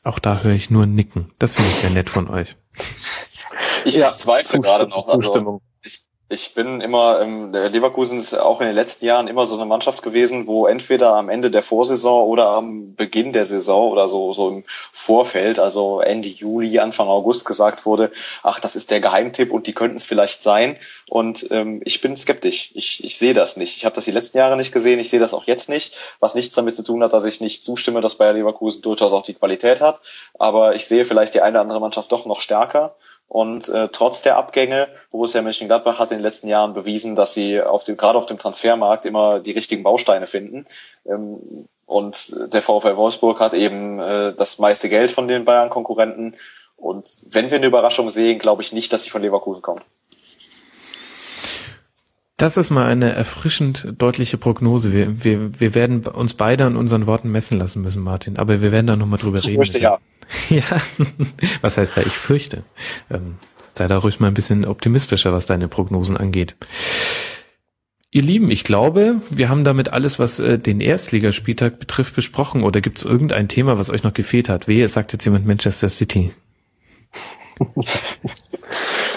Auch 0.05 0.21
da 0.21 0.41
höre 0.41 0.53
ich 0.53 0.71
nur 0.71 0.87
Nicken. 0.87 1.33
Das 1.41 1.57
finde 1.57 1.73
ich 1.73 1.79
sehr 1.79 1.91
nett 1.91 2.09
von 2.09 2.31
euch. 2.31 2.57
Ich, 3.85 3.97
ja, 3.97 4.07
ich 4.07 4.17
zweifle 4.17 4.61
gerade 4.61 4.87
noch. 4.87 5.09
Also, 5.09 5.61
ich, 6.31 6.55
bin 6.55 6.81
immer, 6.81 7.21
ähm, 7.21 7.53
Leverkusen 7.53 8.19
ist 8.19 8.35
auch 8.35 8.61
in 8.61 8.69
den 8.69 8.77
letzten 8.77 9.05
Jahren 9.05 9.27
immer 9.27 9.47
so 9.47 9.57
eine 9.57 9.65
Mannschaft 9.65 10.03
gewesen, 10.03 10.47
wo 10.47 10.67
entweder 10.67 11.15
am 11.17 11.29
Ende 11.29 11.51
der 11.51 11.63
Vorsaison 11.63 12.25
oder 12.25 12.51
am 12.51 12.95
Beginn 12.95 13.33
der 13.33 13.45
Saison 13.45 13.91
oder 13.91 14.07
so, 14.07 14.33
so 14.33 14.49
im 14.49 14.65
Vorfeld, 14.93 15.59
also 15.59 16.01
Ende 16.01 16.29
Juli, 16.29 16.79
Anfang 16.79 17.09
August 17.09 17.47
gesagt 17.47 17.85
wurde, 17.85 18.13
ach, 18.45 18.61
das 18.61 18.77
ist 18.77 18.93
der 18.93 19.01
Geheimtipp 19.01 19.53
und 19.53 19.67
die 19.67 19.73
könnten 19.73 19.97
es 19.97 20.07
vielleicht 20.07 20.41
sein. 20.43 20.77
Und 21.09 21.49
ähm, 21.51 21.83
ich 21.85 22.01
bin 22.01 22.17
skeptisch. 22.17 22.71
Ich, 22.75 23.03
ich 23.03 23.17
sehe 23.17 23.35
das 23.35 23.57
nicht. 23.57 23.77
Ich 23.77 23.85
habe 23.85 23.97
das 23.97 24.05
die 24.05 24.13
letzten 24.13 24.39
Jahre 24.39 24.57
nicht 24.57 24.73
gesehen, 24.73 25.01
ich 25.01 25.11
sehe 25.11 25.21
das 25.21 25.35
auch 25.35 25.45
jetzt 25.45 25.69
nicht, 25.69 25.97
was 26.21 26.37
nichts 26.37 26.55
damit 26.55 26.77
zu 26.77 26.85
tun 26.85 27.03
hat, 27.03 27.13
dass 27.13 27.25
ich 27.25 27.41
nicht 27.41 27.65
zustimme, 27.65 28.01
dass 28.01 28.15
Bayer 28.15 28.35
Leverkusen 28.35 28.83
durchaus 28.83 29.13
auch 29.13 29.23
die 29.23 29.35
Qualität 29.35 29.81
hat. 29.81 30.01
Aber 30.39 30.77
ich 30.77 30.87
sehe 30.87 31.05
vielleicht 31.05 31.35
die 31.35 31.41
eine 31.41 31.57
oder 31.59 31.63
andere 31.63 31.81
Mannschaft 31.81 32.13
doch 32.13 32.25
noch 32.25 32.41
stärker. 32.41 32.95
Und 33.31 33.69
äh, 33.69 33.89
trotz 33.93 34.23
der 34.23 34.37
Abgänge, 34.37 34.89
Borussia 35.13 35.41
Mönchengladbach 35.41 36.01
hat 36.01 36.11
in 36.11 36.19
den 36.19 36.25
letzten 36.25 36.49
Jahren 36.49 36.75
bewiesen, 36.75 37.15
dass 37.15 37.33
sie 37.33 37.63
auf 37.63 37.85
dem, 37.85 37.97
gerade 37.97 38.19
auf 38.19 38.27
dem 38.27 38.39
Transfermarkt 38.39 39.07
immer 39.07 39.39
die 39.39 39.53
richtigen 39.53 39.85
Bausteine 39.85 40.27
finden. 40.27 40.67
Ähm, 41.07 41.39
und 41.87 42.37
der 42.53 42.61
VfL 42.61 42.97
Wolfsburg 42.97 43.39
hat 43.39 43.55
eben 43.55 44.01
äh, 44.01 44.35
das 44.35 44.59
meiste 44.59 44.89
Geld 44.89 45.13
von 45.13 45.29
den 45.29 45.45
Bayern-Konkurrenten. 45.45 46.35
Und 46.75 47.23
wenn 47.31 47.53
wir 47.53 47.59
eine 47.59 47.69
Überraschung 47.69 48.11
sehen, 48.11 48.41
glaube 48.41 48.63
ich 48.63 48.73
nicht, 48.73 48.93
dass 48.93 49.05
sie 49.05 49.11
von 49.11 49.23
Leverkusen 49.23 49.63
kommt. 49.63 49.85
Das 52.37 52.57
ist 52.57 52.71
mal 52.71 52.87
eine 52.87 53.13
erfrischend 53.13 53.95
deutliche 53.99 54.39
Prognose. 54.39 54.93
Wir, 54.93 55.23
wir, 55.23 55.61
wir 55.61 55.75
werden 55.77 56.05
uns 56.05 56.35
beide 56.35 56.65
an 56.65 56.77
unseren 56.77 57.07
Worten 57.07 57.31
messen 57.31 57.61
lassen 57.61 57.81
müssen, 57.81 58.03
Martin. 58.03 58.39
Aber 58.39 58.61
wir 58.61 58.73
werden 58.73 58.89
da 58.89 58.97
nochmal 58.97 59.21
drüber 59.21 59.37
ich 59.37 59.47
reden. 59.47 59.63
Ich 59.63 59.71
fürchte 59.71 59.79
ja. 59.79 59.99
ja. 60.51 60.81
Was 61.61 61.77
heißt 61.77 61.97
da, 61.97 62.01
ich 62.03 62.13
fürchte? 62.13 62.65
Ähm, 63.11 63.39
sei 63.73 63.89
da 63.89 63.99
ruhig 63.99 64.21
mal 64.21 64.29
ein 64.29 64.35
bisschen 64.35 64.65
optimistischer, 64.65 65.33
was 65.33 65.47
deine 65.47 65.69
Prognosen 65.69 66.17
angeht. 66.17 66.57
Ihr 68.13 68.23
Lieben, 68.23 68.51
ich 68.51 68.65
glaube, 68.65 69.21
wir 69.31 69.49
haben 69.49 69.63
damit 69.63 69.93
alles, 69.93 70.19
was 70.19 70.41
äh, 70.41 70.59
den 70.59 70.81
Erstligaspieltag 70.81 71.79
betrifft, 71.79 72.17
besprochen. 72.17 72.65
Oder 72.65 72.81
gibt 72.81 72.99
es 72.99 73.05
irgendein 73.05 73.47
Thema, 73.47 73.79
was 73.79 73.89
euch 73.89 74.03
noch 74.03 74.15
gefehlt 74.15 74.49
hat? 74.49 74.67
Wehe, 74.67 74.89
sagt 74.89 75.13
jetzt 75.13 75.25
jemand 75.25 75.47
Manchester 75.47 75.89
City. 75.89 76.33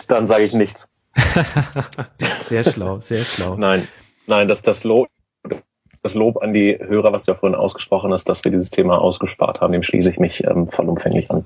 Dann 0.08 0.28
sage 0.28 0.44
ich 0.44 0.54
nichts. 0.54 0.88
sehr 2.42 2.64
schlau, 2.64 3.00
sehr 3.02 3.26
schlau. 3.26 3.56
Nein, 3.56 3.88
nein, 4.28 4.48
das, 4.48 4.62
das 4.62 4.84
Lob, 4.84 5.08
das 6.04 6.16
Lob 6.16 6.44
an 6.44 6.54
die 6.54 6.78
Hörer, 6.80 7.14
was 7.14 7.24
du 7.24 7.32
ja 7.32 7.38
vorhin 7.38 7.58
ausgesprochen 7.58 8.12
hast, 8.12 8.28
dass 8.30 8.44
wir 8.44 8.52
dieses 8.52 8.70
Thema 8.70 9.00
ausgespart 9.00 9.62
haben, 9.62 9.72
dem 9.72 9.84
schließe 9.84 10.10
ich 10.10 10.20
mich 10.20 10.44
ähm, 10.44 10.68
vollumfänglich 10.68 11.32
an. 11.32 11.46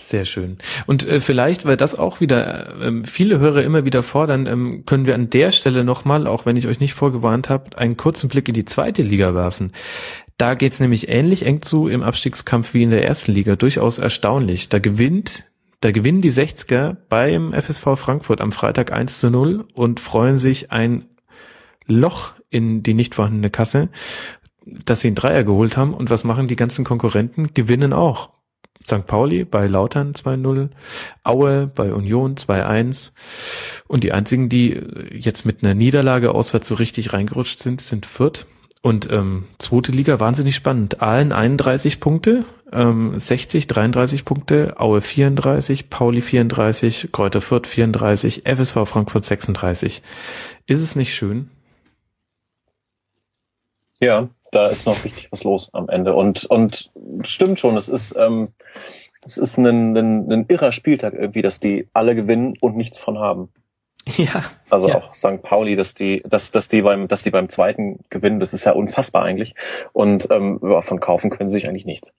Sehr 0.00 0.24
schön. 0.24 0.58
Und 0.86 1.06
äh, 1.06 1.20
vielleicht, 1.20 1.64
weil 1.64 1.76
das 1.76 1.98
auch 1.98 2.20
wieder 2.20 2.74
ähm, 2.80 3.04
viele 3.04 3.40
Hörer 3.40 3.62
immer 3.62 3.84
wieder 3.84 4.02
fordern, 4.02 4.46
ähm, 4.46 4.84
können 4.86 5.06
wir 5.06 5.14
an 5.14 5.30
der 5.30 5.50
Stelle 5.50 5.84
nochmal, 5.84 6.26
auch 6.26 6.46
wenn 6.46 6.56
ich 6.56 6.68
euch 6.68 6.80
nicht 6.80 6.94
vorgewarnt 6.94 7.50
habe, 7.50 7.76
einen 7.76 7.96
kurzen 7.96 8.28
Blick 8.28 8.48
in 8.48 8.54
die 8.54 8.64
zweite 8.64 9.02
Liga 9.02 9.34
werfen. 9.34 9.72
Da 10.38 10.54
geht's 10.54 10.80
nämlich 10.80 11.08
ähnlich 11.08 11.44
eng 11.44 11.62
zu 11.62 11.88
im 11.88 12.02
Abstiegskampf 12.02 12.74
wie 12.74 12.82
in 12.82 12.90
der 12.90 13.04
ersten 13.06 13.32
Liga. 13.32 13.56
Durchaus 13.56 13.98
erstaunlich. 13.98 14.68
Da 14.68 14.78
gewinnt 14.78 15.50
da 15.80 15.90
gewinnen 15.90 16.20
die 16.20 16.30
60er 16.30 16.96
beim 17.08 17.52
FSV 17.52 17.96
Frankfurt 17.96 18.40
am 18.40 18.52
Freitag 18.52 18.92
1 18.92 19.18
zu 19.18 19.30
0 19.30 19.64
und 19.74 19.98
freuen 19.98 20.36
sich 20.36 20.70
ein 20.70 21.06
Loch 21.86 22.30
in 22.52 22.82
die 22.82 22.94
nicht 22.94 23.14
vorhandene 23.14 23.50
Kasse, 23.50 23.88
dass 24.64 25.00
sie 25.00 25.08
einen 25.08 25.16
Dreier 25.16 25.42
geholt 25.42 25.76
haben. 25.76 25.94
Und 25.94 26.10
was 26.10 26.22
machen 26.24 26.46
die 26.46 26.56
ganzen 26.56 26.84
Konkurrenten? 26.84 27.54
Gewinnen 27.54 27.92
auch. 27.92 28.30
St. 28.86 29.06
Pauli 29.06 29.44
bei 29.44 29.66
Lautern 29.68 30.12
2-0, 30.12 30.70
Aue 31.22 31.68
bei 31.68 31.92
Union 31.92 32.34
2-1 32.34 33.12
und 33.86 34.02
die 34.02 34.10
einzigen, 34.10 34.48
die 34.48 34.80
jetzt 35.12 35.46
mit 35.46 35.62
einer 35.62 35.74
Niederlage 35.74 36.34
auswärts 36.34 36.66
so 36.66 36.74
richtig 36.74 37.12
reingerutscht 37.12 37.60
sind, 37.60 37.80
sind 37.80 38.06
Fürth 38.06 38.46
und 38.82 39.08
ähm, 39.12 39.44
zweite 39.58 39.92
Liga 39.92 40.18
wahnsinnig 40.18 40.56
spannend. 40.56 41.00
Aalen 41.00 41.32
31 41.32 42.00
Punkte, 42.00 42.44
ähm, 42.72 43.16
60, 43.16 43.68
33 43.68 44.24
Punkte, 44.24 44.80
Aue 44.80 45.00
34, 45.00 45.88
Pauli 45.88 46.20
34, 46.20 47.10
Kräuter 47.12 47.40
Fürth 47.40 47.68
34, 47.68 48.42
FSV 48.44 48.78
Frankfurt 48.84 49.24
36. 49.24 50.02
Ist 50.66 50.80
es 50.80 50.96
nicht 50.96 51.14
schön? 51.14 51.50
Ja, 54.02 54.28
da 54.50 54.66
ist 54.66 54.84
noch 54.84 55.04
richtig 55.04 55.28
was 55.30 55.44
los 55.44 55.70
am 55.72 55.88
Ende. 55.88 56.12
Und, 56.14 56.44
und 56.46 56.90
stimmt 57.22 57.60
schon, 57.60 57.76
es 57.76 57.88
ist, 57.88 58.16
ähm, 58.18 58.48
es 59.24 59.38
ist 59.38 59.58
ein, 59.58 59.96
ein, 59.96 60.32
ein 60.32 60.46
irrer 60.48 60.72
Spieltag 60.72 61.14
irgendwie, 61.14 61.40
dass 61.40 61.60
die 61.60 61.88
alle 61.92 62.16
gewinnen 62.16 62.56
und 62.60 62.76
nichts 62.76 62.98
von 62.98 63.18
haben. 63.18 63.48
Ja. 64.16 64.42
Also 64.68 64.88
ja. 64.88 64.96
auch 64.96 65.14
St. 65.14 65.42
Pauli, 65.42 65.76
dass 65.76 65.94
die, 65.94 66.24
dass, 66.26 66.50
dass 66.50 66.68
die 66.68 66.82
beim, 66.82 67.06
dass 67.06 67.22
die 67.22 67.30
beim 67.30 67.48
zweiten 67.48 68.00
gewinnen, 68.10 68.40
das 68.40 68.52
ist 68.52 68.64
ja 68.64 68.72
unfassbar 68.72 69.22
eigentlich. 69.22 69.54
Und 69.92 70.28
ähm, 70.32 70.58
von 70.80 70.98
kaufen 70.98 71.30
können 71.30 71.48
sie 71.48 71.60
sich 71.60 71.68
eigentlich 71.68 71.84
nichts. 71.84 72.12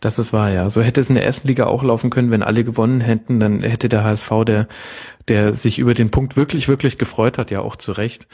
Das 0.00 0.18
ist 0.18 0.32
wahr, 0.32 0.50
ja. 0.50 0.68
So 0.70 0.82
hätte 0.82 1.00
es 1.00 1.08
in 1.08 1.14
der 1.14 1.24
ersten 1.24 1.48
Liga 1.48 1.66
auch 1.66 1.82
laufen 1.82 2.10
können, 2.10 2.30
wenn 2.30 2.42
alle 2.42 2.64
gewonnen 2.64 3.00
hätten, 3.00 3.40
dann 3.40 3.62
hätte 3.62 3.88
der 3.88 4.04
HSV, 4.04 4.30
der, 4.46 4.68
der 5.28 5.54
sich 5.54 5.78
über 5.78 5.94
den 5.94 6.10
Punkt 6.10 6.36
wirklich, 6.36 6.68
wirklich 6.68 6.98
gefreut 6.98 7.38
hat, 7.38 7.50
ja 7.50 7.60
auch 7.60 7.76
zu 7.76 7.92
Recht, 7.92 8.28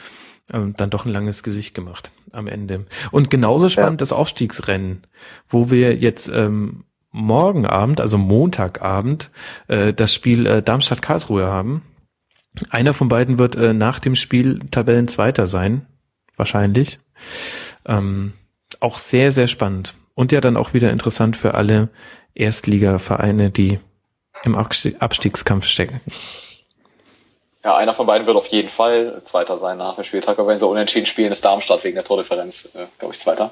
ähm, 0.51 0.73
dann 0.77 0.89
doch 0.89 1.05
ein 1.05 1.11
langes 1.11 1.41
Gesicht 1.43 1.73
gemacht 1.73 2.11
am 2.31 2.47
Ende. 2.47 2.85
Und 3.11 3.29
genauso 3.29 3.69
spannend 3.69 4.01
ja. 4.01 4.03
das 4.03 4.13
Aufstiegsrennen, 4.13 5.03
wo 5.47 5.71
wir 5.71 5.95
jetzt 5.95 6.29
ähm, 6.33 6.83
morgen 7.11 7.65
Abend, 7.65 8.01
also 8.01 8.17
Montagabend, 8.17 9.31
äh, 9.67 9.93
das 9.93 10.13
Spiel 10.13 10.45
äh, 10.45 10.61
Darmstadt-Karlsruhe 10.61 11.45
haben 11.47 11.83
einer 12.69 12.93
von 12.93 13.09
beiden 13.09 13.37
wird 13.37 13.55
äh, 13.55 13.73
nach 13.73 13.99
dem 13.99 14.15
Spiel 14.15 14.59
Tabellenzweiter 14.71 15.47
sein, 15.47 15.85
wahrscheinlich. 16.35 16.99
Ähm, 17.85 18.33
auch 18.79 18.97
sehr, 18.97 19.31
sehr 19.31 19.47
spannend. 19.47 19.95
Und 20.15 20.31
ja 20.31 20.41
dann 20.41 20.57
auch 20.57 20.73
wieder 20.73 20.91
interessant 20.91 21.37
für 21.37 21.55
alle 21.55 21.89
Erstligavereine, 22.35 23.49
die 23.49 23.79
im 24.43 24.55
Abstiegskampf 24.55 25.65
stecken. 25.65 26.01
Ja, 27.63 27.77
einer 27.77 27.93
von 27.93 28.05
beiden 28.05 28.27
wird 28.27 28.35
auf 28.35 28.47
jeden 28.47 28.67
Fall 28.67 29.21
Zweiter 29.23 29.57
sein 29.57 29.77
nach 29.77 29.95
dem 29.95 30.03
Spieltag, 30.03 30.37
aber 30.37 30.49
wenn 30.49 30.59
sie 30.59 30.67
unentschieden 30.67 31.05
spielen, 31.05 31.31
ist 31.31 31.45
Darmstadt 31.45 31.83
wegen 31.85 31.95
der 31.95 32.03
Tordifferenz, 32.03 32.75
äh, 32.75 32.87
glaube 32.99 33.13
ich, 33.13 33.19
Zweiter. 33.21 33.51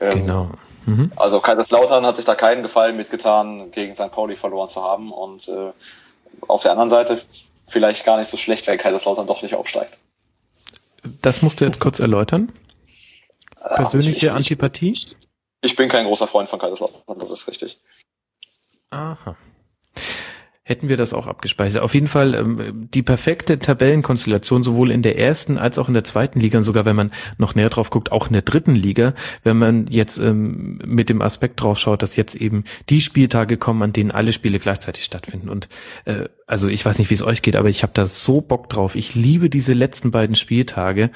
Ähm, 0.00 0.20
genau. 0.20 0.50
Mhm. 0.84 1.10
Also 1.16 1.40
Kaiserslautern 1.40 2.04
hat 2.04 2.16
sich 2.16 2.26
da 2.26 2.34
keinen 2.34 2.62
Gefallen 2.62 2.96
mitgetan, 2.96 3.70
gegen 3.70 3.94
St. 3.94 4.10
Pauli 4.10 4.36
verloren 4.36 4.68
zu 4.68 4.82
haben. 4.82 5.12
Und 5.12 5.48
äh, 5.48 5.72
auf 6.46 6.62
der 6.62 6.72
anderen 6.72 6.90
Seite 6.90 7.18
vielleicht 7.66 8.04
gar 8.04 8.18
nicht 8.18 8.28
so 8.28 8.36
schlecht, 8.36 8.66
wenn 8.66 8.76
Kaiserslautern 8.76 9.26
doch 9.26 9.42
nicht 9.42 9.54
aufsteigt. 9.54 9.96
Das 11.22 11.40
musst 11.40 11.60
du 11.60 11.64
jetzt 11.64 11.80
kurz 11.80 12.00
erläutern. 12.00 12.52
Persönliche 13.76 14.16
ich, 14.16 14.22
ich, 14.24 14.30
Antipathie? 14.30 14.90
Ich, 14.92 15.16
ich 15.62 15.76
bin 15.76 15.88
kein 15.88 16.06
großer 16.06 16.26
Freund 16.26 16.48
von 16.48 16.58
Kaiserslautern, 16.58 17.18
das 17.18 17.30
ist 17.30 17.48
richtig. 17.48 17.80
Aha 18.90 19.36
hätten 20.68 20.90
wir 20.90 20.98
das 20.98 21.14
auch 21.14 21.26
abgespeichert. 21.26 21.82
Auf 21.82 21.94
jeden 21.94 22.08
Fall 22.08 22.34
ähm, 22.34 22.88
die 22.92 23.02
perfekte 23.02 23.58
Tabellenkonstellation 23.58 24.62
sowohl 24.62 24.90
in 24.90 25.00
der 25.00 25.18
ersten 25.18 25.56
als 25.56 25.78
auch 25.78 25.88
in 25.88 25.94
der 25.94 26.04
zweiten 26.04 26.40
Liga 26.40 26.58
und 26.58 26.64
sogar 26.64 26.84
wenn 26.84 26.94
man 26.94 27.10
noch 27.38 27.54
näher 27.54 27.70
drauf 27.70 27.88
guckt, 27.88 28.12
auch 28.12 28.26
in 28.26 28.34
der 28.34 28.42
dritten 28.42 28.74
Liga, 28.74 29.14
wenn 29.44 29.56
man 29.56 29.86
jetzt 29.86 30.18
ähm, 30.18 30.78
mit 30.84 31.08
dem 31.08 31.22
Aspekt 31.22 31.62
drauf 31.62 31.78
schaut, 31.78 32.02
dass 32.02 32.16
jetzt 32.16 32.34
eben 32.34 32.64
die 32.90 33.00
Spieltage 33.00 33.56
kommen, 33.56 33.82
an 33.82 33.94
denen 33.94 34.10
alle 34.10 34.30
Spiele 34.30 34.58
gleichzeitig 34.58 35.04
stattfinden. 35.04 35.48
Und 35.48 35.70
äh, 36.04 36.28
also 36.46 36.68
ich 36.68 36.84
weiß 36.84 36.98
nicht, 36.98 37.08
wie 37.08 37.14
es 37.14 37.22
euch 37.22 37.40
geht, 37.40 37.56
aber 37.56 37.70
ich 37.70 37.82
habe 37.82 37.94
da 37.94 38.04
so 38.04 38.42
Bock 38.42 38.68
drauf. 38.68 38.94
Ich 38.94 39.14
liebe 39.14 39.48
diese 39.48 39.72
letzten 39.72 40.10
beiden 40.10 40.36
Spieltage 40.36 41.10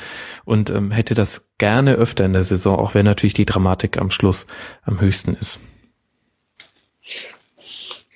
und 0.46 0.70
ähm, 0.70 0.92
hätte 0.92 1.14
das 1.14 1.52
gerne 1.58 1.92
öfter 1.92 2.24
in 2.24 2.32
der 2.32 2.44
Saison, 2.44 2.78
auch 2.78 2.94
wenn 2.94 3.04
natürlich 3.04 3.34
die 3.34 3.44
Dramatik 3.44 3.98
am 3.98 4.08
Schluss 4.08 4.46
am 4.82 5.02
höchsten 5.02 5.34
ist. 5.34 5.60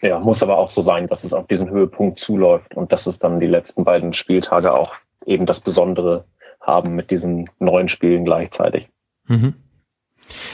Ja, 0.06 0.20
muss 0.20 0.42
aber 0.42 0.56
auch 0.58 0.70
so 0.70 0.82
sein, 0.82 1.08
dass 1.08 1.24
es 1.24 1.32
auf 1.32 1.48
diesen 1.48 1.68
Höhepunkt 1.68 2.20
zuläuft 2.20 2.76
und 2.76 2.92
dass 2.92 3.08
es 3.08 3.18
dann 3.18 3.40
die 3.40 3.48
letzten 3.48 3.82
beiden 3.82 4.14
Spieltage 4.14 4.72
auch 4.72 4.94
eben 5.24 5.46
das 5.46 5.58
Besondere 5.58 6.26
haben 6.60 6.94
mit 6.94 7.10
diesen 7.10 7.50
neuen 7.58 7.88
Spielen 7.88 8.24
gleichzeitig. 8.24 8.88
Mhm. 9.26 9.54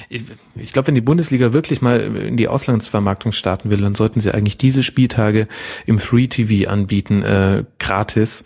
Ich, 0.09 0.25
ich 0.55 0.73
glaube, 0.73 0.89
wenn 0.89 0.95
die 0.95 1.03
Bundesliga 1.03 1.53
wirklich 1.53 1.83
mal 1.83 2.01
in 2.01 2.39
die 2.39 2.49
Auslandsvermarktung 2.49 3.33
starten 3.33 3.71
will, 3.71 3.81
dann 3.83 3.95
sollten 3.95 4.21
sie 4.21 4.33
eigentlich 4.33 4.57
diese 4.57 4.83
Spieltage 4.83 5.49
im 5.85 5.99
Free 5.99 6.29
TV 6.29 6.71
anbieten, 6.71 7.23
äh, 7.23 7.65
gratis 7.79 8.45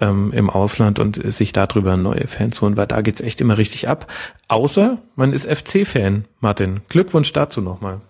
ähm, 0.00 0.32
im 0.32 0.50
Ausland 0.50 0.98
und 0.98 1.16
sich 1.32 1.52
darüber 1.52 1.96
neue 1.96 2.26
Fans 2.26 2.60
holen, 2.62 2.76
weil 2.76 2.86
da 2.88 3.00
geht's 3.00 3.20
echt 3.20 3.40
immer 3.40 3.58
richtig 3.58 3.88
ab. 3.88 4.10
Außer 4.48 4.98
man 5.14 5.32
ist 5.32 5.46
FC-Fan, 5.46 6.24
Martin. 6.40 6.80
Glückwunsch 6.88 7.32
dazu 7.32 7.60
nochmal. 7.60 8.00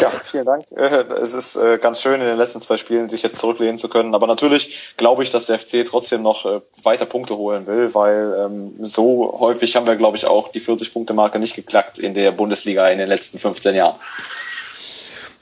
Ja, 0.00 0.10
vielen 0.10 0.46
Dank. 0.46 0.64
Äh, 0.72 1.04
es 1.20 1.34
ist 1.34 1.56
äh, 1.56 1.78
ganz 1.78 2.00
schön, 2.00 2.20
in 2.20 2.26
den 2.26 2.36
letzten 2.36 2.60
zwei 2.60 2.76
Spielen 2.76 3.08
sich 3.08 3.22
jetzt 3.22 3.38
zurücklehnen 3.38 3.78
zu 3.78 3.88
können. 3.88 4.14
Aber 4.14 4.26
natürlich 4.26 4.94
glaube 4.96 5.22
ich, 5.22 5.30
dass 5.30 5.46
der 5.46 5.58
FC 5.58 5.84
trotzdem 5.84 6.22
noch 6.22 6.46
äh, 6.46 6.60
weiter 6.84 7.06
Punkte 7.06 7.36
holen 7.36 7.66
will, 7.66 7.94
weil 7.94 8.34
ähm, 8.38 8.74
so 8.80 9.36
häufig 9.40 9.74
haben 9.76 9.86
wir, 9.86 9.96
glaube 9.96 10.16
ich, 10.16 10.26
auch 10.26 10.48
die 10.48 10.60
40-Punkte-Marke 10.60 11.38
nicht 11.38 11.56
geknackt 11.56 11.98
in 11.98 12.14
der 12.14 12.30
Bundesliga 12.30 12.88
in 12.88 12.98
den 12.98 13.08
letzten 13.08 13.38
15 13.38 13.74
Jahren. 13.74 13.96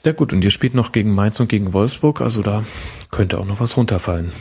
Ja 0.03 0.13
gut, 0.13 0.33
und 0.33 0.43
ihr 0.43 0.51
spielt 0.51 0.73
noch 0.73 0.91
gegen 0.91 1.13
Mainz 1.13 1.39
und 1.39 1.47
gegen 1.47 1.73
Wolfsburg, 1.73 2.21
also 2.21 2.41
da 2.41 2.63
könnte 3.11 3.37
auch 3.37 3.45
noch 3.45 3.59
was 3.59 3.77
runterfallen. 3.77 4.31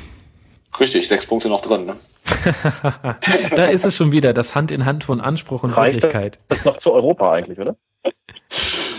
Richtig, 0.78 1.06
sechs 1.08 1.26
Punkte 1.26 1.48
noch 1.48 1.60
drin. 1.60 1.84
Ne? 1.84 1.96
da 3.56 3.66
ist 3.66 3.84
es 3.84 3.94
schon 3.94 4.12
wieder, 4.12 4.32
das 4.32 4.54
Hand 4.54 4.70
in 4.70 4.86
Hand 4.86 5.04
von 5.04 5.20
Anspruch 5.20 5.62
und 5.62 5.72
Reicht 5.72 5.94
Wirklichkeit. 5.94 6.38
Das 6.48 6.58
ist 6.58 6.64
noch 6.64 6.78
zu 6.78 6.92
Europa 6.92 7.32
eigentlich, 7.32 7.58
oder? 7.58 7.76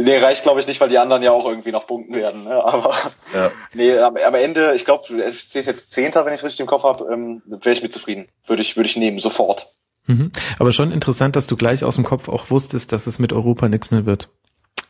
Nee, 0.00 0.16
reicht 0.18 0.44
glaube 0.44 0.60
ich 0.60 0.68
nicht, 0.68 0.80
weil 0.80 0.88
die 0.88 0.98
anderen 0.98 1.24
ja 1.24 1.32
auch 1.32 1.44
irgendwie 1.44 1.72
noch 1.72 1.86
punkten 1.86 2.14
werden. 2.14 2.44
Ne? 2.44 2.54
Aber 2.64 2.94
ja. 3.34 3.50
nee, 3.74 3.98
am, 3.98 4.14
am 4.16 4.34
Ende, 4.34 4.72
ich 4.74 4.84
glaube, 4.84 5.02
du 5.08 5.18
ist 5.18 5.54
jetzt 5.54 5.90
Zehnter, 5.90 6.24
wenn 6.24 6.32
ich 6.32 6.38
es 6.38 6.44
richtig 6.44 6.60
im 6.60 6.66
Kopf 6.66 6.84
habe, 6.84 7.12
ähm, 7.12 7.42
wäre 7.46 7.72
ich 7.72 7.82
mit 7.82 7.92
zufrieden. 7.92 8.28
Würde 8.46 8.62
ich, 8.62 8.76
würde 8.76 8.88
ich 8.88 8.96
nehmen, 8.96 9.18
sofort. 9.18 9.68
Mhm. 10.06 10.30
Aber 10.58 10.72
schon 10.72 10.92
interessant, 10.92 11.34
dass 11.36 11.48
du 11.48 11.56
gleich 11.56 11.82
aus 11.84 11.96
dem 11.96 12.04
Kopf 12.04 12.28
auch 12.28 12.50
wusstest, 12.50 12.92
dass 12.92 13.08
es 13.08 13.18
mit 13.18 13.32
Europa 13.32 13.68
nichts 13.68 13.90
mehr 13.90 14.06
wird. 14.06 14.30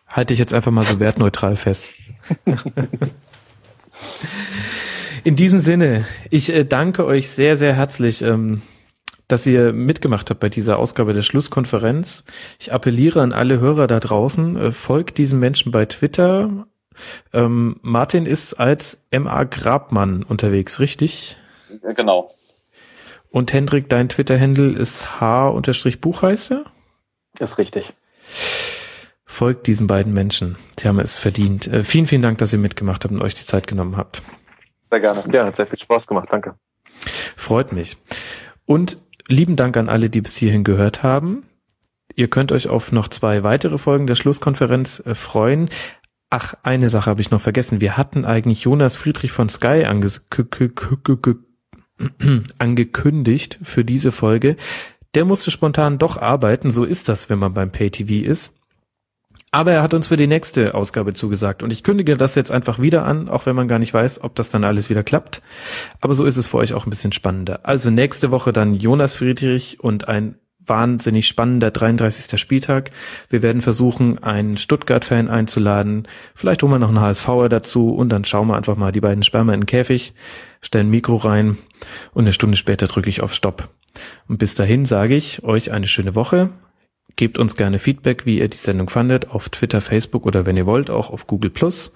Halte 0.06 0.34
ich 0.34 0.38
jetzt 0.38 0.52
einfach 0.52 0.70
mal 0.72 0.84
so 0.84 1.00
wertneutral 1.00 1.56
fest. 1.56 1.88
In 5.24 5.36
diesem 5.36 5.60
Sinne, 5.60 6.06
ich 6.30 6.50
äh, 6.50 6.64
danke 6.64 7.06
euch 7.06 7.30
sehr, 7.30 7.56
sehr 7.56 7.74
herzlich. 7.74 8.22
Ähm, 8.22 8.62
dass 9.28 9.46
ihr 9.46 9.72
mitgemacht 9.72 10.30
habt 10.30 10.40
bei 10.40 10.48
dieser 10.48 10.78
Ausgabe 10.78 11.12
der 11.12 11.22
Schlusskonferenz. 11.22 12.24
Ich 12.58 12.72
appelliere 12.72 13.22
an 13.22 13.32
alle 13.32 13.60
Hörer 13.60 13.86
da 13.86 14.00
draußen, 14.00 14.56
äh, 14.56 14.72
folgt 14.72 15.18
diesem 15.18 15.38
Menschen 15.38 15.70
bei 15.70 15.84
Twitter. 15.86 16.66
Ähm, 17.32 17.78
Martin 17.82 18.26
ist 18.26 18.54
als 18.54 19.06
MA 19.12 19.44
Grabmann 19.44 20.24
unterwegs, 20.24 20.80
richtig? 20.80 21.36
Genau. 21.94 22.28
Und 23.30 23.52
Hendrik, 23.52 23.88
dein 23.88 24.08
Twitter-Handle 24.08 24.72
ist 24.72 25.20
H-Buchheißer? 25.20 26.64
Ist 27.38 27.58
richtig. 27.58 27.84
Folgt 29.24 29.66
diesen 29.66 29.86
beiden 29.86 30.12
Menschen. 30.14 30.56
Sie 30.80 30.88
haben 30.88 30.98
es 30.98 31.16
verdient. 31.16 31.66
Äh, 31.66 31.84
vielen, 31.84 32.06
vielen 32.06 32.22
Dank, 32.22 32.38
dass 32.38 32.52
ihr 32.52 32.58
mitgemacht 32.58 33.04
habt 33.04 33.12
und 33.12 33.22
euch 33.22 33.34
die 33.34 33.44
Zeit 33.44 33.66
genommen 33.66 33.96
habt. 33.96 34.22
Sehr 34.80 35.00
gerne. 35.00 35.22
Ja, 35.32 35.44
hat 35.44 35.56
sehr 35.56 35.66
viel 35.66 35.78
Spaß 35.78 36.06
gemacht. 36.06 36.28
Danke. 36.30 36.54
Freut 37.36 37.72
mich. 37.72 37.98
Und 38.66 38.96
lieben 39.28 39.56
Dank 39.56 39.76
an 39.76 39.88
alle, 39.88 40.10
die 40.10 40.20
bis 40.20 40.36
hierhin 40.36 40.64
gehört 40.64 41.02
haben. 41.02 41.44
Ihr 42.16 42.28
könnt 42.28 42.52
euch 42.52 42.68
auf 42.68 42.90
noch 42.90 43.08
zwei 43.08 43.42
weitere 43.42 43.78
Folgen 43.78 44.06
der 44.06 44.14
Schlusskonferenz 44.14 45.02
äh, 45.06 45.14
freuen. 45.14 45.68
Ach, 46.30 46.54
eine 46.62 46.90
Sache 46.90 47.10
habe 47.10 47.20
ich 47.20 47.30
noch 47.30 47.40
vergessen. 47.40 47.80
Wir 47.80 47.96
hatten 47.96 48.24
eigentlich 48.24 48.62
Jonas 48.62 48.96
Friedrich 48.96 49.32
von 49.32 49.48
Sky 49.48 49.86
angekündigt 52.58 53.58
für 53.62 53.84
diese 53.84 54.12
Folge. 54.12 54.56
Der 55.14 55.24
musste 55.24 55.50
spontan 55.50 55.98
doch 55.98 56.20
arbeiten. 56.20 56.70
So 56.70 56.84
ist 56.84 57.08
das, 57.08 57.30
wenn 57.30 57.38
man 57.38 57.54
beim 57.54 57.72
Pay-TV 57.72 58.28
ist. 58.28 58.57
Aber 59.50 59.72
er 59.72 59.82
hat 59.82 59.94
uns 59.94 60.08
für 60.08 60.18
die 60.18 60.26
nächste 60.26 60.74
Ausgabe 60.74 61.14
zugesagt 61.14 61.62
und 61.62 61.70
ich 61.70 61.82
kündige 61.82 62.16
das 62.18 62.34
jetzt 62.34 62.52
einfach 62.52 62.78
wieder 62.78 63.06
an, 63.06 63.28
auch 63.28 63.46
wenn 63.46 63.56
man 63.56 63.66
gar 63.66 63.78
nicht 63.78 63.94
weiß, 63.94 64.22
ob 64.22 64.34
das 64.34 64.50
dann 64.50 64.64
alles 64.64 64.90
wieder 64.90 65.02
klappt. 65.02 65.40
Aber 66.00 66.14
so 66.14 66.26
ist 66.26 66.36
es 66.36 66.46
für 66.46 66.58
euch 66.58 66.74
auch 66.74 66.86
ein 66.86 66.90
bisschen 66.90 67.12
spannender. 67.12 67.60
Also 67.62 67.90
nächste 67.90 68.30
Woche 68.30 68.52
dann 68.52 68.74
Jonas 68.74 69.14
Friedrich 69.14 69.80
und 69.80 70.06
ein 70.06 70.36
wahnsinnig 70.68 71.26
spannender 71.26 71.70
33. 71.70 72.38
Spieltag. 72.38 72.90
Wir 73.30 73.42
werden 73.42 73.62
versuchen, 73.62 74.22
einen 74.22 74.58
Stuttgart-Fan 74.58 75.28
einzuladen. 75.28 76.06
Vielleicht 76.34 76.62
holen 76.62 76.72
wir 76.72 76.78
noch 76.78 76.88
einen 76.88 77.00
HSVer 77.00 77.48
dazu 77.48 77.94
und 77.94 78.10
dann 78.10 78.24
schauen 78.24 78.48
wir 78.48 78.56
einfach 78.56 78.76
mal 78.76 78.92
die 78.92 79.00
beiden 79.00 79.22
Sperma 79.22 79.54
in 79.54 79.62
den 79.62 79.66
Käfig, 79.66 80.12
stellen 80.60 80.90
Mikro 80.90 81.16
rein 81.16 81.56
und 82.12 82.24
eine 82.24 82.34
Stunde 82.34 82.58
später 82.58 82.86
drücke 82.86 83.08
ich 83.08 83.22
auf 83.22 83.32
Stopp. 83.32 83.68
Und 84.28 84.38
bis 84.38 84.54
dahin 84.54 84.84
sage 84.84 85.14
ich 85.14 85.42
euch 85.42 85.72
eine 85.72 85.86
schöne 85.86 86.14
Woche. 86.14 86.50
Gebt 87.16 87.38
uns 87.38 87.56
gerne 87.56 87.78
Feedback, 87.78 88.26
wie 88.26 88.38
ihr 88.38 88.48
die 88.48 88.56
Sendung 88.56 88.88
fandet, 88.90 89.30
auf 89.30 89.48
Twitter, 89.48 89.80
Facebook 89.80 90.26
oder 90.26 90.46
wenn 90.46 90.56
ihr 90.56 90.66
wollt, 90.66 90.90
auch 90.90 91.10
auf 91.10 91.26
Google 91.26 91.50
Plus. 91.50 91.92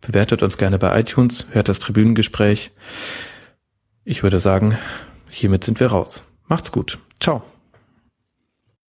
Bewertet 0.00 0.42
uns 0.42 0.58
gerne 0.58 0.78
bei 0.78 1.00
iTunes, 1.00 1.46
hört 1.50 1.68
das 1.68 1.78
Tribünengespräch. 1.78 2.70
Ich 4.04 4.22
würde 4.22 4.40
sagen, 4.40 4.78
hiermit 5.28 5.64
sind 5.64 5.80
wir 5.80 5.88
raus. 5.88 6.24
Macht's 6.46 6.72
gut. 6.72 6.98
Ciao. 7.20 7.42